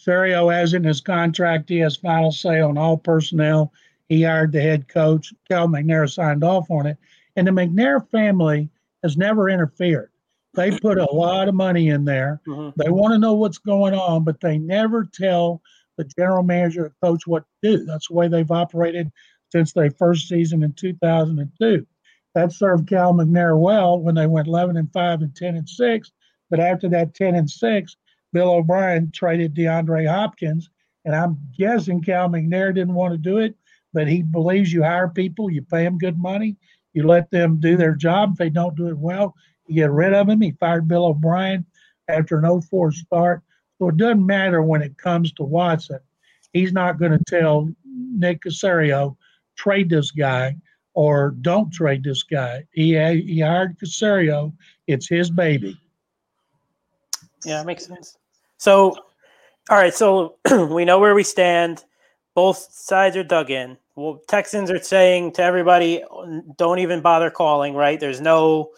Caserio 0.00 0.52
has 0.52 0.74
in 0.74 0.84
his 0.84 1.00
contract, 1.00 1.68
he 1.68 1.78
has 1.78 1.96
final 1.96 2.32
say 2.32 2.60
on 2.60 2.78
all 2.78 2.96
personnel. 2.96 3.72
He 4.08 4.22
hired 4.22 4.52
the 4.52 4.60
head 4.60 4.88
coach. 4.88 5.32
Cal 5.48 5.68
McNair 5.68 6.10
signed 6.10 6.42
off 6.42 6.70
on 6.70 6.86
it. 6.86 6.96
And 7.36 7.46
the 7.46 7.52
McNair 7.52 8.08
family 8.10 8.68
has 9.02 9.16
never 9.16 9.48
interfered. 9.48 10.10
They 10.54 10.76
put 10.78 10.98
a 10.98 11.12
lot 11.12 11.48
of 11.48 11.54
money 11.54 11.90
in 11.90 12.04
there. 12.04 12.40
Mm-hmm. 12.46 12.80
They 12.82 12.90
want 12.90 13.12
to 13.12 13.18
know 13.18 13.34
what's 13.34 13.58
going 13.58 13.94
on, 13.94 14.24
but 14.24 14.40
they 14.40 14.58
never 14.58 15.04
tell 15.04 15.62
the 15.96 16.04
general 16.18 16.42
manager 16.42 16.86
or 16.86 16.94
coach 17.02 17.26
what 17.26 17.44
to 17.62 17.76
do. 17.76 17.84
That's 17.84 18.08
the 18.08 18.14
way 18.14 18.26
they've 18.26 18.50
operated 18.50 19.12
since 19.52 19.72
their 19.72 19.90
first 19.92 20.28
season 20.28 20.62
in 20.62 20.72
2002. 20.72 21.86
That 22.34 22.52
served 22.52 22.88
Cal 22.88 23.12
McNair 23.12 23.58
well 23.58 24.00
when 24.00 24.14
they 24.14 24.26
went 24.26 24.48
11 24.48 24.76
and 24.76 24.92
5 24.92 25.20
and 25.20 25.34
10 25.34 25.56
and 25.56 25.68
6. 25.68 26.12
But 26.50 26.60
after 26.60 26.88
that 26.90 27.14
10 27.14 27.34
and 27.36 27.50
6, 27.50 27.96
Bill 28.32 28.50
O'Brien 28.50 29.10
traded 29.12 29.54
DeAndre 29.54 30.08
Hopkins. 30.08 30.70
And 31.04 31.14
I'm 31.14 31.38
guessing 31.56 32.02
Cal 32.02 32.28
McNair 32.28 32.74
didn't 32.74 32.94
want 32.94 33.12
to 33.14 33.18
do 33.18 33.38
it, 33.38 33.54
but 33.94 34.06
he 34.06 34.22
believes 34.22 34.72
you 34.72 34.82
hire 34.82 35.08
people, 35.08 35.50
you 35.50 35.62
pay 35.62 35.84
them 35.84 35.96
good 35.96 36.18
money, 36.18 36.56
you 36.92 37.06
let 37.06 37.30
them 37.30 37.58
do 37.58 37.76
their 37.76 37.94
job. 37.94 38.32
If 38.32 38.38
they 38.38 38.50
don't 38.50 38.76
do 38.76 38.88
it 38.88 38.98
well, 38.98 39.34
you 39.66 39.76
get 39.76 39.90
rid 39.90 40.12
of 40.12 40.26
them. 40.26 40.40
He 40.40 40.50
fired 40.52 40.88
Bill 40.88 41.06
O'Brien 41.06 41.64
after 42.08 42.38
an 42.38 42.60
04 42.60 42.92
start. 42.92 43.42
So 43.78 43.88
it 43.88 43.96
doesn't 43.96 44.26
matter 44.26 44.62
when 44.62 44.82
it 44.82 44.98
comes 44.98 45.32
to 45.34 45.42
Watson. 45.42 46.00
He's 46.52 46.72
not 46.72 46.98
going 46.98 47.12
to 47.12 47.24
tell 47.26 47.72
Nick 47.84 48.42
Caserio 48.42 49.16
trade 49.56 49.88
this 49.88 50.10
guy 50.10 50.56
or 50.94 51.34
don't 51.40 51.72
trade 51.72 52.04
this 52.04 52.22
guy. 52.22 52.66
He 52.72 52.90
he 53.22 53.40
hired 53.40 53.78
Caserio. 53.78 54.52
It's 54.86 55.08
his 55.08 55.30
baby. 55.30 55.78
Yeah, 57.44 57.62
makes 57.62 57.86
sense. 57.86 58.16
So, 58.58 58.94
all 59.68 59.76
right. 59.76 59.94
So 59.94 60.36
we 60.70 60.84
know 60.84 60.98
where 60.98 61.14
we 61.14 61.22
stand. 61.22 61.84
Both 62.34 62.68
sides 62.70 63.16
are 63.16 63.24
dug 63.24 63.50
in. 63.50 63.76
Well, 63.96 64.22
Texans 64.28 64.70
are 64.70 64.78
saying 64.78 65.32
to 65.32 65.42
everybody, 65.42 66.02
don't 66.56 66.78
even 66.78 67.00
bother 67.00 67.30
calling. 67.30 67.74
Right? 67.74 67.98
There's 67.98 68.20
no, 68.20 68.70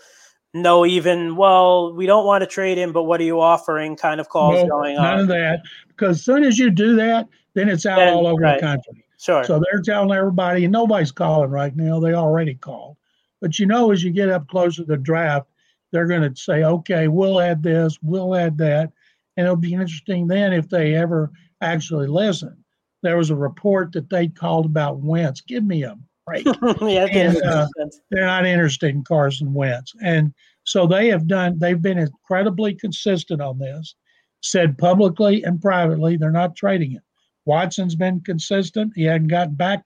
no 0.54 0.86
even. 0.86 1.36
Well, 1.36 1.92
we 1.92 2.06
don't 2.06 2.26
want 2.26 2.42
to 2.42 2.46
trade 2.46 2.78
him, 2.78 2.92
but 2.92 3.04
what 3.04 3.20
are 3.20 3.24
you 3.24 3.40
offering? 3.40 3.96
Kind 3.96 4.20
of 4.20 4.28
calls 4.28 4.62
no, 4.62 4.68
going 4.68 4.96
on. 4.96 5.02
None 5.02 5.20
of 5.20 5.28
that. 5.28 5.62
Because 5.88 6.18
as 6.18 6.24
soon 6.24 6.44
as 6.44 6.58
you 6.58 6.70
do 6.70 6.96
that, 6.96 7.28
then 7.54 7.68
it's 7.68 7.86
out 7.86 7.98
then, 7.98 8.14
all 8.14 8.26
over 8.26 8.42
right. 8.42 8.60
the 8.60 8.66
country. 8.66 9.04
Sure. 9.18 9.44
So 9.44 9.60
they're 9.60 9.82
telling 9.82 10.10
everybody, 10.10 10.64
and 10.64 10.72
nobody's 10.72 11.12
calling 11.12 11.50
right 11.50 11.76
now. 11.76 12.00
They 12.00 12.14
already 12.14 12.54
called. 12.54 12.96
But 13.40 13.58
you 13.58 13.66
know, 13.66 13.90
as 13.90 14.02
you 14.02 14.10
get 14.10 14.28
up 14.28 14.48
closer 14.48 14.82
to 14.82 14.84
the 14.84 14.96
draft, 14.96 15.46
they're 15.92 16.06
going 16.06 16.28
to 16.28 16.40
say, 16.40 16.64
okay, 16.64 17.08
we'll 17.08 17.40
add 17.40 17.62
this, 17.62 17.98
we'll 18.02 18.34
add 18.34 18.58
that. 18.58 18.90
And 19.36 19.46
it'll 19.46 19.56
be 19.56 19.74
interesting 19.74 20.26
then 20.26 20.52
if 20.52 20.68
they 20.68 20.94
ever 20.94 21.30
actually 21.60 22.06
listen. 22.06 22.56
There 23.02 23.16
was 23.16 23.30
a 23.30 23.36
report 23.36 23.92
that 23.92 24.10
they 24.10 24.28
called 24.28 24.66
about 24.66 25.00
Wentz. 25.00 25.40
Give 25.40 25.64
me 25.64 25.82
a 25.82 25.98
break. 26.26 26.46
yeah, 26.80 27.06
and, 27.10 27.42
uh, 27.42 27.66
they're 28.10 28.26
not 28.26 28.46
interested 28.46 28.90
in 28.90 29.04
Carson 29.04 29.52
Wentz. 29.52 29.92
And 30.02 30.32
So 30.64 30.86
they 30.86 31.08
have 31.08 31.26
done, 31.26 31.58
they've 31.58 31.80
been 31.80 31.98
incredibly 31.98 32.74
consistent 32.74 33.40
on 33.40 33.58
this, 33.58 33.94
said 34.40 34.78
publicly 34.78 35.42
and 35.42 35.60
privately 35.60 36.16
they're 36.16 36.30
not 36.30 36.56
trading 36.56 36.92
it. 36.92 37.02
Watson's 37.44 37.96
been 37.96 38.20
consistent. 38.20 38.92
He 38.94 39.02
hadn't 39.02 39.28
gotten 39.28 39.54
back 39.54 39.84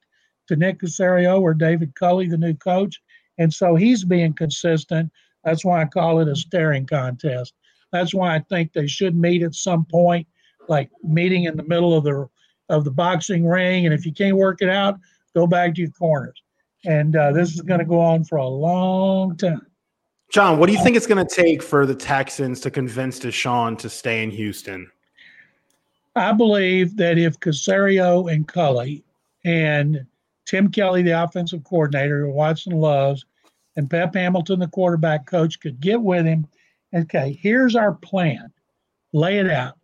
to 0.49 0.57
Nick 0.57 0.81
Caserio 0.81 1.41
or 1.41 1.55
David 1.55 1.95
Culley, 1.95 2.29
the 2.29 2.37
new 2.37 2.55
coach. 2.55 3.01
And 3.39 3.53
so 3.53 3.75
he's 3.75 4.05
being 4.05 4.35
consistent. 4.35 5.11
That's 5.47 5.65
why 5.65 5.81
I 5.81 5.85
call 5.85 6.19
it 6.21 6.29
a 6.29 6.35
staring 6.35 6.87
contest. 6.87 7.55
That's 7.93 8.13
why 8.13 8.35
I 8.35 8.41
think 8.41 8.73
they 8.73 8.89
should 8.89 9.17
meet 9.17 9.45
at 9.45 9.55
some 9.55 9.85
point, 9.85 10.27
like 10.69 10.91
meeting 11.05 11.45
in 11.45 11.57
the 11.57 11.63
middle 11.63 11.97
of 11.97 12.03
the 12.03 12.29
of 12.69 12.85
the 12.85 12.91
boxing 12.91 13.47
ring. 13.47 13.87
And 13.87 13.95
if 13.95 14.05
you 14.05 14.13
can't 14.13 14.37
work 14.37 14.61
it 14.61 14.69
out, 14.69 14.99
go 15.37 15.47
back 15.47 15.77
to 15.77 15.83
your 15.83 15.91
corners. 15.93 16.43
And 16.85 17.15
uh, 17.15 17.31
this 17.31 17.55
is 17.55 17.61
going 17.61 17.79
to 17.79 17.87
go 17.87 18.01
on 18.01 18.25
for 18.25 18.39
a 18.39 18.47
long 18.47 19.37
time. 19.37 19.65
John, 20.31 20.59
what 20.59 20.67
do 20.67 20.73
you 20.73 20.83
think 20.83 20.97
it's 20.97 21.07
going 21.07 21.25
to 21.25 21.35
take 21.35 21.63
for 21.63 21.87
the 21.87 21.95
Texans 21.95 22.59
to 22.63 22.71
convince 22.71 23.21
Deshaun 23.21 23.79
to 23.79 23.89
stay 23.89 24.25
in 24.25 24.33
Houston? 24.33 24.91
I 26.17 26.33
believe 26.33 26.97
that 26.97 27.19
if 27.19 27.39
Caserio 27.39 28.33
and 28.33 28.49
Culley 28.49 29.05
and 29.45 30.05
Tim 30.45 30.73
Kelly, 30.73 31.03
the 31.03 31.23
offensive 31.23 31.63
coordinator, 31.63 32.27
who 32.27 32.33
Watson 32.33 32.73
loves, 32.73 33.25
and 33.77 33.91
Pep 33.91 34.15
Hamilton, 34.15 34.61
the 34.61 34.69
quarterback 34.69 35.27
coach, 35.27 35.61
could 35.61 35.81
get 35.81 36.01
with 36.01 36.27
him. 36.27 36.47
Okay, 36.95 37.39
here's 37.41 37.77
our 37.77 37.93
plan. 37.93 38.53
Lay 39.13 39.39
it 39.39 39.51
out. 39.51 39.75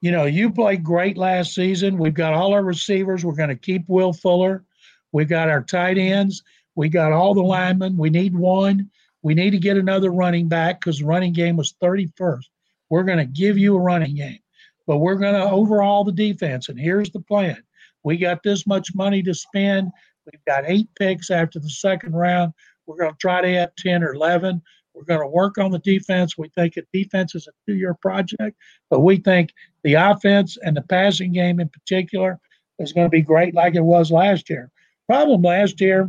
You 0.00 0.12
know, 0.12 0.24
you 0.24 0.50
played 0.50 0.84
great 0.84 1.16
last 1.16 1.54
season. 1.54 1.98
We've 1.98 2.14
got 2.14 2.34
all 2.34 2.52
our 2.52 2.62
receivers. 2.62 3.24
We're 3.24 3.32
going 3.34 3.48
to 3.48 3.56
keep 3.56 3.84
Will 3.88 4.12
Fuller. 4.12 4.64
We've 5.12 5.28
got 5.28 5.48
our 5.48 5.62
tight 5.62 5.96
ends. 5.96 6.42
We 6.74 6.88
got 6.88 7.12
all 7.12 7.34
the 7.34 7.42
linemen. 7.42 7.96
We 7.96 8.10
need 8.10 8.34
one. 8.36 8.90
We 9.22 9.34
need 9.34 9.50
to 9.50 9.58
get 9.58 9.78
another 9.78 10.10
running 10.10 10.48
back 10.48 10.80
because 10.80 10.98
the 10.98 11.06
running 11.06 11.32
game 11.32 11.56
was 11.56 11.74
31st. 11.82 12.44
We're 12.90 13.04
going 13.04 13.18
to 13.18 13.24
give 13.24 13.56
you 13.56 13.76
a 13.76 13.80
running 13.80 14.16
game, 14.16 14.40
but 14.86 14.98
we're 14.98 15.14
going 15.14 15.34
to 15.34 15.50
overhaul 15.50 16.04
the 16.04 16.12
defense. 16.12 16.68
And 16.68 16.78
here's 16.78 17.10
the 17.10 17.20
plan 17.20 17.56
we 18.02 18.18
got 18.18 18.42
this 18.42 18.66
much 18.66 18.94
money 18.94 19.22
to 19.22 19.32
spend. 19.32 19.90
We've 20.26 20.44
got 20.46 20.64
eight 20.66 20.88
picks 20.98 21.30
after 21.30 21.58
the 21.58 21.70
second 21.70 22.14
round. 22.14 22.52
We're 22.86 22.96
going 22.96 23.12
to 23.12 23.18
try 23.18 23.40
to 23.40 23.56
add 23.56 23.72
10 23.78 24.02
or 24.02 24.14
11. 24.14 24.62
We're 24.94 25.04
going 25.04 25.20
to 25.20 25.26
work 25.26 25.58
on 25.58 25.70
the 25.70 25.80
defense. 25.80 26.38
We 26.38 26.48
think 26.50 26.74
the 26.74 26.84
defense 26.92 27.34
is 27.34 27.48
a 27.48 27.52
two 27.66 27.76
year 27.76 27.94
project, 27.94 28.56
but 28.90 29.00
we 29.00 29.16
think 29.16 29.52
the 29.82 29.94
offense 29.94 30.56
and 30.62 30.76
the 30.76 30.82
passing 30.82 31.32
game 31.32 31.60
in 31.60 31.68
particular 31.68 32.38
is 32.78 32.92
going 32.92 33.06
to 33.06 33.10
be 33.10 33.22
great 33.22 33.54
like 33.54 33.74
it 33.74 33.84
was 33.84 34.10
last 34.10 34.48
year. 34.48 34.70
Problem 35.08 35.42
last 35.42 35.80
year, 35.80 36.08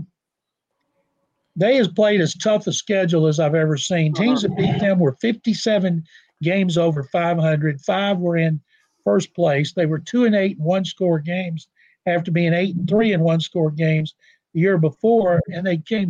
they 1.55 1.77
has 1.77 1.87
played 1.87 2.21
as 2.21 2.35
tough 2.35 2.67
a 2.67 2.73
schedule 2.73 3.27
as 3.27 3.39
I've 3.39 3.55
ever 3.55 3.77
seen. 3.77 4.13
Teams 4.13 4.41
that 4.41 4.55
beat 4.55 4.79
them 4.79 4.99
were 4.99 5.13
57 5.13 6.03
games 6.43 6.77
over 6.77 7.03
500. 7.03 7.81
Five 7.81 8.19
were 8.19 8.37
in 8.37 8.61
first 9.03 9.33
place. 9.33 9.73
They 9.73 9.85
were 9.85 9.99
two 9.99 10.25
and 10.25 10.35
eight 10.35 10.59
one 10.59 10.85
score 10.85 11.19
games 11.19 11.67
after 12.05 12.31
being 12.31 12.53
eight 12.53 12.75
and 12.75 12.87
three 12.87 13.13
in 13.13 13.21
one 13.21 13.39
score 13.39 13.71
games 13.71 14.15
the 14.53 14.59
year 14.61 14.77
before, 14.77 15.39
and 15.47 15.65
they 15.65 15.77
came 15.77 16.09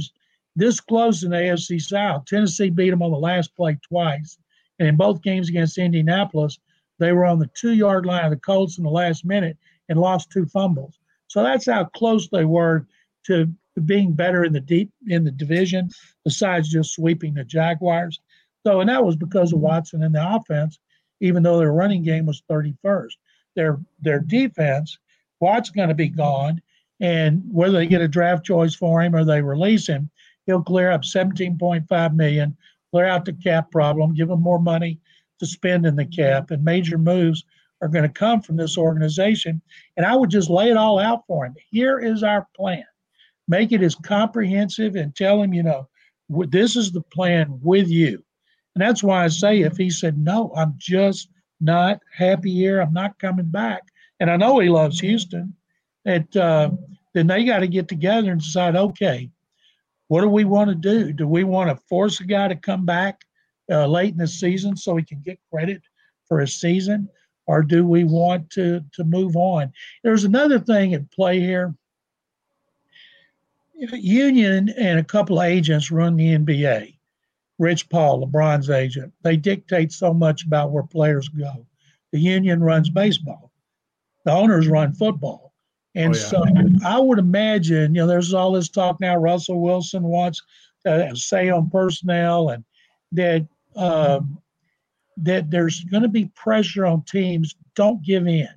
this 0.55 0.79
close 0.79 1.23
in 1.23 1.31
the 1.31 1.37
AFC 1.37 1.81
South. 1.81 2.25
Tennessee 2.25 2.69
beat 2.69 2.89
them 2.89 3.01
on 3.01 3.11
the 3.11 3.17
last 3.17 3.55
play 3.55 3.77
twice, 3.87 4.37
and 4.79 4.87
in 4.87 4.95
both 4.95 5.21
games 5.21 5.49
against 5.49 5.77
Indianapolis, 5.77 6.59
they 6.99 7.11
were 7.11 7.25
on 7.25 7.39
the 7.39 7.49
two 7.55 7.73
yard 7.73 8.05
line 8.05 8.25
of 8.25 8.31
the 8.31 8.37
Colts 8.37 8.77
in 8.77 8.83
the 8.83 8.89
last 8.89 9.25
minute 9.25 9.57
and 9.89 9.99
lost 9.99 10.31
two 10.31 10.45
fumbles. 10.45 10.99
So 11.27 11.43
that's 11.43 11.65
how 11.65 11.85
close 11.85 12.29
they 12.29 12.45
were 12.45 12.87
to 13.25 13.51
being 13.83 14.13
better 14.13 14.45
in 14.45 14.53
the 14.53 14.61
deep 14.61 14.91
in 15.07 15.23
the 15.23 15.31
division, 15.31 15.89
besides 16.23 16.69
just 16.69 16.93
sweeping 16.93 17.33
the 17.33 17.43
Jaguars. 17.43 18.21
So, 18.65 18.79
and 18.79 18.89
that 18.89 19.03
was 19.03 19.15
because 19.15 19.51
of 19.51 19.59
Watson 19.59 20.03
and 20.03 20.15
the 20.15 20.35
offense, 20.35 20.79
even 21.19 21.43
though 21.43 21.59
their 21.59 21.73
running 21.73 22.03
game 22.03 22.25
was 22.25 22.43
31st. 22.49 23.13
Their 23.55 23.79
their 23.99 24.19
defense 24.19 24.97
Watt's 25.39 25.69
going 25.69 25.89
to 25.89 25.95
be 25.95 26.07
gone, 26.07 26.61
and 26.99 27.43
whether 27.51 27.73
they 27.73 27.87
get 27.87 28.01
a 28.01 28.07
draft 28.07 28.45
choice 28.45 28.73
for 28.73 29.01
him 29.01 29.15
or 29.15 29.25
they 29.25 29.41
release 29.41 29.87
him, 29.87 30.09
he'll 30.45 30.61
clear 30.61 30.91
up 30.91 31.01
17.5 31.01 32.15
million, 32.15 32.55
clear 32.91 33.05
out 33.05 33.25
the 33.25 33.33
cap 33.33 33.71
problem, 33.71 34.13
give 34.13 34.27
them 34.27 34.41
more 34.41 34.59
money 34.59 34.99
to 35.39 35.45
spend 35.45 35.85
in 35.85 35.95
the 35.95 36.05
cap, 36.05 36.51
and 36.51 36.63
major 36.63 36.97
moves 36.97 37.43
are 37.81 37.87
going 37.87 38.03
to 38.03 38.09
come 38.09 38.41
from 38.41 38.55
this 38.55 38.77
organization. 38.77 39.61
And 39.97 40.05
I 40.05 40.15
would 40.15 40.29
just 40.29 40.49
lay 40.49 40.69
it 40.69 40.77
all 40.77 40.99
out 40.99 41.23
for 41.27 41.45
him. 41.45 41.55
Here 41.71 41.99
is 41.99 42.23
our 42.23 42.47
plan. 42.55 42.85
Make 43.47 43.71
it 43.71 43.83
as 43.83 43.95
comprehensive 43.95 44.95
and 44.95 45.15
tell 45.15 45.41
him, 45.41 45.53
you 45.53 45.63
know, 45.63 45.87
this 46.29 46.75
is 46.75 46.91
the 46.91 47.01
plan 47.01 47.59
with 47.61 47.89
you. 47.89 48.23
And 48.75 48.81
that's 48.81 49.03
why 49.03 49.23
I 49.23 49.27
say 49.27 49.61
if 49.61 49.77
he 49.77 49.89
said, 49.89 50.17
no, 50.17 50.51
I'm 50.55 50.73
just 50.77 51.29
not 51.61 51.99
happy 52.13 52.53
here, 52.53 52.79
I'm 52.79 52.93
not 52.93 53.19
coming 53.19 53.45
back, 53.45 53.83
and 54.19 54.29
I 54.29 54.37
know 54.37 54.59
he 54.59 54.69
loves 54.69 54.99
Houston, 54.99 55.53
that 56.03 56.35
uh, 56.35 56.71
then 57.13 57.27
they 57.27 57.45
got 57.45 57.59
to 57.59 57.67
get 57.67 57.87
together 57.87 58.31
and 58.31 58.41
decide, 58.41 58.75
okay, 58.75 59.29
what 60.07 60.21
do 60.21 60.29
we 60.29 60.45
want 60.45 60.69
to 60.69 60.75
do? 60.75 61.11
Do 61.11 61.27
we 61.27 61.43
want 61.43 61.69
to 61.69 61.83
force 61.87 62.19
a 62.19 62.25
guy 62.25 62.47
to 62.47 62.55
come 62.55 62.85
back 62.85 63.21
uh, 63.71 63.87
late 63.87 64.11
in 64.11 64.17
the 64.17 64.27
season 64.27 64.77
so 64.77 64.95
he 64.95 65.03
can 65.03 65.21
get 65.21 65.39
credit 65.51 65.81
for 66.27 66.39
his 66.39 66.55
season, 66.55 67.09
or 67.47 67.63
do 67.63 67.85
we 67.85 68.03
want 68.03 68.49
to 68.51 68.83
to 68.93 69.03
move 69.03 69.35
on? 69.35 69.71
There's 70.03 70.23
another 70.23 70.59
thing 70.59 70.93
at 70.93 71.11
play 71.11 71.39
here. 71.39 71.73
Union 73.73 74.69
and 74.69 74.99
a 74.99 75.03
couple 75.03 75.39
of 75.39 75.45
agents 75.45 75.91
run 75.91 76.15
the 76.15 76.37
NBA. 76.37 76.97
Rich 77.59 77.89
Paul, 77.89 78.25
LeBron's 78.25 78.69
agent, 78.69 79.13
they 79.21 79.37
dictate 79.37 79.91
so 79.91 80.13
much 80.13 80.45
about 80.45 80.71
where 80.71 80.83
players 80.83 81.29
go. 81.29 81.65
The 82.11 82.19
union 82.19 82.63
runs 82.63 82.89
baseball 82.89 83.51
the 84.25 84.31
owners 84.31 84.67
run 84.67 84.91
football. 84.93 85.44
And 85.95 86.13
oh, 86.13 86.17
yeah. 86.17 86.23
so 86.25 86.43
I 86.85 86.99
would 86.99 87.19
imagine, 87.19 87.95
you 87.95 88.01
know, 88.01 88.07
there's 88.07 88.33
all 88.33 88.51
this 88.51 88.69
talk 88.69 88.99
now. 88.99 89.15
Russell 89.15 89.61
Wilson 89.61 90.03
wants 90.03 90.41
to 90.85 91.15
say 91.15 91.49
on 91.49 91.69
personnel, 91.69 92.49
and 92.49 92.63
that 93.13 93.47
um, 93.75 94.37
that 95.17 95.49
there's 95.49 95.83
going 95.85 96.03
to 96.03 96.09
be 96.09 96.31
pressure 96.35 96.85
on 96.85 97.03
teams. 97.03 97.55
Don't 97.75 98.03
give 98.03 98.27
in. 98.27 98.49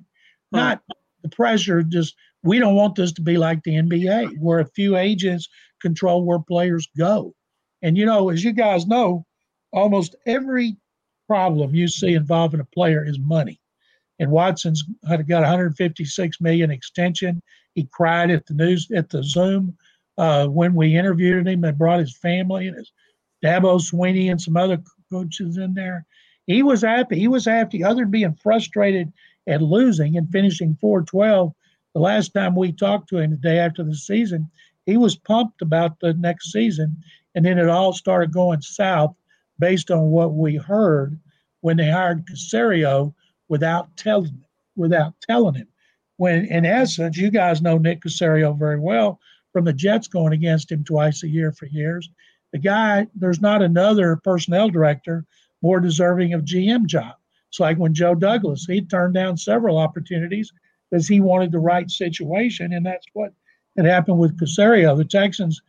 Not 0.51 0.81
the 1.23 1.29
pressure. 1.29 1.81
Just 1.81 2.15
we 2.43 2.59
don't 2.59 2.75
want 2.75 2.95
this 2.95 3.13
to 3.13 3.21
be 3.21 3.37
like 3.37 3.63
the 3.63 3.75
NBA, 3.75 4.37
where 4.39 4.59
a 4.59 4.65
few 4.65 4.97
agents 4.97 5.47
control 5.81 6.25
where 6.25 6.39
players 6.39 6.87
go. 6.97 7.33
And 7.81 7.97
you 7.97 8.05
know, 8.05 8.29
as 8.29 8.43
you 8.43 8.51
guys 8.51 8.85
know, 8.85 9.25
almost 9.71 10.15
every 10.25 10.75
problem 11.25 11.73
you 11.73 11.87
see 11.87 12.15
involving 12.15 12.59
a 12.59 12.65
player 12.65 13.05
is 13.05 13.17
money 13.17 13.58
and 14.19 14.31
Watson's 14.31 14.83
had 15.07 15.27
got 15.27 15.41
156 15.41 16.41
million 16.41 16.71
extension. 16.71 17.41
He 17.73 17.87
cried 17.91 18.29
at 18.29 18.45
the 18.45 18.53
news 18.53 18.89
at 18.93 19.09
the 19.09 19.23
Zoom 19.23 19.77
uh, 20.17 20.47
when 20.47 20.75
we 20.75 20.97
interviewed 20.97 21.47
him 21.47 21.63
and 21.63 21.77
brought 21.77 21.99
his 21.99 22.17
family 22.17 22.67
and 22.67 22.75
his 22.75 22.91
Dabo 23.43 23.79
Swinney 23.79 24.29
and 24.29 24.41
some 24.41 24.57
other 24.57 24.81
coaches 25.11 25.57
in 25.57 25.73
there. 25.73 26.05
He 26.45 26.63
was 26.63 26.81
happy. 26.81 27.17
He 27.17 27.27
was 27.27 27.45
happy, 27.45 27.83
other 27.83 28.01
than 28.01 28.11
being 28.11 28.33
frustrated 28.33 29.13
at 29.47 29.61
losing 29.61 30.17
and 30.17 30.29
finishing 30.29 30.77
412. 30.81 31.53
The 31.93 32.01
last 32.01 32.33
time 32.33 32.55
we 32.55 32.71
talked 32.71 33.09
to 33.09 33.17
him 33.17 33.31
the 33.31 33.37
day 33.37 33.59
after 33.59 33.83
the 33.83 33.95
season, 33.95 34.49
he 34.85 34.97
was 34.97 35.15
pumped 35.15 35.61
about 35.61 35.99
the 35.99 36.13
next 36.13 36.51
season. 36.51 36.97
And 37.35 37.45
then 37.45 37.57
it 37.57 37.69
all 37.69 37.93
started 37.93 38.33
going 38.33 38.61
south 38.61 39.15
based 39.59 39.91
on 39.91 40.09
what 40.09 40.33
we 40.33 40.55
heard 40.55 41.19
when 41.61 41.77
they 41.77 41.89
hired 41.89 42.25
Caserio 42.25 43.13
without 43.49 43.95
telling 43.97 44.41
without 44.75 45.13
telling 45.21 45.55
him. 45.55 45.67
When 46.17 46.45
in 46.45 46.65
essence, 46.65 47.17
you 47.17 47.29
guys 47.29 47.61
know 47.61 47.77
Nick 47.77 48.01
Caserio 48.01 48.57
very 48.57 48.79
well 48.79 49.19
from 49.51 49.65
the 49.65 49.73
Jets 49.73 50.07
going 50.07 50.33
against 50.33 50.71
him 50.71 50.83
twice 50.83 51.23
a 51.23 51.27
year 51.27 51.51
for 51.51 51.65
years. 51.65 52.09
The 52.53 52.59
guy, 52.59 53.07
there's 53.15 53.41
not 53.41 53.61
another 53.61 54.15
personnel 54.17 54.69
director 54.69 55.25
more 55.61 55.79
deserving 55.79 56.33
of 56.33 56.45
GM 56.45 56.85
job. 56.85 57.15
It's 57.49 57.59
like 57.59 57.77
when 57.77 57.93
Joe 57.93 58.15
Douglas, 58.15 58.65
he 58.65 58.81
turned 58.81 59.13
down 59.13 59.37
several 59.37 59.77
opportunities 59.77 60.51
because 60.89 61.07
he 61.07 61.19
wanted 61.19 61.51
the 61.51 61.59
right 61.59 61.89
situation, 61.89 62.73
and 62.73 62.85
that's 62.85 63.07
what 63.13 63.33
had 63.75 63.85
happened 63.85 64.19
with 64.19 64.39
Caserio. 64.39 64.95
The 64.95 65.05
Texans 65.05 65.61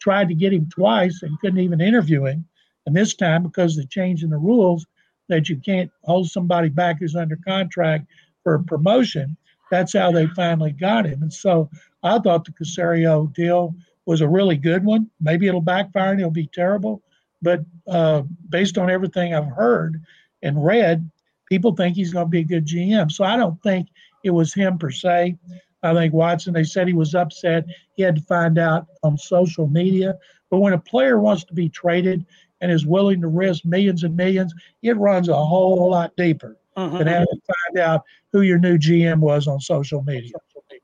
tried 0.00 0.28
to 0.28 0.34
get 0.34 0.52
him 0.52 0.68
twice 0.70 1.22
and 1.22 1.38
couldn't 1.40 1.60
even 1.60 1.80
interview 1.80 2.24
him. 2.24 2.46
And 2.86 2.94
this 2.94 3.14
time, 3.14 3.42
because 3.42 3.76
of 3.76 3.84
the 3.84 3.88
change 3.88 4.22
in 4.22 4.30
the 4.30 4.38
rules, 4.38 4.86
that 5.28 5.48
you 5.48 5.56
can't 5.56 5.90
hold 6.04 6.28
somebody 6.28 6.68
back 6.68 6.98
who's 6.98 7.16
under 7.16 7.38
contract 7.46 8.06
for 8.42 8.54
a 8.54 8.62
promotion. 8.62 9.36
That's 9.70 9.92
how 9.92 10.12
they 10.12 10.26
finally 10.28 10.72
got 10.72 11.06
him. 11.06 11.22
And 11.22 11.32
so 11.32 11.70
I 12.02 12.18
thought 12.18 12.44
the 12.44 12.52
Caserio 12.52 13.32
deal 13.34 13.74
was 14.06 14.20
a 14.20 14.28
really 14.28 14.56
good 14.56 14.84
one. 14.84 15.10
Maybe 15.20 15.48
it'll 15.48 15.60
backfire 15.60 16.12
and 16.12 16.20
it'll 16.20 16.30
be 16.30 16.48
terrible. 16.52 17.02
But 17.42 17.60
uh, 17.88 18.22
based 18.48 18.78
on 18.78 18.90
everything 18.90 19.34
I've 19.34 19.46
heard 19.46 20.02
and 20.42 20.64
read, 20.64 21.10
people 21.48 21.74
think 21.74 21.96
he's 21.96 22.12
going 22.12 22.26
to 22.26 22.30
be 22.30 22.40
a 22.40 22.44
good 22.44 22.66
GM. 22.66 23.10
So 23.10 23.24
I 23.24 23.36
don't 23.36 23.60
think 23.62 23.88
it 24.24 24.30
was 24.30 24.54
him 24.54 24.78
per 24.78 24.90
se. 24.90 25.36
I 25.82 25.94
think 25.94 26.14
Watson, 26.14 26.54
they 26.54 26.64
said 26.64 26.86
he 26.86 26.94
was 26.94 27.14
upset. 27.14 27.66
He 27.94 28.02
had 28.02 28.16
to 28.16 28.22
find 28.22 28.58
out 28.58 28.86
on 29.02 29.18
social 29.18 29.66
media. 29.66 30.16
But 30.50 30.58
when 30.58 30.72
a 30.72 30.78
player 30.78 31.18
wants 31.18 31.44
to 31.44 31.54
be 31.54 31.68
traded, 31.68 32.24
and 32.60 32.70
is 32.70 32.86
willing 32.86 33.20
to 33.20 33.28
risk 33.28 33.64
millions 33.64 34.04
and 34.04 34.16
millions, 34.16 34.54
it 34.82 34.96
runs 34.96 35.28
a 35.28 35.34
whole 35.34 35.90
lot 35.90 36.12
deeper 36.16 36.56
mm-hmm. 36.76 36.96
than 36.98 37.06
having 37.06 37.26
to 37.26 37.40
find 37.74 37.78
out 37.78 38.02
who 38.32 38.42
your 38.42 38.58
new 38.58 38.78
GM 38.78 39.20
was 39.20 39.46
on 39.46 39.60
social 39.60 40.02
media. 40.02 40.32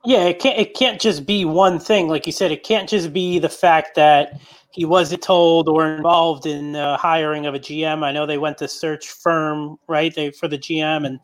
Yeah, 0.04 0.24
it 0.24 0.40
can't 0.40 0.58
it 0.58 0.74
can't 0.74 1.00
just 1.00 1.26
be 1.26 1.44
one 1.44 1.78
thing. 1.78 2.08
Like 2.08 2.26
you 2.26 2.32
said, 2.32 2.50
it 2.50 2.64
can't 2.64 2.88
just 2.88 3.12
be 3.12 3.38
the 3.38 3.48
fact 3.48 3.94
that 3.94 4.40
he 4.72 4.84
wasn't 4.84 5.22
told 5.22 5.68
or 5.68 5.86
involved 5.86 6.46
in 6.46 6.72
the 6.72 6.96
hiring 6.96 7.46
of 7.46 7.54
a 7.54 7.58
GM. 7.58 8.02
I 8.02 8.10
know 8.10 8.26
they 8.26 8.38
went 8.38 8.58
to 8.58 8.68
search 8.68 9.08
firm, 9.08 9.76
right? 9.86 10.12
They 10.12 10.30
for 10.32 10.48
the 10.48 10.58
GM 10.58 11.06
and 11.06 11.20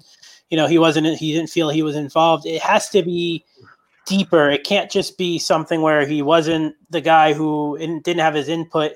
you 0.50 0.56
know, 0.56 0.66
he 0.66 0.78
wasn't 0.78 1.06
he 1.18 1.32
didn't 1.32 1.50
feel 1.50 1.70
he 1.70 1.82
was 1.82 1.96
involved. 1.96 2.46
It 2.46 2.62
has 2.62 2.88
to 2.90 3.02
be 3.02 3.44
deeper. 4.06 4.48
It 4.48 4.64
can't 4.64 4.90
just 4.90 5.18
be 5.18 5.38
something 5.38 5.82
where 5.82 6.06
he 6.06 6.22
wasn't 6.22 6.74
the 6.90 7.00
guy 7.00 7.32
who 7.34 7.76
didn't 7.78 8.20
have 8.20 8.34
his 8.34 8.48
input. 8.48 8.92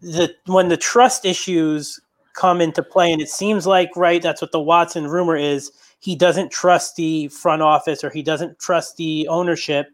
The 0.00 0.34
when 0.46 0.68
the 0.68 0.76
trust 0.76 1.24
issues 1.24 2.00
come 2.34 2.60
into 2.60 2.82
play, 2.82 3.12
and 3.12 3.20
it 3.20 3.28
seems 3.28 3.66
like 3.66 3.90
right, 3.96 4.22
that's 4.22 4.40
what 4.40 4.52
the 4.52 4.60
Watson 4.60 5.08
rumor 5.08 5.36
is. 5.36 5.72
He 6.00 6.14
doesn't 6.14 6.52
trust 6.52 6.96
the 6.96 7.28
front 7.28 7.62
office, 7.62 8.04
or 8.04 8.10
he 8.10 8.22
doesn't 8.22 8.58
trust 8.60 8.96
the 8.96 9.26
ownership. 9.28 9.88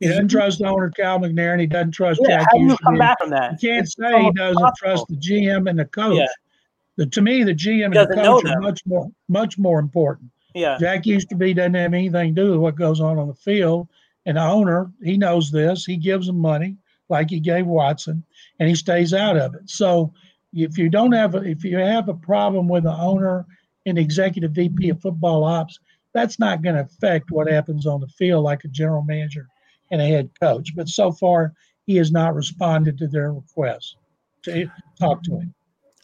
He 0.00 0.08
doesn't 0.08 0.28
trust 0.28 0.58
the 0.58 0.66
owner 0.66 0.90
Cal 0.90 1.18
McNair, 1.18 1.52
and 1.52 1.60
he 1.60 1.66
doesn't 1.66 1.92
trust 1.92 2.20
yeah, 2.22 2.38
Jack. 2.38 2.48
How 2.52 2.58
do 2.58 2.64
you 2.64 2.76
come 2.78 2.98
back 2.98 3.18
from 3.20 3.30
that? 3.30 3.62
You 3.62 3.68
can't 3.68 3.84
it's 3.84 3.96
say 3.96 4.22
he 4.22 4.30
doesn't 4.32 4.62
possible. 4.62 4.72
trust 4.78 5.08
the 5.08 5.16
GM 5.16 5.68
and 5.68 5.78
the 5.78 5.84
coach. 5.84 6.16
Yeah. 6.16 6.26
The, 6.96 7.06
to 7.06 7.20
me, 7.20 7.42
the 7.44 7.54
GM 7.54 7.96
and 7.96 8.10
the 8.10 8.14
coach 8.14 8.44
are 8.46 8.60
much 8.60 8.80
more 8.86 9.10
much 9.28 9.58
more 9.58 9.78
important. 9.78 10.30
Yeah. 10.54 10.78
Jack 10.80 11.06
Easterby 11.06 11.54
doesn't 11.54 11.74
have 11.74 11.92
anything 11.92 12.34
to 12.34 12.42
do 12.42 12.50
with 12.52 12.60
what 12.60 12.76
goes 12.76 13.00
on 13.00 13.18
on 13.18 13.28
the 13.28 13.34
field. 13.34 13.88
And 14.24 14.38
the 14.38 14.42
owner, 14.42 14.90
he 15.02 15.16
knows 15.16 15.50
this. 15.50 15.84
He 15.84 15.96
gives 15.96 16.26
them 16.26 16.38
money 16.38 16.76
like 17.08 17.30
he 17.30 17.38
gave 17.38 17.66
Watson, 17.66 18.24
and 18.58 18.68
he 18.68 18.74
stays 18.74 19.12
out 19.14 19.36
of 19.36 19.54
it. 19.54 19.68
So 19.68 20.12
if 20.52 20.78
you 20.78 20.88
don't 20.88 21.12
have 21.12 21.34
a, 21.34 21.42
if 21.42 21.64
you 21.64 21.76
have 21.76 22.08
a 22.08 22.14
problem 22.14 22.68
with 22.68 22.84
the 22.84 22.94
owner 22.94 23.46
and 23.84 23.98
executive 23.98 24.52
VP 24.52 24.90
of 24.90 25.00
football 25.00 25.44
ops, 25.44 25.78
that's 26.12 26.38
not 26.38 26.62
going 26.62 26.76
to 26.76 26.82
affect 26.82 27.30
what 27.30 27.46
happens 27.46 27.86
on 27.86 28.00
the 28.00 28.08
field 28.08 28.44
like 28.44 28.64
a 28.64 28.68
general 28.68 29.02
manager 29.02 29.48
and 29.90 30.00
a 30.00 30.06
head 30.06 30.30
coach. 30.40 30.74
But 30.74 30.88
so 30.88 31.12
far, 31.12 31.52
he 31.84 31.96
has 31.96 32.10
not 32.10 32.34
responded 32.34 32.98
to 32.98 33.06
their 33.06 33.32
requests 33.32 33.96
to 34.44 34.70
talk 34.98 35.22
to 35.24 35.32
him. 35.32 35.54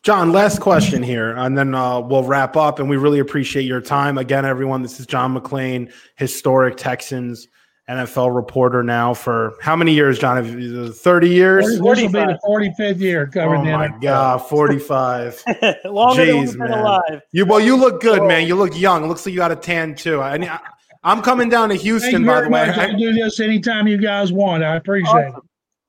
John, 0.03 0.33
last 0.33 0.61
question 0.61 1.03
here, 1.03 1.37
and 1.37 1.57
then 1.57 1.75
uh, 1.75 2.01
we'll 2.01 2.25
wrap 2.25 2.57
up. 2.57 2.81
And 2.81 2.91
we 2.91 2.97
really 2.97 3.21
appreciate 3.21 3.65
your 3.65 3.81
time. 3.81 4.19
Again, 4.19 4.45
everyone, 4.45 4.83
this 4.83 4.99
is 4.99 5.07
John 5.07 5.35
McClain, 5.35 5.93
historic 6.17 6.77
Texans 6.77 7.49
NFL 7.97 8.35
reporter 8.35 8.83
now 8.83 9.15
for 9.15 9.55
how 9.61 9.77
many 9.77 9.93
years, 9.93 10.19
John? 10.19 10.93
30 10.93 11.29
years? 11.29 11.67
This 11.67 11.81
will 11.81 11.95
be 11.95 12.07
the 12.07 12.39
45th 12.45 13.01
year 13.01 13.27
covering 13.27 13.69
oh 13.69 13.79
my 13.79 13.89
God, 14.01 14.39
45. 14.39 15.45
Longer 15.85 16.23
Jeez, 16.25 16.51
than 16.51 16.59
man. 16.59 16.79
alive. 16.79 17.23
You, 17.33 17.47
well, 17.47 17.61
you 17.61 17.77
look 17.77 18.01
good, 18.01 18.23
man. 18.23 18.45
Oh. 18.45 18.47
You 18.47 18.55
look 18.57 18.79
young. 18.79 19.05
It 19.05 19.07
looks 19.09 19.27
like 19.27 19.33
you 19.33 19.39
got 19.39 19.53
a 19.53 19.57
tan, 19.57 19.95
too. 19.95 20.21
I, 20.21 20.61
I'm 21.03 21.23
coming 21.23 21.49
down 21.49 21.69
to 21.71 21.75
Houston, 21.75 22.25
by 22.25 22.43
the 22.43 22.49
way. 22.49 22.71
I 22.71 22.87
can 22.87 22.99
do 22.99 23.13
this 23.13 23.41
anytime 23.41 23.87
you 23.87 23.99
guys 23.99 24.33
want. 24.33 24.63
I 24.63 24.77
appreciate 24.77 25.11
awesome. 25.11 25.43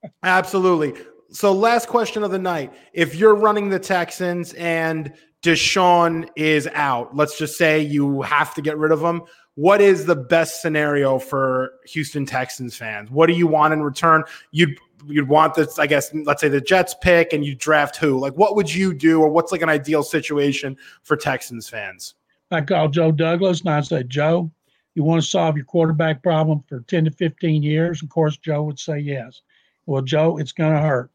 it. 0.04 0.12
Absolutely 0.24 0.94
so 1.34 1.52
last 1.52 1.88
question 1.88 2.24
of 2.24 2.32
the 2.32 2.40
night. 2.40 2.72
If 2.94 3.16
you're 3.16 3.36
running 3.36 3.70
the 3.70 3.80
Texans 3.80 4.54
and 4.54 5.12
Deshaun 5.42 6.30
is 6.36 6.68
out, 6.74 7.16
let's 7.16 7.38
just 7.38 7.58
say 7.58 7.82
you 7.82 8.22
have 8.22 8.54
to 8.54 8.62
get 8.62 8.78
rid 8.78 8.92
of 8.92 9.02
him. 9.02 9.24
What 9.56 9.82
is 9.82 10.06
the 10.06 10.16
best 10.16 10.62
scenario 10.62 11.20
for 11.20 11.74
Houston 11.88 12.26
Texans 12.26 12.76
fans? 12.76 13.12
What 13.12 13.28
do 13.28 13.34
you 13.34 13.48
want 13.48 13.74
in 13.74 13.84
return? 13.84 14.24
You'd 14.52 14.78
you'd 15.06 15.28
want 15.28 15.54
this, 15.54 15.80
I 15.80 15.86
guess, 15.86 16.14
let's 16.14 16.42
say 16.42 16.48
the 16.48 16.62
Jets 16.62 16.96
pick 17.02 17.34
and 17.34 17.46
you 17.46 17.56
draft 17.56 17.98
who? 17.98 18.18
Like 18.20 18.34
what 18.34 18.56
would 18.56 18.74
you 18.74 18.94
do 18.94 19.22
or 19.22 19.30
what's 19.30 19.52
like 19.52 19.62
an 19.62 19.70
ideal 19.70 20.02
situation 20.02 20.78
for 21.04 21.18
Texans 21.18 21.68
fans? 21.68 22.16
I 22.52 22.62
called 22.62 22.94
Joe 22.94 23.12
Douglas 23.12 23.62
and 23.62 23.70
I 23.70 23.82
said, 23.82 24.10
Joe, 24.10 24.50
you 24.96 25.04
want 25.04 25.22
to 25.22 25.28
solve 25.28 25.58
your 25.58 25.66
quarterback 25.66 26.24
problem 26.24 26.64
for 26.70 26.82
10 26.82 27.06
to 27.06 27.12
15 27.12 27.64
years? 27.64 28.02
Of 28.02 28.10
course, 28.10 28.38
Joe 28.38 28.64
would 28.64 28.80
say 28.80 29.00
yes. 29.00 29.42
Well, 29.86 30.02
Joe, 30.02 30.38
it's 30.38 30.54
going 30.54 30.74
to 30.74 30.80
hurt 30.80 31.12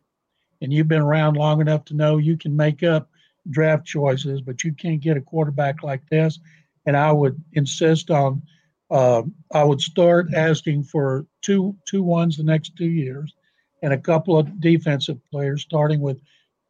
and 0.61 0.73
you've 0.73 0.89
been 0.89 1.03
around 1.03 1.37
long 1.37 1.61
enough 1.61 1.85
to 1.87 1.95
know 1.95 2.19
you 2.19 2.37
can 2.37 2.55
make 2.55 2.83
up 2.83 3.09
draft 3.51 3.87
choices, 3.87 4.41
but 4.41 4.65
you 4.65 4.73
can't 4.73 5.01
get 5.01 5.17
a 5.17 5.21
quarterback 5.21 5.83
like 5.83 6.03
this. 6.11 6.41
And 6.89 6.97
I 6.97 7.13
would 7.13 7.37
insist 7.53 8.11
on, 8.11 8.41
uh, 8.91 9.23
I 9.53 9.63
would 9.63 9.83
start 9.83 10.33
asking 10.35 10.85
for 10.85 11.27
two 11.43 11.77
two 11.87 12.03
ones 12.03 12.39
the 12.39 12.45
next 12.45 12.77
two 12.77 12.89
years, 12.89 13.35
and 13.83 13.93
a 13.93 13.99
couple 13.99 14.39
of 14.39 14.59
defensive 14.59 15.19
players, 15.31 15.61
starting 15.61 16.01
with 16.01 16.19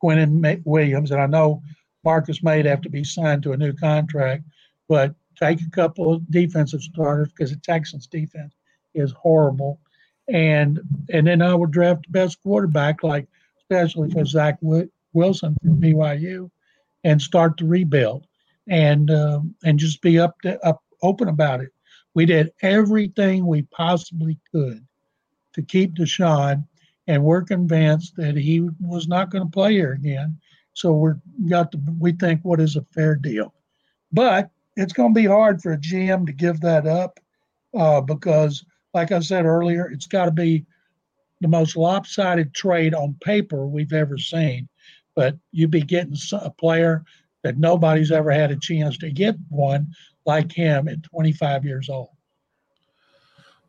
Quinnen 0.02 0.60
Williams. 0.64 1.12
And 1.12 1.20
I 1.20 1.26
know 1.26 1.62
Marcus 2.04 2.42
Maye 2.42 2.64
have 2.64 2.80
to 2.80 2.90
be 2.90 3.04
signed 3.04 3.44
to 3.44 3.52
a 3.52 3.56
new 3.56 3.72
contract, 3.72 4.42
but 4.88 5.14
take 5.38 5.60
a 5.60 5.70
couple 5.70 6.12
of 6.12 6.28
defensive 6.32 6.82
starters 6.82 7.28
because 7.28 7.52
the 7.52 7.60
Texans 7.60 8.08
defense 8.08 8.54
is 8.94 9.12
horrible. 9.12 9.78
And 10.28 10.80
and 11.12 11.28
then 11.28 11.42
I 11.42 11.54
would 11.54 11.70
draft 11.70 12.06
the 12.06 12.10
best 12.10 12.42
quarterback 12.42 13.04
like 13.04 13.28
especially 13.60 14.10
for 14.10 14.24
Zach 14.24 14.58
Wilson 15.12 15.56
from 15.62 15.80
BYU, 15.80 16.50
and 17.04 17.22
start 17.22 17.56
to 17.58 17.66
rebuild 17.66 18.26
and 18.68 19.10
um, 19.10 19.54
and 19.64 19.78
just 19.78 20.02
be 20.02 20.18
up 20.18 20.40
to, 20.42 20.64
up 20.64 20.82
open 21.02 21.28
about 21.28 21.60
it. 21.60 21.70
We 22.14 22.26
did 22.26 22.52
everything 22.62 23.46
we 23.46 23.62
possibly 23.62 24.38
could 24.52 24.86
to 25.54 25.62
keep 25.62 25.94
Deshaun, 25.94 26.66
and 27.06 27.22
we're 27.24 27.42
convinced 27.42 28.16
that 28.16 28.36
he 28.36 28.68
was 28.80 29.08
not 29.08 29.30
going 29.30 29.44
to 29.44 29.50
play 29.50 29.72
here 29.72 29.92
again. 29.92 30.38
So 30.74 30.92
we're 30.92 31.18
got 31.48 31.72
to 31.72 31.80
we 31.98 32.12
think 32.12 32.40
what 32.42 32.60
is 32.60 32.76
a 32.76 32.82
fair 32.82 33.16
deal, 33.16 33.54
but 34.12 34.50
it's 34.76 34.92
going 34.92 35.12
to 35.12 35.20
be 35.20 35.26
hard 35.26 35.60
for 35.60 35.72
a 35.72 35.78
GM 35.78 36.26
to 36.26 36.32
give 36.32 36.60
that 36.60 36.86
up 36.86 37.18
uh, 37.76 38.00
because, 38.00 38.64
like 38.94 39.10
I 39.10 39.20
said 39.20 39.44
earlier, 39.44 39.88
it's 39.88 40.06
got 40.06 40.26
to 40.26 40.30
be 40.30 40.64
the 41.40 41.48
most 41.48 41.76
lopsided 41.76 42.54
trade 42.54 42.94
on 42.94 43.16
paper 43.20 43.66
we've 43.66 43.92
ever 43.92 44.18
seen. 44.18 44.68
But 45.14 45.36
you'd 45.50 45.72
be 45.72 45.82
getting 45.82 46.16
a 46.32 46.50
player 46.50 47.04
that 47.42 47.58
nobody's 47.58 48.10
ever 48.10 48.30
had 48.30 48.50
a 48.50 48.56
chance 48.56 48.98
to 48.98 49.10
get 49.10 49.36
one 49.48 49.92
like 50.26 50.52
him 50.52 50.88
at 50.88 51.02
25 51.02 51.64
years 51.64 51.88
old. 51.88 52.10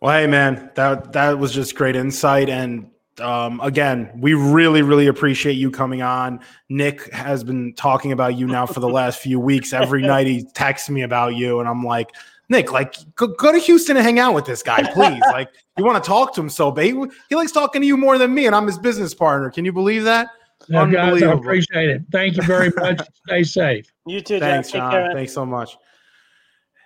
Well, 0.01 0.17
hey 0.17 0.27
man, 0.27 0.71
that 0.75 1.11
that 1.13 1.37
was 1.37 1.51
just 1.51 1.75
great 1.75 1.95
insight, 1.95 2.49
and 2.49 2.89
um, 3.19 3.59
again, 3.61 4.09
we 4.15 4.33
really, 4.33 4.81
really 4.81 5.07
appreciate 5.07 5.53
you 5.53 5.71
coming 5.71 6.01
on. 6.01 6.39
Nick 6.69 7.11
has 7.13 7.43
been 7.43 7.73
talking 7.73 8.11
about 8.11 8.37
you 8.37 8.47
now 8.47 8.65
for 8.65 8.79
the 8.79 8.89
last 8.89 9.19
few 9.19 9.39
weeks. 9.39 9.73
Every 9.73 10.01
night 10.01 10.27
he 10.27 10.43
texts 10.53 10.89
me 10.89 11.01
about 11.01 11.35
you, 11.35 11.59
and 11.59 11.67
I'm 11.67 11.83
like, 11.83 12.11
Nick, 12.49 12.71
like, 12.71 12.95
go, 13.15 13.27
go, 13.27 13.51
to 13.51 13.59
Houston 13.59 13.95
and 13.95 14.05
hang 14.05 14.19
out 14.19 14.33
with 14.33 14.45
this 14.45 14.63
guy, 14.63 14.81
please. 14.93 15.21
like, 15.31 15.49
you 15.77 15.85
want 15.85 16.03
to 16.03 16.07
talk 16.07 16.33
to 16.33 16.41
him 16.41 16.49
so 16.49 16.71
bad. 16.71 16.85
He, 16.85 17.05
he, 17.29 17.35
likes 17.35 17.51
talking 17.51 17.81
to 17.81 17.87
you 17.87 17.95
more 17.95 18.17
than 18.17 18.33
me, 18.33 18.47
and 18.47 18.55
I'm 18.55 18.65
his 18.65 18.79
business 18.79 19.13
partner. 19.13 19.51
Can 19.51 19.65
you 19.65 19.71
believe 19.71 20.03
that? 20.05 20.29
No, 20.67 20.89
guys, 20.89 21.23
I 21.23 21.31
appreciate 21.31 21.89
it. 21.89 22.03
Thank 22.11 22.35
you 22.35 22.43
very 22.43 22.71
much. 22.75 23.01
Stay 23.25 23.43
safe. 23.43 23.91
You 24.05 24.21
too, 24.21 24.39
Thanks, 24.39 24.71
John. 24.71 24.91
John. 24.91 25.13
Thanks 25.13 25.33
so 25.33 25.45
much. 25.45 25.77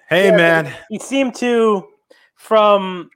Hey, 0.09 0.27
yeah, 0.27 0.37
man. 0.37 0.73
He 0.89 0.99
seemed 0.99 1.35
to, 1.35 1.87
from 2.35 3.09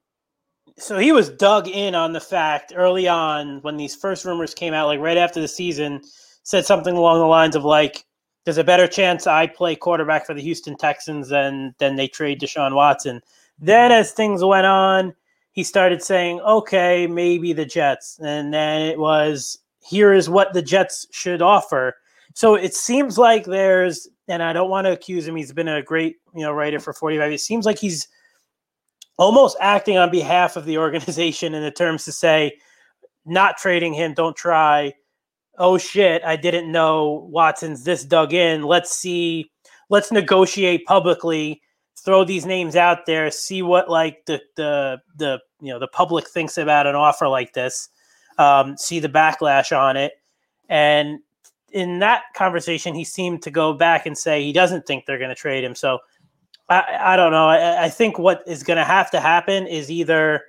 so 0.78 0.98
he 0.98 1.12
was 1.12 1.30
dug 1.30 1.68
in 1.68 1.96
on 1.96 2.14
the 2.14 2.20
fact 2.20 2.72
early 2.76 3.08
on 3.08 3.62
when 3.62 3.78
these 3.78 3.96
first 3.96 4.26
rumors 4.26 4.54
came 4.54 4.74
out, 4.74 4.88
like 4.88 5.00
right 5.00 5.18
after 5.18 5.42
the 5.42 5.48
season, 5.48 6.02
said 6.44 6.66
something 6.66 6.96
along 6.96 7.20
the 7.20 7.26
lines 7.26 7.56
of 7.56 7.66
like, 7.66 8.06
there's 8.46 8.60
a 8.60 8.64
better 8.64 8.88
chance 8.88 9.28
I 9.28 9.48
play 9.48 9.76
quarterback 9.76 10.26
for 10.26 10.34
the 10.34 10.42
Houston 10.42 10.78
Texans 10.78 11.30
than 11.30 11.76
than 11.80 11.96
they 11.96 12.08
trade 12.08 12.40
Deshaun 12.40 12.76
Watson. 12.76 13.22
Then 13.60 13.92
as 13.92 14.12
things 14.12 14.44
went 14.44 14.68
on, 14.68 15.14
he 15.52 15.64
started 15.64 16.04
saying, 16.04 16.40
okay, 16.42 17.08
maybe 17.08 17.52
the 17.52 17.66
Jets. 17.66 18.20
And 18.20 18.54
then 18.54 18.84
it 18.84 19.00
was, 19.00 19.58
here 19.88 20.14
is 20.14 20.30
what 20.30 20.54
the 20.54 20.62
Jets 20.62 21.08
should 21.12 21.42
offer. 21.42 21.96
So 22.34 22.56
it 22.56 22.76
seems 22.76 23.18
like 23.18 23.46
there's, 23.46 24.08
and 24.28 24.44
I 24.44 24.54
don't 24.54 24.70
want 24.70 24.86
to 24.86 24.92
accuse 24.92 25.28
him, 25.28 25.36
he's 25.36 25.54
been 25.54 25.68
a 25.68 25.82
great, 25.82 26.18
you 26.36 26.42
know, 26.42 26.52
writer 26.52 26.80
for 26.80 26.94
45. 26.94 27.32
It 27.32 27.40
seems 27.40 27.66
like 27.66 27.80
he's 27.80 28.08
almost 29.18 29.58
acting 29.60 29.98
on 29.98 30.12
behalf 30.12 30.56
of 30.56 30.66
the 30.66 30.78
organization 30.78 31.54
in 31.54 31.64
the 31.64 31.72
terms 31.72 32.06
to 32.06 32.12
say, 32.12 32.58
not 33.26 33.58
trading 33.58 33.94
him, 33.94 34.14
don't 34.14 34.36
try 34.36 34.94
oh 35.58 35.78
shit, 35.78 36.24
I 36.24 36.36
didn't 36.36 36.72
know 36.72 37.28
Watson's 37.32 37.84
this 37.84 38.04
dug 38.04 38.34
in. 38.34 38.64
Let's 38.64 38.96
see, 38.96 39.52
let's 39.90 40.12
negotiate 40.12 40.86
publicly, 40.86 41.62
throw 42.06 42.24
these 42.24 42.46
names 42.46 42.76
out 42.76 43.06
there, 43.06 43.30
see 43.32 43.62
what 43.62 43.90
like 43.90 44.20
the 44.28 44.42
the 44.56 45.00
the 45.16 45.40
you 45.60 45.74
know 45.74 45.80
the 45.80 45.88
public 45.88 46.28
thinks 46.28 46.58
about 46.58 46.88
an 46.88 46.96
offer 46.96 47.28
like 47.28 47.54
this, 47.54 47.90
um, 48.38 48.78
see 48.78 49.00
the 49.00 49.10
backlash 49.10 49.78
on 49.78 49.98
it, 49.98 50.14
and 50.70 51.20
in 51.72 52.00
that 52.00 52.24
conversation, 52.34 52.96
he 52.96 53.04
seemed 53.04 53.42
to 53.44 53.52
go 53.52 53.74
back 53.74 54.06
and 54.06 54.18
say 54.18 54.42
he 54.44 54.54
doesn't 54.54 54.86
think 54.86 55.06
they're 55.06 55.18
going 55.18 55.30
to 55.30 55.36
trade 55.36 55.64
him. 55.64 55.76
So 55.76 56.00
I, 56.70 56.98
I 57.00 57.16
don't 57.18 57.32
know. 57.32 57.48
I, 57.48 57.86
I 57.86 57.90
think 57.90 58.18
what 58.18 58.42
is 58.48 58.64
going 58.64 58.78
to 58.78 58.86
have 58.86 59.12
to 59.12 59.20
happen 59.20 59.68
is 59.68 59.92
either 59.92 60.44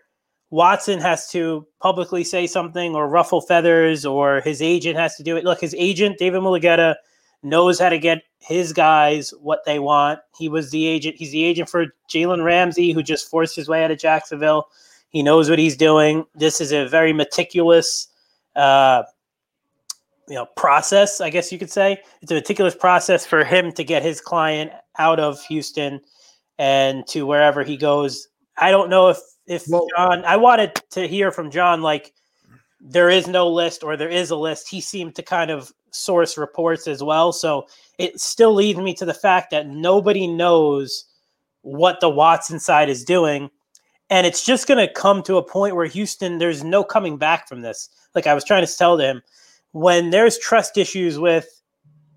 Watson 0.50 1.00
has 1.00 1.28
to 1.30 1.66
publicly 1.80 2.24
say 2.24 2.46
something 2.46 2.94
or 2.94 3.08
ruffle 3.08 3.40
feathers, 3.40 4.06
or 4.06 4.40
his 4.40 4.62
agent 4.62 4.96
has 4.96 5.16
to 5.16 5.22
do 5.22 5.36
it. 5.36 5.44
Look, 5.44 5.60
his 5.60 5.74
agent, 5.76 6.18
David 6.18 6.40
Mulugheta, 6.40 6.94
knows 7.42 7.78
how 7.78 7.88
to 7.88 7.98
get 7.98 8.22
his 8.40 8.72
guys 8.72 9.30
what 9.40 9.64
they 9.66 9.78
want. 9.78 10.20
He 10.38 10.48
was 10.48 10.70
the 10.70 10.86
agent. 10.86 11.16
He's 11.16 11.32
the 11.32 11.44
agent 11.44 11.68
for 11.68 11.86
Jalen 12.10 12.44
Ramsey, 12.44 12.92
who 12.92 13.02
just 13.02 13.28
forced 13.28 13.54
his 13.56 13.68
way 13.68 13.84
out 13.84 13.90
of 13.90 13.98
Jacksonville. 13.98 14.68
He 15.10 15.22
knows 15.22 15.48
what 15.48 15.58
he's 15.58 15.76
doing. 15.76 16.24
This 16.34 16.60
is 16.60 16.72
a 16.72 16.86
very 16.86 17.12
meticulous, 17.12 18.08
uh, 18.56 19.04
you 20.28 20.34
know, 20.34 20.46
process. 20.56 21.20
I 21.20 21.30
guess 21.30 21.50
you 21.50 21.58
could 21.58 21.70
say 21.70 22.02
it's 22.20 22.30
a 22.30 22.34
meticulous 22.34 22.74
process 22.74 23.24
for 23.24 23.44
him 23.44 23.72
to 23.72 23.84
get 23.84 24.02
his 24.02 24.20
client 24.20 24.72
out 24.98 25.18
of 25.18 25.42
Houston 25.44 26.00
and 26.58 27.06
to 27.06 27.26
wherever 27.26 27.62
he 27.62 27.76
goes. 27.76 28.28
I 28.58 28.70
don't 28.70 28.90
know 28.90 29.08
if 29.08 29.18
if 29.46 29.64
well, 29.68 29.86
John. 29.96 30.24
I 30.24 30.36
wanted 30.36 30.80
to 30.90 31.08
hear 31.08 31.30
from 31.32 31.50
John 31.50 31.80
like 31.80 32.12
there 32.80 33.10
is 33.10 33.26
no 33.26 33.48
list 33.48 33.82
or 33.82 33.96
there 33.96 34.08
is 34.08 34.30
a 34.30 34.36
list. 34.36 34.68
He 34.68 34.80
seemed 34.80 35.14
to 35.16 35.22
kind 35.22 35.50
of 35.50 35.72
source 35.90 36.36
reports 36.36 36.86
as 36.86 37.02
well. 37.02 37.32
So 37.32 37.66
it 37.98 38.20
still 38.20 38.54
leads 38.54 38.78
me 38.78 38.94
to 38.94 39.04
the 39.04 39.14
fact 39.14 39.50
that 39.50 39.66
nobody 39.66 40.26
knows 40.26 41.04
what 41.62 42.00
the 42.00 42.10
Watson 42.10 42.60
side 42.60 42.88
is 42.88 43.04
doing. 43.04 43.50
And 44.10 44.26
it's 44.26 44.44
just 44.44 44.66
going 44.66 44.78
to 44.78 44.92
come 44.92 45.22
to 45.24 45.36
a 45.36 45.42
point 45.42 45.76
where 45.76 45.86
Houston, 45.86 46.38
there's 46.38 46.64
no 46.64 46.82
coming 46.82 47.18
back 47.18 47.48
from 47.48 47.60
this. 47.60 47.90
Like 48.14 48.26
I 48.26 48.34
was 48.34 48.44
trying 48.44 48.66
to 48.66 48.76
tell 48.76 48.96
him, 48.96 49.22
when 49.72 50.10
there's 50.10 50.38
trust 50.38 50.78
issues 50.78 51.18
with 51.18 51.62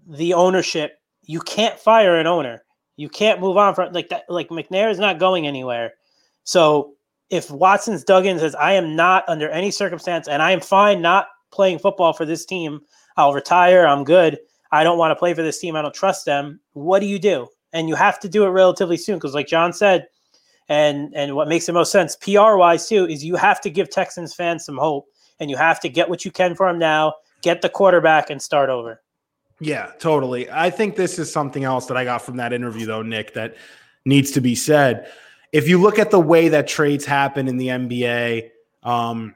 the 0.08 0.34
ownership, 0.34 1.00
you 1.24 1.42
can't 1.42 1.78
fire 1.78 2.18
an 2.18 2.28
owner. 2.28 2.64
You 2.96 3.10
can't 3.10 3.42
move 3.42 3.58
on 3.58 3.76
from 3.76 3.94
like 3.94 4.10
that. 4.10 4.24
Like 4.30 4.50
McNair 4.50 4.90
is 4.90 5.00
not 5.00 5.20
going 5.20 5.48
anywhere. 5.48 5.94
So 6.44 6.94
if 7.30 7.50
Watson's 7.50 8.04
dug 8.04 8.26
in 8.26 8.40
says, 8.40 8.56
I 8.56 8.74
am 8.74 8.96
not 8.96 9.24
under 9.28 9.50
any 9.50 9.72
circumstance 9.72 10.28
and 10.28 10.42
I 10.42 10.52
am 10.52 10.60
fine 10.62 11.02
not 11.02 11.28
playing 11.52 11.80
football 11.80 12.14
for 12.14 12.26
this 12.26 12.46
team, 12.46 12.82
I'll 13.18 13.34
retire, 13.34 13.86
I'm 13.86 14.04
good. 14.04 14.38
I 14.72 14.84
don't 14.84 14.98
want 14.98 15.12
to 15.12 15.16
play 15.16 15.34
for 15.34 15.44
this 15.44 15.60
team. 15.60 15.76
I 15.76 15.82
don't 15.82 15.94
trust 15.94 16.26
them. 16.26 16.60
What 16.74 17.00
do 17.00 17.06
you 17.06 17.20
do? 17.20 17.48
And 17.74 17.90
you 17.90 17.96
have 17.96 18.20
to 18.22 18.30
do 18.30 18.46
it 18.46 18.50
relatively 18.50 18.98
soon 18.98 19.16
because, 19.18 19.34
like 19.34 19.48
John 19.48 19.74
said, 19.74 20.08
and 20.72 21.14
and 21.14 21.36
what 21.36 21.50
makes 21.50 21.66
the 21.66 21.74
most 21.74 21.92
sense 21.92 22.16
PR 22.16 22.56
wise 22.56 22.88
too 22.88 23.06
is 23.06 23.26
you 23.26 23.36
have 23.36 23.60
to 23.62 23.70
give 23.70 23.90
Texans 23.90 24.34
fans 24.34 24.64
some 24.64 24.78
hope, 24.78 25.06
and 25.40 25.50
you 25.50 25.58
have 25.58 25.82
to 25.82 25.90
get 25.90 26.10
what 26.10 26.24
you 26.24 26.32
can 26.32 26.56
for 26.56 26.68
them 26.68 26.80
now, 26.80 27.14
get 27.42 27.62
the 27.62 27.68
quarterback, 27.68 28.30
and 28.30 28.42
start 28.42 28.70
over. 28.70 29.02
Yeah, 29.60 29.92
totally. 30.00 30.50
I 30.50 30.70
think 30.70 30.96
this 30.96 31.20
is 31.20 31.32
something 31.32 31.66
else 31.66 31.88
that 31.88 31.98
I 31.98 32.06
got 32.06 32.22
from 32.22 32.38
that 32.38 32.54
interview, 32.54 32.86
though, 32.86 33.02
Nick, 33.02 33.34
that 33.34 33.58
needs 34.06 34.32
to 34.32 34.42
be 34.42 34.56
said 34.56 35.12
if 35.52 35.68
you 35.68 35.80
look 35.80 36.00
at 36.00 36.10
the 36.10 36.20
way 36.20 36.48
that 36.48 36.68
trades 36.68 37.04
happen 37.04 37.50
in 37.50 37.58
the 37.58 37.68
NBA 37.68 38.50
um, 38.84 39.36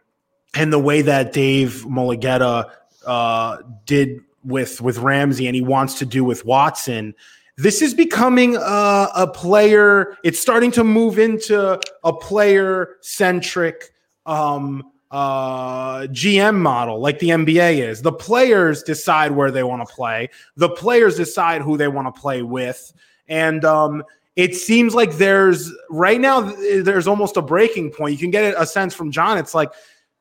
and 0.54 0.72
the 0.72 0.80
way 0.80 1.02
that 1.02 1.34
Dave 1.34 1.84
Mulugheta 1.86 2.72
uh, 3.06 3.58
did 3.86 4.22
with 4.46 4.80
with 4.80 5.00
Ramsey 5.00 5.48
and 5.48 5.56
he 5.56 5.62
wants 5.62 6.00
to 6.00 6.06
do 6.06 6.24
with 6.24 6.46
Watson, 6.46 7.14
this 7.58 7.82
is 7.82 7.94
becoming 7.94 8.56
a, 8.58 9.10
a 9.16 9.28
player. 9.34 10.18
It's 10.24 10.40
starting 10.40 10.72
to 10.72 10.84
move 10.84 11.20
into 11.20 11.80
a 12.04 12.14
player 12.14 12.98
centric 13.02 13.94
um, 14.26 14.92
uh, 15.12 16.02
GM 16.08 16.58
model, 16.58 17.00
like 17.00 17.20
the 17.20 17.30
NBA 17.30 17.88
is. 17.88 18.02
The 18.02 18.12
players 18.12 18.84
decide 18.84 19.32
where 19.32 19.52
they 19.52 19.64
want 19.64 19.88
to 19.88 19.94
play. 19.94 20.30
The 20.58 20.70
players 20.70 21.16
decide 21.16 21.62
who 21.62 21.78
they 21.78 21.88
want 21.88 22.14
to 22.14 22.20
play 22.20 22.42
with, 22.42 22.92
and 23.30 23.64
um, 23.64 24.04
it 24.36 24.56
seems 24.56 24.94
like 24.94 25.14
there's 25.14 25.72
right 25.90 26.20
now 26.20 26.42
there's 26.42 27.08
almost 27.08 27.38
a 27.38 27.42
breaking 27.42 27.92
point. 27.92 28.12
You 28.12 28.18
can 28.18 28.32
get 28.32 28.54
a 28.58 28.66
sense 28.66 28.94
from 28.94 29.12
John. 29.12 29.38
It's 29.38 29.56
like, 29.56 29.72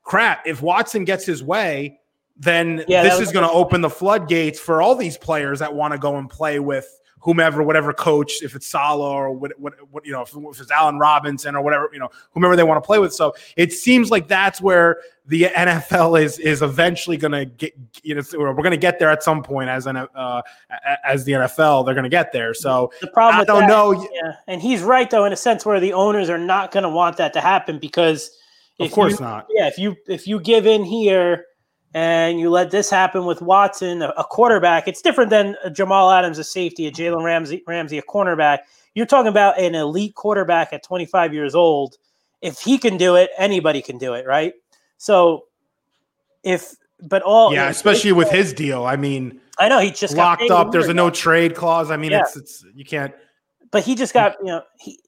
crap. 0.05 0.47
If 0.47 0.63
Watson 0.63 1.05
gets 1.05 1.27
his 1.27 1.43
way, 1.43 1.99
then 2.37 2.85
yeah, 2.87 3.03
this 3.03 3.19
is 3.19 3.33
going 3.33 3.45
to 3.45 3.53
open 3.53 3.81
the 3.81 3.91
floodgates 3.91 4.61
for 4.61 4.81
all 4.81 4.95
these 4.95 5.17
players 5.17 5.59
that 5.59 5.75
want 5.75 5.93
to 5.93 5.99
go 5.99 6.17
and 6.17 6.31
play 6.31 6.61
with 6.61 7.01
whomever, 7.25 7.63
whatever 7.63 7.91
coach, 7.95 8.43
if 8.43 8.55
it's 8.55 8.67
Saleh 8.67 9.01
or 9.01 9.33
what, 9.33 9.59
what, 9.59 9.73
what 9.91 10.05
you 10.05 10.13
know, 10.13 10.21
if, 10.21 10.37
if, 10.37 10.61
it's 10.61 10.71
Allen 10.71 10.99
Robinson 10.99 11.57
or 11.57 11.63
whatever, 11.63 11.89
you 11.91 11.99
know, 11.99 12.11
whomever 12.33 12.55
they 12.55 12.63
want 12.63 12.83
to 12.83 12.87
play 12.87 12.99
with. 12.99 13.15
So 13.15 13.35
it 13.57 13.73
seems 13.73 14.11
like 14.11 14.29
that's 14.29 14.61
where 14.61 14.99
the 15.27 15.45
NFL 15.57 16.23
is 16.23 16.39
is 16.39 16.61
eventually 16.61 17.17
going 17.17 17.33
to 17.33 17.47
get. 17.47 17.73
You 18.03 18.17
know, 18.17 18.23
we're 18.35 18.53
going 18.53 18.73
to 18.73 18.77
get 18.77 18.99
there 18.99 19.11
at 19.11 19.23
some 19.23 19.43
point 19.43 19.71
as 19.71 19.87
an 19.87 19.97
uh, 19.97 20.43
as 21.03 21.25
the 21.25 21.33
NFL. 21.33 21.87
They're 21.87 21.95
going 21.95 22.05
to 22.05 22.11
get 22.11 22.31
there. 22.31 22.53
So 22.53 22.93
the 23.01 23.07
problem, 23.07 23.41
with 23.41 23.49
I 23.49 23.53
don't 23.53 23.63
that, 23.63 23.69
know. 23.69 24.09
Yeah, 24.13 24.37
and 24.47 24.61
he's 24.61 24.83
right 24.83 25.09
though, 25.09 25.25
in 25.25 25.33
a 25.33 25.37
sense 25.37 25.65
where 25.65 25.81
the 25.81 25.95
owners 25.95 26.29
are 26.29 26.39
not 26.39 26.73
going 26.73 26.85
to 26.85 26.91
want 26.91 27.17
that 27.17 27.33
to 27.33 27.41
happen 27.41 27.79
because. 27.79 28.39
Of 28.81 28.91
course 28.91 29.21
you, 29.21 29.25
not. 29.25 29.47
Yeah, 29.51 29.69
if 29.69 29.79
you 29.79 29.95
if 30.09 30.27
you 30.27 30.41
give 30.41 30.67
in 30.67 30.83
here 30.83 31.47
and 31.95 32.41
you 32.41 32.51
let 32.51 32.73
this 32.73 32.91
happen 32.91 33.25
with 33.25 33.41
Watson, 33.41 34.03
a, 34.03 34.25
quarterback. 34.25 34.89
It's 34.89 35.01
different 35.01 35.31
than 35.31 35.57
Jamal 35.73 36.11
Adams, 36.11 36.39
a 36.39 36.45
safety, 36.45 36.89
a 36.89 36.93
Jalen 36.93 37.23
Ramsey, 37.23 37.63
Ramsey, 37.69 37.99
a 37.99 38.03
cornerback. 38.03 38.59
You're 38.95 39.07
talking 39.07 39.29
about 39.29 39.59
an 39.61 39.77
elite 39.77 40.17
quarterback 40.17 40.73
at 40.73 40.83
25 40.83 41.33
years 41.33 41.55
old. 41.55 41.97
If 42.43 42.59
he 42.59 42.79
can 42.79 42.97
do 42.97 43.15
it, 43.15 43.31
anybody 43.39 43.81
can 43.81 43.97
do 43.97 44.15
it, 44.15 44.27
right? 44.27 44.55
So, 44.99 45.45
if 46.43 46.75
but 47.01 47.23
all 47.23 47.53
yeah, 47.53 47.69
especially 47.69 48.13
with 48.13 48.31
his 48.31 48.53
deal. 48.53 48.85
I 48.85 48.97
mean, 48.97 49.41
I 49.59 49.69
know 49.69 49.79
he 49.79 49.91
just 49.91 50.17
locked 50.17 50.51
up. 50.51 50.73
There's 50.73 50.89
a 50.89 50.95
no 50.95 51.11
trade 51.11 51.55
clause. 51.55 51.91
I 51.91 51.97
mean, 51.97 52.11
yeah. 52.11 52.21
it's 52.21 52.37
it's 52.37 52.65
you 52.75 52.85
can't. 52.85 53.15
But 53.71 53.85
he 53.85 53.95
just 53.95 54.13
got 54.13 54.35
you 54.41 54.47
know 54.47 54.63
he. 54.79 54.99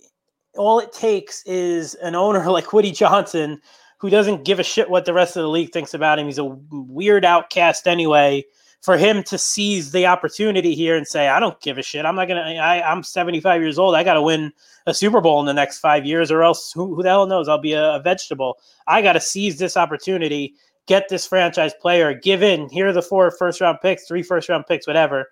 All 0.57 0.79
it 0.79 0.93
takes 0.93 1.43
is 1.45 1.95
an 1.97 2.15
owner 2.15 2.45
like 2.51 2.73
Woody 2.73 2.93
Johnson 2.93 3.61
who 3.99 4.11
doesn't 4.11 4.45
give 4.45 4.59
a 4.59 4.63
shit 4.63 4.91
what 4.91 5.05
the 5.05 5.15
rest 5.15 5.37
of 5.37 5.43
the 5.43 5.49
league 5.49 5.73
thinks 5.73 5.95
about 5.95 6.19
him. 6.19 6.27
He's 6.27 6.39
a 6.39 6.45
weird 6.45 7.25
outcast 7.25 7.87
anyway. 7.87 8.45
For 8.83 8.97
him 8.97 9.25
to 9.25 9.39
seize 9.39 9.91
the 9.91 10.07
opportunity 10.07 10.75
here 10.75 10.95
and 10.97 11.09
say, 11.09 11.27
I 11.29 11.41
don't 11.41 11.61
give 11.61 11.77
a 11.77 11.83
shit. 11.83 12.05
I'm 12.05 12.15
not 12.15 12.29
gonna. 12.29 12.43
I, 12.43 12.89
I'm 12.89 13.03
75 13.03 13.61
years 13.61 13.81
old. 13.81 13.97
I 13.97 14.05
got 14.05 14.15
to 14.15 14.23
win 14.23 14.53
a 14.87 14.95
Super 14.95 15.21
Bowl 15.21 15.41
in 15.41 15.47
the 15.47 15.55
next 15.55 15.81
five 15.81 16.07
years, 16.07 16.31
or 16.31 16.45
else 16.45 16.73
who, 16.73 16.95
who 16.95 17.03
the 17.03 17.09
hell 17.09 17.27
knows? 17.27 17.49
I'll 17.49 17.59
be 17.59 17.73
a, 17.73 17.95
a 17.95 18.01
vegetable. 18.01 18.59
I 18.87 19.03
got 19.03 19.15
to 19.15 19.21
seize 19.21 19.59
this 19.59 19.77
opportunity, 19.77 20.55
get 20.87 21.09
this 21.09 21.27
franchise 21.27 21.73
player, 21.81 22.15
give 22.15 22.45
in. 22.45 22.69
Here 22.69 22.87
are 22.87 22.93
the 22.93 23.03
four 23.03 23.29
first 23.33 23.61
round 23.61 23.79
picks, 23.83 24.07
three 24.07 24.23
first 24.23 24.49
round 24.49 24.67
picks, 24.69 24.87
whatever, 24.87 25.31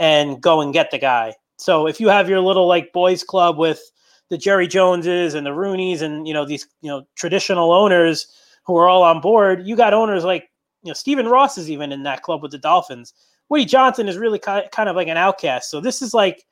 and 0.00 0.40
go 0.40 0.60
and 0.60 0.72
get 0.72 0.90
the 0.90 0.98
guy. 0.98 1.34
So 1.58 1.86
if 1.86 2.00
you 2.00 2.08
have 2.08 2.28
your 2.28 2.40
little 2.40 2.66
like 2.66 2.92
boys 2.92 3.22
club 3.22 3.56
with 3.56 3.80
the 4.28 4.38
Jerry 4.38 4.66
Joneses 4.66 5.34
and 5.34 5.46
the 5.46 5.50
Rooneys 5.50 6.02
and 6.02 6.26
you 6.26 6.34
know 6.34 6.44
these 6.44 6.66
you 6.80 6.90
know 6.90 7.06
traditional 7.14 7.72
owners 7.72 8.26
who 8.64 8.76
are 8.76 8.88
all 8.88 9.02
on 9.02 9.20
board. 9.20 9.66
You 9.66 9.76
got 9.76 9.94
owners 9.94 10.24
like 10.24 10.50
you 10.82 10.90
know 10.90 10.94
Stephen 10.94 11.28
Ross 11.28 11.58
is 11.58 11.70
even 11.70 11.92
in 11.92 12.02
that 12.04 12.22
club 12.22 12.42
with 12.42 12.52
the 12.52 12.58
Dolphins. 12.58 13.14
Woody 13.48 13.64
Johnson 13.64 14.08
is 14.08 14.18
really 14.18 14.38
kind 14.38 14.88
of 14.88 14.96
like 14.96 15.08
an 15.08 15.16
outcast. 15.16 15.70
So 15.70 15.80
this 15.80 16.02
is 16.02 16.12
like 16.12 16.44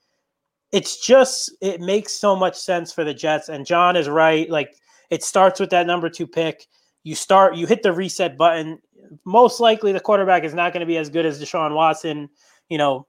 it's 0.73 1.05
just 1.05 1.53
it 1.61 1.81
makes 1.81 2.13
so 2.13 2.35
much 2.35 2.57
sense 2.57 2.93
for 2.93 3.05
the 3.05 3.15
Jets. 3.15 3.49
And 3.49 3.67
John 3.67 3.97
is 3.97 4.09
right. 4.09 4.49
Like 4.51 4.77
it 5.11 5.23
starts 5.23 5.61
with 5.61 5.71
that 5.71 5.87
number 5.87 6.09
two 6.09 6.27
pick. 6.27 6.67
You 7.03 7.15
start, 7.15 7.57
you 7.57 7.67
hit 7.67 7.83
the 7.83 7.93
reset 7.93 8.37
button. 8.37 8.79
Most 9.25 9.61
likely, 9.61 9.93
the 9.93 10.01
quarterback 10.01 10.43
is 10.43 10.55
not 10.55 10.73
going 10.73 10.81
to 10.81 10.87
be 10.87 10.97
as 10.97 11.11
good 11.11 11.27
as 11.27 11.41
Deshaun 11.41 11.75
Watson. 11.75 12.31
You 12.69 12.79
know, 12.79 13.07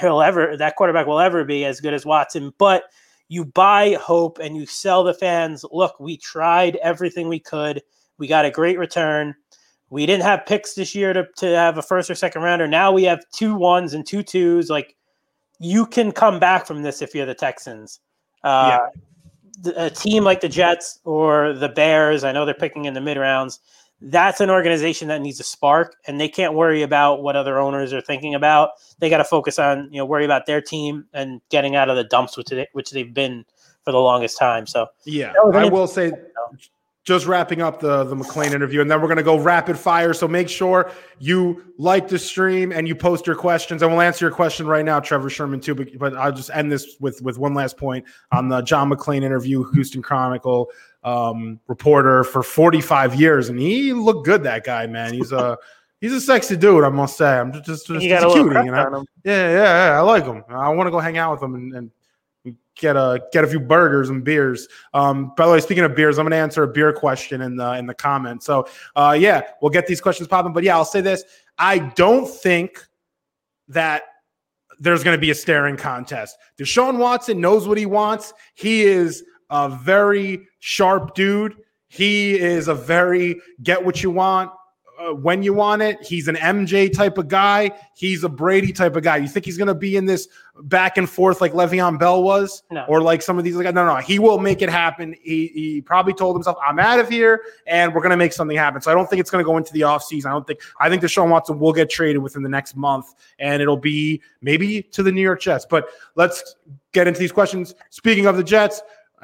he'll 0.00 0.22
ever 0.22 0.56
that 0.56 0.76
quarterback 0.76 1.06
will 1.06 1.20
ever 1.20 1.44
be 1.44 1.64
as 1.64 1.80
good 1.80 1.94
as 1.94 2.06
Watson, 2.06 2.52
but 2.58 2.84
you 3.28 3.44
buy 3.44 3.94
hope 4.00 4.38
and 4.38 4.56
you 4.56 4.66
sell 4.66 5.02
the 5.02 5.14
fans 5.14 5.64
look 5.72 5.98
we 5.98 6.16
tried 6.16 6.76
everything 6.76 7.28
we 7.28 7.40
could. 7.40 7.82
We 8.18 8.26
got 8.26 8.44
a 8.44 8.50
great 8.50 8.78
return. 8.78 9.34
We 9.90 10.06
didn't 10.06 10.24
have 10.24 10.46
picks 10.46 10.74
this 10.74 10.94
year 10.94 11.12
to, 11.12 11.26
to 11.36 11.46
have 11.46 11.78
a 11.78 11.82
first 11.82 12.10
or 12.10 12.14
second 12.14 12.42
rounder. 12.42 12.66
Now 12.66 12.92
we 12.92 13.04
have 13.04 13.24
two 13.32 13.54
ones 13.54 13.94
and 13.94 14.06
two 14.06 14.22
twos. 14.22 14.70
Like 14.70 14.96
you 15.58 15.86
can 15.86 16.12
come 16.12 16.38
back 16.38 16.66
from 16.66 16.82
this 16.82 17.02
if 17.02 17.14
you're 17.14 17.26
the 17.26 17.34
texans. 17.34 18.00
Uh, 18.44 18.78
yeah. 19.64 19.72
a 19.76 19.90
team 19.90 20.24
like 20.24 20.40
the 20.40 20.48
jets 20.48 21.00
or 21.04 21.52
the 21.54 21.68
bears 21.70 22.22
i 22.22 22.30
know 22.30 22.44
they're 22.44 22.54
picking 22.54 22.84
in 22.84 22.94
the 22.94 23.00
mid 23.00 23.16
rounds 23.16 23.58
that's 24.00 24.40
an 24.40 24.50
organization 24.50 25.08
that 25.08 25.22
needs 25.22 25.40
a 25.40 25.42
spark 25.42 25.96
and 26.06 26.20
they 26.20 26.28
can't 26.28 26.54
worry 26.54 26.82
about 26.82 27.22
what 27.22 27.34
other 27.34 27.58
owners 27.58 27.92
are 27.92 28.00
thinking 28.00 28.34
about 28.34 28.70
they 28.98 29.08
got 29.08 29.18
to 29.18 29.24
focus 29.24 29.58
on 29.58 29.88
you 29.90 29.98
know 29.98 30.04
worry 30.04 30.24
about 30.24 30.46
their 30.46 30.60
team 30.60 31.06
and 31.14 31.40
getting 31.48 31.76
out 31.76 31.88
of 31.88 31.96
the 31.96 32.04
dumps 32.04 32.36
which 32.36 32.48
they, 32.48 32.66
which 32.72 32.90
they've 32.90 33.14
been 33.14 33.44
for 33.84 33.92
the 33.92 33.98
longest 33.98 34.38
time 34.38 34.66
so 34.66 34.86
yeah 35.04 35.32
i 35.54 35.64
will 35.64 35.86
say 35.86 36.12
just 37.06 37.24
wrapping 37.26 37.62
up 37.62 37.78
the 37.78 38.02
the 38.02 38.16
McClain 38.16 38.52
interview, 38.52 38.80
and 38.80 38.90
then 38.90 39.00
we're 39.00 39.06
going 39.06 39.16
to 39.16 39.22
go 39.22 39.38
rapid 39.38 39.78
fire. 39.78 40.12
So 40.12 40.26
make 40.26 40.48
sure 40.48 40.90
you 41.20 41.62
like 41.78 42.08
the 42.08 42.18
stream 42.18 42.72
and 42.72 42.88
you 42.88 42.96
post 42.96 43.28
your 43.28 43.36
questions, 43.36 43.80
and 43.80 43.92
we'll 43.92 44.00
answer 44.00 44.24
your 44.24 44.34
question 44.34 44.66
right 44.66 44.84
now, 44.84 44.98
Trevor 44.98 45.30
Sherman 45.30 45.60
too. 45.60 45.76
But, 45.76 45.96
but 45.98 46.16
I'll 46.16 46.32
just 46.32 46.50
end 46.52 46.70
this 46.70 46.96
with 46.98 47.22
with 47.22 47.38
one 47.38 47.54
last 47.54 47.76
point 47.76 48.04
on 48.32 48.48
the 48.48 48.60
John 48.60 48.90
McClain 48.90 49.22
interview, 49.22 49.70
Houston 49.72 50.02
Chronicle 50.02 50.68
um, 51.06 51.60
reporter 51.68 52.24
for 52.24 52.42
45 52.42 53.18
years, 53.18 53.48
and 53.48 53.58
he 53.58 53.92
looked 53.92 54.26
good. 54.26 54.42
That 54.42 54.64
guy, 54.64 54.86
man, 54.86 55.14
he's 55.14 55.32
a 55.32 55.56
he's 56.00 56.12
a 56.12 56.20
sexy 56.20 56.56
dude. 56.56 56.84
I 56.84 56.88
must 56.88 57.16
say, 57.16 57.38
I'm 57.38 57.52
just 57.52 57.64
just, 57.64 57.86
just, 57.86 58.04
just 58.04 58.24
a 58.24 58.28
cutie, 58.28 58.56
you 58.56 58.72
know. 58.72 59.04
Yeah, 59.24 59.50
yeah, 59.50 59.90
yeah, 59.90 59.98
I 59.98 60.00
like 60.00 60.24
him. 60.24 60.44
I 60.48 60.68
want 60.70 60.88
to 60.88 60.90
go 60.90 60.98
hang 60.98 61.16
out 61.16 61.32
with 61.32 61.42
him 61.42 61.54
and, 61.54 61.72
and 61.74 61.90
get 62.74 62.96
a 62.96 63.22
get 63.32 63.44
a 63.44 63.46
few 63.46 63.60
burgers 63.60 64.10
and 64.10 64.24
beers. 64.24 64.66
Um, 64.94 65.32
by 65.36 65.46
the 65.46 65.52
way, 65.52 65.60
speaking 65.60 65.84
of 65.84 65.94
beers, 65.94 66.18
I'm 66.18 66.24
going 66.24 66.32
to 66.32 66.36
answer 66.38 66.64
a 66.64 66.68
beer 66.68 66.92
question 66.92 67.40
in 67.40 67.54
the 67.54 67.74
in 67.74 67.86
the 67.86 67.94
comments. 67.94 68.44
So 68.44 68.66
uh, 68.96 69.16
yeah, 69.18 69.42
we'll 69.62 69.70
get 69.70 69.86
these 69.86 70.00
questions 70.00 70.26
popping. 70.26 70.52
But 70.52 70.64
yeah, 70.64 70.74
I'll 70.74 70.84
say 70.84 71.02
this: 71.02 71.22
I 71.56 71.78
don't 71.78 72.28
think 72.28 72.84
that 73.68 74.02
there's 74.80 75.04
going 75.04 75.16
to 75.16 75.20
be 75.20 75.30
a 75.30 75.34
staring 75.36 75.76
contest. 75.76 76.36
Deshaun 76.58 76.98
Watson 76.98 77.40
knows 77.40 77.68
what 77.68 77.78
he 77.78 77.86
wants. 77.86 78.34
He 78.54 78.82
is 78.82 79.24
a 79.50 79.68
very 79.68 80.46
sharp 80.58 81.14
dude. 81.14 81.56
He 81.88 82.38
is 82.38 82.68
a 82.68 82.74
very 82.74 83.40
get 83.62 83.84
what 83.84 84.02
you 84.02 84.10
want 84.10 84.50
uh, 84.98 85.14
when 85.14 85.42
you 85.42 85.54
want 85.54 85.82
it. 85.82 86.02
He's 86.02 86.26
an 86.26 86.34
MJ 86.36 86.92
type 86.92 87.16
of 87.16 87.28
guy. 87.28 87.70
He's 87.94 88.24
a 88.24 88.28
Brady 88.28 88.72
type 88.72 88.96
of 88.96 89.02
guy. 89.04 89.18
You 89.18 89.28
think 89.28 89.44
he's 89.44 89.56
going 89.56 89.68
to 89.68 89.74
be 89.74 89.96
in 89.96 90.04
this 90.04 90.26
back 90.62 90.96
and 90.98 91.08
forth 91.08 91.40
like 91.40 91.52
Le'Veon 91.52 91.98
Bell 91.98 92.22
was, 92.22 92.62
No. 92.70 92.84
or 92.88 93.00
like 93.02 93.22
some 93.22 93.38
of 93.38 93.44
these? 93.44 93.54
Like, 93.54 93.72
no, 93.74 93.86
no, 93.86 93.96
he 93.96 94.18
will 94.18 94.38
make 94.38 94.62
it 94.62 94.68
happen. 94.68 95.14
He, 95.22 95.48
he 95.48 95.80
probably 95.82 96.12
told 96.12 96.34
himself, 96.34 96.56
"I'm 96.66 96.78
out 96.78 96.98
of 96.98 97.08
here, 97.08 97.42
and 97.66 97.94
we're 97.94 98.00
going 98.00 98.10
to 98.10 98.16
make 98.16 98.32
something 98.32 98.56
happen." 98.56 98.80
So 98.80 98.90
I 98.90 98.94
don't 98.94 99.08
think 99.08 99.20
it's 99.20 99.30
going 99.30 99.44
to 99.44 99.46
go 99.48 99.56
into 99.58 99.72
the 99.72 99.82
offseason. 99.82 100.26
I 100.26 100.30
don't 100.30 100.46
think. 100.46 100.60
I 100.80 100.88
think 100.90 101.02
Deshaun 101.02 101.28
Watson 101.28 101.58
will 101.58 101.72
get 101.72 101.88
traded 101.88 102.20
within 102.22 102.42
the 102.42 102.48
next 102.48 102.74
month, 102.74 103.14
and 103.38 103.62
it'll 103.62 103.76
be 103.76 104.20
maybe 104.40 104.82
to 104.82 105.02
the 105.02 105.12
New 105.12 105.22
York 105.22 105.40
Jets. 105.40 105.66
But 105.68 105.88
let's 106.16 106.56
get 106.92 107.06
into 107.06 107.20
these 107.20 107.32
questions. 107.32 107.74
Speaking 107.90 108.26
of 108.26 108.36
the 108.38 108.44
Jets, 108.44 108.82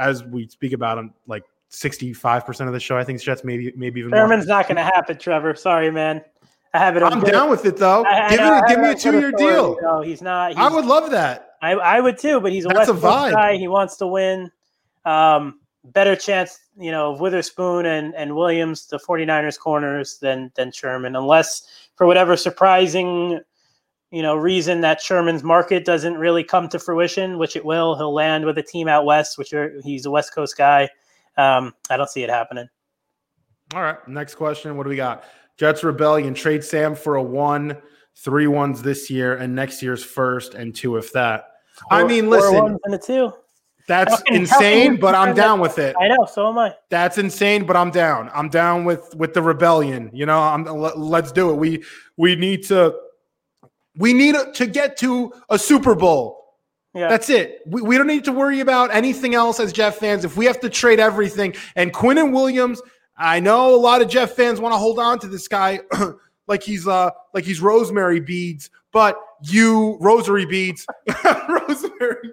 as 0.09 0.25
we 0.25 0.49
speak 0.49 0.73
about 0.73 0.97
them, 0.97 1.15
like 1.27 1.45
65% 1.71 2.67
of 2.67 2.73
the 2.73 2.81
show, 2.81 2.97
I 2.99 3.05
think 3.05 3.21
Jets 3.21 3.45
maybe 3.45 3.73
maybe 3.77 4.01
even 4.01 4.11
more. 4.11 4.21
Sherman's 4.21 4.47
not 4.47 4.67
going 4.69 4.77
to 4.77 4.83
happen, 4.85 5.17
Trevor. 5.19 5.55
Sorry, 5.55 5.91
man. 5.91 6.23
I 6.75 6.79
have 6.79 6.97
it. 6.97 7.03
I'm 7.03 7.21
good- 7.21 7.33
down 7.33 7.51
with 7.51 7.65
it 7.67 7.77
though. 7.77 8.05
I- 8.05 8.27
I 8.27 8.31
give 8.31 8.41
I 8.41 8.61
me 8.61 8.69
give 8.69 8.81
me 8.81 8.91
a 8.91 8.95
two 8.95 9.19
year 9.21 9.33
deal. 9.33 9.77
No, 9.83 10.01
he's 10.03 10.23
not. 10.23 10.51
He's, 10.53 10.59
I 10.59 10.69
would 10.75 10.85
love 10.87 11.11
that. 11.11 11.57
I, 11.63 11.73
I 11.73 12.01
would 12.01 12.19
too, 12.19 12.41
but 12.41 12.51
he's 12.53 12.65
a 12.65 12.69
That's 12.69 12.89
West 12.89 12.91
a 12.91 13.07
vibe. 13.07 13.33
guy. 13.33 13.57
He 13.57 13.69
wants 13.69 13.97
to 13.99 14.07
win. 14.07 14.51
Um, 15.05 15.61
better 15.85 16.15
chance, 16.17 16.59
you 16.79 16.91
know, 16.91 17.13
of 17.13 17.21
Witherspoon 17.21 17.87
and, 17.87 18.15
and 18.15 18.35
Williams, 18.37 18.87
the 18.87 18.99
49ers 18.99 19.59
corners, 19.59 20.19
than 20.19 20.51
than 20.57 20.73
Sherman, 20.73 21.15
unless 21.17 21.89
for 21.97 22.07
whatever 22.07 22.37
surprising, 22.37 23.41
you 24.13 24.21
know, 24.21 24.37
reason 24.37 24.83
that 24.83 25.01
Sherman's 25.01 25.43
market 25.43 25.87
doesn't 25.87 26.15
really 26.15 26.45
come 26.45 26.69
to 26.69 26.79
fruition, 26.79 27.39
which 27.39 27.57
it 27.57 27.65
will. 27.65 27.97
He'll 27.97 28.13
land 28.13 28.45
with 28.45 28.59
a 28.59 28.63
team 28.63 28.87
out 28.87 29.07
west, 29.07 29.39
which 29.39 29.55
are, 29.55 29.81
he's 29.83 30.05
a 30.05 30.11
West 30.11 30.35
Coast 30.35 30.57
guy. 30.57 30.89
Um, 31.39 31.75
I 31.89 31.97
don't 31.97 32.11
see 32.11 32.23
it 32.23 32.29
happening. 32.29 32.69
All 33.75 33.81
right. 33.81 33.97
Next 34.07 34.35
question. 34.35 34.77
What 34.77 34.83
do 34.83 34.91
we 34.91 34.97
got? 34.97 35.25
Jets 35.57 35.83
Rebellion 35.83 36.35
trade 36.35 36.63
Sam 36.63 36.95
for 36.95 37.17
a 37.17 37.23
one, 37.23 37.79
three 38.17 38.47
ones 38.47 38.83
this 38.83 39.09
year, 39.09 39.37
and 39.37 39.55
next 39.55 39.83
year's 39.83 40.05
first 40.05 40.53
and 40.53 40.75
two 40.75 40.99
if 40.99 41.11
that. 41.13 41.47
I 41.91 42.05
mean, 42.05 42.29
listen, 42.29 42.79
and 42.85 42.95
a 42.95 42.99
two. 42.99 43.33
that's 43.89 44.13
How 44.13 44.17
can- 44.19 44.45
how 44.45 44.59
can 44.59 44.67
insane, 44.67 45.01
but 45.01 45.15
I'm 45.15 45.35
down 45.35 45.59
with 45.59 45.79
it. 45.79 45.97
I 45.99 46.09
know. 46.09 46.27
So 46.31 46.51
am 46.51 46.59
I. 46.59 46.75
That's 46.91 47.17
insane, 47.17 47.65
but 47.65 47.77
I'm 47.77 47.91
down. 47.91 48.31
I'm 48.35 48.51
down 48.51 48.85
with 48.85 49.15
with 49.17 49.33
the 49.33 49.41
rebellion. 49.41 50.11
You 50.13 50.27
know, 50.27 50.39
I'm 50.39 50.65
let's 50.65 51.33
do 51.33 51.51
it. 51.51 51.55
We 51.55 51.83
we 52.19 52.37
need 52.37 52.63
to 52.65 52.95
we 53.97 54.13
need 54.13 54.35
to 54.55 54.67
get 54.67 54.97
to 54.99 55.33
a 55.49 55.59
Super 55.59 55.95
Bowl. 55.95 56.39
Yeah. 56.95 57.09
That's 57.09 57.31
it. 57.31 57.61
We, 57.67 57.83
we 57.83 57.97
don't 57.97 58.07
need 58.07 58.25
to 58.25 58.33
worry 58.33 58.61
about 58.61 58.95
anything 58.95 59.35
else 59.35 59.61
as 59.61 59.73
Jets 59.73 59.99
fans. 59.99 60.25
If 60.25 60.37
we 60.37 60.45
have 60.45 60.61
to 60.61 60.69
trade 60.69 61.01
everything, 61.01 61.55
and 61.75 61.93
Quinnen 61.93 62.33
Williams, 62.33 62.83
I 63.17 63.41
know 63.41 63.75
a 63.75 63.77
lot 63.77 64.03
of 64.03 64.09
Jets 64.09 64.33
fans 64.35 64.61
want 64.61 64.75
to 64.75 64.79
hold 64.79 64.99
on 64.99 65.19
to 65.21 65.27
this 65.27 65.49
guy 65.49 65.81
like 66.47 66.63
he's 66.63 66.87
uh 66.87 67.11
like 67.33 67.45
he's 67.45 67.61
rosemary 67.61 68.21
beads, 68.21 68.71
but 68.93 69.17
you 69.43 69.97
rosary 70.01 70.45
beads, 70.45 70.87
rosemary. 71.49 72.31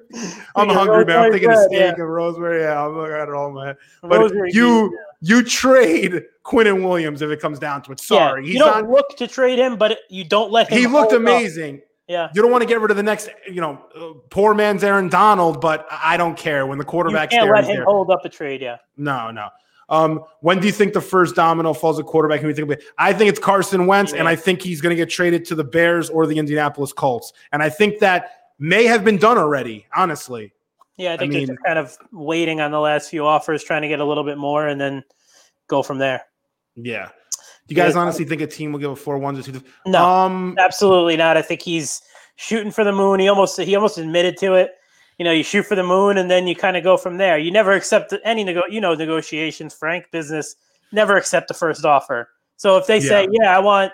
I'm 0.55 0.67
Yeah, 0.69 0.73
hungry, 0.73 1.05
man. 1.05 1.19
I'm 1.19 1.31
thinking 1.31 1.51
of 1.51 1.57
steak 1.59 1.79
yeah. 1.79 1.93
and 1.93 2.13
rosemary. 2.13 2.61
Yeah, 2.61 2.85
I'm 2.85 2.95
looking 2.95 3.15
at 3.15 3.29
it 3.29 3.33
all, 3.33 3.51
man. 3.51 3.75
But 4.01 4.19
Rosary 4.19 4.51
you 4.53 4.89
beads, 4.89 5.01
you 5.21 5.43
trade 5.43 6.23
Quinnen 6.45 6.83
Williams 6.83 7.21
if 7.21 7.29
it 7.29 7.39
comes 7.39 7.59
down 7.59 7.81
to 7.83 7.91
it. 7.91 7.99
Sorry, 7.99 8.41
yeah. 8.41 8.45
he's 8.45 8.53
you 8.53 8.59
don't 8.59 8.83
not. 8.83 8.89
look 8.89 9.17
to 9.17 9.27
trade 9.27 9.59
him, 9.59 9.75
but 9.75 9.99
you 10.09 10.23
don't 10.23 10.51
let 10.51 10.69
him. 10.69 10.77
He 10.77 10.87
looked 10.87 11.11
hold 11.11 11.13
up. 11.13 11.19
amazing. 11.19 11.81
Yeah, 12.07 12.29
You 12.33 12.41
don't 12.41 12.49
want 12.49 12.63
to 12.63 12.67
get 12.67 12.81
rid 12.81 12.89
of 12.89 12.97
the 12.97 13.03
next, 13.03 13.29
you 13.47 13.61
know, 13.61 13.85
uh, 13.95 14.13
poor 14.31 14.55
man's 14.55 14.83
Aaron 14.83 15.09
Donald, 15.09 15.61
but 15.61 15.85
I 15.91 16.17
don't 16.17 16.35
care 16.35 16.65
when 16.65 16.79
the 16.79 16.83
you 16.83 16.89
quarterback's 16.89 17.35
can't 17.35 17.51
let 17.51 17.65
him 17.65 17.75
there. 17.75 17.85
hold 17.85 18.09
up 18.09 18.25
a 18.25 18.29
trade. 18.29 18.61
Yeah, 18.63 18.77
No, 18.97 19.29
no. 19.29 19.49
Um, 19.89 20.23
when 20.41 20.59
do 20.59 20.65
you 20.65 20.73
think 20.73 20.93
the 20.93 21.01
first 21.01 21.35
domino 21.35 21.71
falls 21.73 21.99
a 21.99 22.03
quarterback? 22.03 22.41
Who 22.41 22.51
do 22.51 22.61
you 22.61 22.67
think? 22.67 22.81
I 22.97 23.13
think 23.13 23.29
it's 23.29 23.39
Carson 23.39 23.85
Wentz, 23.85 24.13
and 24.13 24.27
I 24.27 24.35
think 24.35 24.61
he's 24.61 24.81
going 24.81 24.89
to 24.89 24.95
get 24.95 25.09
traded 25.11 25.45
to 25.45 25.55
the 25.55 25.63
Bears 25.63 26.09
or 26.09 26.25
the 26.25 26.37
Indianapolis 26.39 26.93
Colts. 26.93 27.31
And 27.51 27.61
I 27.61 27.69
think 27.69 27.99
that 27.99 28.31
may 28.57 28.85
have 28.85 29.03
been 29.03 29.17
done 29.17 29.37
already. 29.37 29.85
Honestly, 29.95 30.51
yeah. 30.99 31.13
I 31.13 31.17
think 31.17 31.33
mean- 31.33 31.47
they're 31.47 31.55
just 31.55 31.65
kind 31.65 31.79
of 31.79 31.97
waiting 32.11 32.61
on 32.61 32.69
the 32.71 32.79
last 32.79 33.09
few 33.09 33.25
offers, 33.25 33.63
trying 33.63 33.81
to 33.81 33.87
get 33.87 33.99
a 33.99 34.05
little 34.05 34.23
bit 34.23 34.37
more, 34.37 34.67
and 34.67 34.79
then 34.79 35.03
go 35.67 35.81
from 35.81 35.97
there. 35.97 36.23
yeah. 36.75 37.09
Do 37.67 37.75
you 37.75 37.81
guys 37.83 37.93
Yeah. 37.93 38.01
honestly 38.01 38.25
think 38.25 38.41
a 38.41 38.47
team 38.47 38.71
will 38.71 38.79
give 38.79 38.89
a 38.89 38.95
four 38.95 39.19
ones 39.19 39.37
or 39.37 39.51
two? 39.51 39.61
No, 39.85 40.03
Um, 40.03 40.55
absolutely 40.57 41.15
not. 41.17 41.37
I 41.37 41.43
think 41.43 41.61
he's 41.61 42.01
shooting 42.35 42.71
for 42.71 42.83
the 42.83 42.91
moon. 42.91 43.19
He 43.19 43.27
almost 43.29 43.59
he 43.59 43.75
almost 43.75 43.99
admitted 43.99 44.37
to 44.37 44.55
it. 44.55 44.71
You 45.19 45.25
know, 45.25 45.31
you 45.31 45.43
shoot 45.43 45.67
for 45.67 45.75
the 45.75 45.83
moon, 45.83 46.17
and 46.17 46.31
then 46.31 46.47
you 46.47 46.55
kind 46.55 46.77
of 46.77 46.83
go 46.83 46.97
from 46.97 47.17
there. 47.17 47.37
You 47.37 47.51
never 47.51 47.73
accept 47.73 48.11
any 48.23 48.43
nego- 48.43 48.65
you 48.69 48.81
know 48.81 48.95
negotiations, 48.95 49.75
Frank. 49.75 50.05
Business 50.11 50.55
never 50.91 51.15
accept 51.15 51.47
the 51.47 51.53
first 51.53 51.85
offer. 51.85 52.29
So 52.57 52.77
if 52.77 52.87
they 52.87 52.99
say, 52.99 53.27
"Yeah, 53.31 53.55
I 53.55 53.59
want 53.59 53.93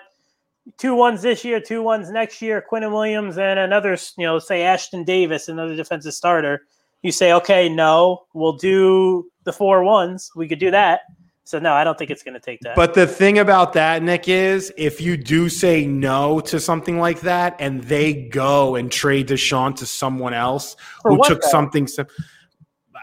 two 0.78 0.94
ones 0.94 1.20
this 1.20 1.44
year, 1.44 1.60
two 1.60 1.82
ones 1.82 2.10
next 2.10 2.40
year," 2.40 2.64
Quinnen 2.72 2.92
Williams 2.92 3.36
and 3.36 3.58
another, 3.58 3.98
you 4.16 4.24
know, 4.26 4.38
say 4.38 4.60
Ashtyn 4.60 5.04
Davis, 5.04 5.48
another 5.50 5.76
defensive 5.76 6.14
starter, 6.14 6.62
you 7.06 7.12
say, 7.12 7.32
"Okay, 7.32 7.68
no, 7.68 8.24
we'll 8.34 8.56
do 8.56 9.30
the 9.44 9.52
four 9.52 9.82
ones. 9.84 10.30
We 10.36 10.48
could 10.48 10.58
do 10.58 10.70
that." 10.70 11.00
So 11.46 11.60
no, 11.60 11.74
I 11.74 11.84
don't 11.84 11.96
think 11.96 12.10
it's 12.10 12.24
going 12.24 12.34
to 12.34 12.40
take 12.40 12.58
that. 12.62 12.74
But 12.74 12.94
the 12.94 13.06
thing 13.06 13.38
about 13.38 13.72
that, 13.74 14.02
Nick, 14.02 14.28
is 14.28 14.72
if 14.76 15.00
you 15.00 15.16
do 15.16 15.48
say 15.48 15.86
no 15.86 16.40
to 16.40 16.58
something 16.58 16.98
like 16.98 17.20
that 17.20 17.54
and 17.60 17.84
they 17.84 18.12
go 18.12 18.74
and 18.74 18.90
trade 18.90 19.28
Deshaun 19.28 19.76
to 19.76 19.86
someone 19.86 20.34
else 20.34 20.74
For 21.02 21.12
who 21.12 21.22
took 21.22 21.44
something, 21.44 21.86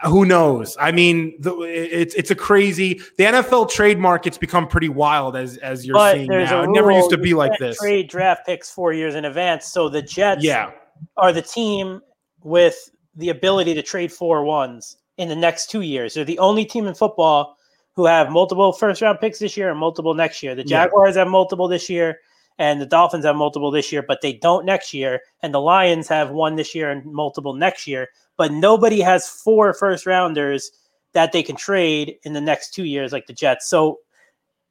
who 0.02 0.26
knows? 0.26 0.76
I 0.78 0.92
mean, 0.92 1.40
the, 1.40 1.56
it's 1.62 2.14
it's 2.16 2.30
a 2.30 2.34
crazy. 2.34 3.00
The 3.16 3.24
NFL 3.24 3.70
trade 3.70 3.98
market's 3.98 4.36
become 4.36 4.68
pretty 4.68 4.90
wild 4.90 5.36
as 5.36 5.56
as 5.58 5.86
you're 5.86 5.94
but 5.94 6.14
seeing 6.14 6.28
now. 6.28 6.64
It 6.64 6.70
never 6.70 6.90
used 6.90 7.10
to 7.10 7.18
be 7.18 7.32
like 7.32 7.58
this. 7.58 7.78
Trade 7.78 8.10
draft 8.10 8.44
picks 8.44 8.70
four 8.70 8.92
years 8.92 9.14
in 9.14 9.24
advance. 9.24 9.66
So 9.66 9.88
the 9.88 10.02
Jets 10.02 10.44
Yeah, 10.44 10.72
are 11.16 11.32
the 11.32 11.40
team 11.40 12.02
with 12.42 12.90
the 13.16 13.30
ability 13.30 13.74
to 13.74 13.82
trade 13.82 14.12
four 14.12 14.44
ones 14.44 14.96
in 15.16 15.28
the 15.28 15.36
next 15.36 15.70
two 15.70 15.82
years. 15.82 16.14
They're 16.14 16.24
the 16.24 16.38
only 16.38 16.64
team 16.64 16.86
in 16.86 16.94
football 16.94 17.56
who 17.94 18.06
have 18.06 18.30
multiple 18.30 18.72
first 18.72 19.02
round 19.02 19.20
picks 19.20 19.38
this 19.38 19.56
year 19.56 19.70
and 19.70 19.78
multiple 19.78 20.14
next 20.14 20.42
year. 20.42 20.54
The 20.54 20.62
Yeah. 20.62 20.84
Jaguars 20.84 21.16
have 21.16 21.28
multiple 21.28 21.68
this 21.68 21.88
year 21.88 22.18
and 22.58 22.80
the 22.80 22.86
Dolphins 22.86 23.24
have 23.24 23.36
multiple 23.36 23.70
this 23.70 23.92
year, 23.92 24.02
but 24.02 24.20
they 24.20 24.32
don't 24.32 24.64
next 24.64 24.92
year. 24.94 25.20
And 25.42 25.54
the 25.54 25.60
Lions 25.60 26.08
have 26.08 26.30
one 26.30 26.56
this 26.56 26.74
year 26.74 26.90
and 26.90 27.04
multiple 27.06 27.54
next 27.54 27.86
year. 27.86 28.08
But 28.36 28.52
nobody 28.52 29.00
has 29.00 29.28
four 29.28 29.72
first 29.74 30.06
rounders 30.06 30.70
that 31.12 31.32
they 31.32 31.42
can 31.42 31.56
trade 31.56 32.16
in 32.24 32.32
the 32.32 32.40
next 32.40 32.74
two 32.74 32.84
years 32.84 33.12
like 33.12 33.26
the 33.26 33.32
Jets. 33.32 33.68
So 33.68 34.00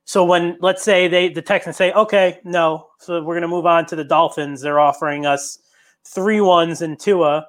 so 0.05 0.25
when 0.25 0.57
let's 0.59 0.83
say 0.83 1.07
they 1.07 1.29
the 1.29 1.41
Texans 1.41 1.77
say, 1.77 1.93
okay, 1.93 2.39
no, 2.43 2.89
so 2.99 3.23
we're 3.23 3.35
gonna 3.35 3.47
move 3.47 3.65
on 3.65 3.85
to 3.87 3.95
the 3.95 4.03
Dolphins. 4.03 4.61
They're 4.61 4.79
offering 4.79 5.25
us 5.25 5.57
three 6.05 6.41
ones 6.41 6.81
and 6.81 6.99
Tua. 6.99 7.47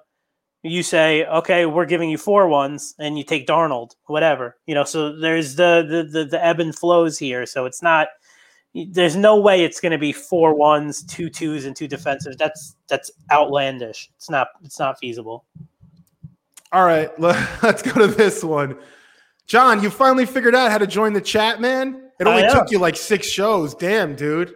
You 0.66 0.82
say, 0.82 1.26
okay, 1.26 1.66
we're 1.66 1.84
giving 1.84 2.08
you 2.08 2.16
four 2.16 2.48
ones, 2.48 2.94
and 2.98 3.18
you 3.18 3.24
take 3.24 3.46
Darnold, 3.46 3.96
whatever. 4.06 4.56
You 4.66 4.74
know, 4.74 4.84
so 4.84 5.14
there's 5.14 5.56
the 5.56 5.86
the 5.86 6.20
the, 6.20 6.24
the 6.24 6.44
ebb 6.44 6.58
and 6.58 6.74
flows 6.74 7.18
here. 7.18 7.44
So 7.44 7.66
it's 7.66 7.82
not. 7.82 8.08
There's 8.74 9.14
no 9.14 9.38
way 9.38 9.62
it's 9.62 9.78
going 9.78 9.92
to 9.92 9.98
be 9.98 10.12
four 10.12 10.54
ones, 10.54 11.04
two 11.04 11.30
twos, 11.30 11.64
and 11.64 11.76
two 11.76 11.86
defensives. 11.86 12.38
That's 12.38 12.76
that's 12.88 13.10
outlandish. 13.30 14.10
It's 14.16 14.30
not. 14.30 14.48
It's 14.64 14.78
not 14.78 14.98
feasible. 14.98 15.44
All 16.72 16.86
right, 16.86 17.10
let's 17.20 17.82
go 17.82 17.92
to 17.92 18.06
this 18.06 18.42
one. 18.42 18.76
John, 19.46 19.82
you 19.82 19.90
finally 19.90 20.24
figured 20.24 20.54
out 20.54 20.70
how 20.70 20.78
to 20.78 20.86
join 20.86 21.12
the 21.12 21.20
chat, 21.20 21.60
man. 21.60 22.10
It 22.18 22.26
only 22.26 22.48
took 22.48 22.70
you 22.70 22.78
like 22.78 22.96
six 22.96 23.26
shows. 23.26 23.74
Damn, 23.74 24.16
dude. 24.16 24.54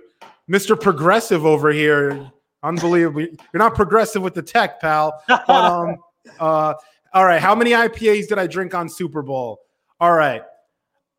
Mr. 0.48 0.80
Progressive 0.80 1.44
over 1.44 1.70
here. 1.70 2.32
Unbelievable. 2.62 3.20
You're 3.20 3.36
not 3.54 3.74
progressive 3.74 4.22
with 4.22 4.34
the 4.34 4.42
tech, 4.42 4.80
pal. 4.80 5.22
But 5.28 5.48
um 5.50 5.96
uh 6.38 6.74
all 7.14 7.24
right, 7.24 7.40
how 7.40 7.54
many 7.54 7.70
IPAs 7.70 8.28
did 8.28 8.38
I 8.38 8.46
drink 8.46 8.74
on 8.74 8.88
Super 8.88 9.22
Bowl? 9.22 9.60
All 10.00 10.12
right. 10.12 10.42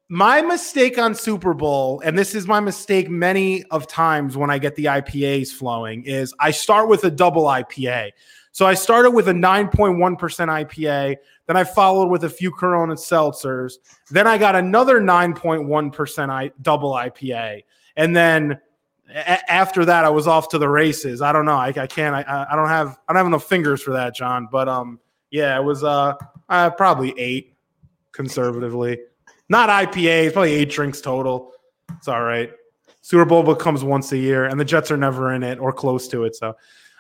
My 0.07 0.41
mistake 0.41 0.97
on 0.97 1.13
Super 1.13 1.53
Bowl, 1.53 2.01
and 2.03 2.17
this 2.17 2.33
is 2.33 2.47
my 2.47 2.59
mistake 2.59 3.09
many 3.09 3.63
of 3.65 3.85
times 3.87 4.35
when 4.35 4.49
I 4.49 4.57
get 4.57 4.75
the 4.75 4.85
IPAs 4.85 5.49
flowing, 5.49 6.03
is 6.05 6.33
I 6.39 6.49
start 6.51 6.89
with 6.89 7.03
a 7.03 7.11
double 7.11 7.43
IPA. 7.43 8.11
So 8.51 8.65
I 8.65 8.73
started 8.73 9.11
with 9.11 9.27
a 9.27 9.33
9.1% 9.33 10.17
IPA, 10.17 11.17
then 11.45 11.57
I 11.57 11.63
followed 11.63 12.09
with 12.09 12.23
a 12.23 12.29
few 12.29 12.51
Corona 12.51 12.95
seltzers, 12.95 13.73
then 14.09 14.25
I 14.25 14.39
got 14.39 14.55
another 14.55 14.99
9.1% 14.99 16.29
I, 16.29 16.51
double 16.61 16.93
IPA, 16.93 17.63
and 17.95 18.15
then 18.15 18.59
a- 19.09 19.51
after 19.51 19.85
that 19.85 20.05
I 20.05 20.09
was 20.09 20.27
off 20.27 20.49
to 20.49 20.57
the 20.57 20.69
races. 20.69 21.21
I 21.21 21.31
don't 21.31 21.45
know. 21.45 21.55
I, 21.57 21.67
I 21.75 21.87
can't. 21.87 22.15
I, 22.15 22.47
I 22.49 22.55
don't 22.55 22.67
have. 22.67 22.97
I 23.07 23.13
don't 23.13 23.17
have 23.17 23.27
enough 23.27 23.43
fingers 23.45 23.81
for 23.81 23.91
that, 23.93 24.15
John. 24.15 24.47
But 24.51 24.67
um, 24.69 24.99
Yeah, 25.31 25.57
it 25.59 25.63
was 25.63 25.83
uh, 25.83 26.13
uh 26.49 26.69
probably 26.71 27.13
eight 27.17 27.55
conservatively. 28.11 28.99
Not 29.49 29.69
IPAs, 29.69 30.33
probably 30.33 30.53
eight 30.53 30.69
drinks 30.69 31.01
total. 31.01 31.51
It's 31.97 32.07
all 32.07 32.21
right. 32.21 32.51
Super 33.01 33.25
Bowl 33.25 33.55
comes 33.55 33.83
once 33.83 34.11
a 34.11 34.17
year, 34.17 34.45
and 34.45 34.59
the 34.59 34.65
Jets 34.65 34.91
are 34.91 34.97
never 34.97 35.33
in 35.33 35.41
it 35.41 35.57
or 35.57 35.71
close 35.73 36.07
to 36.09 36.25
it. 36.25 36.35
So, 36.35 36.55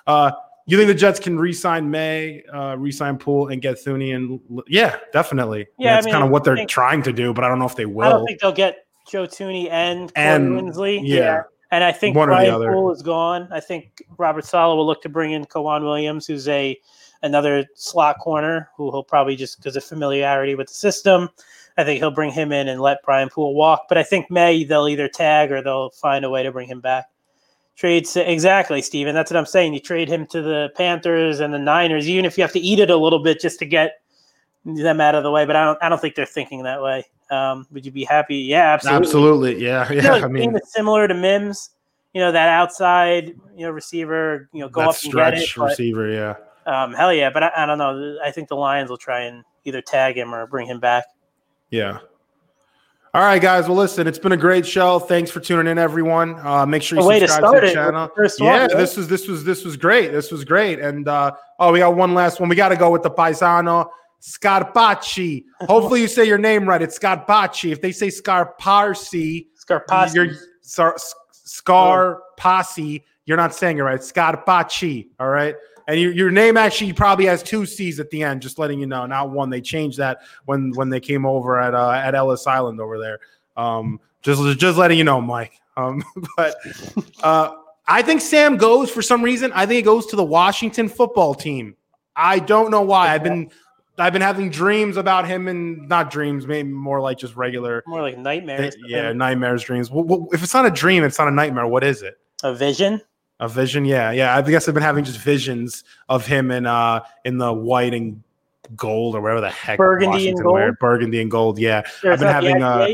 uh, 0.07 0.31
you 0.65 0.77
think 0.77 0.87
the 0.87 0.95
Jets 0.95 1.19
can 1.19 1.37
re-sign 1.37 1.91
Maye, 1.91 2.41
uh, 2.51 2.75
re-sign 2.77 3.17
Poole, 3.17 3.49
and 3.49 3.61
get 3.61 3.75
Thuney? 3.77 4.15
And 4.15 4.39
yeah, 4.67 4.97
definitely. 5.13 5.67
Yeah, 5.77 5.91
I 5.91 5.95
that's 5.95 6.05
mean, 6.05 6.13
kind 6.13 6.23
of 6.25 6.31
what 6.31 6.43
they're 6.43 6.55
think- 6.55 6.69
trying 6.69 7.03
to 7.03 7.13
do, 7.13 7.33
but 7.33 7.43
I 7.43 7.47
don't 7.49 7.59
know 7.59 7.65
if 7.65 7.75
they 7.75 7.85
will. 7.85 8.07
I 8.07 8.09
don't 8.09 8.25
think 8.25 8.39
they'll 8.39 8.51
get 8.51 8.77
Joe 9.07 9.27
Thuney 9.27 9.69
and 9.69 10.13
Corey 10.13 10.27
And- 10.27 10.51
Linsley. 10.53 11.01
yeah. 11.03 11.43
And 11.71 11.83
I 11.83 11.91
think 11.91 12.15
One 12.15 12.29
Brian. 12.29 12.51
Poole 12.51 12.91
is 12.91 13.01
gone. 13.01 13.47
I 13.51 13.59
think 13.59 14.03
Robert 14.17 14.45
Saleh 14.45 14.75
will 14.75 14.87
look 14.87 15.01
to 15.03 15.09
bring 15.09 15.31
in 15.33 15.45
K'Waun 15.45 15.83
Williams, 15.83 16.25
who's 16.25 16.47
a 16.47 16.79
another 17.21 17.65
slot 17.75 18.17
corner 18.19 18.69
who 18.75 18.89
he'll 18.91 19.03
probably 19.03 19.35
just 19.35 19.57
because 19.57 19.75
of 19.75 19.83
familiarity 19.83 20.55
with 20.55 20.67
the 20.67 20.73
system. 20.73 21.29
I 21.77 21.83
think 21.83 21.99
he'll 21.99 22.11
bring 22.11 22.31
him 22.31 22.51
in 22.51 22.67
and 22.67 22.81
let 22.81 23.03
Brian 23.03 23.29
Poole 23.29 23.53
walk. 23.53 23.85
But 23.87 23.97
I 23.97 24.03
think 24.03 24.31
Maye 24.31 24.63
they'll 24.63 24.87
either 24.87 25.07
tag 25.07 25.51
or 25.51 25.61
they'll 25.61 25.91
find 25.91 26.25
a 26.25 26.29
way 26.29 26.43
to 26.43 26.51
bring 26.51 26.67
him 26.67 26.81
back. 26.81 27.05
Trades 27.75 28.17
exactly, 28.17 28.81
Steven. 28.81 29.15
That's 29.15 29.31
what 29.31 29.37
I'm 29.37 29.45
saying. 29.45 29.73
You 29.73 29.79
trade 29.79 30.09
him 30.09 30.25
to 30.27 30.41
the 30.41 30.69
Panthers 30.75 31.39
and 31.39 31.53
the 31.53 31.59
Niners, 31.59 32.09
even 32.09 32.25
if 32.25 32.37
you 32.37 32.43
have 32.43 32.51
to 32.51 32.59
eat 32.59 32.79
it 32.79 32.89
a 32.89 32.97
little 32.97 33.19
bit 33.19 33.39
just 33.39 33.59
to 33.59 33.65
get 33.65 34.01
them 34.65 35.01
out 35.01 35.15
of 35.15 35.23
the 35.23 35.31
way. 35.31 35.45
But 35.45 35.55
I 35.55 35.65
don't 35.65 35.77
I 35.81 35.89
don't 35.89 35.99
think 35.99 36.15
they're 36.15 36.25
thinking 36.25 36.63
that 36.63 36.81
way. 36.81 37.05
Um, 37.31 37.67
would 37.71 37.85
you 37.85 37.91
be 37.91 38.03
happy? 38.03 38.37
Yeah, 38.37 38.73
absolutely. 38.73 39.07
Absolutely, 39.07 39.63
yeah, 39.63 39.91
yeah. 39.91 40.11
like 40.11 40.23
I 40.23 40.27
mean, 40.27 40.57
similar 40.65 41.07
to 41.07 41.13
Mims. 41.13 41.71
You 42.13 42.21
know 42.21 42.31
that 42.31 42.49
outside, 42.49 43.35
you 43.55 43.65
know, 43.65 43.71
receiver. 43.71 44.49
You 44.51 44.61
know, 44.61 44.69
go 44.69 44.81
up 44.81 44.95
and 45.03 45.13
get 45.13 45.35
it. 45.35 45.49
but, 45.55 45.69
receiver, 45.69 46.09
yeah. 46.11 46.35
um, 46.65 46.93
hell 46.93 47.13
yeah, 47.13 47.29
but 47.29 47.43
I, 47.43 47.51
I 47.55 47.65
don't 47.65 47.77
know. 47.77 48.17
I 48.23 48.31
think 48.31 48.49
the 48.49 48.55
Lions 48.55 48.89
will 48.89 48.97
try 48.97 49.21
and 49.21 49.43
either 49.65 49.81
tag 49.81 50.17
him 50.17 50.33
or 50.33 50.47
bring 50.47 50.67
him 50.67 50.79
back. 50.79 51.05
Yeah. 51.69 51.99
All 53.11 53.23
right, 53.23 53.41
guys. 53.41 53.67
Well, 53.67 53.77
listen, 53.77 54.05
it's 54.05 54.19
been 54.19 54.33
a 54.33 54.37
great 54.37 54.67
show. 54.67 54.99
Thanks 54.99 55.31
for 55.31 55.39
tuning 55.39 55.65
in, 55.65 55.79
everyone. 55.79 56.39
Uh, 56.45 56.63
make 56.67 56.83
sure 56.83 56.99
you 56.99 57.19
to 57.19 57.27
subscribe 57.27 57.49
start 57.49 57.61
to 57.61 57.67
the 57.67 57.73
channel. 57.73 58.07
the 58.07 58.13
First 58.15 58.39
Yeah, 58.39 58.51
one, 58.51 58.59
right? 58.61 58.77
this 58.77 58.97
was 58.97 59.07
this 59.07 59.27
was 59.27 59.43
this 59.43 59.65
was 59.65 59.77
great. 59.77 60.11
This 60.11 60.31
was 60.31 60.43
great. 60.43 60.79
And 60.79 61.07
uh, 61.07 61.31
oh, 61.59 61.71
we 61.71 61.79
got 61.79 61.95
one 61.95 62.13
last 62.13 62.39
one. 62.39 62.49
We 62.49 62.55
got 62.55 62.69
to 62.69 62.75
go 62.75 62.91
with 62.91 63.01
the 63.01 63.09
paisano 63.09 63.89
Scarpacci. 64.21 65.45
Hopefully, 65.61 66.01
you 66.01 66.07
say 66.07 66.25
your 66.25 66.37
name 66.37 66.67
right. 66.67 66.81
It's 66.81 66.97
Scarpacci. 66.97 67.71
If 67.71 67.81
they 67.81 67.91
say 67.91 68.07
Scarparsi, 68.07 69.47
Scarpazzi. 69.57 70.15
you're 70.15 70.27
Scar 70.61 70.97
Scarpassi. 71.33 73.03
You're 73.25 73.37
not 73.37 73.53
saying 73.53 73.77
it 73.77 73.81
right. 73.81 73.99
Scarpacci. 73.99 75.07
All 75.19 75.29
right. 75.29 75.55
And 75.87 75.99
your, 75.99 76.11
your 76.11 76.31
name 76.31 76.55
actually 76.57 76.93
probably 76.93 77.25
has 77.25 77.41
two 77.41 77.65
C's 77.65 77.99
at 77.99 78.11
the 78.11 78.21
end. 78.21 78.41
Just 78.41 78.59
letting 78.59 78.79
you 78.79 78.85
know, 78.85 79.05
not 79.07 79.31
one. 79.31 79.49
They 79.49 79.61
changed 79.61 79.97
that 79.97 80.19
when 80.45 80.71
when 80.75 80.89
they 80.89 80.99
came 80.99 81.25
over 81.25 81.59
at 81.59 81.73
uh, 81.73 81.91
at 81.91 82.13
Ellis 82.13 82.45
Island 82.45 82.79
over 82.79 82.99
there. 82.99 83.19
Um, 83.57 83.99
just 84.21 84.59
just 84.59 84.77
letting 84.77 84.97
you 84.97 85.03
know, 85.03 85.21
Mike. 85.21 85.53
Um, 85.77 86.03
but 86.37 86.55
uh, 87.23 87.53
I 87.87 88.01
think 88.01 88.21
Sam 88.21 88.57
goes 88.57 88.91
for 88.91 89.01
some 89.01 89.23
reason. 89.23 89.51
I 89.53 89.65
think 89.65 89.77
he 89.77 89.81
goes 89.81 90.05
to 90.07 90.15
the 90.15 90.23
Washington 90.23 90.89
football 90.89 91.33
team. 91.33 91.75
I 92.15 92.39
don't 92.39 92.69
know 92.69 92.81
why. 92.81 93.13
I've 93.13 93.23
been 93.23 93.49
I've 93.99 94.13
been 94.13 94.21
having 94.21 94.49
dreams 94.49 94.97
about 94.97 95.27
him 95.27 95.47
and 95.47 95.87
not 95.89 96.11
dreams, 96.11 96.47
maybe 96.47 96.69
more 96.69 97.01
like 97.01 97.17
just 97.17 97.35
regular 97.35 97.83
More 97.87 98.01
like 98.01 98.17
nightmares. 98.17 98.75
for 98.75 98.87
yeah, 98.87 99.11
nightmares, 99.11 99.63
dreams. 99.63 99.91
Well, 99.91 100.03
well, 100.03 100.27
if 100.31 100.43
it's 100.43 100.53
not 100.53 100.65
a 100.65 100.71
dream, 100.71 101.03
it's 101.03 101.19
not 101.19 101.27
a 101.27 101.31
nightmare. 101.31 101.67
What 101.67 101.83
is 101.83 102.01
it? 102.01 102.17
A 102.43 102.53
vision. 102.53 103.01
A 103.39 103.47
vision? 103.47 103.85
Yeah, 103.85 104.11
yeah. 104.11 104.35
I 104.35 104.41
guess 104.41 104.67
I've 104.67 104.73
been 104.73 104.83
having 104.83 105.03
just 105.03 105.19
visions 105.19 105.83
of 106.09 106.25
him 106.25 106.51
in 106.51 106.65
uh 106.65 107.01
in 107.25 107.37
the 107.37 107.53
white 107.53 107.93
and 107.93 108.21
gold 108.75 109.15
or 109.15 109.21
whatever 109.21 109.41
the 109.41 109.49
heck 109.49 109.77
Burgundy 109.77 110.29
and 110.29 110.37
gold? 110.41 110.53
wear. 110.53 110.73
Burgundy 110.73 111.21
and 111.21 111.31
gold. 111.31 111.57
Yeah, 111.57 111.83
I've 112.03 112.19
been 112.19 112.27
having, 112.27 112.61
uh, 112.61 112.87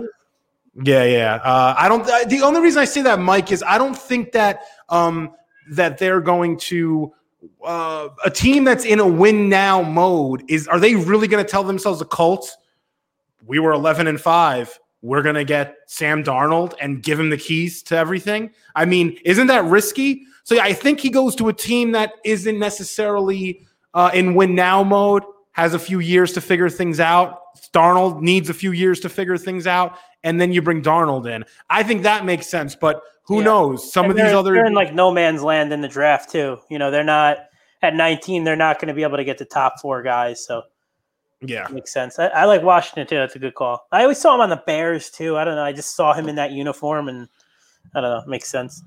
yeah, 0.83 1.03
yeah. 1.03 1.35
Uh, 1.35 1.75
I 1.77 1.87
don't. 1.89 2.05
The 2.29 2.41
only 2.43 2.61
reason 2.61 2.81
I 2.81 2.85
say 2.85 3.01
that, 3.01 3.19
Mike, 3.19 3.51
is 3.51 3.63
I 3.65 3.77
don't 3.77 3.97
think 3.97 4.31
that 4.33 4.61
um 4.89 5.31
that 5.71 5.97
they're 5.97 6.21
going 6.21 6.57
to. 6.57 7.13
Uh, 7.63 8.09
a 8.23 8.29
team 8.29 8.63
that's 8.63 8.85
in 8.85 8.99
a 8.99 9.07
win 9.07 9.49
now 9.49 9.81
mode 9.81 10.43
is 10.47 10.67
are 10.67 10.79
they 10.79 10.95
really 10.95 11.27
going 11.27 11.43
to 11.43 11.49
tell 11.49 11.63
themselves 11.63 12.01
a 12.01 12.05
cult? 12.05 12.55
We 13.45 13.59
were 13.59 13.71
11 13.71 14.07
and 14.07 14.19
5. 14.19 14.79
We're 15.01 15.21
going 15.21 15.35
to 15.35 15.43
get 15.43 15.75
Sam 15.87 16.23
Darnold 16.23 16.73
and 16.81 17.03
give 17.03 17.19
him 17.19 17.29
the 17.29 17.37
keys 17.37 17.83
to 17.83 17.95
everything. 17.95 18.51
I 18.75 18.85
mean, 18.85 19.17
isn't 19.23 19.47
that 19.47 19.63
risky? 19.65 20.23
So 20.43 20.55
yeah, 20.55 20.63
I 20.63 20.73
think 20.73 20.99
he 20.99 21.09
goes 21.09 21.35
to 21.35 21.49
a 21.49 21.53
team 21.53 21.91
that 21.91 22.13
isn't 22.23 22.57
necessarily 22.57 23.65
uh, 23.93 24.11
in 24.13 24.35
win 24.35 24.55
now 24.55 24.83
mode, 24.83 25.23
has 25.51 25.73
a 25.73 25.79
few 25.79 25.99
years 25.99 26.33
to 26.33 26.41
figure 26.41 26.69
things 26.69 26.99
out. 26.99 27.41
Darnold 27.71 28.21
needs 28.21 28.49
a 28.49 28.53
few 28.53 28.71
years 28.71 28.99
to 29.01 29.09
figure 29.09 29.37
things 29.37 29.67
out, 29.67 29.97
and 30.23 30.39
then 30.39 30.51
you 30.51 30.61
bring 30.61 30.81
Darnold 30.81 31.29
in. 31.29 31.45
I 31.69 31.83
think 31.83 32.03
that 32.03 32.25
makes 32.25 32.47
sense, 32.47 32.75
but 32.75 33.01
who 33.27 33.39
Yeah. 33.39 33.45
knows? 33.45 33.91
Some 33.91 34.05
And 34.05 34.11
of 34.11 34.17
these 34.17 34.33
other 34.33 34.53
they're 34.53 34.65
in 34.65 34.73
like 34.73 34.93
no 34.93 35.11
man's 35.11 35.41
land 35.43 35.73
in 35.73 35.81
the 35.81 35.87
draft 35.87 36.31
too. 36.31 36.59
You 36.69 36.79
know, 36.79 36.91
they're 36.91 37.03
not 37.03 37.37
at 37.81 37.95
19. 37.95 38.43
They're 38.43 38.55
not 38.55 38.79
going 38.79 38.87
to 38.87 38.93
be 38.93 39.03
able 39.03 39.17
to 39.17 39.23
get 39.23 39.37
the 39.37 39.45
top 39.45 39.79
four 39.81 40.01
guys. 40.01 40.45
So 40.45 40.63
yeah. 41.41 41.67
makes 41.71 41.91
sense. 41.91 42.17
I, 42.19 42.27
I 42.27 42.45
like 42.45 42.63
Washington 42.63 43.07
too. 43.07 43.17
That's 43.17 43.35
a 43.35 43.39
good 43.39 43.55
call. 43.55 43.85
I 43.91 44.03
always 44.03 44.17
saw 44.19 44.35
him 44.35 44.41
on 44.41 44.49
the 44.49 44.61
Bears 44.65 45.09
too. 45.09 45.37
I 45.37 45.43
don't 45.43 45.55
know. 45.55 45.63
I 45.63 45.71
just 45.73 45.95
saw 45.95 46.13
him 46.13 46.27
in 46.29 46.35
that 46.35 46.51
uniform, 46.51 47.09
and 47.09 47.27
I 47.95 48.01
don't 48.01 48.09
know. 48.11 48.19
It 48.19 48.27
makes 48.27 48.49
sense. 48.49 48.83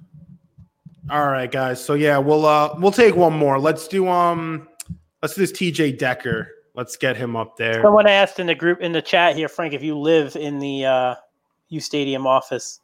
All 1.10 1.26
right, 1.28 1.50
guys. 1.50 1.82
So 1.84 1.94
yeah, 1.94 2.18
we'll 2.18 2.44
uh 2.46 2.74
we'll 2.78 2.92
take 2.92 3.16
one 3.16 3.32
more. 3.32 3.58
Let's 3.58 3.88
do 3.88 4.08
um 4.08 4.68
let's 5.22 5.34
do 5.34 5.40
this 5.40 5.52
TJ 5.52 5.98
Decker. 5.98 6.48
Let's 6.74 6.96
get 6.96 7.16
him 7.16 7.34
up 7.34 7.56
there. 7.56 7.82
Someone 7.82 8.06
asked 8.06 8.38
in 8.38 8.46
the 8.46 8.54
group 8.54 8.80
in 8.80 8.92
the 8.92 9.02
chat 9.02 9.34
here, 9.34 9.48
Frank, 9.48 9.72
if 9.74 9.82
you 9.82 9.98
live 9.98 10.36
in 10.36 10.58
the 10.60 10.84
uh, 10.84 11.14
U 11.70 11.80
Stadium 11.80 12.26
office. 12.26 12.80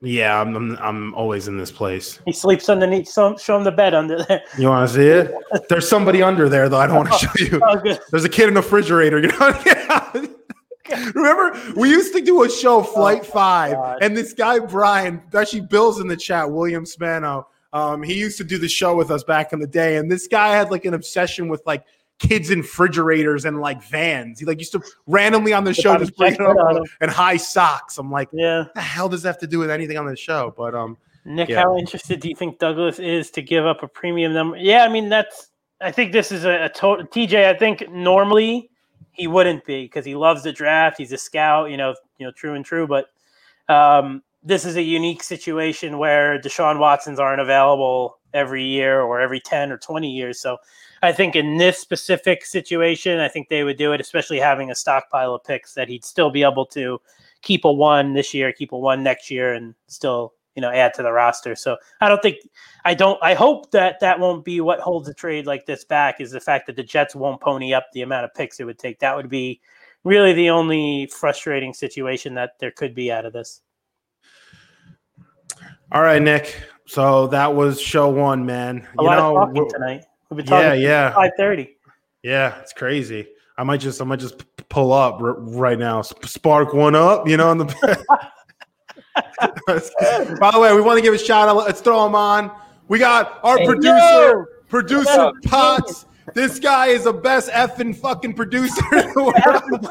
Yeah, 0.00 0.40
I'm, 0.40 0.54
I'm 0.54 0.76
I'm 0.78 1.14
always 1.14 1.48
in 1.48 1.58
this 1.58 1.72
place. 1.72 2.20
He 2.24 2.32
sleeps 2.32 2.68
underneath. 2.68 3.08
So, 3.08 3.36
show 3.36 3.56
him 3.56 3.64
the 3.64 3.72
bed 3.72 3.94
under 3.94 4.22
there. 4.22 4.42
You 4.56 4.68
want 4.68 4.88
to 4.88 4.94
see 4.94 5.06
it? 5.08 5.34
There's 5.68 5.88
somebody 5.88 6.22
under 6.22 6.48
there 6.48 6.68
though. 6.68 6.78
I 6.78 6.86
don't 6.86 6.96
want 6.96 7.12
to 7.12 7.18
show 7.18 7.32
you. 7.44 7.60
Oh. 7.64 7.98
There's 8.10 8.24
a 8.24 8.28
kid 8.28 8.46
in 8.48 8.54
the 8.54 8.60
refrigerator. 8.60 9.18
You 9.20 9.28
know. 9.28 10.28
Remember, 11.14 11.60
we 11.76 11.90
used 11.90 12.14
to 12.14 12.20
do 12.22 12.44
a 12.44 12.48
show, 12.50 12.82
Flight 12.82 13.26
Five, 13.26 13.72
Oh, 13.72 13.82
God. 13.82 13.98
and 14.02 14.16
this 14.16 14.32
guy 14.32 14.58
Brian, 14.58 15.20
actually 15.34 15.60
Bill's 15.62 16.00
in 16.00 16.06
the 16.06 16.16
chat, 16.16 16.50
William 16.50 16.86
Spano. 16.86 17.48
Um, 17.74 18.02
he 18.02 18.14
used 18.14 18.38
to 18.38 18.44
do 18.44 18.56
the 18.56 18.68
show 18.68 18.96
with 18.96 19.10
us 19.10 19.22
back 19.22 19.52
in 19.52 19.58
the 19.60 19.66
day, 19.66 19.96
and 19.98 20.10
this 20.10 20.26
guy 20.26 20.48
had 20.56 20.70
like 20.70 20.86
an 20.86 20.94
obsession 20.94 21.48
with 21.48 21.60
like 21.66 21.84
kids 22.18 22.50
in 22.50 22.60
refrigerators 22.60 23.44
and 23.44 23.60
like 23.60 23.82
vans. 23.82 24.40
He 24.40 24.46
like 24.46 24.58
used 24.58 24.72
to 24.72 24.82
randomly 25.06 25.52
on 25.52 25.64
the 25.64 25.72
show 25.74 25.96
just 25.98 26.16
bring 26.16 26.34
it 26.34 26.40
up 26.40 26.82
and 27.00 27.10
high 27.10 27.36
socks. 27.36 27.98
I'm 27.98 28.10
like, 28.10 28.28
Yeah. 28.32 28.64
what 28.64 28.74
the 28.74 28.80
hell 28.80 29.08
does 29.08 29.22
that 29.22 29.28
have 29.28 29.38
to 29.38 29.46
do 29.46 29.58
with 29.58 29.70
anything 29.70 29.96
on 29.96 30.06
the 30.06 30.16
show? 30.16 30.52
But 30.56 30.74
um, 30.74 30.96
Nick, 31.24 31.48
Yeah. 31.48 31.62
how 31.62 31.76
interested 31.76 32.20
do 32.20 32.28
you 32.28 32.34
think 32.34 32.58
Douglas 32.58 32.98
is 32.98 33.30
to 33.32 33.42
give 33.42 33.66
up 33.66 33.82
a 33.82 33.88
premium 33.88 34.32
number? 34.32 34.56
Yeah, 34.56 34.84
I 34.84 34.88
mean 34.88 35.08
that's. 35.08 35.48
I 35.80 35.92
think 35.92 36.10
this 36.12 36.32
is 36.32 36.44
a, 36.44 36.64
a 36.64 36.68
total 36.68 37.06
TJ. 37.06 37.46
I 37.46 37.56
think 37.56 37.88
normally 37.90 38.68
he 39.12 39.28
wouldn't 39.28 39.64
be 39.64 39.84
because 39.84 40.04
he 40.04 40.16
loves 40.16 40.42
the 40.42 40.52
draft. 40.52 40.98
He's 40.98 41.12
a 41.12 41.18
scout, 41.18 41.70
you 41.70 41.76
know, 41.76 41.94
you 42.18 42.26
know, 42.26 42.32
true 42.32 42.54
and 42.54 42.64
true. 42.64 42.86
But 42.88 43.06
um, 43.68 44.22
this 44.42 44.64
is 44.64 44.76
a 44.76 44.82
unique 44.82 45.22
situation 45.22 45.98
where 45.98 46.40
Deshaun 46.40 46.80
Watsons 46.80 47.20
aren't 47.20 47.40
available 47.40 48.18
every 48.34 48.64
year 48.64 49.00
or 49.02 49.20
every 49.20 49.38
ten 49.38 49.70
or 49.70 49.78
twenty 49.78 50.10
years. 50.10 50.40
So 50.40 50.56
I 51.02 51.12
think 51.12 51.36
in 51.36 51.56
this 51.56 51.78
specific 51.78 52.44
situation, 52.44 53.20
I 53.20 53.28
think 53.28 53.48
they 53.48 53.64
would 53.64 53.76
do 53.76 53.92
it, 53.92 54.00
especially 54.00 54.38
having 54.38 54.70
a 54.70 54.74
stockpile 54.74 55.34
of 55.34 55.44
picks 55.44 55.74
that 55.74 55.88
he'd 55.88 56.04
still 56.04 56.30
be 56.30 56.42
able 56.42 56.66
to 56.66 57.00
keep 57.42 57.64
a 57.64 57.72
one 57.72 58.14
this 58.14 58.34
year, 58.34 58.52
keep 58.52 58.72
a 58.72 58.78
one 58.78 59.02
next 59.02 59.30
year, 59.30 59.54
and 59.54 59.74
still 59.86 60.34
you 60.58 60.62
know 60.62 60.70
add 60.70 60.92
to 60.94 61.04
the 61.04 61.12
roster. 61.12 61.54
So 61.54 61.76
I 62.00 62.08
don't 62.08 62.20
think 62.20 62.38
I 62.84 62.94
don't 62.94 63.18
I 63.22 63.34
hope 63.34 63.70
that 63.70 64.00
that 64.00 64.18
won't 64.18 64.44
be 64.44 64.60
what 64.60 64.80
holds 64.80 65.08
a 65.08 65.14
trade 65.14 65.46
like 65.46 65.66
this 65.66 65.84
back 65.84 66.20
is 66.20 66.32
the 66.32 66.40
fact 66.40 66.66
that 66.66 66.74
the 66.74 66.82
Jets 66.82 67.14
won't 67.14 67.40
pony 67.40 67.72
up 67.72 67.86
the 67.92 68.02
amount 68.02 68.24
of 68.24 68.34
picks 68.34 68.58
it 68.58 68.64
would 68.64 68.78
take. 68.78 68.98
That 68.98 69.14
would 69.14 69.28
be 69.28 69.60
really 70.02 70.32
the 70.32 70.50
only 70.50 71.06
frustrating 71.06 71.72
situation 71.72 72.34
that 72.34 72.58
there 72.58 72.72
could 72.72 72.92
be 72.92 73.12
out 73.12 73.24
of 73.24 73.32
this. 73.32 73.60
all 75.92 76.02
right, 76.02 76.20
Nick. 76.20 76.60
So 76.86 77.28
that 77.28 77.54
was 77.54 77.80
show 77.80 78.08
one, 78.08 78.44
man. 78.44 78.86
A 78.98 79.02
you 79.02 79.06
lot 79.06 79.16
know, 79.16 79.38
of 79.38 79.48
talking 79.48 79.70
tonight. 79.70 80.04
We've 80.30 80.38
been 80.38 80.46
yeah, 80.46 80.62
talking 80.62 80.82
yeah. 80.82 81.14
five 81.14 81.32
thirty. 81.36 81.76
Yeah, 82.22 82.60
it's 82.60 82.72
crazy. 82.72 83.28
I 83.56 83.64
might 83.64 83.78
just, 83.78 84.00
I 84.00 84.04
might 84.04 84.20
just 84.20 84.44
pull 84.68 84.92
up 84.92 85.20
r- 85.20 85.40
right 85.40 85.78
now, 85.78 86.02
sp- 86.02 86.26
spark 86.26 86.74
one 86.74 86.94
up, 86.94 87.28
you 87.28 87.36
know. 87.36 87.50
In 87.50 87.58
the 87.58 87.64
by 90.40 90.50
the 90.50 90.60
way, 90.60 90.74
we 90.74 90.80
want 90.80 90.98
to 90.98 91.02
give 91.02 91.14
a 91.14 91.18
shout 91.18 91.48
out. 91.48 91.56
Let's 91.56 91.80
throw 91.80 92.06
him 92.06 92.14
on. 92.14 92.50
We 92.88 92.98
got 92.98 93.40
our 93.42 93.58
Hey, 93.58 93.66
producer, 93.66 93.98
yo! 93.98 94.44
producer 94.68 95.12
Yo, 95.12 95.32
Potts. 95.44 96.06
This 96.34 96.58
guy 96.58 96.88
is 96.88 97.04
the 97.04 97.12
best 97.12 97.50
effing 97.50 97.96
fucking 97.96 98.34
producer 98.34 98.82
in 98.92 99.12
the 99.14 99.24
world. 99.24 99.90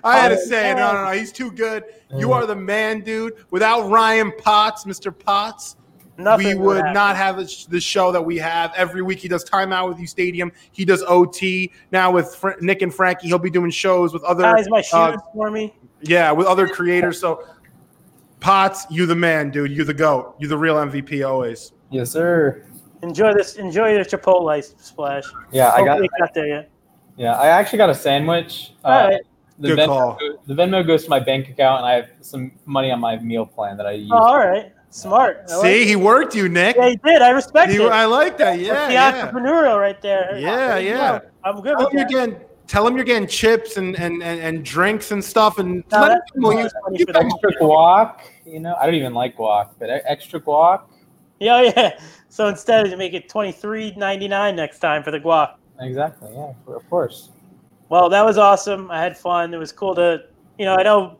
I 0.04 0.18
had 0.18 0.28
to 0.28 0.36
oh, 0.36 0.44
say 0.44 0.70
it. 0.70 0.76
No, 0.76 0.92
no, 0.92 1.04
no. 1.04 1.12
He's 1.12 1.30
too 1.30 1.50
good. 1.50 1.84
You 2.16 2.32
are 2.32 2.46
the 2.46 2.56
man, 2.56 3.00
dude. 3.00 3.34
Without 3.50 3.90
Ryan 3.90 4.32
Potts, 4.38 4.84
Mr. 4.84 5.16
Potts, 5.16 5.76
Nothing 6.18 6.46
we 6.46 6.54
would 6.54 6.64
would 6.64 6.76
happen. 6.78 6.94
not 6.94 7.16
have 7.16 7.36
this- 7.36 7.66
the 7.66 7.80
show 7.80 8.10
that 8.12 8.22
we 8.24 8.38
have 8.38 8.72
every 8.76 9.02
week. 9.02 9.18
He 9.18 9.28
does 9.28 9.44
timeout 9.44 9.88
with 9.88 9.98
U 10.00 10.06
Stadium. 10.06 10.50
He 10.72 10.84
does 10.84 11.02
OT 11.06 11.70
now 11.92 12.10
with 12.10 12.34
Fr- 12.34 12.52
Nick 12.60 12.80
and 12.82 12.92
Frankie. 12.94 13.28
He'll 13.28 13.38
be 13.38 13.50
doing 13.50 13.70
shows 13.70 14.12
with 14.12 14.22
other 14.24 14.42
Guys, 14.44 14.66
my 14.68 14.82
uh, 14.92 15.12
shoes 15.12 15.20
for 15.34 15.50
me. 15.50 15.74
yeah 16.00 16.32
with 16.32 16.46
other 16.46 16.66
creators. 16.68 17.20
So 17.20 17.44
Potts, 18.40 18.86
you 18.90 19.06
the 19.06 19.14
man, 19.16 19.50
dude. 19.50 19.70
You 19.72 19.82
the 19.84 19.94
goat. 19.94 20.36
You 20.38 20.46
the 20.48 20.58
real 20.58 20.76
MVP 20.76 21.26
always. 21.28 21.72
Yes, 21.90 22.10
sir. 22.10 22.64
Enjoy 23.02 23.32
this. 23.34 23.56
Enjoy 23.56 23.92
your 23.92 24.04
Chipotle 24.04 24.62
splash. 24.80 25.24
Yeah, 25.52 25.70
I 25.74 25.84
got. 25.84 26.02
It 26.02 26.10
got 26.18 26.32
there 26.34 26.46
yet. 26.46 26.70
Yeah, 27.16 27.32
I 27.34 27.46
actually 27.48 27.78
got 27.78 27.88
a 27.90 27.94
sandwich. 27.94 28.74
Uh, 28.84 28.88
All 28.88 29.08
right. 29.08 29.20
the, 29.58 29.68
Good 29.68 29.78
Venmo, 29.78 29.86
call. 29.86 30.18
the 30.46 30.54
Venmo 30.54 30.86
goes 30.86 31.04
to 31.04 31.10
my 31.10 31.18
bank 31.18 31.48
account, 31.48 31.78
and 31.78 31.86
I 31.86 31.94
have 31.94 32.10
some 32.20 32.52
money 32.66 32.90
on 32.90 33.00
my 33.00 33.18
meal 33.18 33.46
plan 33.46 33.78
that 33.78 33.86
I 33.86 33.92
use. 33.92 34.10
Oh, 34.12 34.16
all 34.18 34.38
right. 34.38 34.70
Smart. 34.90 35.44
I 35.50 35.56
like 35.56 35.62
See, 35.66 35.82
it. 35.82 35.88
he 35.88 35.96
worked 35.96 36.34
you, 36.34 36.48
Nick. 36.48 36.76
yeah, 36.76 36.88
he 36.90 36.96
did. 36.96 37.20
I 37.22 37.30
respect 37.30 37.70
He- 37.72 37.78
it. 37.82 37.92
I 37.92 38.04
like 38.06 38.38
that. 38.38 38.58
Yeah, 38.58 38.72
That's 38.72 38.86
the 38.88 38.92
yeah. 38.94 39.30
entrepreneurial 39.30 39.78
right 39.80 40.00
there. 40.00 40.38
Yeah, 40.38 40.56
There 40.56 40.80
you 40.80 40.88
yeah. 40.90 41.18
go. 41.18 41.26
I'm 41.44 41.60
good 41.60 41.76
Tell 41.76 41.84
with 41.84 41.92
him 41.92 41.98
you're 41.98 42.08
getting. 42.08 42.40
Tell 42.66 42.84
him 42.86 42.96
you're 42.96 43.04
getting 43.04 43.28
chips 43.28 43.76
and 43.76 43.94
and, 43.96 44.22
and, 44.22 44.40
and 44.40 44.64
drinks 44.64 45.12
and 45.12 45.22
stuff, 45.22 45.58
and 45.58 45.84
No, 45.92 46.00
let 46.00 46.12
him 46.12 46.18
that's 46.18 46.36
know 46.36 46.50
you- 46.50 46.98
you 46.98 47.06
extra 47.14 47.52
guac. 47.60 48.20
You 48.46 48.60
know, 48.60 48.74
I 48.80 48.86
don't 48.86 48.94
even 48.94 49.12
like 49.14 49.36
guac, 49.36 49.70
but 49.78 49.88
extra 49.90 50.40
guac. 50.40 50.82
Yeah, 51.40 51.56
oh, 51.56 51.62
yeah. 51.76 51.98
So 52.28 52.48
instead, 52.48 52.90
to 52.90 52.96
make 52.98 53.14
it 53.14 53.28
twenty 53.30 53.52
three 53.52 53.94
ninety 53.96 54.28
nine 54.28 54.56
next 54.56 54.80
time 54.80 55.02
for 55.02 55.10
the 55.10 55.18
guac. 55.20 55.54
Exactly. 55.80 56.30
Yeah, 56.34 56.52
of 56.74 56.90
course. 56.90 57.30
Well, 57.88 58.08
that 58.10 58.22
was 58.24 58.36
awesome. 58.36 58.90
I 58.90 59.00
had 59.00 59.16
fun. 59.16 59.54
It 59.54 59.58
was 59.58 59.72
cool 59.72 59.94
to, 59.94 60.24
you 60.58 60.64
know, 60.64 60.74
I 60.74 60.82
know 60.82 61.18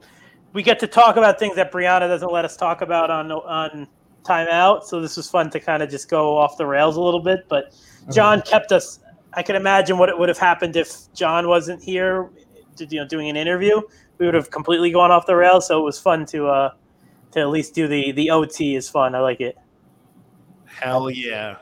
we 0.57 0.63
get 0.63 0.81
to 0.81 0.87
talk 0.87 1.19
about 1.19 1.39
things 1.39 1.55
that 1.55 1.71
Brianna 1.71 2.09
doesn't 2.09 2.33
let 2.33 2.47
us 2.47 2.57
talk 2.57 2.81
about 2.81 3.11
on 3.11 3.31
on 3.31 3.87
timeout. 4.23 4.85
So 4.85 5.03
this 5.03 5.19
was 5.19 5.29
fun 5.29 5.51
to 5.51 5.61
kind 5.61 5.83
of 5.83 5.91
just 5.91 6.09
go 6.09 6.35
off 6.35 6.57
the 6.57 6.65
rails 6.65 6.97
a 6.97 7.01
little 7.01 7.21
bit. 7.21 7.47
But 7.47 7.77
John 8.11 8.41
kept 8.41 8.73
us. 8.73 9.01
I 9.35 9.43
can 9.43 9.55
imagine 9.55 9.99
what 9.99 10.09
it 10.09 10.19
would 10.19 10.31
have 10.31 10.39
happened 10.39 10.75
if 10.75 11.13
John 11.13 11.47
wasn't 11.47 11.83
here, 11.83 12.31
to, 12.77 12.87
you 12.87 13.01
know, 13.01 13.07
doing 13.07 13.29
an 13.29 13.37
interview. 13.37 13.83
We 14.17 14.25
would 14.25 14.35
have 14.35 14.51
completely 14.51 14.91
gone 14.91 15.11
off 15.11 15.27
the 15.27 15.37
rails. 15.37 15.67
So 15.67 15.79
it 15.79 15.83
was 15.83 16.01
fun 16.01 16.25
to 16.27 16.47
uh 16.47 16.71
to 17.33 17.41
at 17.41 17.51
least 17.51 17.75
do 17.75 17.87
the 17.87 18.13
the 18.13 18.31
OT 18.31 18.77
is 18.77 18.89
fun. 18.89 19.15
I 19.15 19.21
like 19.21 19.43
it. 19.43 19.59
Hell 20.65 21.11
yeah. 21.11 21.57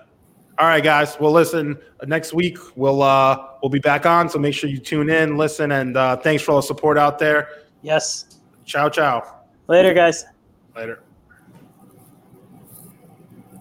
All 0.57 0.69
right, 0.69 0.85
guys. 0.85 1.19
Well, 1.19 1.33
listen. 1.33 1.77
Next 2.07 2.33
week 2.33 2.59
we'll 2.77 3.03
uh 3.03 3.45
we'll 3.61 3.71
be 3.71 3.81
back 3.81 4.07
on. 4.07 4.29
So 4.29 4.39
make 4.39 4.55
sure 4.55 4.71
you 4.71 4.79
tune 4.79 5.11
in, 5.11 5.37
listen, 5.37 5.73
and 5.73 5.97
uh, 5.97 6.17
thanks 6.17 6.45
for 6.45 6.53
all 6.53 6.59
the 6.59 6.63
support 6.63 6.97
out 6.97 7.19
there. 7.19 7.49
Yes. 7.83 8.27
Ciao, 8.65 8.89
ciao. 8.89 9.23
Later, 9.69 9.95
guys. 9.95 10.25
Later. 10.75 11.03